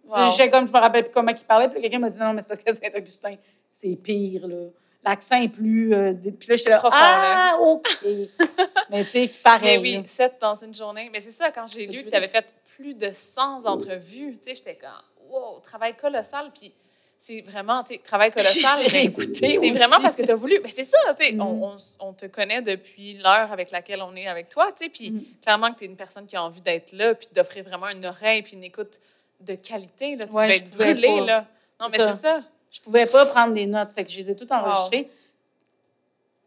Wow. 0.07 0.31
J'étais 0.31 0.51
comme, 0.51 0.67
je 0.69 0.73
me 0.73 0.79
rappelle 0.79 1.05
plus 1.05 1.13
comment 1.13 1.33
il 1.33 1.45
parlait, 1.45 1.69
puis 1.69 1.81
quelqu'un 1.81 1.99
m'a 1.99 2.11
dit, 2.11 2.19
non, 2.19 2.33
mais 2.33 2.43
c'est 2.43 2.49
parce 2.49 2.63
que 2.63 2.73
Saint-Augustin, 2.73 3.37
c'est 3.71 3.97
pire, 3.97 4.47
là. 4.47 4.67
L'accent 5.05 5.41
est 5.43 5.49
plus. 5.49 5.93
euh, 5.95 6.13
puis 6.15 6.49
là, 6.49 6.57
j'étais 6.57 6.71
là, 6.71 6.79
Profond, 6.79 6.97
ah, 6.99 7.57
OK. 7.61 7.99
mais 8.91 9.05
tu 9.05 9.11
sais, 9.11 9.31
pareil. 9.43 9.79
Mais 9.79 9.79
oui, 9.79 9.95
là. 9.97 10.03
sept 10.07 10.37
dans 10.41 10.55
une 10.55 10.75
journée. 10.75 11.11
Mais 11.13 11.21
c'est 11.21 11.31
ça, 11.33 11.51
quand 11.51 11.67
j'ai 11.67 11.87
lu 11.87 12.03
que 12.03 12.09
tu 12.11 12.15
avais 12.17 12.29
fait 12.29 12.47
plus 12.77 12.95
de 12.95 13.11
100 13.15 13.67
entrevues, 13.67 14.37
tu 14.39 14.45
sais, 14.45 14.55
j'étais 14.55 14.77
comme, 14.77 14.91
wow, 15.31 15.61
travail 15.61 15.95
colossal. 15.95 16.51
Puis 16.59 16.73
c'est 17.21 17.41
vraiment, 17.43 17.83
tu 17.85 17.95
sais, 17.95 18.01
travail 18.03 18.31
colossal. 18.33 18.89
J'ai 18.89 19.13
C'est 19.35 19.71
vraiment 19.71 20.01
parce 20.01 20.17
que 20.17 20.23
tu 20.23 20.31
as 20.31 20.35
voulu. 20.35 20.59
Mais 20.63 20.71
c'est 20.75 20.85
ça, 20.85 20.99
tu 21.19 21.25
sais, 21.25 21.37
on, 21.41 21.65
on- 21.73 21.77
on 22.01 22.13
te 22.13 22.27
connaît 22.27 22.63
depuis 22.63 23.15
l'heure 23.15 23.53
avec 23.53 23.71
laquelle 23.71 24.03
on 24.03 24.15
est 24.17 24.27
avec 24.27 24.49
toi, 24.49 24.73
tu 24.77 24.85
sais, 24.85 24.91
puis 24.91 25.11
Mhm. 25.11 25.25
clairement 25.43 25.73
que 25.73 25.79
tu 25.79 25.85
es 25.85 25.87
une 25.87 25.97
personne 25.97 26.27
qui 26.27 26.37
a 26.37 26.43
envie 26.43 26.61
d'être 26.63 26.93
là, 26.93 27.15
puis 27.15 27.29
d'offrir 27.35 27.65
vraiment 27.65 27.89
une 27.89 28.05
oreille, 28.07 28.43
puis 28.43 28.55
une 28.55 28.65
écoute 28.65 28.99
de 29.41 29.55
qualité, 29.55 30.17
là. 30.17 30.25
Tu 30.27 30.33
Ouais, 30.35 30.47
vas 30.47 30.53
je 30.53 30.59
être 30.59 30.71
pouvais 30.71 30.93
brûlé, 30.95 31.09
pas. 31.21 31.27
là. 31.27 31.47
Non, 31.81 31.87
mais 31.91 31.97
c'est 31.99 32.13
ça. 32.21 32.41
Je 32.75 32.81
pouvais 32.81 33.07
pas 33.07 33.25
prendre 33.27 33.55
des 33.55 33.67
notes, 33.67 33.93
fait 33.93 34.05
que 34.05 34.11
je 34.11 34.19
les 34.19 34.31
ai 34.31 34.35
toutes 34.37 34.51
enregistrées. 34.51 35.09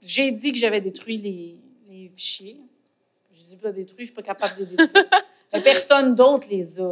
J'ai 0.01 0.29
dit 0.31 0.51
que 0.51 0.57
j'avais 0.57 0.81
détruit 0.81 1.15
les, 1.17 1.55
les 1.89 2.11
fichiers. 2.15 2.59
Je 3.31 3.47
les 3.47 3.53
ai 3.53 3.55
pas 3.55 3.71
détruits, 3.71 4.05
je 4.05 4.11
suis 4.11 4.13
pas 4.13 4.21
capable 4.23 4.55
de 4.55 4.65
les 4.65 4.75
détruire. 4.75 5.05
Mais 5.53 5.61
personne 5.61 6.15
d'autre 6.15 6.47
les 6.51 6.79
a. 6.81 6.83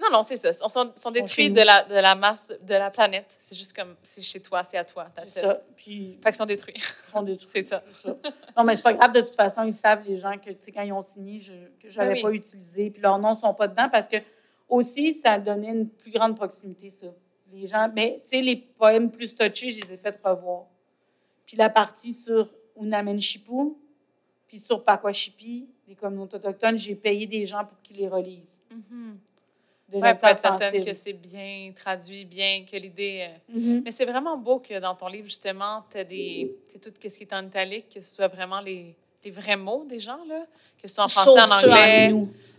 Non, 0.00 0.06
non, 0.12 0.22
c'est 0.22 0.36
ça. 0.36 0.50
Ils 0.50 0.70
sont, 0.70 0.92
sont 0.94 1.10
détruits 1.10 1.50
de 1.50 1.60
la, 1.60 1.82
de 1.82 1.94
la 1.96 2.14
masse 2.14 2.52
de 2.62 2.74
la 2.74 2.88
planète. 2.92 3.36
C'est 3.40 3.56
juste 3.56 3.72
comme, 3.72 3.96
c'est 4.04 4.22
chez 4.22 4.38
toi, 4.38 4.62
c'est 4.62 4.78
à 4.78 4.84
toi. 4.84 5.06
C'est 5.24 5.40
ça. 5.40 5.60
Puis, 5.74 6.16
Fait 6.22 6.30
qu'ils 6.30 6.36
sont 6.36 6.46
détruits. 6.46 6.74
ils 6.76 7.10
sont 7.10 7.22
détruits. 7.22 7.50
C'est 7.52 7.66
ça. 7.66 7.82
Non, 8.56 8.62
mais 8.62 8.76
c'est 8.76 8.82
pas 8.82 8.92
grave. 8.92 9.12
De 9.12 9.22
toute 9.22 9.34
façon, 9.34 9.64
ils 9.64 9.74
savent, 9.74 10.04
les 10.06 10.16
gens, 10.16 10.38
que 10.38 10.50
quand 10.72 10.82
ils 10.82 10.92
ont 10.92 11.02
signé, 11.02 11.40
je, 11.40 11.52
que 11.82 11.88
je 11.88 11.98
Ben 11.98 12.04
n'avais 12.04 12.14
oui. 12.18 12.22
pas 12.22 12.30
utilisé. 12.30 12.90
Puis 12.90 13.02
leurs 13.02 13.18
noms 13.18 13.34
ne 13.34 13.40
sont 13.40 13.54
pas 13.54 13.66
dedans 13.66 13.88
parce 13.90 14.06
que, 14.06 14.18
aussi, 14.68 15.14
ça 15.14 15.32
a 15.32 15.38
donné 15.40 15.68
une 15.70 15.88
plus 15.88 16.12
grande 16.12 16.36
proximité, 16.36 16.90
ça. 16.90 17.08
Les 17.52 17.66
gens, 17.66 17.90
mais 17.94 18.20
tu 18.24 18.36
sais, 18.36 18.40
les 18.42 18.56
poèmes 18.56 19.10
plus 19.10 19.34
touchés, 19.34 19.70
je 19.70 19.80
les 19.80 19.94
ai 19.94 19.96
fait 19.96 20.18
revoir. 20.22 20.64
Puis 21.46 21.56
la 21.56 21.70
partie 21.70 22.12
sur 22.14 22.48
Unamenchipu, 22.80 23.74
puis 24.46 24.58
sur 24.58 24.84
Pakwashipi, 24.84 25.66
les 25.86 25.94
communautés 25.94 26.36
autochtones, 26.36 26.76
j'ai 26.76 26.94
payé 26.94 27.26
des 27.26 27.46
gens 27.46 27.64
pour 27.64 27.80
qu'ils 27.82 27.96
les 27.96 28.08
relisent. 28.08 28.58
Mhm. 28.70 29.18
De 29.90 29.96
Ouais, 29.96 30.14
pour 30.14 30.28
être 30.28 30.38
certaine 30.38 30.84
que 30.84 30.92
c'est 30.92 31.14
bien 31.14 31.72
traduit, 31.74 32.26
bien, 32.26 32.64
que 32.70 32.76
l'idée. 32.76 33.26
euh, 33.26 33.58
Mhm. 33.58 33.82
Mais 33.84 33.90
c'est 33.92 34.04
vraiment 34.04 34.36
beau 34.36 34.58
que 34.58 34.78
dans 34.78 34.94
ton 34.94 35.08
livre, 35.08 35.24
justement, 35.28 35.82
tu 35.90 35.96
as 35.96 36.04
des. 36.04 36.54
C'est 36.68 36.78
tout 36.78 36.90
ce 37.02 37.08
qui 37.08 37.22
est 37.24 37.32
en 37.32 37.46
italique, 37.46 37.88
que 37.94 38.02
ce 38.02 38.14
soit 38.14 38.28
vraiment 38.28 38.60
les, 38.60 38.94
les 39.24 39.30
vrais 39.30 39.56
mots 39.56 39.86
des 39.86 39.98
gens, 39.98 40.22
là. 40.28 40.44
Que 40.80 40.86
ce 40.88 40.94
soit 40.94 41.04
en 41.04 41.08
français, 41.08 41.40
en 41.40 41.50
anglais. 41.50 42.14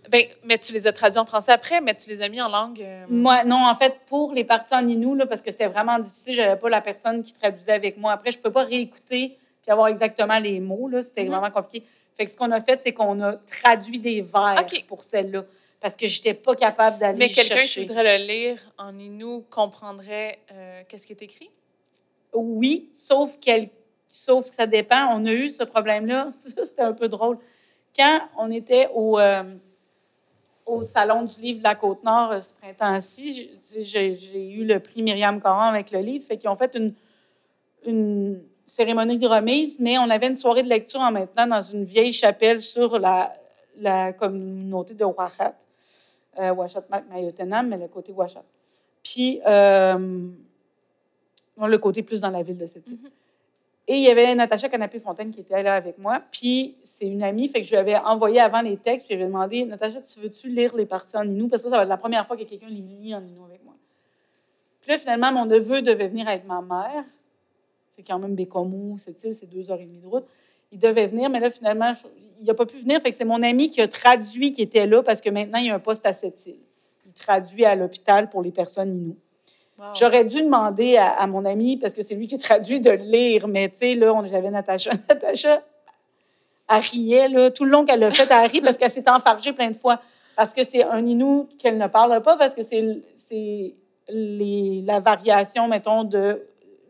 Ben, 0.10 0.26
mais 0.44 0.58
tu 0.58 0.74
les 0.74 0.88
as 0.88 0.94
traduits 0.94 1.20
en 1.20 1.26
français 1.26 1.52
après, 1.52 1.82
mais 1.82 1.94
tu 1.96 2.10
les 2.10 2.22
as 2.22 2.30
mis 2.30 2.42
en 2.42 2.48
langue. 2.50 2.82
euh, 2.82 3.06
Moi, 3.10 3.44
non, 3.44 3.66
en 3.68 3.76
fait, 3.76 4.00
pour 4.08 4.34
les 4.34 4.44
parties 4.44 4.74
en 4.74 4.88
Inou, 4.88 5.14
là, 5.16 5.26
parce 5.26 5.42
que 5.42 5.52
c'était 5.52 5.68
vraiment 5.68 6.00
difficile, 6.00 6.34
je 6.34 6.42
n'avais 6.42 6.60
pas 6.60 6.70
la 6.70 6.82
personne 6.82 7.22
qui 7.24 7.34
traduisait 7.34 7.74
avec 7.74 7.98
moi. 7.98 8.14
Après, 8.14 8.32
je 8.32 8.38
ne 8.38 8.42
pouvais 8.42 8.54
pas 8.54 8.64
réécouter 8.64 9.38
puis 9.62 9.72
avoir 9.72 9.88
exactement 9.90 10.40
les 10.40 10.60
mots. 10.60 10.88
là. 10.88 11.02
C'était 11.02 11.24
Mhm. 11.24 11.30
vraiment 11.32 11.52
compliqué. 11.52 11.86
Fait 12.16 12.26
que 12.26 12.32
ce 12.32 12.38
qu'on 12.38 12.52
a 12.52 12.60
fait, 12.62 12.80
c'est 12.82 12.94
qu'on 12.94 13.22
a 13.22 13.34
traduit 13.62 14.00
des 14.00 14.22
vers 14.22 14.66
pour 14.88 15.04
celle-là. 15.04 15.44
Parce 15.82 15.96
que 15.96 16.08
je 16.08 16.18
n'étais 16.20 16.34
pas 16.34 16.56
capable 16.56 16.98
d'aller 17.00 17.18
Mais 17.18 17.30
quelqu'un 17.30 17.62
qui 17.64 17.80
voudrait 17.86 18.18
le 18.20 18.26
lire 18.26 18.60
en 18.78 18.98
Inou 18.98 19.46
comprendrait 19.50 20.40
euh, 20.52 20.82
qu'est-ce 20.90 21.08
qui 21.08 21.14
est 21.14 21.22
écrit? 21.22 21.50
Oui, 22.34 22.90
sauf 23.06 23.36
que 23.40 23.52
ça 24.56 24.66
dépend. 24.66 25.10
On 25.16 25.26
a 25.26 25.32
eu 25.32 25.50
ce 25.50 25.64
problème-là. 25.64 26.34
Ça, 26.48 26.66
c'était 26.66 26.82
un 26.82 26.94
peu 26.94 27.08
drôle. 27.08 27.38
Quand 27.96 28.20
on 28.38 28.52
était 28.52 28.88
au, 28.94 29.18
euh, 29.20 29.44
au 30.70 30.84
Salon 30.84 31.24
du 31.24 31.42
livre 31.42 31.60
de 31.60 31.64
la 31.64 31.76
Côte-Nord 31.76 32.32
euh, 32.32 32.42
ce 32.42 32.54
printemps-ci, 32.54 33.52
j'ai- 33.80 34.50
eu 34.52 34.64
le 34.66 34.80
prix 34.80 35.02
Myriam 35.02 35.40
Coran 35.42 35.70
avec 35.70 35.92
le 35.92 36.00
livre. 36.00 36.26
Fait 36.26 36.38
qu'ils 36.38 36.50
ont 36.50 36.56
fait 36.56 36.78
une, 37.86 38.42
cérémonie 38.66 39.18
de 39.18 39.28
remise, 39.28 39.80
mais 39.80 39.98
on 39.98 40.10
avait 40.12 40.28
une 40.28 40.36
soirée 40.36 40.62
de 40.62 40.70
lecture 40.70 41.00
en 41.00 41.26
temps 41.26 41.48
dans 41.48 41.62
une 41.62 41.86
vieille 41.86 42.14
chapelle 42.14 42.62
sur 42.62 43.00
la, 43.00 44.14
communauté 44.14 44.94
de 44.94 45.04
Ouachat. 45.04 45.56
Euh, 46.38 46.54
Ouachat 46.54 46.84
Mayotenam, 47.10 47.68
mais 47.68 47.78
le 47.78 47.88
côté 47.88 48.12
Ouachat. 48.12 48.44
Puis, 49.04 49.42
euh, 49.48 50.28
le 51.58 51.78
côté 51.80 52.04
plus 52.04 52.22
dans 52.22 52.30
la 52.30 52.44
ville 52.44 52.58
de 52.58 52.68
cette 52.68 52.88
île. 52.90 53.00
Mhm. 53.02 53.10
Et 53.92 53.96
il 53.96 54.04
y 54.04 54.10
avait 54.10 54.36
Natacha 54.36 54.70
Canapé-Fontaine 54.70 55.32
qui 55.32 55.40
était 55.40 55.64
là 55.64 55.74
avec 55.74 55.98
moi. 55.98 56.22
Puis 56.32 56.76
c'est 56.84 57.08
une 57.08 57.24
amie, 57.24 57.50
fait 57.50 57.62
que 57.62 57.66
je 57.66 57.72
lui 57.72 57.78
avais 57.78 57.98
envoyé 57.98 58.40
avant 58.40 58.62
les 58.62 58.78
textes, 58.78 59.08
puis 59.08 59.16
je 59.16 59.20
lui 59.20 59.26
demandé 59.26 59.66
Natacha, 59.66 60.00
tu 60.04 60.20
veux-tu 60.20 60.48
lire 60.48 60.76
les 60.76 60.86
parties 60.86 61.18
en 61.18 61.28
Inou? 61.28 61.48
Parce 61.48 61.64
que 61.64 61.72
ça, 61.72 61.76
va 61.76 61.82
être 61.82 61.90
la 61.90 61.98
première 61.98 62.28
fois 62.28 62.38
que 62.38 62.44
quelqu'un 62.44 62.70
les 62.70 62.82
lit 62.82 63.16
en 63.16 63.26
Inou 63.26 63.46
avec 63.46 63.66
moi. 63.66 63.74
Puis 64.82 64.92
là, 64.92 65.00
finalement, 65.00 65.32
mon 65.32 65.46
neveu 65.48 65.82
devait 65.82 66.08
venir 66.08 66.28
avec 66.28 66.46
ma 66.46 66.62
mère. 66.62 67.04
C'est 67.90 68.04
quand 68.04 68.20
même 68.20 68.36
Bécomo, 68.36 68.96
cette 69.00 69.24
île, 69.24 69.34
c'est 69.34 69.50
deux 69.50 69.72
heures 69.72 69.82
et 69.82 69.86
demie 69.86 70.02
de 70.02 70.08
route. 70.08 70.28
Il 70.72 70.78
devait 70.78 71.08
venir, 71.08 71.28
mais 71.32 71.40
là, 71.40 71.50
finalement, 71.50 71.92
il 72.40 72.46
n'a 72.46 72.54
pas 72.54 72.68
pu 72.68 72.78
venir. 72.78 73.02
Fait 73.02 73.10
que 73.10 73.16
c'est 73.16 73.26
mon 73.26 73.42
ami 73.42 73.72
qui 73.72 73.82
a 73.82 73.88
traduit 73.88 74.52
qui 74.52 74.62
était 74.62 74.86
là 74.86 75.02
parce 75.02 75.20
que 75.20 75.32
maintenant, 75.32 75.58
il 75.58 75.66
y 75.66 75.70
a 75.72 75.76
un 75.76 75.80
poste 75.80 76.06
à 76.06 76.14
cette 76.14 76.46
île. 76.46 76.60
Il 77.08 77.14
traduit 77.14 77.66
à 77.66 77.74
l'hôpital 77.74 78.30
pour 78.30 78.44
les 78.44 78.52
personnes 78.52 78.96
Inou. 78.96 79.16
J'aurais 79.96 80.26
dû 80.26 80.42
demander 80.42 80.98
à, 80.98 81.26
mon 81.28 81.46
ami, 81.46 81.78
parce 81.78 81.94
que 81.94 82.04
c'est 82.04 82.16
lui 82.16 82.28
qui 82.28 82.38
traduit, 82.38 82.80
de 82.80 82.92
lire, 82.92 83.48
mais 83.48 83.70
tu 83.70 83.78
sais, 83.78 83.96
là, 83.96 84.14
j'avais 84.30 84.50
Natacha. 84.50 84.92
Natacha, 85.10 85.64
elle 86.70 86.82
riait, 86.82 87.28
là, 87.30 87.50
tout 87.52 87.66
le 87.66 87.72
long 87.72 87.86
qu'elle 87.86 88.00
l'a 88.00 88.12
fait, 88.12 88.28
elle 88.30 88.50
rit 88.50 88.62
parce 88.62 88.78
qu'elle 88.78 88.92
s'est 88.92 89.10
enfargée 89.10 89.54
plein 89.54 89.72
de 89.72 89.76
fois. 89.76 90.02
Parce 90.36 90.54
que 90.54 90.64
c'est 90.64 90.84
un 90.84 91.06
Inou 91.06 91.50
qu'elle 91.58 91.78
ne 91.78 91.88
parle 91.88 92.22
pas, 92.22 92.38
parce 92.38 92.54
que 92.54 92.62
c'est 92.64 93.76
la 94.10 95.00
variation, 95.00 95.68
mettons, 95.68 96.04
de 96.04 96.46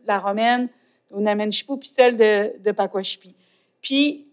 la 0.06 0.18
romaine, 0.18 0.68
au 1.10 1.20
Namenchipu, 1.20 1.76
puis 1.76 1.88
celle 1.88 2.16
de, 2.16 2.58
de 2.60 2.72
Pakwashipi. 2.72 3.34
Puis, 3.80 4.26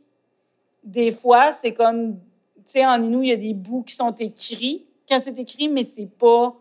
des 0.84 1.12
fois, 1.12 1.54
c'est 1.54 1.74
comme, 1.74 2.16
tu 2.58 2.64
sais, 2.66 2.86
en 2.86 3.02
Inou, 3.02 3.24
il 3.24 3.30
y 3.30 3.34
a 3.34 3.38
des 3.38 3.54
bouts 3.54 3.84
qui 3.84 3.96
sont 3.96 4.12
écrits. 4.12 4.86
Quand 5.08 5.20
c'est 5.20 5.38
écrit, 5.40 5.70
mais 5.70 5.84
c'est 5.84 6.10
pas 6.10 6.56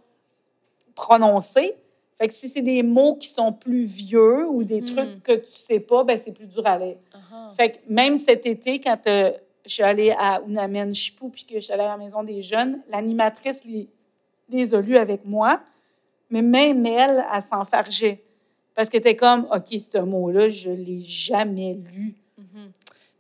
prononcé. 0.95 1.77
Fait 2.19 2.29
que 2.29 2.35
si 2.35 2.49
c'est 2.49 2.63
des 2.63 2.83
mots 2.83 3.17
qui 3.17 3.29
sont 3.29 3.53
plus 3.53 3.85
vieux 3.85 4.47
ou 4.49 4.65
des 4.65 4.81
Mhm. 4.81 4.87
trucs 4.87 5.23
que 5.23 5.33
tu 5.33 5.51
sais 5.51 5.81
pas, 5.81 6.03
ben 6.05 6.19
c'est 6.19 6.33
plus 6.33 6.47
dur 6.47 6.67
à 6.67 6.79
lire. 6.79 6.97
Uh-huh. 7.15 7.55
Fait 7.55 7.73
que 7.73 7.77
même 7.89 8.17
cet 8.17 8.47
été, 8.47 8.81
quand 8.81 8.99
euh, 9.07 9.33
je 9.67 9.71
suis 9.73 9.83
allée 9.83 10.13
à 10.19 10.41
Unamen 10.47 10.95
Chipou 10.95 11.29
puis 11.29 11.45
que 11.45 11.55
je 11.57 11.61
suis 11.61 11.73
allée 11.73 11.83
à 11.83 11.89
la 11.89 11.97
Maison 11.99 12.23
des 12.23 12.41
Jeunes, 12.43 12.81
l'animatrice 12.89 13.65
les, 13.65 13.89
les 14.49 14.73
a 14.75 14.81
lus 14.81 14.97
avec 14.97 15.25
moi, 15.27 15.61
mais 16.31 16.41
même 16.43 16.87
elle, 16.87 17.25
elle 17.35 17.43
s'enfargeait. 17.43 18.23
Parce 18.75 18.89
qu'elle 18.89 19.01
était 19.01 19.17
comme, 19.17 19.47
OK, 19.53 19.79
ce 19.79 19.99
mot-là, 19.99 20.49
je 20.49 20.71
ne 20.71 20.77
l'ai 20.77 21.01
jamais 21.01 21.75
lu. 21.93 22.15
Mhm. 22.39 22.71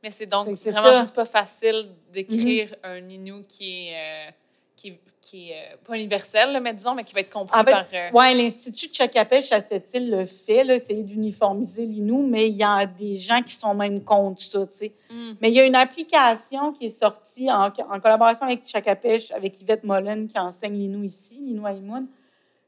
Mais 0.02 0.10
c'est 0.10 0.26
donc 0.26 0.46
vraiment 0.48 0.82
ça. 0.82 1.00
juste 1.00 1.14
pas 1.14 1.24
facile 1.24 1.88
d'écrire 2.12 2.74
un 2.82 2.98
Inou 3.08 3.42
qui 3.48 3.88
est, 3.88 3.94
euh, 3.94 4.30
qui, 4.76 4.98
qui 5.22 5.50
est 5.50 5.72
euh, 5.72 5.76
pas 5.84 5.96
universel, 5.96 6.52
là, 6.52 6.60
mais 6.60 6.72
disons, 6.74 6.94
mais 6.94 7.02
qui 7.02 7.14
va 7.14 7.20
être 7.20 7.30
compris 7.32 7.58
En 7.58 7.64
fait, 7.64 7.70
par. 7.70 7.86
euh, 7.92 8.10
Oui, 8.12 8.34
l'Institut 8.36 8.88
de 8.88 8.94
Chacapèche 8.94 9.50
à 9.52 9.60
cette 9.60 9.92
île 9.94 10.10
le 10.10 10.26
fait, 10.26 10.62
là, 10.62 10.74
essayer 10.74 11.02
d'uniformiser 11.02 11.84
l'Inou, 11.86 12.26
mais 12.26 12.48
il 12.48 12.56
y 12.56 12.62
a 12.62 12.86
des 12.86 13.16
gens 13.16 13.42
qui 13.42 13.54
sont 13.54 13.74
même 13.74 14.04
contre 14.04 14.40
ça, 14.42 14.66
tu 14.66 14.74
sais. 14.74 14.92
hmm, 15.10 15.32
Mais 15.40 15.50
il 15.50 15.54
y 15.54 15.60
a 15.60 15.64
une 15.64 15.74
application 15.74 16.72
qui 16.72 16.86
est 16.86 16.98
sortie 16.98 17.50
en, 17.50 17.66
en 17.66 18.00
collaboration 18.00 18.46
avec 18.46 18.66
Chacapèche, 18.68 19.30
avec 19.32 19.60
Yvette 19.60 19.82
Mollen, 19.84 20.28
qui 20.28 20.38
enseigne 20.38 20.74
l'Inou 20.74 21.02
ici, 21.04 21.38
l'Inou 21.40 21.66
Aïmoun. 21.66 22.06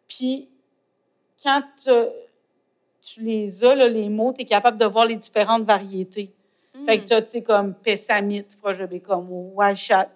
Puis, 0.08 0.48
quand 1.42 1.62
tu 3.04 3.20
les 3.20 3.62
as, 3.64 3.74
là, 3.74 3.88
les 3.88 4.08
mots, 4.08 4.32
tu 4.32 4.42
es 4.42 4.44
capable 4.44 4.78
de 4.78 4.84
voir 4.86 5.06
les 5.06 5.16
différentes 5.16 5.62
variétés. 5.64 6.32
Fait 6.86 6.98
que 6.98 7.02
hmm. 7.02 7.06
tu 7.06 7.12
as, 7.14 7.22
tu 7.22 7.30
sais, 7.30 7.42
comme 7.42 7.74
Pessamit, 7.74 8.44
proche 8.60 8.78
de 8.78 8.86
Bécomo, 8.86 9.52
Walchat, 9.54 10.08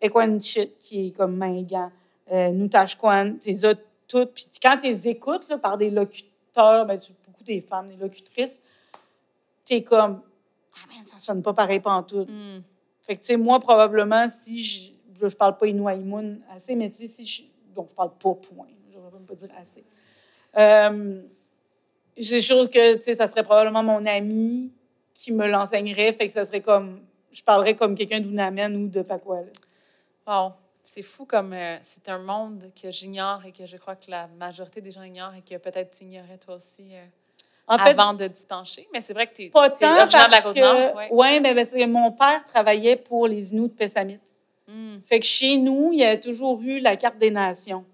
Equanchit, 0.00 0.70
qui 0.80 1.08
est 1.08 1.10
comme 1.10 1.36
Mingan, 1.36 1.90
euh, 2.32 2.68
les 3.46 3.64
as 3.64 3.74
toutes. 4.08 4.32
Puis 4.32 4.46
quand 4.62 4.76
tu 4.78 4.86
les 4.86 5.08
écoutes 5.08 5.48
là, 5.48 5.58
par 5.58 5.76
des 5.76 5.90
locuteurs, 5.90 6.86
ben, 6.86 6.98
beaucoup 7.26 7.44
des 7.44 7.60
femmes, 7.60 7.88
des 7.88 7.96
locutrices, 7.96 8.56
tu 9.64 9.74
es 9.74 9.82
comme, 9.82 10.20
ah 10.74 10.86
man, 10.88 11.06
ça 11.06 11.18
sonne 11.18 11.42
pas 11.42 11.52
pareil 11.52 11.80
pantoute. 11.80 12.28
Hmm. 12.28 12.60
Fait 13.06 13.16
que, 13.16 13.20
tu 13.20 13.26
sais, 13.26 13.36
moi, 13.36 13.60
probablement, 13.60 14.28
si 14.28 14.62
je, 14.62 14.92
je 15.28 15.36
parle 15.36 15.56
pas 15.56 15.66
Inouaïmoun 15.66 16.40
assez, 16.54 16.74
mais 16.74 16.90
tu 16.90 17.02
sais, 17.02 17.08
si 17.08 17.26
je, 17.26 17.42
donc 17.74 17.88
je 17.90 17.94
parle 17.94 18.10
pas 18.10 18.34
point, 18.34 18.68
je 18.92 18.98
ne 18.98 19.02
même 19.02 19.26
pas 19.26 19.34
dire 19.34 19.50
assez. 19.60 19.84
Euh, 20.56 21.22
c'est 22.20 22.40
sûr 22.40 22.70
que, 22.70 22.96
tu 22.96 23.02
sais, 23.02 23.14
ça 23.14 23.28
serait 23.28 23.42
probablement 23.42 23.82
mon 23.82 24.04
ami 24.06 24.70
qui 25.14 25.32
me 25.32 25.46
l'enseignerait, 25.46 26.12
fait 26.12 26.26
que 26.26 26.32
ça 26.32 26.44
serait 26.44 26.60
comme, 26.60 27.00
je 27.32 27.42
parlerais 27.42 27.74
comme 27.74 27.94
quelqu'un 27.94 28.20
d'Unamen 28.20 28.76
ou 28.76 28.88
de 28.88 29.02
Pacoal. 29.02 29.46
Wow. 30.30 30.52
C'est 30.84 31.02
fou 31.02 31.24
comme 31.24 31.52
euh, 31.52 31.76
c'est 31.82 32.08
un 32.08 32.18
monde 32.18 32.70
que 32.80 32.90
j'ignore 32.90 33.44
et 33.44 33.52
que 33.52 33.66
je 33.66 33.76
crois 33.76 33.96
que 33.96 34.10
la 34.10 34.28
majorité 34.38 34.80
des 34.80 34.92
gens 34.92 35.02
ignorent 35.02 35.34
et 35.34 35.42
que 35.42 35.56
peut-être 35.60 35.96
tu 35.96 36.04
ignorais 36.04 36.38
toi 36.38 36.56
aussi 36.56 36.94
euh, 36.94 37.04
En 37.66 37.78
fait, 37.78 37.90
avant 37.90 38.14
de 38.14 38.28
t'y 38.28 38.46
pencher. 38.46 38.88
Mais 38.92 39.00
c'est 39.00 39.12
vrai 39.12 39.26
que 39.26 39.34
tu 39.34 39.44
es, 39.44 39.48
pas 39.50 39.70
tant 39.70 39.86
originaire 39.86 40.06
de 40.06 40.12
la 40.12 40.28
parce 40.28 40.44
Côte-Nord. 40.44 40.92
que, 40.92 40.96
ouais. 40.96 41.08
ouais, 41.10 41.40
mais 41.40 41.54
parce 41.54 41.70
que 41.70 41.86
mon 41.86 42.12
père 42.12 42.44
travaillait 42.44 42.96
pour 42.96 43.26
les 43.26 43.52
Inuits 43.52 43.68
de 43.68 43.74
Pessamit. 43.74 44.18
Hmm. 44.68 44.98
Fait 45.06 45.18
que 45.18 45.26
chez 45.26 45.56
nous, 45.56 45.90
il 45.92 45.98
y 45.98 46.04
a 46.04 46.16
toujours 46.16 46.60
eu 46.62 46.78
la 46.78 46.96
carte 46.96 47.18
des 47.18 47.30
nations. 47.30 47.84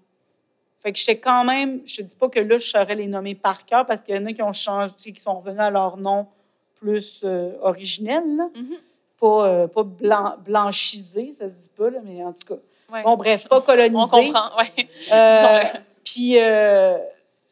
Fait 0.81 0.91
que 0.91 0.99
j'étais 0.99 1.17
quand 1.17 1.43
même, 1.43 1.81
je 1.85 1.97
te 1.97 2.01
dis 2.03 2.15
pas 2.15 2.29
que 2.29 2.39
là, 2.39 2.57
je 2.59 2.67
saurais 2.67 2.95
les 2.95 3.07
nommer 3.07 3.33
par 3.33 3.65
cœur 3.65 3.85
parce 3.85 4.03
qu'il 4.03 4.15
y 4.15 4.17
en 4.17 4.25
a 4.25 4.33
qui 4.33 4.43
ont 4.43 4.53
changé, 4.53 4.93
qui 4.99 5.19
sont 5.19 5.39
revenus 5.39 5.59
à 5.59 5.71
leur 5.71 5.97
nom 5.97 6.27
plus 6.75 7.23
euh, 7.23 7.53
originel. 7.61 8.23
Mhm. 8.23 8.77
Pas, 9.19 9.47
euh, 9.47 9.67
pas 9.67 9.83
blanc, 9.83 10.35
blanchisé, 10.45 11.31
ça 11.31 11.49
se 11.49 11.55
dit 11.55 11.69
pas, 11.75 11.89
là, 11.89 11.99
mais 12.03 12.23
en 12.23 12.33
tout 12.33 12.55
cas. 12.55 12.61
Ouais. 12.91 13.03
Bon, 13.03 13.17
bref, 13.17 13.47
pas 13.47 13.61
colonisé. 13.61 13.95
On 13.95 14.07
comprend, 14.07 14.51
oui. 14.59 14.87
Euh. 15.11 15.63
Puis, 16.03 16.39
euh, 16.39 16.97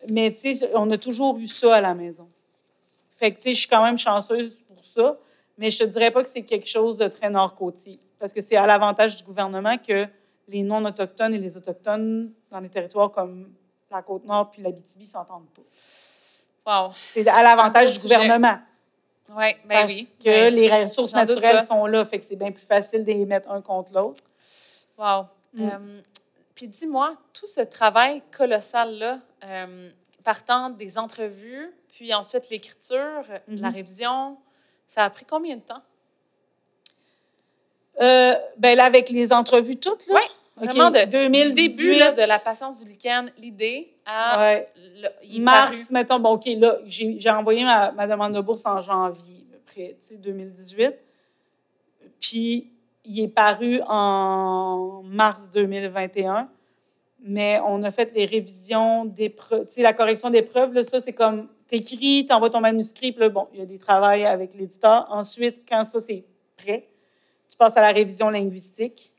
mais 0.08 0.32
tu 0.32 0.56
sais, 0.56 0.72
on 0.76 0.90
a 0.92 0.98
toujours 0.98 1.38
eu 1.38 1.48
ça 1.48 1.76
à 1.76 1.82
la 1.82 1.94
maison. 1.94 2.28
Fait 3.18 3.32
que, 3.32 3.38
tu 3.38 3.44
sais, 3.44 3.54
je 3.54 3.60
suis 3.60 3.68
quand 3.68 3.84
même 3.84 3.98
chanceuse 3.98 4.58
pour 4.68 4.84
ça, 4.86 5.18
mais 5.58 5.70
je 5.70 5.80
te 5.80 5.84
dirais 5.84 6.12
pas 6.12 6.24
que 6.24 6.30
c'est 6.30 6.44
quelque 6.44 6.68
chose 6.68 6.98
de 6.98 7.08
très 7.08 7.30
nord-côtier, 7.30 8.00
parce 8.20 8.32
que 8.32 8.42
c'est 8.42 8.56
à 8.56 8.66
l'avantage 8.66 9.18
du 9.18 9.24
gouvernement 9.24 9.78
que 9.78 10.08
les 10.48 10.62
non-autochtones 10.62 11.34
et 11.34 11.38
les 11.38 11.58
autochtones 11.58 12.32
dans 12.52 12.60
les 12.60 12.70
territoires 12.70 13.12
comme 13.12 13.50
la 13.92 14.02
Côte-Nord 14.02 14.52
puis 14.52 14.62
l'Abitibi 14.62 15.06
s'entendent 15.06 15.48
pas. 15.54 15.62
Wow. 16.66 16.94
C'est 17.14 17.28
à 17.28 17.44
l'avantage 17.44 17.94
du 17.94 18.00
sujet. 18.00 18.16
gouvernement, 18.16 18.60
Oui, 19.30 19.54
ben 19.66 19.82
parce 19.82 19.86
oui. 19.94 20.10
que 20.24 20.30
Ouais. 20.30 20.52
les 20.52 20.84
ressources 20.84 21.14
naturelles 21.14 21.66
sont 21.66 21.86
là, 21.88 22.06
fait 22.06 22.20
que 22.20 22.26
c'est 22.26 22.36
bien 22.36 22.52
plus 22.52 22.66
facile 22.66 23.04
de 23.04 23.12
les 23.12 23.26
mettre 23.26 23.50
un 23.50 23.62
contre 23.62 23.92
l'autre. 23.94 24.22
Wow. 24.98 25.24
Mm. 25.54 25.64
Euh, 25.68 26.02
puis 26.54 26.68
dis-moi, 26.68 27.16
tout 27.34 27.48
ce 27.48 27.62
travail 27.62 28.22
colossal-là, 28.38 29.20
euh, 29.44 29.90
partant 30.24 30.70
des 30.70 30.98
entrevues, 30.98 31.72
puis 31.90 32.14
ensuite 32.14 32.50
l'écriture, 32.50 33.24
Mhm. 33.48 33.62
la 33.62 33.70
révision, 33.70 34.38
ça 34.88 35.04
a 35.04 35.10
pris 35.10 35.26
combien 35.26 35.56
de 35.56 35.62
temps? 35.62 35.82
Euh, 38.02 38.36
ben 38.58 38.76
là, 38.76 38.86
avec 38.86 39.10
les 39.10 39.32
entrevues 39.32 39.78
toutes, 39.78 40.06
là? 40.08 40.16
Ouais, 40.16 40.28
Vraiment, 40.58 40.90
de, 40.92 41.06
2018, 41.06 41.54
du 41.54 41.54
début 41.78 42.00
là, 42.00 42.12
de 42.14 42.22
la 42.28 42.40
patience 42.40 42.84
du 42.84 42.90
lichen, 42.90 43.32
l'idée 43.38 43.94
à 44.06 44.40
Ouais. 44.40 44.70
le- 45.02 45.10
il 45.24 45.38
est 45.38 45.40
Mars, 45.40 45.72
paru. 45.72 45.84
mettons, 45.92 46.20
bon, 46.20 46.30
OK, 46.34 46.46
là, 46.58 46.78
j'ai 46.86 47.30
envoyé 47.30 47.64
ma, 47.66 47.92
ma 47.92 48.08
demande 48.08 48.34
de 48.34 48.40
bourse 48.42 48.66
en 48.66 48.80
janvier, 48.80 49.46
à 49.50 49.54
peu 49.54 49.60
près, 49.66 49.98
tu 50.02 50.08
sais, 50.08 50.16
2018. 50.18 50.96
Puis, 52.20 52.72
il 53.04 53.20
est 53.22 53.28
paru 53.28 53.82
en 53.88 55.02
mars 55.04 55.50
2021. 55.52 56.50
Mais 57.28 57.60
on 57.66 57.82
a 57.84 57.92
fait 57.92 58.12
les 58.14 58.26
révisions 58.26 59.06
des 59.06 59.30
preuves. 59.30 59.68
Tu 59.68 59.76
sais, 59.76 59.82
la 59.82 59.94
correction 59.94 60.30
des 60.30 60.44
preuves, 60.44 60.74
là, 60.74 60.84
ça, 60.84 61.02
c'est 61.02 61.14
comme, 61.14 61.48
t'écris, 61.68 62.26
t'envoies 62.28 62.52
ton 62.52 62.60
manuscrit, 62.62 63.12
puis 63.12 63.22
là, 63.22 63.30
bon, 63.30 63.48
il 63.54 63.60
y 63.60 63.64
a 63.64 63.66
des 63.66 63.80
travails 63.80 64.26
avec 64.26 64.54
l'éditeur. 64.54 65.08
Ensuite, 65.10 65.64
quand 65.68 65.84
ça, 65.86 66.00
c'est 66.00 66.24
prêt, 66.56 66.88
tu 67.50 67.58
passes 67.58 67.76
à 67.78 67.82
la 67.82 67.92
révision 67.92 68.30
linguistique. 68.30 69.12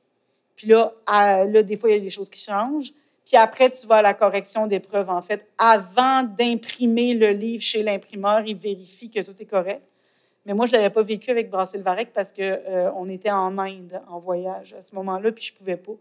Puis 0.57 0.67
là, 0.69 0.93
à- 1.07 1.45
là, 1.45 1.63
des 1.63 1.77
fois, 1.77 1.91
il 1.91 1.95
y 1.95 1.99
a 1.99 2.01
des 2.01 2.11
choses 2.11 2.29
qui 2.31 2.41
changent. 2.43 2.93
Puis 3.27 3.37
après, 3.37 3.71
tu 3.71 3.87
vas 3.87 3.97
à 3.97 4.03
la 4.03 4.15
correction 4.15 4.67
des 4.67 4.81
preuves, 4.81 5.11
en 5.11 5.21
fait. 5.21 5.47
Avant 5.59 6.23
d'imprimer 6.23 7.15
le 7.15 7.31
livre 7.31 7.63
chez 7.63 7.83
l'imprimeur, 7.83 8.41
il 8.47 8.57
vérifie 8.57 9.11
que 9.11 9.21
tout 9.21 9.35
est 9.41 9.47
correct. 9.47 9.83
Mais 10.45 10.55
moi, 10.55 10.67
je 10.67 10.73
ne 10.73 10.77
l'avais 10.77 10.91
pas 10.91 11.03
vécu 11.03 11.31
avec 11.33 11.51
Brassé-le-Varec 11.51 12.13
parce 12.15 12.33
qu'on 12.33 13.09
était 13.09 13.33
en 13.33 13.59
Inde 13.59 14.01
en 14.09 14.19
voyage 14.21 14.75
à 14.79 14.83
ce 14.83 14.95
moment-là, 14.95 15.33
puis 15.33 15.45
je 15.45 15.53
ne 15.53 15.59
pouvais 15.59 15.77
pas. 15.77 15.93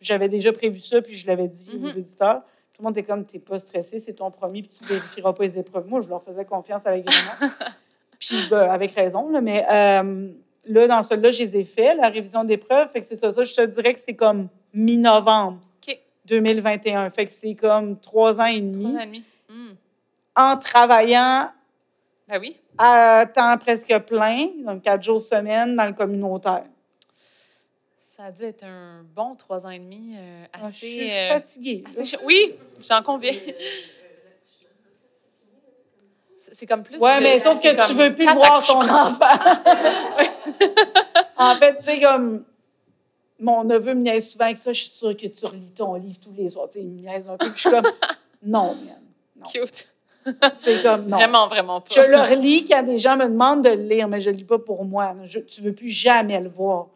J'avais 0.00 0.28
déjà 0.30 0.52
prévu 0.52 0.80
ça, 0.80 1.02
puis 1.02 1.14
je 1.14 1.26
l'avais 1.26 1.48
dit 1.48 1.70
aux 1.74 1.78
Mhm. 1.90 1.98
éditeurs. 1.98 2.40
Tout 2.72 2.80
le 2.82 2.84
monde 2.86 2.96
était 2.98 3.06
comme, 3.06 3.24
t'es 3.26 3.38
pas 3.38 3.58
stressé, 3.58 4.00
c'est 4.00 4.14
ton 4.14 4.30
premier, 4.30 4.62
puis 4.62 4.70
tu 4.76 4.84
vérifieras 4.84 5.32
pas 5.34 5.44
les 5.44 5.58
épreuves. 5.58 5.86
Moi, 5.86 6.00
je 6.00 6.08
leur 6.08 6.22
faisais 6.24 6.44
confiance 6.46 6.84
allègrement. 6.86 7.12
puis, 8.18 8.36
ben, 8.50 8.70
avec 8.70 8.92
raison, 8.92 9.28
là, 9.30 9.40
mais 9.42 9.64
euh, 9.70 10.32
là, 10.66 10.86
dans 10.86 11.02
celui-là, 11.02 11.30
je 11.30 11.42
les 11.44 11.56
ai 11.58 11.64
fait, 11.64 11.94
la 11.94 12.08
révision 12.08 12.44
des 12.44 12.56
preuves. 12.56 12.88
Fait 12.90 13.00
que 13.02 13.08
c'est 13.08 13.16
ça, 13.16 13.32
ça, 13.32 13.42
je 13.42 13.54
te 13.54 13.62
dirais 13.66 13.94
que 13.94 14.00
c'est 14.00 14.14
comme 14.14 14.48
mi-novembre 14.72 15.58
OK. 15.86 15.98
2021. 16.26 17.10
Fait 17.10 17.26
que 17.26 17.32
c'est 17.32 17.54
comme 17.54 17.98
trois 18.00 18.40
ans 18.40 18.46
et 18.46 18.60
demi 18.60 18.84
Trois 18.84 18.96
ans 18.96 19.02
et 19.02 19.06
demi. 19.06 19.24
Hmm. 19.48 19.72
en 20.36 20.56
travaillant 20.56 21.50
Ben 22.28 22.38
oui. 22.40 22.56
à 22.78 23.24
temps 23.32 23.56
presque 23.58 23.96
plein, 24.00 24.48
donc 24.64 24.82
quatre 24.82 25.02
jours 25.02 25.22
semaine 25.24 25.76
dans 25.76 25.84
le 25.84 25.92
communautaire. 25.92 26.64
Ça 28.16 28.24
a 28.26 28.30
dû 28.32 28.44
être 28.44 28.64
un 28.64 29.02
bon 29.14 29.34
trois 29.34 29.66
ans 29.66 29.70
et 29.70 29.78
demi 29.78 30.14
euh, 30.16 30.44
Ah, 30.52 30.66
assez. 30.66 30.86
je 30.86 30.92
suis 30.92 31.10
euh, 31.10 31.28
fatiguée. 31.28 31.84
assez 31.98 32.16
Oui, 32.24 32.54
j'en 32.88 33.02
conviens. 33.02 33.32
C'est 36.52 36.66
comme 36.66 36.82
plus. 36.84 36.98
Ouais, 36.98 37.18
que- 37.18 37.22
mais 37.22 37.38
sauf 37.40 37.58
c'est 37.60 37.74
que 37.76 37.86
tu 37.88 37.94
veux 37.94 38.14
plus 38.14 38.32
voir 38.32 38.64
ton 38.64 38.80
enfant. 38.80 39.24
en 41.36 41.54
fait, 41.56 41.78
tu 41.78 41.84
sais, 41.84 42.00
comme 42.00 42.44
mon 43.38 43.64
neveu 43.64 43.94
me 43.94 44.02
niaise 44.02 44.30
souvent 44.30 44.46
avec 44.46 44.58
ça, 44.58 44.72
je 44.72 44.84
suis 44.84 44.92
sûre 44.92 45.16
que 45.16 45.26
tu 45.26 45.46
relis 45.46 45.72
ton 45.74 45.94
livre 45.94 46.18
tous 46.20 46.32
les 46.36 46.48
soirs. 46.48 46.68
Tu 46.70 46.78
sais, 46.78 46.84
il 46.84 46.90
me 46.90 47.00
niaise 47.00 47.28
un 47.28 47.36
peu. 47.36 47.46
Puis 47.46 47.54
je 47.56 47.60
suis 47.60 47.70
comme, 47.70 47.84
non, 48.42 48.74
man. 48.74 49.00
Non. 49.36 49.46
Cute. 49.52 49.88
C'est 50.54 50.82
comme, 50.82 51.06
non. 51.06 51.18
Vraiment, 51.18 51.48
vraiment 51.48 51.80
pas. 51.80 51.94
Je 51.94 52.00
le 52.00 52.18
relis 52.18 52.64
quand 52.64 52.82
des 52.82 52.98
gens 52.98 53.16
me 53.16 53.26
demandent 53.26 53.64
de 53.64 53.70
le 53.70 53.82
lire, 53.82 54.08
mais 54.08 54.20
je 54.20 54.30
ne 54.30 54.34
le 54.34 54.38
lis 54.38 54.44
pas 54.44 54.58
pour 54.58 54.84
moi. 54.84 55.14
Je, 55.24 55.40
tu 55.40 55.60
ne 55.60 55.66
veux 55.66 55.74
plus 55.74 55.90
jamais 55.90 56.40
le 56.40 56.48
voir. 56.48 56.86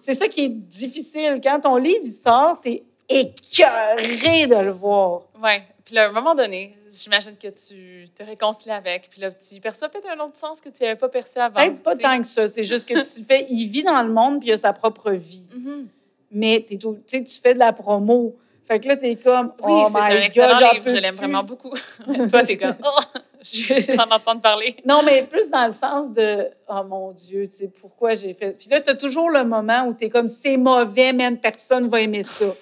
C'est 0.00 0.14
ça 0.14 0.28
qui 0.28 0.44
est 0.44 0.48
difficile. 0.48 1.40
Quand 1.42 1.60
ton 1.60 1.76
livre 1.76 2.00
il 2.02 2.12
sort, 2.12 2.60
tu 2.60 2.70
es 2.70 2.84
écœuré 3.08 4.46
de 4.46 4.64
le 4.64 4.70
voir. 4.70 5.22
Oui. 5.42 5.58
Puis 5.86 5.94
là, 5.94 6.06
à 6.06 6.08
un 6.08 6.12
moment 6.12 6.34
donné, 6.34 6.74
j'imagine 6.90 7.36
que 7.40 7.46
tu 7.46 8.08
te 8.12 8.24
réconcilies 8.24 8.72
avec. 8.72 9.08
Puis 9.08 9.20
là, 9.20 9.30
tu 9.30 9.60
perçois 9.60 9.88
peut-être 9.88 10.08
un 10.10 10.18
autre 10.24 10.36
sens 10.36 10.60
que 10.60 10.68
tu 10.68 10.82
n'avais 10.82 10.96
pas 10.96 11.08
perçu 11.08 11.38
avant. 11.38 11.54
Peut-être 11.54 11.78
pas 11.80 11.94
tant 11.96 12.20
que 12.20 12.26
ça. 12.26 12.48
C'est 12.48 12.64
juste 12.64 12.88
que 12.88 12.94
tu 12.94 13.20
le 13.20 13.24
fais. 13.24 13.46
Il 13.48 13.68
vit 13.68 13.84
dans 13.84 14.02
le 14.02 14.12
monde 14.12 14.40
puis 14.40 14.48
il 14.48 14.52
a 14.52 14.58
sa 14.58 14.72
propre 14.72 15.12
vie. 15.12 15.46
Mhm. 15.54 15.86
Mais 16.32 16.64
t'es 16.68 16.76
tout- 16.76 16.98
tu 17.06 17.24
fais 17.40 17.54
de 17.54 17.60
la 17.60 17.72
promo. 17.72 18.34
Fait 18.66 18.80
que 18.80 18.88
là, 18.88 18.96
tu 18.96 19.06
es 19.06 19.14
comme, 19.14 19.52
Oui, 19.62 19.72
oh 19.76 19.88
c'est 19.92 19.96
un 20.00 20.08
my 20.08 20.24
excellent 20.24 20.58
God, 20.58 20.74
livre. 20.74 20.84
Je 20.88 21.00
l'aime 21.00 21.14
vraiment 21.14 21.44
beaucoup. 21.44 21.70
Toi, 22.30 22.42
t'es 22.42 22.56
comme, 22.56 22.74
oh, 22.84 23.18
je 23.40 23.74
vais 23.74 23.98
en 24.00 24.10
entendre 24.10 24.40
parler. 24.40 24.74
Non, 24.84 25.04
mais 25.04 25.22
plus 25.22 25.48
dans 25.50 25.66
le 25.66 25.72
sens 25.72 26.10
de 26.10 26.48
Oh 26.68 26.82
mon 26.82 27.12
Dieu, 27.12 27.46
tu 27.46 27.54
sais, 27.58 27.68
pourquoi 27.80 28.16
j'ai 28.16 28.34
fait. 28.34 28.58
Puis 28.58 28.66
là, 28.70 28.80
tu 28.80 28.90
as 28.90 28.96
toujours 28.96 29.30
le 29.30 29.44
moment 29.44 29.84
où 29.86 29.94
tu 29.94 30.06
es 30.06 30.10
comme 30.10 30.26
c'est 30.26 30.56
mauvais, 30.56 31.12
mais 31.12 31.30
personne 31.36 31.86
va 31.88 32.00
aimer 32.00 32.24
ça. 32.24 32.46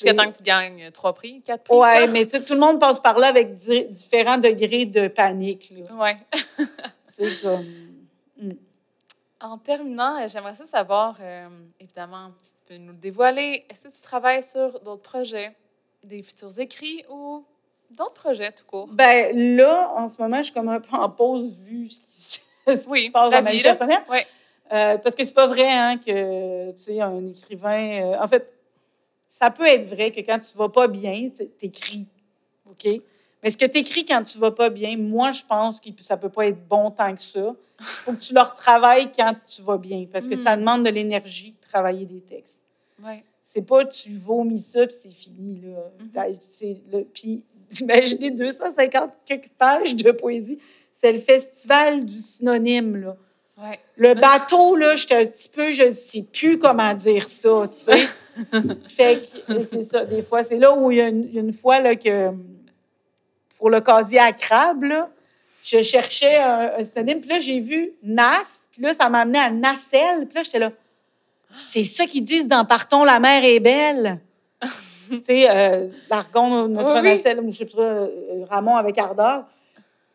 Jusqu'à 0.00 0.10
C'est- 0.10 0.16
temps 0.16 0.32
que 0.32 0.36
tu 0.38 0.42
gagnes 0.42 0.90
trois 0.92 1.12
prix, 1.14 1.42
quatre 1.42 1.64
prix. 1.64 1.76
Ouais, 1.76 1.98
quoi. 1.98 2.06
mais 2.08 2.24
tu 2.24 2.30
sais, 2.30 2.44
tout 2.44 2.54
le 2.54 2.60
monde 2.60 2.80
passe 2.80 2.98
par 3.00 3.18
là 3.18 3.28
avec 3.28 3.56
di- 3.56 3.84
différents 3.86 4.38
degrés 4.38 4.86
de 4.86 5.08
panique. 5.08 5.72
Tu 7.12 7.28
sais, 7.28 7.30
comme. 7.42 7.64
hmm. 8.40 8.52
En 9.40 9.58
terminant, 9.58 10.20
euh, 10.22 10.28
j'aimerais 10.28 10.54
ça 10.54 10.66
savoir, 10.66 11.16
euh, 11.20 11.48
évidemment, 11.80 12.30
si 12.42 12.52
tu 12.52 12.58
peux 12.68 12.76
nous 12.76 12.92
le 12.92 12.98
dévoiler, 12.98 13.64
est-ce 13.70 13.88
que 13.88 13.94
tu 13.94 14.00
travailles 14.02 14.44
sur 14.52 14.78
d'autres 14.80 15.02
projets, 15.02 15.52
des 16.04 16.22
futurs 16.22 16.58
écrits 16.60 17.04
ou 17.10 17.44
d'autres 17.90 18.12
projets 18.14 18.52
tout 18.52 18.64
court? 18.66 18.88
Ben 18.92 19.56
là, 19.56 19.92
en 19.96 20.08
ce 20.08 20.20
moment, 20.20 20.38
je 20.38 20.44
suis 20.44 20.52
comme 20.54 20.68
un 20.68 20.78
peu 20.80 20.94
en 20.94 21.08
pause 21.10 21.52
vu 21.66 21.88
ce 21.90 21.98
qui, 21.98 22.04
se- 22.22 22.40
ce 22.76 22.82
qui 22.84 22.88
Oui, 22.88 23.06
se 23.06 23.10
passe 23.12 23.30
dans 23.32 23.42
ma 23.42 23.50
vie, 23.50 23.62
personnelle. 23.62 24.02
Ouais. 24.08 24.26
Euh, 24.72 24.98
parce 24.98 25.16
que 25.16 25.24
c'est 25.24 25.34
pas 25.34 25.46
vrai 25.48 25.68
hein, 25.68 25.98
que, 25.98 26.70
tu 26.72 26.78
sais, 26.78 27.00
un 27.00 27.26
écrivain... 27.26 28.02
euh, 28.12 28.18
en 28.22 28.28
fait, 28.28 28.52
ça 29.30 29.50
peut 29.50 29.66
être 29.66 29.86
vrai 29.88 30.10
que 30.10 30.20
quand 30.20 30.38
tu 30.40 30.56
vas 30.56 30.68
pas 30.68 30.88
bien, 30.88 31.30
tu 31.34 31.66
écris. 31.66 32.06
OK? 32.68 33.00
Mais 33.42 33.48
ce 33.48 33.56
que 33.56 33.64
tu 33.64 33.78
écris 33.78 34.04
quand 34.04 34.22
tu 34.22 34.38
vas 34.38 34.50
pas 34.50 34.68
bien, 34.68 34.98
moi, 34.98 35.30
je 35.30 35.42
pense 35.48 35.80
que 35.80 35.88
ça 36.00 36.16
peut 36.18 36.28
pas 36.28 36.46
être 36.48 36.66
bon 36.68 36.90
tant 36.90 37.14
que 37.14 37.22
ça. 37.22 37.54
Il 37.78 37.86
faut 37.86 38.12
que 38.12 38.18
tu 38.18 38.34
leur 38.34 38.52
travailles 38.52 39.10
quand 39.16 39.34
tu 39.46 39.62
vas 39.62 39.78
bien, 39.78 40.04
parce 40.12 40.28
que 40.28 40.36
ça 40.36 40.54
Mm. 40.56 40.60
demande 40.60 40.84
de 40.84 40.90
l'énergie 40.90 41.52
de 41.52 41.68
travailler 41.68 42.04
des 42.04 42.20
textes. 42.20 42.62
Ouais. 43.02 43.24
C'est 43.42 43.62
pas 43.62 43.84
tu 43.86 44.14
vomis 44.16 44.60
ça 44.60 44.86
puis 44.86 44.96
c'est 45.02 45.10
fini. 45.10 45.60
Là. 45.64 46.22
Mhm. 46.22 47.04
Puis 47.14 47.44
imaginez 47.80 48.30
250 48.30 49.12
quelques 49.24 49.48
pages 49.56 49.96
de 49.96 50.10
poésie. 50.12 50.58
C'est 50.92 51.12
le 51.12 51.18
festival 51.18 52.04
du 52.04 52.20
synonyme. 52.20 52.96
Là. 52.96 53.16
Ouais. 53.56 53.80
Le 53.96 54.14
bateau, 54.14 54.76
là, 54.76 54.96
j'étais 54.96 55.14
un 55.16 55.26
petit 55.26 55.48
peu, 55.48 55.72
je 55.72 55.84
ne 55.84 55.90
sais 55.90 56.22
plus 56.22 56.58
comment 56.58 56.92
dire 56.94 57.28
ça, 57.28 57.64
tu 57.72 57.80
sais. 57.80 58.08
fait 58.88 59.22
que 59.22 59.52
euh, 59.52 59.64
c'est 59.68 59.82
ça, 59.84 60.04
des 60.04 60.22
fois. 60.22 60.42
C'est 60.42 60.58
là 60.58 60.74
où 60.74 60.90
il 60.90 60.98
y 60.98 61.00
a 61.00 61.08
une, 61.08 61.28
une 61.36 61.52
fois 61.52 61.80
là, 61.80 61.96
que, 61.96 62.30
pour 63.58 63.70
le 63.70 63.80
casier 63.80 64.18
à 64.18 64.32
crabe, 64.32 64.84
là, 64.84 65.08
je 65.62 65.82
cherchais 65.82 66.38
un, 66.38 66.72
un 66.78 66.84
synonyme, 66.84 67.20
puis 67.20 67.30
là, 67.30 67.38
j'ai 67.38 67.60
vu 67.60 67.92
Nas, 68.02 68.68
puis 68.72 68.82
là, 68.82 68.92
ça 68.92 69.08
m'a 69.08 69.20
amené 69.20 69.38
à 69.38 69.50
Nacelle, 69.50 70.26
puis 70.26 70.36
là, 70.36 70.42
j'étais 70.42 70.58
là. 70.58 70.72
C'est 71.52 71.84
ça 71.84 72.06
qu'ils 72.06 72.22
disent 72.22 72.48
dans 72.48 72.64
Partons, 72.64 73.04
la 73.04 73.18
mer 73.18 73.44
est 73.44 73.60
belle. 73.60 74.20
tu 75.10 75.18
sais, 75.22 75.50
euh, 75.50 75.88
Largon, 76.08 76.68
notre 76.68 77.00
Oui. 77.00 77.10
Nacelle, 77.10 77.40
ou 77.40 77.50
je 77.50 77.58
sais 77.58 77.64
pas, 77.66 77.82
euh, 77.82 78.44
Ramon 78.48 78.76
avec 78.76 78.96
ardeur. 78.98 79.44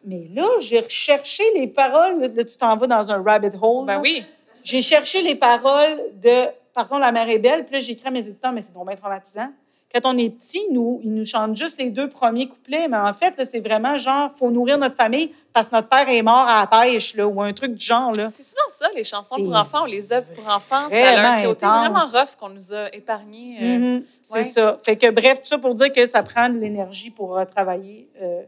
Mais 0.06 0.28
là, 0.34 0.48
j'ai 0.60 0.80
recherché 0.82 1.44
les 1.56 1.68
paroles. 1.68 2.20
Là, 2.22 2.44
tu 2.44 2.58
t'en 2.58 2.78
vas 2.78 2.88
dans 2.88 3.10
un 3.10 3.22
rabbit 3.22 3.58
hole. 3.60 3.86
Ben 3.86 3.96
là. 3.96 4.02
oui. 4.02 4.24
J'ai 4.64 4.82
cherché 4.82 5.22
les 5.22 5.36
paroles 5.36 6.00
de 6.22 6.46
Pardon, 6.76 6.98
la 6.98 7.12
mer 7.12 7.28
est 7.30 7.40
belle. 7.40 7.64
Puis 7.66 7.74
là, 7.74 7.80
j'ai 7.80 7.94
écrit 7.94 8.08
à 8.08 8.12
mes 8.12 8.28
éditeurs, 8.28 8.52
mais 8.52 8.62
c'est 8.62 8.74
donc 8.74 8.86
bien 8.88 8.96
traumatisant. 8.96 9.48
Quand 9.94 10.14
on 10.14 10.18
est 10.18 10.30
petit, 10.30 10.62
nous, 10.72 11.00
ils 11.04 11.14
nous 11.14 11.24
chantent 11.24 11.56
juste 11.56 11.80
les 11.80 11.90
deux 11.90 12.10
premiers 12.10 12.50
couplets. 12.50 12.90
Mais 12.90 12.98
en 12.98 13.14
fait, 13.14 13.38
là, 13.38 13.46
c'est 13.46 13.62
vraiment 13.62 13.96
genre, 13.98 14.30
faut 14.36 14.52
nourrir 14.52 14.78
notre 14.78 14.96
famille 14.96 15.34
parce 15.54 15.70
que 15.70 15.76
notre 15.76 15.88
père 15.88 16.10
est 16.10 16.22
mort 16.22 16.46
à 16.50 16.68
la 16.70 16.82
pêche, 16.82 17.16
là, 17.16 17.26
ou 17.26 17.42
un 17.42 17.54
truc 17.54 17.76
du 17.76 17.86
genre. 17.86 18.12
Là. 18.18 18.28
C'est 18.30 18.44
souvent 18.44 18.68
ça, 18.72 18.88
les 18.94 19.06
chansons 19.06 19.36
C'est 19.38 19.44
pour 19.44 19.56
enfants 19.56 19.84
ou 19.84 19.86
les 19.86 20.12
œuvres 20.12 20.28
pour 20.36 20.46
enfants. 20.54 20.88
Vraiment 20.90 21.30
un 21.30 21.44
côté 21.44 21.66
vraiment 21.66 22.00
rough 22.00 22.36
qu'on 22.38 22.50
nous 22.50 22.74
a 22.74 22.94
épargné. 22.94 23.58
euh, 23.62 23.78
Mhm, 23.78 24.04
c'est 24.22 24.38
ouais. 24.40 24.44
ça. 24.44 24.78
Fait 24.86 24.98
que 24.98 25.10
bref, 25.12 25.40
tout 25.40 25.48
ça 25.48 25.58
pour 25.60 25.74
dire 25.76 25.94
que 25.94 26.06
ça 26.06 26.22
prend 26.24 26.50
de 26.50 26.58
l'énergie 26.60 27.10
pour 27.10 27.38
euh, 27.38 27.46
travailler 27.46 28.10
euh, 28.22 28.42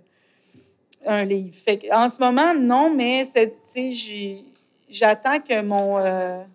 un 1.05 1.23
livre. 1.23 1.55
Fait 1.55 1.77
que, 1.77 1.93
en 1.95 2.09
ce 2.09 2.19
moment, 2.19 2.53
non, 2.55 2.93
mais 2.93 3.23
c'est, 3.23 3.53
j'attends 4.89 5.39
que 5.39 5.61
mon. 5.61 6.45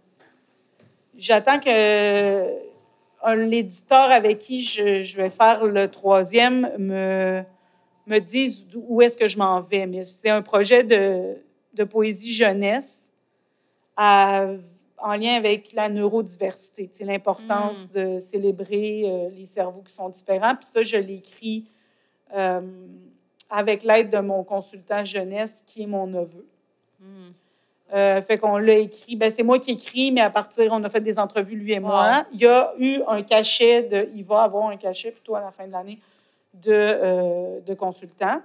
J'attends 1.17 1.59
que 1.59 2.47
l'éditeur 3.37 4.11
avec 4.11 4.39
qui 4.41 4.63
je, 4.63 5.03
je 5.03 5.17
vais 5.17 5.31
faire 5.31 5.65
le 5.65 5.89
troisième 5.89 6.71
me, 6.79 7.43
me 8.07 8.19
dise 8.19 8.67
où 8.75 9.01
est-ce 9.03 9.17
que 9.17 9.27
je 9.27 9.39
m'en 9.39 9.61
vais. 9.61 9.87
Mais 9.87 10.05
c'est 10.05 10.29
un 10.31 10.43
projet 10.43 10.83
de, 10.83 11.37
de 11.75 11.85
poésie 11.85 12.33
jeunesse 12.33 13.11
à- 13.97 14.47
en 14.99 15.15
lien 15.15 15.35
avec 15.35 15.73
la 15.73 15.89
neurodiversité, 15.89 16.89
sais, 16.93 17.05
l'importance 17.05 17.91
de 17.91 18.19
célébrer 18.21 19.03
euh, 19.05 19.31
les 19.31 19.47
cerveaux 19.47 19.83
qui 19.83 19.93
sont 19.93 20.09
différents. 20.09 20.55
Puis 20.55 20.67
ça, 20.67 20.83
je 20.83 20.97
l'écris 20.97 21.65
euh, 22.37 22.61
avec 23.51 23.83
l'aide 23.83 24.11
de 24.11 24.19
mon 24.19 24.45
consultant 24.45 25.05
jeunesse, 25.05 25.63
qui 25.67 25.83
est 25.83 25.87
mon 25.87 26.07
neveu. 26.07 26.47
hmm. 27.01 27.33
Euh, 27.93 28.23
fait 28.23 28.39
qu'on 28.39 28.57
l'a 28.57 28.77
écrit. 28.77 29.17
Ben, 29.17 29.31
c'est 29.31 29.43
moi 29.43 29.59
qui 29.59 29.73
écris, 29.73 30.13
mais 30.13 30.23
à 30.23 30.31
partir, 30.31 30.73
on 30.73 30.83
a 30.83 30.89
fait 30.89 31.01
des 31.01 31.19
entrevues, 31.19 31.57
lui 31.57 31.73
et 31.73 31.81
moi. 31.81 32.25
Il 32.33 32.41
y 32.41 32.47
a 32.47 32.73
eu 32.79 33.01
un 33.07 33.23
cachet 33.23 33.83
de. 33.83 34.09
Il 34.15 34.25
va 34.25 34.43
avoir 34.43 34.69
un 34.69 34.77
cachet 34.77 35.11
plutôt 35.11 35.35
à 35.35 35.41
la 35.41 35.51
fin 35.51 35.67
de 35.67 35.73
l'année 35.73 35.99
de, 36.55 36.73
euh, 36.73 37.61
de 37.61 37.75
consultant. 37.75 38.41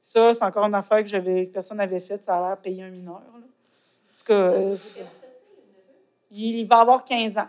Ça, 0.00 0.32
c'est 0.32 0.44
encore 0.44 0.64
une 0.64 0.74
affaire 0.74 1.02
que, 1.02 1.08
j'avais, 1.08 1.46
que 1.46 1.52
personne 1.52 1.76
n'avait 1.76 2.00
faite. 2.00 2.22
Ça 2.24 2.38
a 2.38 2.48
l'air 2.48 2.56
payé 2.56 2.82
un 2.82 2.88
mineur. 2.88 3.20
Là. 3.34 3.40
Cas, 4.24 4.34
euh, 4.34 4.76
il 6.32 6.64
va 6.64 6.80
avoir 6.80 7.04
15 7.04 7.38
ans. 7.38 7.48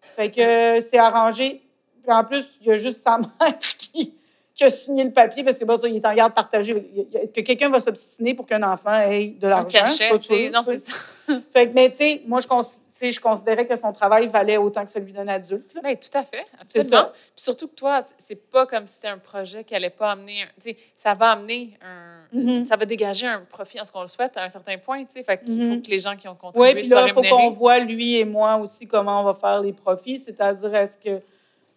Fait 0.00 0.30
que 0.30 0.80
c'est 0.80 0.98
arrangé. 0.98 1.62
Puis 2.02 2.12
en 2.12 2.24
plus, 2.24 2.46
il 2.60 2.66
y 2.66 2.70
a 2.72 2.76
juste 2.76 3.02
sa 3.02 3.18
mère 3.40 3.58
qui, 3.58 4.14
qui 4.54 4.64
a 4.64 4.70
signé 4.70 5.02
le 5.04 5.10
papier 5.12 5.42
parce 5.42 5.58
que 5.58 5.64
bon, 5.64 5.76
ça, 5.76 5.88
il 5.88 5.96
est 5.96 6.06
en 6.06 6.14
garde 6.14 6.32
partagée. 6.34 6.74
A- 7.14 7.26
Que 7.26 7.40
quelqu'un 7.40 7.70
va 7.70 7.80
s'obstiner 7.80 8.34
pour 8.34 8.46
qu'un 8.46 8.62
enfant 8.62 8.94
ait 9.00 9.28
de 9.38 9.48
l'argent. 9.48 9.78
cachet, 9.80 10.10
pas 10.10 10.50
Non, 10.58 10.62
c'est 10.64 10.78
ça. 10.78 10.92
Fait 11.52 11.68
que, 11.68 11.74
mais 11.74 11.90
tu 11.90 11.96
sais, 11.96 12.22
moi, 12.26 12.40
je, 12.40 12.46
cons- 12.46 12.62
tu 12.62 12.70
sais, 12.94 13.10
je 13.10 13.20
considérais 13.20 13.66
que 13.66 13.74
son 13.74 13.90
travail 13.92 14.28
valait 14.28 14.56
autant 14.56 14.84
que 14.84 14.92
celui 14.92 15.12
d'un 15.12 15.26
adulte. 15.26 15.74
là. 15.74 15.80
Ben, 15.82 15.96
tout 15.96 16.16
à 16.16 16.22
fait, 16.22 16.46
absolument. 16.60 17.08
Puis 17.12 17.20
surtout 17.42 17.66
que 17.66 17.74
toi, 17.74 18.04
c'est 18.16 18.36
pas 18.48 18.64
comme 18.66 18.86
si 18.86 18.94
c'était 18.94 19.08
un 19.08 19.18
projet 19.18 19.64
qui 19.64 19.74
allait 19.74 19.90
pas 19.90 20.12
amener, 20.12 20.42
un- 20.42 20.46
tu 20.62 20.70
sais, 20.70 20.76
ça 20.96 21.14
va 21.14 21.32
amener 21.32 21.76
un, 21.82 22.20
Mhm. 22.38 22.64
ça 22.64 22.76
va 22.76 22.84
dégager 22.84 23.26
un 23.26 23.40
profit, 23.40 23.80
en 23.80 23.86
ce 23.86 23.90
qu'on 23.90 24.02
le 24.02 24.06
souhaite, 24.08 24.36
à 24.36 24.44
un 24.44 24.48
certain 24.48 24.78
point, 24.78 25.02
tu 25.04 25.14
sais. 25.14 25.24
Fait 25.24 25.42
qu'il 25.42 25.56
faut 25.74 25.80
que 25.82 25.90
les 25.90 25.98
gens 25.98 26.14
qui 26.14 26.28
ont 26.28 26.36
contribué 26.36 26.68
Oui, 26.74 26.80
puis 26.80 26.88
là, 26.90 27.04
il 27.08 27.12
faut 27.12 27.22
qu'on 27.22 27.50
voit, 27.50 27.80
lui 27.80 28.18
et 28.18 28.24
moi 28.24 28.56
aussi, 28.58 28.86
comment 28.86 29.20
on 29.22 29.24
va 29.24 29.34
faire 29.34 29.60
les 29.60 29.72
profits. 29.72 30.20
C'est-à-dire, 30.20 30.72
est-ce 30.76 30.96
que 30.96 31.20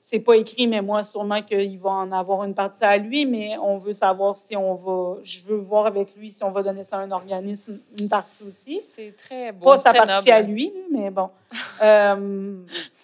c'est 0.09 0.19
pas 0.19 0.37
écrit, 0.37 0.67
mais 0.67 0.81
moi, 0.81 1.03
sûrement 1.03 1.41
qu'il 1.41 1.77
va 1.79 1.89
en 1.89 2.13
avoir 2.13 2.45
une 2.45 2.53
partie 2.53 2.81
à 2.85 2.95
lui, 2.95 3.25
mais 3.25 3.57
on 3.61 3.77
veut 3.77 3.91
savoir 3.91 4.37
si 4.37 4.55
on 4.55 4.75
va. 4.75 5.17
Je 5.21 5.41
veux 5.43 5.57
voir 5.57 5.85
avec 5.85 6.15
lui 6.15 6.31
si 6.31 6.41
on 6.45 6.51
va 6.51 6.63
donner 6.63 6.85
ça 6.85 6.95
à 6.95 6.99
un 7.01 7.11
organisme, 7.11 7.79
une 7.99 8.07
partie 8.07 8.43
aussi. 8.47 8.79
C'est 8.95 9.13
très 9.17 9.51
beau, 9.51 9.65
Pas 9.65 9.77
sa 9.77 9.91
partie 9.91 10.29
noble. 10.29 10.31
à 10.31 10.41
lui, 10.41 10.71
mais 10.89 11.09
bon. 11.09 11.29
Euh, 11.83 12.55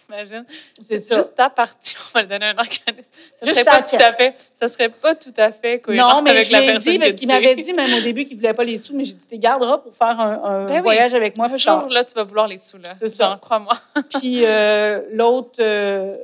T'imagines? 0.06 0.46
c'est. 0.82 1.14
Juste 1.14 1.36
ta 1.36 1.50
partie, 1.50 1.96
on 2.16 2.18
va 2.18 2.22
le 2.24 2.28
donner 2.30 2.46
à 2.46 2.50
un 2.50 2.58
organisme. 2.58 3.10
Ça 3.42 3.46
Juste 3.46 3.60
serait 3.60 3.78
pas 3.78 3.82
tout 3.84 3.96
à 4.00 4.14
fait, 4.14 4.34
ça 4.60 4.68
serait 4.70 4.90
pas 4.90 5.14
tout 5.16 5.34
à 5.38 5.52
fait 5.52 5.80
cohérent 5.80 6.16
Non, 6.16 6.22
mais 6.22 6.32
avec 6.32 6.48
je 6.48 6.52
la 6.54 6.62
personne 6.62 6.94
dit 6.94 7.00
parce 7.00 7.14
qu'il 7.14 7.28
m'avait 7.28 7.56
dit 7.56 7.74
même 7.74 7.94
au 7.98 8.02
début 8.02 8.24
qu'il 8.26 8.38
voulait 8.38 8.54
pas 8.54 8.64
les 8.64 8.78
sous, 8.80 8.96
mais 8.96 9.04
j'ai 9.04 9.14
dit, 9.14 9.28
tu 9.28 9.38
garderas 9.38 9.78
pour 9.78 9.94
faire 9.94 10.20
un, 10.20 10.42
un 10.44 10.66
Ben 10.66 10.76
oui. 10.78 10.82
voyage 10.82 11.14
avec 11.14 11.38
moi 11.38 11.48
Un 11.52 11.58
jour, 11.58 11.88
là, 11.90 12.04
tu 12.06 12.14
vas 12.16 12.24
vouloir 12.24 12.48
les 12.48 12.60
sous, 12.60 12.78
là. 12.78 12.94
C'est 13.00 13.16
ça. 13.16 13.38
Crois-moi. 13.42 13.74
Puis 14.20 14.44
euh, 14.46 15.02
l'autre, 15.12 15.60
euh, 15.60 16.18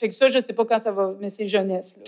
fait 0.00 0.08
que 0.08 0.14
ça, 0.14 0.28
je 0.28 0.40
sais 0.40 0.52
pas 0.52 0.64
quand 0.64 0.80
ça 0.80 0.90
va, 0.92 1.14
mais 1.20 1.30
c'est 1.30 1.46
jeunesse. 1.46 1.96
Là. 1.96 2.02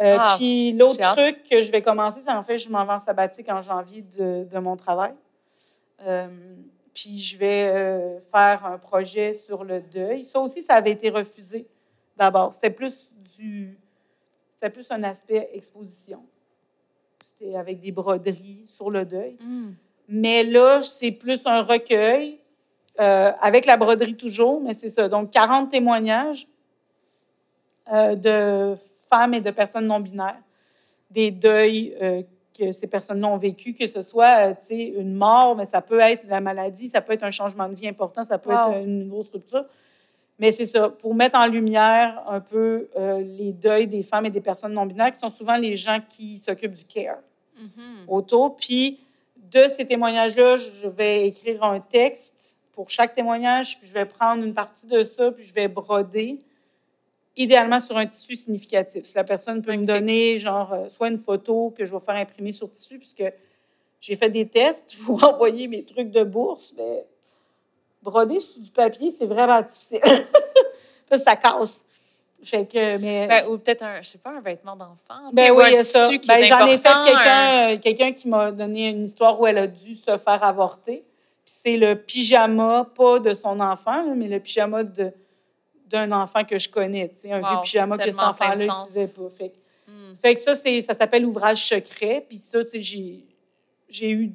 Euh, 0.00 0.16
Ah, 0.18 0.34
puis 0.36 0.72
l'autre 0.72 1.00
truc 1.14 1.42
que 1.48 1.60
je 1.60 1.70
vais 1.70 1.82
commencer, 1.82 2.20
c'est 2.22 2.30
en 2.32 2.42
fait, 2.42 2.58
je 2.58 2.68
m'en 2.70 2.84
vais 2.84 2.94
en 2.94 2.98
sabbatique 2.98 3.48
en 3.48 3.62
janvier 3.62 4.02
de, 4.18 4.44
de 4.44 4.58
mon 4.58 4.76
travail. 4.76 5.12
Euh, 6.06 6.26
puis 6.94 7.18
je 7.18 7.38
vais 7.38 7.70
euh, 7.72 8.18
faire 8.32 8.66
un 8.66 8.78
projet 8.78 9.34
sur 9.34 9.64
le 9.64 9.80
deuil. 9.80 10.24
Ça 10.26 10.40
aussi, 10.40 10.62
ça 10.62 10.74
avait 10.74 10.90
été 10.92 11.10
refusé 11.10 11.66
d'abord. 12.16 12.52
C'était 12.52 12.70
plus 12.70 13.10
du, 13.38 13.78
c'était 14.54 14.70
plus 14.70 14.90
un 14.90 15.02
aspect 15.04 15.50
exposition. 15.54 16.22
C'était 17.24 17.56
avec 17.56 17.80
des 17.80 17.92
broderies 17.92 18.66
sur 18.66 18.90
le 18.90 19.04
deuil. 19.04 19.36
Mais 20.08 20.42
là, 20.42 20.82
c'est 20.82 21.12
plus 21.12 21.40
un 21.46 21.62
recueil, 21.62 22.40
euh, 23.00 23.32
avec 23.40 23.64
la 23.64 23.76
broderie 23.76 24.16
toujours, 24.16 24.60
mais 24.60 24.74
c'est 24.74 24.90
ça. 24.90 25.08
Donc, 25.08 25.30
40 25.30 25.70
témoignages 25.70 26.46
euh, 27.92 28.14
de 28.14 28.76
femmes 29.08 29.34
et 29.34 29.40
de 29.40 29.50
personnes 29.50 29.86
non-binaires, 29.86 30.40
des 31.10 31.30
deuils 31.30 31.94
euh, 32.02 32.22
que 32.58 32.72
ces 32.72 32.86
personnes-là 32.86 33.28
ont 33.28 33.38
vécu, 33.38 33.72
que 33.74 33.86
ce 33.86 34.02
soit 34.02 34.50
euh, 34.50 34.54
une 34.70 35.14
mort, 35.14 35.56
mais 35.56 35.64
ça 35.64 35.80
peut 35.80 36.00
être 36.00 36.26
la 36.28 36.40
maladie, 36.40 36.88
ça 36.90 37.00
peut 37.00 37.12
être 37.14 37.22
un 37.22 37.30
changement 37.30 37.68
de 37.68 37.74
vie 37.74 37.88
important, 37.88 38.24
ça 38.24 38.38
peut 38.38 38.50
Wow. 38.50 38.72
être 38.72 38.84
une 38.86 39.08
grosse 39.08 39.30
rupture. 39.30 39.64
Mais 40.38 40.50
c'est 40.52 40.66
ça, 40.66 40.88
pour 40.88 41.14
mettre 41.14 41.38
en 41.38 41.46
lumière 41.46 42.22
un 42.28 42.40
peu 42.40 42.88
euh, 42.96 43.20
les 43.20 43.52
deuils 43.52 43.86
des 43.86 44.02
femmes 44.02 44.26
et 44.26 44.30
des 44.30 44.40
personnes 44.40 44.72
non-binaires, 44.72 45.12
qui 45.12 45.18
sont 45.18 45.30
souvent 45.30 45.56
les 45.56 45.76
gens 45.76 45.98
qui 46.08 46.38
s'occupent 46.38 46.74
du 46.74 46.84
care 46.84 47.18
Mhm. 47.58 48.08
autour. 48.08 48.56
Puis 48.56 48.98
de 49.52 49.64
ces 49.68 49.84
témoignages-là, 49.86 50.56
je 50.56 50.88
vais 50.88 51.26
écrire 51.28 51.62
un 51.62 51.80
texte 51.80 52.58
pour 52.72 52.88
chaque 52.88 53.14
témoignage, 53.14 53.78
puis 53.78 53.86
je 53.86 53.92
vais 53.92 54.06
prendre 54.06 54.42
une 54.42 54.54
partie 54.54 54.86
de 54.86 55.02
ça, 55.02 55.30
puis 55.30 55.44
je 55.44 55.52
vais 55.54 55.68
broder, 55.68 56.38
idéalement 57.36 57.80
sur 57.80 57.96
un 57.96 58.06
tissu 58.06 58.36
significatif. 58.36 59.04
Si 59.04 59.16
la 59.16 59.24
personne 59.24 59.62
peut 59.62 59.74
me 59.76 59.86
donner, 59.86 60.38
genre, 60.38 60.72
euh, 60.72 60.88
soit 60.88 61.08
une 61.08 61.18
photo 61.18 61.72
que 61.76 61.84
je 61.84 61.94
vais 61.94 62.00
faire 62.00 62.16
imprimer 62.16 62.52
sur 62.52 62.70
tissu, 62.70 62.98
puisque 62.98 63.24
j'ai 64.00 64.16
fait 64.16 64.30
des 64.30 64.46
tests 64.46 64.96
pour 65.04 65.22
envoyer 65.24 65.68
mes 65.68 65.84
trucs 65.84 66.10
de 66.10 66.24
bourse, 66.24 66.74
mais 66.76 67.06
broder 68.02 68.40
sur 68.40 68.60
du 68.60 68.70
papier, 68.70 69.10
c'est 69.10 69.26
vraiment 69.26 69.62
difficile. 69.62 70.00
Parce 71.08 71.22
que 71.22 71.30
ça 71.30 71.36
casse. 71.36 71.84
Fait 72.44 72.66
que, 72.66 72.96
mais... 72.96 73.28
Ben, 73.28 73.46
ou 73.46 73.58
peut-être 73.58 73.82
un, 73.82 74.02
je 74.02 74.08
sais 74.08 74.18
pas, 74.18 74.30
un 74.30 74.40
vêtement 74.40 74.74
d'enfant. 74.74 75.30
Ben 75.32 75.52
oui, 75.52 75.62
un 75.64 75.68
il 75.68 75.74
y 75.74 75.76
a 75.76 75.84
ça. 75.84 76.08
Ben, 76.26 76.42
J'en 76.42 76.66
ai 76.66 76.76
fait 76.76 76.88
un- 76.88 77.04
quelqu'un 77.04 77.70
euh, 77.70 77.78
quelqu'un 77.78 78.12
qui 78.12 78.28
m'a 78.28 78.50
donné 78.50 78.88
une 78.88 79.04
histoire 79.04 79.40
où 79.40 79.46
elle 79.46 79.58
a 79.58 79.66
dû 79.68 79.94
se 79.94 80.18
faire 80.18 80.42
avorter. 80.42 81.04
Puis 81.44 81.54
c'est 81.62 81.76
le 81.76 81.94
pyjama, 81.94 82.88
pas 82.96 83.20
de 83.20 83.32
son 83.32 83.60
enfant, 83.60 84.04
mais 84.16 84.26
le 84.26 84.40
pyjama 84.40 84.82
de 84.82 85.12
d'un 85.92 86.10
enfant 86.12 86.44
que 86.44 86.58
je 86.58 86.68
connais. 86.68 87.08
tu 87.10 87.18
sais, 87.20 87.32
Un 87.32 87.40
Wow, 87.40 87.48
vieux 87.48 87.58
pyjama 87.64 87.96
que 87.96 88.10
cet 88.10 88.20
enfant-là 88.30 88.56
n'utilisait 88.84 89.08
pas. 89.12 89.28
Fait, 89.36 89.48
que- 89.50 89.54
Hmm. 89.90 90.14
fait 90.22 90.34
que 90.34 90.40
ça, 90.40 90.54
ça 90.54 90.94
s'appelle 90.94 91.24
ouvrage 91.26 91.64
secret. 91.66 92.24
Puis 92.28 92.38
ça, 92.38 92.64
tu 92.64 92.82
sais, 92.82 93.20
j'ai 93.88 94.10
eu 94.10 94.32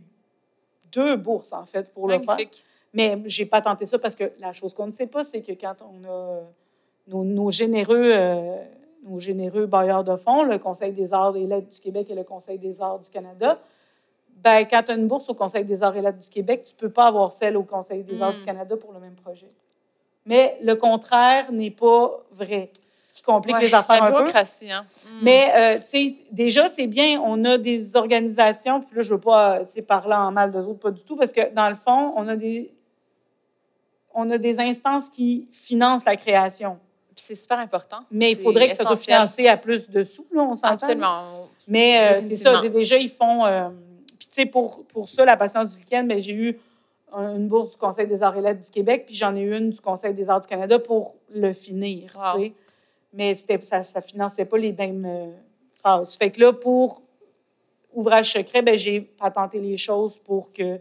deux 0.92 1.16
bourses, 1.18 1.54
en 1.54 1.66
fait, 1.66 1.92
pour 1.94 2.08
le 2.08 2.16
faire. 2.26 2.36
Mais 2.94 3.18
j'ai 3.26 3.46
pas 3.46 3.62
tenté 3.62 3.86
ça 3.86 3.98
parce 4.00 4.16
que 4.16 4.32
la 4.40 4.54
chose 4.54 4.74
qu'on 4.74 4.88
ne 4.88 4.92
sait 4.92 5.08
pas, 5.08 5.24
c'est 5.24 5.42
que 5.42 5.52
quand 5.54 5.76
on 5.82 6.08
a 6.08 6.40
nos, 7.08 7.24
nos 7.24 7.52
généreux, 7.52 8.12
euh, 8.14 8.56
nos 9.04 9.20
généreux 9.20 9.66
bailleurs 9.66 10.04
de 10.04 10.16
fonds, 10.16 10.44
le 10.44 10.58
Conseil 10.60 10.92
des 10.94 11.14
arts 11.14 11.36
et 11.36 11.46
lettres 11.46 11.70
du 11.70 11.80
Québec 11.80 12.08
et 12.10 12.16
le 12.16 12.24
Conseil 12.24 12.58
des 12.58 12.82
arts 12.82 13.00
du 13.00 13.10
Canada, 13.10 13.60
ben, 14.44 14.66
quand 14.70 14.84
tu 14.84 14.92
as 14.92 14.96
une 14.96 15.08
bourse 15.08 15.28
au 15.30 15.34
Conseil 15.34 15.66
des 15.66 15.82
arts 15.84 15.96
et 15.98 16.02
lettres 16.02 16.20
du 16.20 16.30
Québec, 16.30 16.64
tu 16.66 16.74
ne 16.76 16.80
peux 16.80 16.90
pas 16.94 17.08
avoir 17.08 17.34
celle 17.34 17.58
au 17.58 17.64
Conseil 17.64 18.04
des 18.04 18.22
arts 18.22 18.34
du 18.36 18.44
Canada 18.46 18.76
pour 18.78 18.94
le 18.94 19.00
même 19.00 19.16
projet. 19.16 19.50
Mais 20.28 20.58
le 20.62 20.76
contraire 20.76 21.52
n'est 21.52 21.72
pas 21.72 22.12
vrai, 22.34 22.70
ce 23.04 23.14
qui 23.14 23.22
complique 23.22 23.56
Ouais, 23.56 23.62
les 23.64 23.74
affaires 23.74 24.04
un 24.04 24.12
peu. 24.12 24.30
hein. 24.70 24.84
Mm. 24.84 25.10
Mais, 25.24 25.54
euh, 25.56 25.80
tu 25.80 25.86
sais, 25.86 26.16
déjà, 26.32 26.68
c'est 26.68 26.86
bien, 26.88 27.20
on 27.24 27.44
a 27.46 27.58
des 27.58 27.96
organisations, 27.96 28.82
puis 28.82 28.96
là, 28.98 29.02
je 29.02 29.10
ne 29.12 29.16
veux 29.16 29.22
pas, 29.22 29.62
tu 29.66 29.74
sais, 29.76 29.82
parler 29.82 30.14
en 30.16 30.32
mal 30.32 30.52
d'eux 30.52 30.60
autres, 30.60 30.80
pas 30.80 30.92
du 30.92 31.02
tout, 31.02 31.16
parce 31.16 31.32
que, 31.32 31.54
dans 31.54 31.70
le 31.70 31.76
fond, 31.76 32.14
on 32.18 32.28
a 32.28 32.36
des, 32.36 32.72
on 34.14 34.30
a 34.32 34.38
des 34.38 34.60
instances 34.60 35.10
qui 35.10 35.48
financent 35.54 36.06
la 36.06 36.18
création. 36.18 36.78
Puis 37.16 37.24
c'est 37.28 37.36
super 37.36 37.58
important. 37.60 38.00
Mais 38.12 38.32
il 38.32 38.38
faudrait 38.38 38.70
que 38.70 38.76
ça 38.76 38.84
soit 38.84 38.98
financé 38.98 39.48
à 39.48 39.58
plus 39.58 39.90
de 39.90 40.04
sous, 40.04 40.26
là, 40.32 40.42
on 40.44 40.56
s'entend. 40.56 40.74
Absolument. 40.74 41.48
Mais 41.68 41.98
euh, 42.00 42.22
c'est 42.22 42.36
ça, 42.36 42.62
déjà, 42.62 42.98
ils 42.98 43.10
font... 43.10 43.46
euh, 43.46 43.70
puis, 44.20 44.28
tu 44.28 44.42
sais, 44.42 44.46
pour, 44.46 44.84
pour 44.86 45.08
ça, 45.10 45.26
la 45.26 45.38
patience 45.38 45.74
du 45.74 45.80
week-end, 45.80 46.04
ben, 46.04 46.20
j'ai 46.22 46.34
eu 46.34 46.60
une 47.14 47.48
bourse 47.48 47.72
du 47.72 47.78
Conseil 47.78 48.08
des 48.08 48.22
arts 48.22 48.36
et 48.38 48.42
lettres 48.42 48.62
du 48.62 48.70
Québec, 48.70 49.04
puis 49.06 49.16
j'en 49.16 49.36
ai 49.36 49.42
eu 49.42 49.56
une 49.58 49.70
du 49.72 49.80
Conseil 49.80 50.14
des 50.14 50.30
arts 50.30 50.42
du 50.42 50.48
Canada 50.48 50.78
pour 50.80 51.16
le 51.34 51.54
finir, 51.54 52.14
Wow. 52.16 52.40
tu 52.40 52.48
sais. 52.48 52.54
Mais 53.14 53.34
c'était, 53.36 53.60
ça 53.62 53.80
ne 53.96 54.02
finançait 54.02 54.46
pas 54.46 54.58
les 54.58 54.74
mêmes 54.74 55.06
euh, 55.06 55.28
phases. 55.82 56.18
Fait 56.18 56.30
que 56.32 56.42
là, 56.42 56.54
pour 56.54 57.02
Ouvrage 57.94 58.34
secret, 58.34 58.62
ben, 58.62 58.78
j'ai 58.78 59.02
patenté 59.02 59.60
les 59.60 59.78
choses 59.78 60.18
pour 60.20 60.52
que 60.54 60.80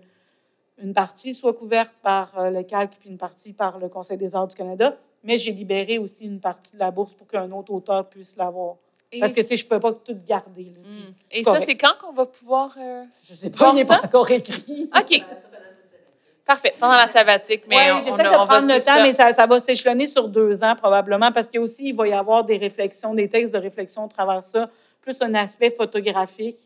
une 0.82 0.92
partie 0.92 1.32
soit 1.32 1.54
couverte 1.54 1.92
par 2.02 2.36
euh, 2.38 2.50
le 2.50 2.62
calque, 2.62 2.94
puis 3.00 3.08
une 3.08 3.16
partie 3.16 3.52
par 3.54 3.78
le 3.78 3.88
Conseil 3.88 4.18
des 4.18 4.34
arts 4.34 4.48
du 4.48 4.56
Canada. 4.56 4.96
Mais 5.24 5.38
j'ai 5.38 5.52
libéré 5.52 5.96
aussi 5.98 6.24
une 6.26 6.40
partie 6.40 6.74
de 6.74 6.78
la 6.80 6.90
bourse 6.90 7.14
pour 7.14 7.26
qu'un 7.26 7.50
autre 7.52 7.72
auteur 7.72 8.06
puisse 8.08 8.36
l'avoir. 8.36 8.74
Et 9.12 9.20
Parce 9.20 9.32
que, 9.32 9.40
tu 9.40 9.46
sais, 9.46 9.56
je 9.56 9.64
ne 9.64 9.68
pouvais 9.68 9.80
pas 9.80 9.92
tout 9.94 10.16
garder. 10.26 10.64
là. 10.64 10.80
Mm. 10.84 11.14
C'est 11.30 11.38
Et 11.40 11.44
ça, 11.44 11.60
c'est 11.62 11.76
quand 11.76 11.94
qu'on 12.00 12.12
va 12.12 12.26
pouvoir. 12.26 12.76
euh, 12.78 13.04
Je 13.22 13.34
sais 13.34 13.48
pas, 13.50 13.70
il 13.70 13.76
n'est 13.76 13.84
pas 13.86 14.00
encore 14.04 14.30
écrit. 14.30 14.90
OK. 14.94 15.24
Parfait. 16.46 16.74
Pendant 16.78 16.94
la 16.94 17.08
sabbatique, 17.08 17.64
mais 17.68 17.76
Oui, 17.76 17.98
on, 17.98 18.02
j'essaie 18.04 18.22
de 18.22 18.28
va 18.28 18.46
prendre 18.46 18.68
le 18.72 18.78
temps, 18.78 18.94
ça. 18.96 19.02
mais 19.02 19.12
ça, 19.12 19.32
ça 19.32 19.46
va 19.46 19.58
s'échelonner 19.58 20.06
sur 20.06 20.28
deux 20.28 20.62
ans 20.62 20.76
probablement, 20.76 21.32
parce 21.32 21.48
qu'il 21.48 21.58
aussi, 21.60 21.88
il 21.88 21.94
va 21.96 22.06
y 22.06 22.12
avoir 22.12 22.44
des 22.44 22.56
réflexions, 22.56 23.14
des 23.14 23.28
textes 23.28 23.52
de 23.52 23.58
réflexion 23.58 24.04
à 24.04 24.08
travers 24.08 24.44
ça, 24.44 24.70
plus 25.02 25.16
un 25.20 25.34
aspect 25.34 25.70
photographique 25.70 26.58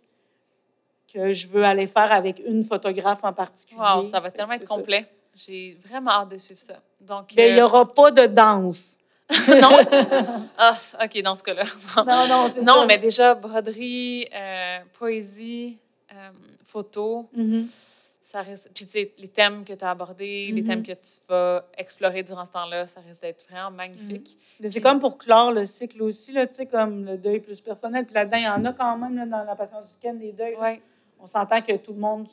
que 1.13 1.33
je 1.33 1.49
veux 1.49 1.65
aller 1.65 1.87
faire 1.87 2.13
avec 2.13 2.41
une 2.47 2.63
photographe 2.63 3.21
en 3.25 3.33
particulier. 3.33 3.81
Wow, 3.81 4.05
ça 4.11 4.21
va 4.21 4.31
tellement 4.31 4.53
être 4.53 4.69
ça. 4.69 4.75
complet. 4.75 5.07
J'ai 5.35 5.79
vraiment 5.89 6.11
hâte 6.11 6.29
de 6.31 6.39
suivre 6.39 6.61
ça. 6.61 6.75
Donc, 7.01 7.33
Mais 7.37 7.49
il 7.51 7.55
n'y 7.55 7.61
euh, 7.61 7.65
aura 7.65 7.91
pas 7.91 8.11
de 8.11 8.27
danse. 8.27 8.99
non? 9.49 9.79
Ah, 10.59 10.77
OK, 11.03 11.23
dans 11.23 11.37
ce 11.37 11.43
cas-là. 11.43 11.65
Non, 11.97 12.27
non, 12.29 12.51
c'est 12.55 12.63
Non, 12.63 12.81
ça. 12.81 12.87
mais 12.87 12.99
déjà, 12.99 13.35
broderie, 13.35 14.29
euh, 14.35 14.79
poésie, 14.99 15.79
euh, 16.13 16.29
photo, 16.67 17.29
Mhm. 17.35 17.67
Ça 18.31 18.43
risque... 18.43 18.69
Puis, 18.75 18.85
tu 18.87 18.93
sais, 18.93 19.13
les 19.19 19.29
thèmes 19.29 19.65
que 19.65 19.73
tu 19.73 19.85
as 19.85 19.91
abordés, 19.91 20.51
les 20.53 20.63
Mhm. 20.63 20.69
thèmes 20.69 20.83
que 20.83 20.93
tu 20.93 21.19
vas 21.29 21.67
explorer 21.77 22.23
durant 22.23 22.45
ce 22.45 22.53
temps-là, 22.53 22.87
ça 22.87 23.01
risque 23.01 23.23
d'être 23.23 23.45
vraiment 23.49 23.71
magnifique. 23.71 24.39
Mais 24.61 24.71
C'est 24.71 24.81
comme 24.81 24.99
pour 25.01 25.19
clore 25.19 25.53
le 25.53 25.67
cycle 25.67 26.03
aussi, 26.03 26.33
là, 26.33 26.47
tu 26.47 26.55
sais, 26.55 26.67
comme 26.67 27.05
le 27.05 27.17
deuil 27.19 27.41
plus 27.41 27.61
personnel. 27.61 28.05
Puis 28.07 28.15
là-dedans, 28.15 28.37
il 28.37 28.45
y 28.45 28.49
en 28.49 28.65
a 28.65 28.73
quand 28.73 28.97
même 28.99 29.17
là, 29.17 29.27
dans 29.27 29.45
la 29.45 29.57
patience 29.57 29.87
du 29.89 29.95
week-end, 29.95 30.15
des 30.19 30.33
deuils. 30.33 30.57
Ouais. 30.57 30.81
On 31.19 31.27
s'entend 31.27 31.61
que 31.61 31.77
tout 31.77 31.93
le 31.93 31.99
monde. 32.01 32.29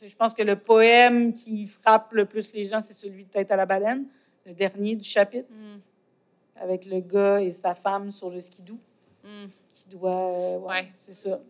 Je 0.00 0.14
pense 0.14 0.32
que 0.34 0.42
le 0.42 0.56
poème 0.56 1.32
qui 1.32 1.66
frappe 1.66 2.12
le 2.12 2.24
plus 2.24 2.52
les 2.52 2.66
gens, 2.66 2.80
c'est 2.80 2.94
celui 2.96 3.24
de 3.24 3.30
Tête 3.30 3.50
à 3.50 3.56
la 3.56 3.66
baleine, 3.66 4.04
le 4.46 4.52
dernier 4.54 4.94
du 4.94 5.04
chapitre, 5.08 5.48
Mm, 5.50 5.80
avec 6.60 6.86
le 6.86 7.00
gars 7.00 7.40
et 7.40 7.50
sa 7.52 7.74
femme 7.74 8.12
sur 8.12 8.30
le 8.30 8.40
skidoo, 8.40 8.78
mm. 9.24 9.46
qui 9.74 9.88
doit. 9.88 10.34
euh, 10.34 10.58
ouais, 10.58 10.66
Ouais. 10.68 10.92
c'est 10.94 11.14
ça. 11.14 11.40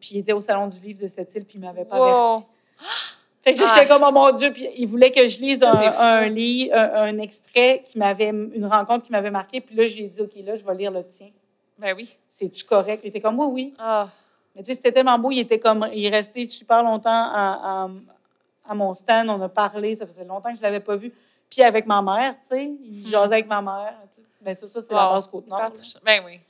Puis 0.00 0.10
il 0.12 0.18
était 0.18 0.32
au 0.32 0.40
salon 0.40 0.68
du 0.68 0.78
livre 0.78 1.00
de 1.02 1.06
cette 1.08 1.34
île, 1.34 1.44
puis 1.44 1.58
il 1.58 1.60
m'avait 1.62 1.84
pas 1.84 1.98
Wow. 1.98 2.04
averti. 2.34 2.46
Fait 3.46 3.54
que 3.54 3.60
Ah. 3.62 3.66
j'étais 3.72 3.86
comme, 3.86 4.02
oh 4.04 4.10
mon 4.10 4.32
Dieu, 4.32 4.52
puis 4.52 4.68
il 4.76 4.88
voulait 4.88 5.12
que 5.12 5.24
je 5.28 5.38
lise 5.38 5.62
un, 5.62 5.72
un 5.72 6.26
lit, 6.28 6.68
un, 6.72 6.94
un 6.94 7.18
extrait 7.18 7.84
qui 7.86 7.96
m'avait, 7.96 8.30
une 8.30 8.66
rencontre 8.66 9.04
qui 9.06 9.12
m'avait 9.12 9.30
marqué, 9.30 9.60
puis 9.60 9.76
là, 9.76 9.84
j'ai 9.86 10.08
dit, 10.08 10.20
OK, 10.20 10.32
là, 10.44 10.56
je 10.56 10.64
vais 10.64 10.74
lire 10.74 10.90
le 10.90 11.04
tien. 11.06 11.28
Ben 11.78 11.94
oui. 11.96 12.16
C'est-tu 12.28 12.64
correct? 12.64 13.02
Il 13.04 13.08
était 13.08 13.20
comme, 13.20 13.38
oui, 13.38 13.46
oui. 13.52 13.74
Ah, 13.78 14.08
Mais 14.56 14.62
tu 14.62 14.66
sais, 14.66 14.74
c'était 14.74 14.90
tellement 14.90 15.16
beau. 15.18 15.30
Il 15.30 15.38
était 15.38 15.60
comme, 15.60 15.88
il 15.92 16.04
est 16.04 16.08
resté 16.08 16.44
super 16.46 16.82
longtemps 16.82 17.10
à, 17.10 17.84
à- 17.84 17.88
à 18.68 18.74
mon 18.74 18.92
stand. 18.94 19.28
On 19.30 19.40
a 19.40 19.48
parlé. 19.48 19.94
Ça 19.94 20.06
faisait 20.06 20.24
longtemps 20.24 20.50
que 20.50 20.56
je 20.56 20.62
l'avais 20.62 20.80
pas 20.80 20.96
vu. 20.96 21.12
Puis 21.48 21.62
avec 21.62 21.86
ma 21.86 22.02
mère, 22.02 22.34
tu 22.42 22.48
sais, 22.48 22.64
il 22.64 23.02
Hmm. 23.02 23.06
jasait 23.06 23.34
avec 23.34 23.46
ma 23.46 23.62
mère. 23.62 23.94
tu 24.12 24.22
sais. 24.22 24.26
Ben 24.40 24.54
ça, 24.56 24.66
ça 24.66 24.80
c'est 24.82 24.92
la 24.94 25.08
base 25.10 25.28
côte 25.28 25.46
nord. 25.46 25.58
hyper 25.60 25.72
touchant. 25.72 25.98
Ben 26.04 26.22
oui. 26.24 26.40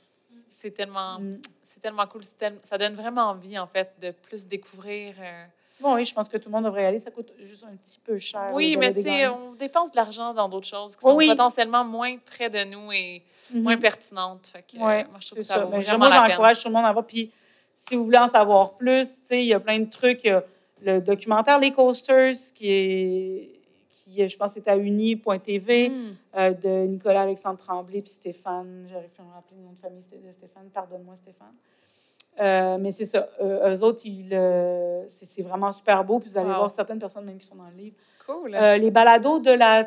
C'est 0.49 0.71
tellement, 0.71 1.19
Mm. 1.19 1.37
c'est 1.67 1.79
tellement 1.81 2.07
cool. 2.07 2.21
Ça 2.63 2.77
donne 2.79 2.95
vraiment 2.95 3.25
envie, 3.29 3.59
en 3.59 3.67
fait, 3.67 3.93
de 4.01 4.09
plus 4.11 4.47
découvrir. 4.47 5.13
euh, 5.19 5.45
Bon, 5.79 5.93
oui, 5.95 6.05
je 6.05 6.13
pense 6.13 6.27
que 6.27 6.37
tout 6.37 6.49
le 6.49 6.53
monde 6.55 6.65
devrait 6.65 6.83
y 6.83 6.85
aller. 6.85 6.99
Ça 6.99 7.11
coûte 7.11 7.31
juste 7.39 7.63
un 7.63 7.75
petit 7.75 7.99
peu 7.99 8.17
cher. 8.17 8.49
Oui, 8.53 8.75
mais 8.77 8.93
tu 8.93 9.01
sais, 9.03 9.27
on 9.27 9.53
dépense 9.53 9.91
de 9.91 9.95
l'argent 9.97 10.33
dans 10.33 10.49
d'autres 10.49 10.67
choses 10.67 10.95
qui 10.95 11.05
Oui, 11.05 11.11
sont 11.11 11.17
oui. 11.17 11.27
potentiellement 11.27 11.83
moins 11.85 12.17
près 12.17 12.49
de 12.49 12.63
nous 12.63 12.91
et 12.91 13.21
Mhm. 13.53 13.61
moins 13.61 13.77
pertinentes. 13.77 14.47
Fait 14.47 14.63
que, 14.63 14.77
euh, 14.77 14.85
Ouais, 14.85 15.03
moi, 15.05 15.17
je 15.19 15.27
trouve 15.27 15.39
que 15.39 15.45
ça, 15.45 15.53
ça. 15.55 15.59
vaut 15.65 15.71
Ben, 15.71 15.81
vraiment 15.81 16.09
moi, 16.09 16.27
j'encourage 16.27 16.61
tout 16.63 16.67
le 16.69 16.73
monde 16.73 16.85
à 16.85 16.91
voir. 16.91 17.05
Puis, 17.05 17.31
si 17.75 17.95
vous 17.95 18.05
voulez 18.05 18.17
en 18.17 18.27
savoir 18.27 18.73
plus, 18.73 19.05
tu 19.07 19.13
sais, 19.25 19.41
il 19.43 19.47
y 19.47 19.53
a 19.53 19.59
plein 19.59 19.79
de 19.79 19.89
trucs. 19.89 20.23
Il 20.23 20.27
y 20.27 20.31
a 20.31 20.43
le 20.81 20.99
documentaire 21.01 21.59
Les 21.59 21.71
Coasters, 21.71 22.33
qui 22.55 22.71
est, 22.71 23.49
qui 24.03 24.27
je 24.27 24.37
pense, 24.37 24.53
c'est 24.53 24.67
à 24.67 24.75
uni.tv. 24.77 25.89
Mm. 25.89 26.15
euh, 26.37 26.51
de 26.53 26.87
Nicolas 26.87 27.21
Alexandre 27.21 27.57
Tremblay 27.59 28.01
puis 28.01 28.09
Stéphane. 28.11 28.87
J'arrive 28.89 29.09
plus 29.09 29.21
à 29.21 29.25
me 29.25 29.31
rappeler 29.33 29.57
le 29.57 29.63
nom 29.63 29.71
de 29.73 29.77
famille 29.79 30.01
c'était 30.09 30.25
de 30.25 30.31
Stéphane. 30.31 30.69
Pardonne-moi, 30.73 31.15
Stéphane. 31.15 31.53
Euh, 32.39 32.77
mais 32.79 32.91
c'est 32.91 33.05
ça. 33.05 33.27
Euh, 33.41 33.75
eux 33.75 33.83
autres, 33.83 34.01
ils, 34.05 34.29
euh, 34.31 35.03
c'est, 35.09 35.25
c'est 35.25 35.41
vraiment 35.41 35.71
super 35.71 36.03
beau. 36.03 36.19
Puis 36.19 36.29
vous 36.29 36.37
allez 36.37 36.49
Wow. 36.49 36.55
voir 36.55 36.71
certaines 36.71 36.99
personnes 36.99 37.25
même 37.25 37.37
qui 37.39 37.47
sont 37.47 37.55
dans 37.55 37.65
le 37.69 37.75
livre. 37.75 37.95
Cool. 38.25 38.53
Euh, 38.55 38.77
les 38.77 38.91
balados 38.91 39.39
de 39.39 39.51
la, 39.51 39.83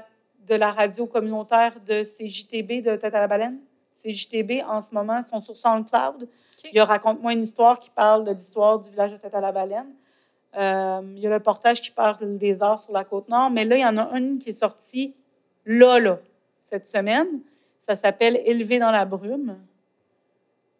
de 0.48 0.54
la 0.54 0.70
radio 0.72 1.06
communautaire 1.06 1.74
de 1.86 2.02
CJTB 2.02 2.82
de 2.82 2.96
Tête 2.96 3.14
à 3.14 3.20
la 3.20 3.26
baleine. 3.28 3.58
CJTB, 3.94 4.62
en 4.66 4.80
ce 4.80 4.94
moment, 4.94 5.20
sont 5.26 5.40
sur 5.40 5.56
SoundCloud. 5.56 6.26
Il 6.64 6.74
y 6.74 6.78
a 6.80 6.84
Raconte-moi 6.84 7.32
une 7.34 7.42
histoire 7.42 7.78
qui 7.78 7.90
parle 7.90 8.24
de 8.24 8.32
l'histoire 8.32 8.78
du 8.78 8.90
village 8.90 9.12
de 9.12 9.16
Tête 9.18 9.34
à 9.34 9.40
la 9.40 9.52
baleine. 9.52 9.92
Il 10.54 11.18
y 11.18 11.26
a 11.26 11.30
le 11.30 11.40
portage 11.40 11.80
qui 11.80 11.90
parle 11.90 12.36
des 12.36 12.62
arts 12.62 12.82
sur 12.82 12.92
la 12.92 13.04
côte 13.04 13.28
nord. 13.28 13.50
Mais 13.50 13.64
là, 13.64 13.76
il 13.76 13.80
y 13.80 13.86
en 13.86 13.96
a 13.96 14.16
une 14.18 14.38
qui 14.38 14.48
est 14.50 14.52
sortie 14.54 15.14
là, 15.64 15.98
là, 16.00 16.18
cette 16.60 16.86
semaine. 16.86 17.28
Ça 17.80 17.94
s'appelle 17.94 18.40
Élevé 18.44 18.78
dans 18.78 18.90
la 18.90 19.04
brume. 19.04 19.58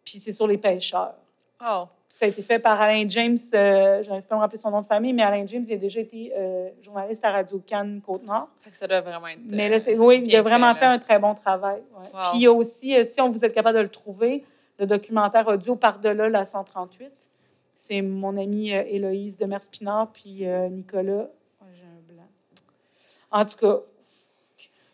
Puis 0.03 0.19
c'est 0.19 0.31
sur 0.31 0.47
les 0.47 0.57
pêcheurs. 0.57 1.15
Oh, 1.63 1.85
Ça 2.09 2.25
a 2.25 2.27
été 2.27 2.41
fait 2.41 2.59
par 2.59 2.79
Alain 2.81 3.07
James. 3.07 3.37
Euh, 3.53 4.03
J'arrive 4.03 4.23
pas 4.23 4.35
à 4.35 4.37
me 4.37 4.41
rappeler 4.41 4.57
son 4.57 4.71
nom 4.71 4.81
de 4.81 4.85
famille, 4.85 5.13
mais 5.13 5.23
Alain 5.23 5.45
James, 5.47 5.63
il 5.67 5.73
a 5.73 5.77
déjà 5.77 5.99
été 6.01 6.31
euh, 6.35 6.69
journaliste 6.81 7.23
à 7.23 7.31
Radio 7.31 7.59
Cannes 7.65 8.01
Côte-Nord. 8.05 8.47
ça 8.73 8.87
doit 8.87 9.01
vraiment 9.01 9.27
être. 9.27 9.39
Mais 9.45 9.67
euh, 9.71 9.77
là, 9.77 9.97
oui, 10.03 10.23
il 10.25 10.35
a 10.35 10.41
vraiment 10.41 10.73
fait, 10.75 10.85
un 10.85 10.99
très 10.99 11.19
bon 11.19 11.33
travail. 11.35 11.81
ouais. 11.97 12.07
Wow. 12.13 12.19
Puis 12.29 12.31
il 12.35 12.41
y 12.41 12.47
a 12.47 12.51
aussi, 12.51 12.95
euh, 12.97 13.03
si 13.05 13.21
on 13.21 13.29
vous 13.29 13.43
êtes 13.45 13.53
capable 13.53 13.77
de 13.77 13.83
le 13.83 13.89
trouver, 13.89 14.43
le 14.79 14.85
documentaire 14.85 15.47
audio 15.47 15.75
Par-delà 15.75 16.29
la 16.29 16.45
138. 16.45 17.11
C'est 17.75 18.01
mon 18.01 18.37
amie 18.37 18.69
Héloïse 18.71 19.37
de 19.37 19.45
Merspinard, 19.45 20.11
puis 20.11 20.45
Nicolas. 20.69 21.27
Oh, 21.61 21.65
j'ai 21.73 21.83
un 21.83 22.13
blanc. 22.13 22.27
En 23.31 23.43
tout 23.45 23.57
cas, 23.57 23.79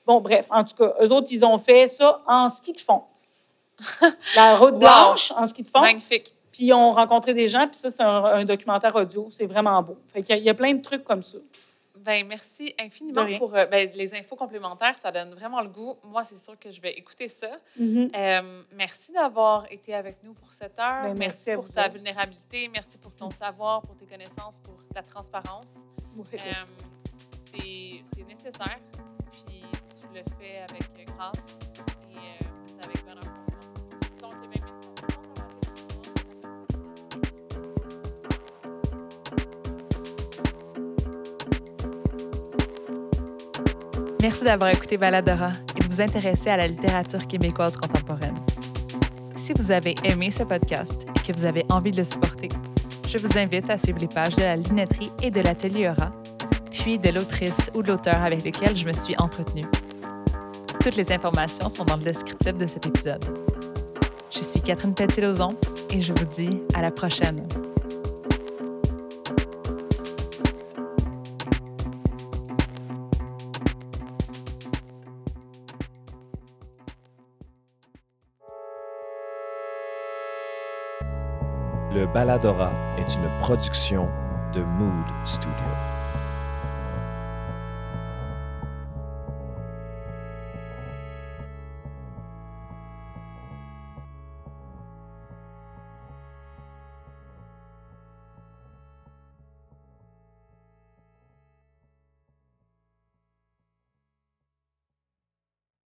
bon, 0.06 0.22
bref, 0.22 0.48
en 0.50 0.64
tout 0.64 0.76
cas, 0.76 0.94
eux 1.02 1.12
autres, 1.12 1.28
ils 1.32 1.44
ont 1.46 1.58
fait 1.58 1.90
ça 1.90 2.22
en 2.26 2.50
ski 2.50 2.72
de 2.72 2.80
fond. 2.80 3.04
La 4.38 4.56
route 4.56 4.74
Wow. 4.74 4.80
blanche 4.80 5.32
en 5.36 5.46
ski 5.48 5.64
de 5.64 5.68
fond. 5.68 5.82
Magnifique. 5.82 6.34
Puis 6.58 6.66
ils 6.68 6.74
ont 6.74 6.92
rencontré 6.92 7.34
des 7.36 7.48
gens, 7.48 7.68
puis 7.68 7.76
ça, 7.76 7.92
c'est 7.92 8.02
un, 8.04 8.24
un 8.26 8.46
documentaire 8.46 8.96
audio. 8.96 9.30
C'est 9.32 9.46
vraiment 9.46 9.82
beau. 9.84 9.98
Fait 10.08 10.24
qu'il 10.24 10.36
y 10.36 10.40
a- 10.40 10.42
il 10.42 10.46
y 10.46 10.50
a 10.50 10.54
plein 10.56 10.74
de 10.74 10.82
trucs 10.82 11.04
comme 11.04 11.22
ça. 11.22 11.38
Ben, 12.00 12.26
merci 12.26 12.74
infiniment 12.80 13.28
pour 13.38 13.54
euh, 13.56 13.66
ben, 13.66 13.90
les 13.94 14.16
infos 14.16 14.36
complémentaires. 14.38 14.98
Ça 14.98 15.12
donne 15.12 15.32
vraiment 15.36 15.62
le 15.62 15.68
goût. 15.68 15.98
Moi, 16.04 16.24
c'est 16.24 16.38
sûr 16.38 16.58
que 16.58 16.72
je 16.72 16.80
vais 16.80 16.94
écouter 16.94 17.28
ça. 17.28 17.50
Mhm. 17.78 18.10
Euh, 18.16 18.64
merci 18.74 19.12
d'avoir 19.12 19.70
été 19.72 19.94
avec 19.94 20.24
nous 20.24 20.34
pour 20.34 20.52
cette 20.54 20.80
heure. 20.80 21.04
Ben, 21.04 21.16
merci 21.18 21.52
pour 21.54 21.68
ta 21.70 21.90
vulnérabilité. 21.90 22.70
Merci 22.72 22.98
pour 22.98 23.14
ton 23.16 23.30
savoir, 23.32 23.82
pour 23.82 23.96
tes 23.98 24.06
connaissances, 24.06 24.60
pour 24.64 24.78
ta 24.94 25.02
transparence. 25.04 25.66
Oui. 26.16 26.26
Euh, 26.34 26.38
c'est 27.46 28.04
c'est 28.16 28.24
nécessaire. 28.28 28.80
Puis 29.34 29.62
tu 29.84 30.08
le 30.16 30.22
fais 30.40 30.60
avec 30.60 31.06
grâce 31.08 31.36
et 32.10 32.16
euh, 32.16 32.84
avec 32.86 33.04
bonheur. 33.06 33.37
Merci 44.22 44.44
d'avoir 44.44 44.72
écouté 44.72 44.98
Baladora 44.98 45.52
et 45.76 45.88
de 45.88 45.94
vous 45.94 46.02
intéresser 46.02 46.50
à 46.50 46.58
la 46.58 46.68
littérature 46.68 47.28
québécoise 47.28 47.78
contemporaine. 47.78 48.36
Si 49.36 49.54
vous 49.54 49.72
avez 49.72 49.94
aimé 50.04 50.32
ce 50.32 50.44
podcast 50.44 51.06
et 51.16 51.20
que 51.20 51.38
vous 51.38 51.46
avez 51.46 51.64
envie 51.70 51.92
de 51.92 51.98
le 51.98 52.04
supporter, 52.04 52.50
je 53.08 53.20
vous 53.20 53.38
invite 53.38 53.70
à 53.70 53.78
suivre 53.78 54.00
les 54.00 54.08
pages 54.08 54.36
de 54.36 54.42
la 54.42 54.56
lunetterie 54.58 55.12
et 55.22 55.30
de 55.30 55.40
l'atelier 55.42 55.90
Aura, 55.90 56.12
puis 56.72 56.98
de 56.98 57.10
l'autrice 57.10 57.70
ou 57.76 57.84
de 57.84 57.90
l'auteur 57.90 58.24
avec 58.24 58.44
lequel 58.44 58.76
je 58.76 58.88
me 58.88 58.94
suis 58.94 59.16
entretenue. 59.20 59.68
Toutes 60.82 60.96
les 60.96 61.12
informations 61.12 61.70
sont 61.70 61.86
dans 61.86 61.98
le 61.98 62.04
descriptif 62.04 62.54
de 62.54 62.66
cet 62.66 62.88
épisode. 62.88 63.24
Je 64.32 64.42
suis 64.42 64.62
Catherine 64.62 64.96
Petit-Lauzon 64.96 65.52
et 65.92 66.02
je 66.02 66.12
vous 66.12 66.26
dis 66.26 66.60
à 66.74 66.82
la 66.82 66.90
prochaine. 66.90 67.48
Baladora 82.18 82.72
est 82.98 83.14
une 83.14 83.30
production 83.38 84.10
de 84.52 84.64
Mood 84.64 85.06
Studio. 85.24 85.54